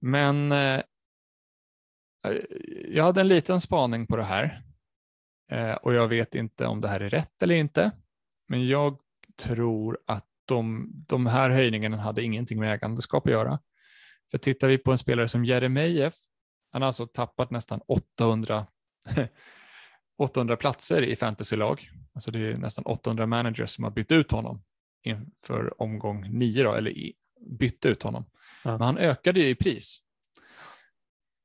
Men 0.00 0.52
eh, 0.52 0.80
jag 2.88 3.04
hade 3.04 3.20
en 3.20 3.28
liten 3.28 3.60
spaning 3.60 4.06
på 4.06 4.16
det 4.16 4.24
här 4.24 4.62
eh, 5.52 5.72
och 5.72 5.94
jag 5.94 6.08
vet 6.08 6.34
inte 6.34 6.66
om 6.66 6.80
det 6.80 6.88
här 6.88 7.00
är 7.00 7.10
rätt 7.10 7.42
eller 7.42 7.54
inte. 7.54 7.90
Men 8.48 8.66
jag 8.66 8.98
tror 9.42 9.98
att 10.06 10.26
de, 10.44 10.90
de 11.08 11.26
här 11.26 11.50
höjningarna 11.50 11.96
hade 11.96 12.22
ingenting 12.22 12.60
med 12.60 12.74
ägandeskap 12.74 13.26
att 13.26 13.32
göra. 13.32 13.58
För 14.30 14.38
tittar 14.38 14.68
vi 14.68 14.78
på 14.78 14.90
en 14.90 14.98
spelare 14.98 15.28
som 15.28 15.44
Jeremejeff, 15.44 16.14
han 16.72 16.82
har 16.82 16.86
alltså 16.86 17.06
tappat 17.06 17.50
nästan 17.50 17.80
800, 17.86 18.66
800 20.18 20.56
platser 20.56 21.02
i 21.02 21.16
fantasylag. 21.16 21.90
Alltså 22.14 22.30
det 22.30 22.38
är 22.38 22.56
nästan 22.56 22.84
800 22.84 23.26
managers 23.26 23.70
som 23.70 23.84
har 23.84 23.90
bytt 23.90 24.12
ut 24.12 24.30
honom 24.32 24.62
inför 25.02 25.82
omgång 25.82 26.38
nio, 26.38 26.62
då, 26.62 26.72
eller 26.74 26.90
i, 26.90 27.14
bytt 27.58 27.86
ut 27.86 28.02
honom. 28.02 28.24
Ja. 28.64 28.70
Men 28.70 28.80
han 28.80 28.98
ökade 28.98 29.40
ju 29.40 29.48
i 29.48 29.54
pris. 29.54 29.98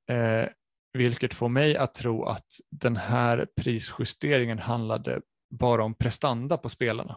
Eh, 0.10 0.48
vilket 0.94 1.34
får 1.34 1.50
mig 1.50 1.78
att 1.78 1.94
tro 1.94 2.26
att 2.26 2.48
den 2.72 2.96
här 2.98 3.48
prisjusteringen 3.56 4.60
handlade 4.60 5.22
bara 5.50 5.84
om 5.84 5.94
prestanda 5.94 6.58
på 6.58 6.70
spelarna. 6.70 7.14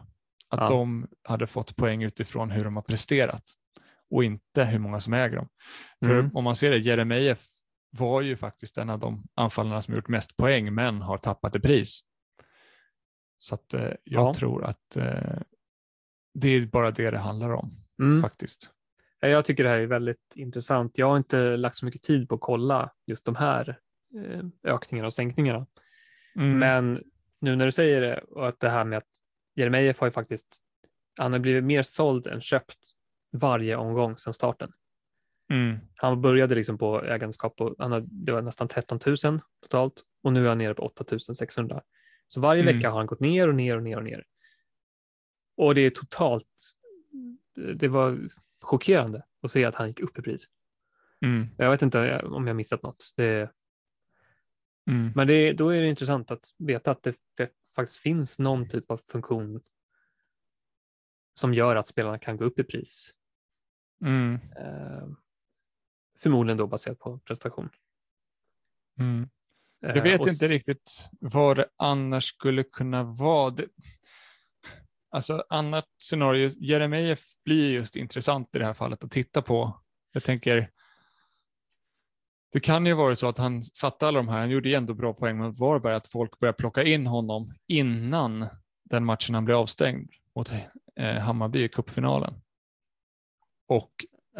Att 0.49 0.59
Ja. 0.59 0.67
de 0.69 1.07
hade 1.23 1.47
fått 1.47 1.75
poäng 1.75 2.03
utifrån 2.03 2.51
hur 2.51 2.63
de 2.63 2.75
har 2.75 2.83
presterat 2.83 3.43
och 4.09 4.23
inte 4.23 4.63
hur 4.65 4.79
många 4.79 4.99
som 5.01 5.13
äger 5.13 5.35
dem. 5.35 5.49
För 6.05 6.19
Mm. 6.19 6.31
om 6.35 6.43
man 6.43 6.55
ser 6.55 6.71
det, 6.71 6.77
Jeremejeff 6.77 7.45
var 7.89 8.21
ju 8.21 8.35
faktiskt 8.37 8.77
en 8.77 8.89
av 8.89 8.99
de 8.99 9.27
anfallarna 9.35 9.81
som 9.81 9.95
gjort 9.95 10.07
mest 10.07 10.37
poäng 10.37 10.73
men 10.73 11.01
har 11.01 11.17
tappat 11.17 11.55
i 11.55 11.59
pris. 11.59 12.01
Så 13.37 13.55
att 13.55 13.73
eh, 13.73 13.81
jag 14.03 14.27
Ja. 14.29 14.33
tror 14.33 14.63
att 14.65 14.95
eh, 14.95 15.39
det 16.33 16.49
är 16.49 16.65
bara 16.65 16.91
det 16.91 17.11
det 17.11 17.17
handlar 17.19 17.49
om 17.49 17.85
Mm. 17.99 18.21
faktiskt. 18.21 18.69
Ja, 19.19 19.27
Jag 19.27 19.45
tycker 19.45 19.63
det 19.63 19.69
här 19.69 19.77
är 19.77 19.85
väldigt 19.87 20.33
intressant. 20.35 20.97
Jag 20.97 21.09
har 21.09 21.17
inte 21.17 21.57
lagt 21.57 21.77
så 21.77 21.85
mycket 21.85 22.01
tid 22.01 22.29
på 22.29 22.35
att 22.35 22.41
kolla 22.41 22.91
just 23.05 23.25
de 23.25 23.35
här 23.35 23.79
eh, 24.15 24.41
ökningarna 24.63 25.07
och 25.07 25.13
sänkningarna. 25.13 25.67
Mm. 26.35 26.59
Men 26.59 27.03
nu 27.41 27.55
när 27.55 27.65
du 27.65 27.71
säger 27.71 28.01
det 28.01 28.17
och 28.21 28.47
att 28.47 28.59
det 28.59 28.69
här 28.69 28.83
med 28.85 28.97
att 28.97 29.07
Jeremejeff 29.55 29.99
har 29.99 30.07
ju 30.07 30.11
faktiskt, 30.11 30.57
han 31.19 31.31
har 31.31 31.39
blivit 31.39 31.63
mer 31.63 31.81
såld 31.81 32.27
än 32.27 32.41
köpt 32.41 32.77
varje 33.31 33.75
omgång 33.75 34.17
sedan 34.17 34.33
starten. 34.33 34.71
Mm. 35.49 35.77
Han 35.95 36.21
började 36.21 36.55
liksom 36.55 36.77
på 36.77 37.03
ägandeskap 37.05 37.61
och 37.61 37.75
han 37.79 37.91
hade, 37.91 38.07
det 38.09 38.31
var 38.31 38.41
nästan 38.41 38.67
13 38.67 38.99
000 39.05 39.17
totalt 39.61 40.03
och 40.23 40.33
nu 40.33 40.45
är 40.45 40.49
han 40.49 40.57
nere 40.57 40.73
på 40.73 40.83
8 40.83 41.19
600. 41.19 41.81
Så 42.27 42.41
varje 42.41 42.61
Mm. 42.61 42.75
vecka 42.75 42.89
har 42.89 42.97
han 42.97 43.05
gått 43.07 43.19
ner 43.19 43.47
och 43.47 43.55
ner 43.55 43.77
och 43.77 43.83
ner 43.83 43.97
och 43.97 44.03
ner. 44.03 44.23
Och 45.57 45.75
det 45.75 45.81
är 45.81 45.89
totalt, 45.89 46.45
det 47.75 47.87
var 47.87 48.29
chockerande 48.61 49.23
att 49.41 49.51
se 49.51 49.65
att 49.65 49.75
han 49.75 49.87
gick 49.87 49.99
upp 49.99 50.19
i 50.19 50.21
pris. 50.21 50.45
Mm. 51.25 51.47
Jag 51.57 51.71
vet 51.71 51.81
inte 51.81 52.21
om 52.21 52.47
jag 52.47 52.55
missat 52.55 52.83
något. 52.83 53.13
Det, 53.15 53.51
Mm. 54.89 55.11
men 55.15 55.27
det, 55.27 55.53
då 55.53 55.69
är 55.69 55.81
det 55.81 55.87
intressant 55.87 56.31
att 56.31 56.45
veta 56.57 56.91
att 56.91 57.03
det 57.03 57.15
faktiskt 57.75 57.99
finns 57.99 58.39
någon 58.39 58.67
typ 58.67 58.91
av 58.91 58.97
funktion 58.97 59.61
som 61.33 61.53
gör 61.53 61.75
att 61.75 61.87
spelarna 61.87 62.19
kan 62.19 62.37
gå 62.37 62.45
upp 62.45 62.59
i 62.59 62.63
pris. 62.63 63.11
Mm. 64.05 64.39
Förmodligen 66.21 66.57
då 66.57 66.67
baserat 66.67 66.99
på 66.99 67.19
prestation. 67.19 67.69
Mm. 68.99 69.29
Eh, 69.85 69.95
Jag 69.95 70.03
vet 70.03 70.21
och 70.21 70.27
inte 70.27 70.47
riktigt 70.47 71.09
vad 71.19 71.57
det 71.57 71.69
annars 71.77 72.25
skulle 72.25 72.63
kunna 72.63 73.03
vara. 73.03 73.49
Det, 73.49 73.67
alltså 75.09 75.43
annat 75.49 75.85
scenario, 75.97 76.51
Jeremejeff 76.57 77.23
blir 77.43 77.71
just 77.71 77.95
intressant 77.95 78.55
i 78.55 78.59
det 78.59 78.65
här 78.65 78.73
fallet 78.73 79.03
att 79.03 79.11
titta 79.11 79.41
på. 79.41 79.81
Jag 80.11 80.23
tänker, 80.23 80.69
det 82.51 82.59
kan 82.59 82.85
ju 82.85 82.93
vara 82.93 83.15
så 83.15 83.27
att 83.27 83.37
han 83.37 83.63
satte 83.63 84.07
alla 84.07 84.19
de 84.19 84.27
här, 84.27 84.39
han 84.39 84.49
gjorde 84.49 84.69
ju 84.69 84.75
ändå 84.75 84.93
bra 84.93 85.13
poäng 85.13 85.37
mot 85.37 85.59
Varberg, 85.59 85.95
att 85.95 86.07
folk 86.07 86.39
började 86.39 86.57
plocka 86.57 86.83
in 86.83 87.07
honom 87.07 87.53
innan 87.67 88.47
den 88.83 89.05
matchen 89.05 89.35
han 89.35 89.45
blev 89.45 89.57
avstängd 89.57 90.11
mot 90.35 90.51
eh, 90.95 91.15
Hammarby 91.15 91.63
i 91.63 91.69
cupfinalen. 91.69 92.41
Och 93.67 93.91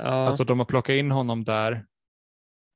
Ja, 0.04 0.28
Alltså 0.28 0.44
de 0.44 0.60
har 0.60 0.66
plockat 0.66 0.94
in 0.94 1.12
honom 1.12 1.44
där, 1.44 1.86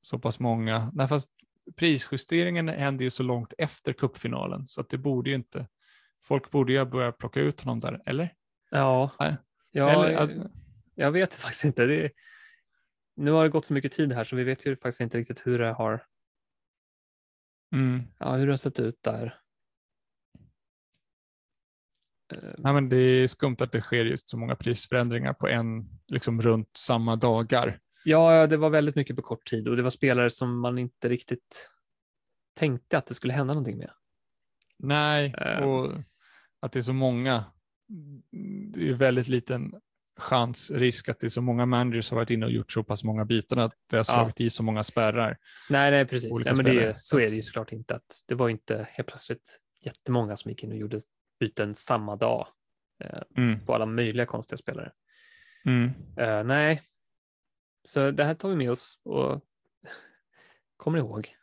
så 0.01 0.19
pass 0.19 0.39
många. 0.39 0.91
Nej, 0.93 1.07
fast 1.07 1.29
prisjusteringen 1.75 2.69
hände 2.69 3.03
ju 3.03 3.09
så 3.09 3.23
långt 3.23 3.53
efter 3.57 3.93
kuppfinalen 3.93 4.67
så 4.67 4.81
att 4.81 4.89
det 4.89 4.97
borde 4.97 5.29
ju 5.29 5.35
inte, 5.35 5.67
folk 6.23 6.51
borde 6.51 6.71
ju 6.71 6.77
ha 6.77 6.85
börjat 6.85 7.17
plocka 7.17 7.39
ut 7.39 7.61
honom 7.61 7.79
där, 7.79 8.01
eller? 8.05 8.33
ja, 8.69 9.11
Nej. 9.19 9.37
ja 9.71 9.89
eller 9.89 10.09
jag, 10.11 10.51
jag 10.95 11.11
vet 11.11 11.33
faktiskt 11.33 11.65
inte. 11.65 11.85
Det, 11.85 12.11
nu 13.15 13.31
har 13.31 13.43
det 13.43 13.49
gått 13.49 13.65
så 13.65 13.73
mycket 13.73 13.91
tid 13.91 14.13
här 14.13 14.23
så 14.23 14.35
vi 14.35 14.43
vet 14.43 14.65
ju 14.65 14.75
faktiskt 14.75 15.01
inte 15.01 15.17
riktigt 15.17 15.47
hur 15.47 15.59
det 15.59 15.71
har, 15.71 16.05
mm. 17.73 18.03
ja, 18.19 18.35
hur 18.35 18.45
det 18.45 18.51
har 18.51 18.57
sett 18.57 18.79
ut 18.79 19.03
där. 19.03 19.42
Nej, 22.57 22.73
men 22.73 22.89
det 22.89 22.97
är 22.97 23.27
skumt 23.27 23.55
att 23.59 23.71
det 23.71 23.81
sker 23.81 24.05
just 24.05 24.29
så 24.29 24.37
många 24.37 24.55
prisförändringar 24.55 25.33
på 25.33 25.47
en, 25.47 25.89
liksom 26.07 26.41
runt 26.41 26.69
samma 26.77 27.15
dagar. 27.15 27.79
Ja, 28.05 28.47
det 28.47 28.57
var 28.57 28.69
väldigt 28.69 28.95
mycket 28.95 29.15
på 29.15 29.21
kort 29.21 29.45
tid 29.45 29.67
och 29.67 29.75
det 29.77 29.83
var 29.83 29.89
spelare 29.89 30.29
som 30.29 30.59
man 30.59 30.77
inte 30.77 31.09
riktigt 31.09 31.69
tänkte 32.55 32.97
att 32.97 33.05
det 33.07 33.13
skulle 33.13 33.33
hända 33.33 33.53
någonting 33.53 33.77
med. 33.77 33.91
Nej, 34.79 35.35
Eh. 35.37 35.57
och 35.63 35.91
att 36.59 36.71
det 36.71 36.79
är 36.79 36.81
så 36.83 36.93
många. 36.93 37.45
Det 38.73 38.89
är 38.89 38.93
väldigt 38.93 39.27
liten 39.27 39.73
chans, 40.19 40.71
risk 40.71 41.09
att 41.09 41.19
det 41.19 41.27
är 41.27 41.29
så 41.29 41.41
många 41.41 41.65
managers 41.65 42.05
som 42.05 42.15
har 42.15 42.21
varit 42.21 42.31
inne 42.31 42.45
och 42.45 42.51
gjort 42.51 42.71
så 42.71 42.83
pass 42.83 43.03
många 43.03 43.25
bitar 43.25 43.57
att 43.57 43.73
det 43.89 43.97
har 43.97 44.03
slagit 44.03 44.41
i 44.41 44.49
så 44.49 44.63
många 44.63 44.83
spärrar. 44.83 45.37
Nej, 45.69 45.91
nej 45.91 46.05
precis. 46.05 46.31
Ja, 46.45 46.55
men 46.55 46.65
det, 46.65 46.83
är- 46.83 46.95
så 46.97 47.19
är 47.19 47.29
det 47.29 47.35
ju 47.35 47.41
såklart 47.41 47.71
inte. 47.71 47.95
Att 47.95 48.23
det 48.27 48.35
var 48.35 48.49
inte 48.49 48.87
helt 48.91 49.07
plötsligt 49.07 49.59
jättemånga 49.83 50.35
som 50.35 50.51
gick 50.51 50.63
in 50.63 50.71
och 50.71 50.77
gjorde 50.77 50.99
byten 51.39 51.75
samma 51.75 52.15
dag 52.15 52.47
eh, 53.03 53.21
Mm. 53.37 53.65
på 53.65 53.75
alla 53.75 53.85
möjliga 53.85 54.25
konstiga 54.25 54.57
spelare. 54.57 54.91
Mm. 55.65 55.91
Eh, 56.17 56.43
nej, 56.43 56.81
så 57.83 58.11
det 58.11 58.23
här 58.23 58.33
tar 58.33 58.49
vi 58.49 58.55
med 58.55 58.71
oss 58.71 58.99
och 59.03 59.41
kommer 60.77 60.97
ihåg 60.97 61.35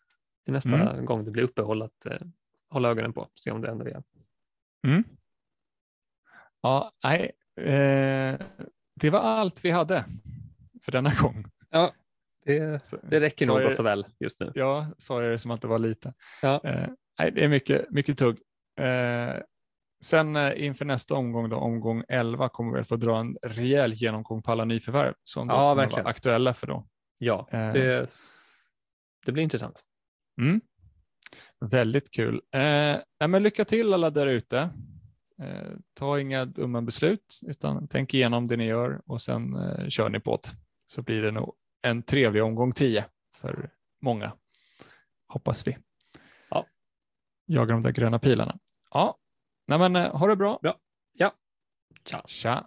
till 0.44 0.52
nästa 0.54 0.90
Mm. 0.90 1.04
gång 1.04 1.24
det 1.24 1.30
blir 1.30 1.42
uppehåll 1.42 1.82
att 1.82 2.06
eh, 2.06 2.20
hålla 2.70 2.88
ögonen 2.88 3.12
på, 3.12 3.28
se 3.34 3.50
om 3.50 3.62
det 3.62 3.68
händer 3.68 3.88
igen. 3.88 4.02
Mm. 4.86 5.04
Ja, 6.60 6.92
nej, 7.04 7.32
eh, 7.56 8.40
det 8.94 9.10
var 9.10 9.18
allt 9.20 9.64
vi 9.64 9.70
hade 9.70 10.04
för 10.82 10.92
denna 10.92 11.12
gång. 11.20 11.44
Ja, 11.70 11.92
det, 12.44 12.84
det 13.02 13.20
räcker 13.20 13.46
nog 13.46 13.62
gott 13.62 13.78
och 13.78 13.86
väl 13.86 14.06
just 14.20 14.40
nu. 14.40 14.52
Ja, 14.54 14.86
sa 14.98 15.22
jag 15.22 15.32
det 15.32 15.38
som 15.38 15.50
att 15.50 15.60
det 15.62 15.68
var 15.68 15.78
lite. 15.78 16.14
Ja. 16.42 16.60
Eh, 16.64 16.88
nej, 17.18 17.30
det 17.32 17.44
är 17.44 17.48
mycket, 17.48 17.90
mycket 17.90 18.18
tugg. 18.18 18.38
Eh, 18.78 19.34
sen 20.00 20.36
eh, 20.36 20.64
inför 20.66 20.84
nästa 20.84 21.14
omgång, 21.14 21.48
då, 21.48 21.56
omgång 21.56 22.04
11, 22.08 22.48
kommer 22.48 22.74
vi 22.74 22.80
att 22.80 22.88
få 22.88 22.96
dra 22.96 23.18
en 23.20 23.36
rejäl 23.42 23.92
genomgång 23.92 24.42
på 24.42 24.52
alla 24.52 24.64
nyförvärv 24.64 25.14
som 25.24 25.48
Ja, 25.48 25.54
kommer 25.56 25.74
verkligen. 25.82 26.04
vara 26.04 26.10
aktuella 26.10 26.54
för 26.54 26.66
då. 26.66 26.86
Ja, 27.18 27.48
Eh. 27.50 27.72
det, 27.72 28.10
det 29.26 29.32
blir 29.32 29.42
intressant. 29.42 29.84
Mm. 30.40 30.60
Väldigt 31.60 32.10
kul. 32.10 32.40
Eh, 32.52 33.28
men 33.28 33.42
lycka 33.42 33.64
till 33.64 33.92
alla 33.94 34.10
där 34.10 34.26
ute. 34.26 34.58
Eh, 35.42 35.72
ta 35.94 36.20
inga 36.20 36.44
dumma 36.44 36.82
beslut, 36.82 37.40
utan 37.46 37.88
tänk 37.88 38.14
igenom 38.14 38.46
det 38.46 38.56
ni 38.56 38.64
gör 38.66 39.02
och 39.06 39.22
sen 39.22 39.56
eh, 39.56 39.88
kör 39.88 40.08
ni 40.08 40.20
på 40.20 40.36
det. 40.36 40.48
Så 40.86 41.02
blir 41.02 41.22
det 41.22 41.30
nog 41.30 41.54
en 41.82 42.02
trevlig 42.02 42.42
omgång 42.44 42.72
10 42.72 43.04
för 43.36 43.70
många, 44.02 44.32
hoppas 45.28 45.66
vi. 45.66 45.76
Ja. 46.50 46.66
Jagar 47.46 47.72
de 47.74 47.82
där 47.82 47.90
gröna 47.90 48.18
pilarna. 48.18 48.58
Ja, 48.90 49.16
Nej, 49.70 49.78
men, 49.78 49.96
ha 49.96 50.26
det 50.26 50.36
bra. 50.36 50.58
Bra. 50.62 50.76
Ja. 51.12 51.32
Ciao. 52.04 52.22
Tja. 52.26 52.66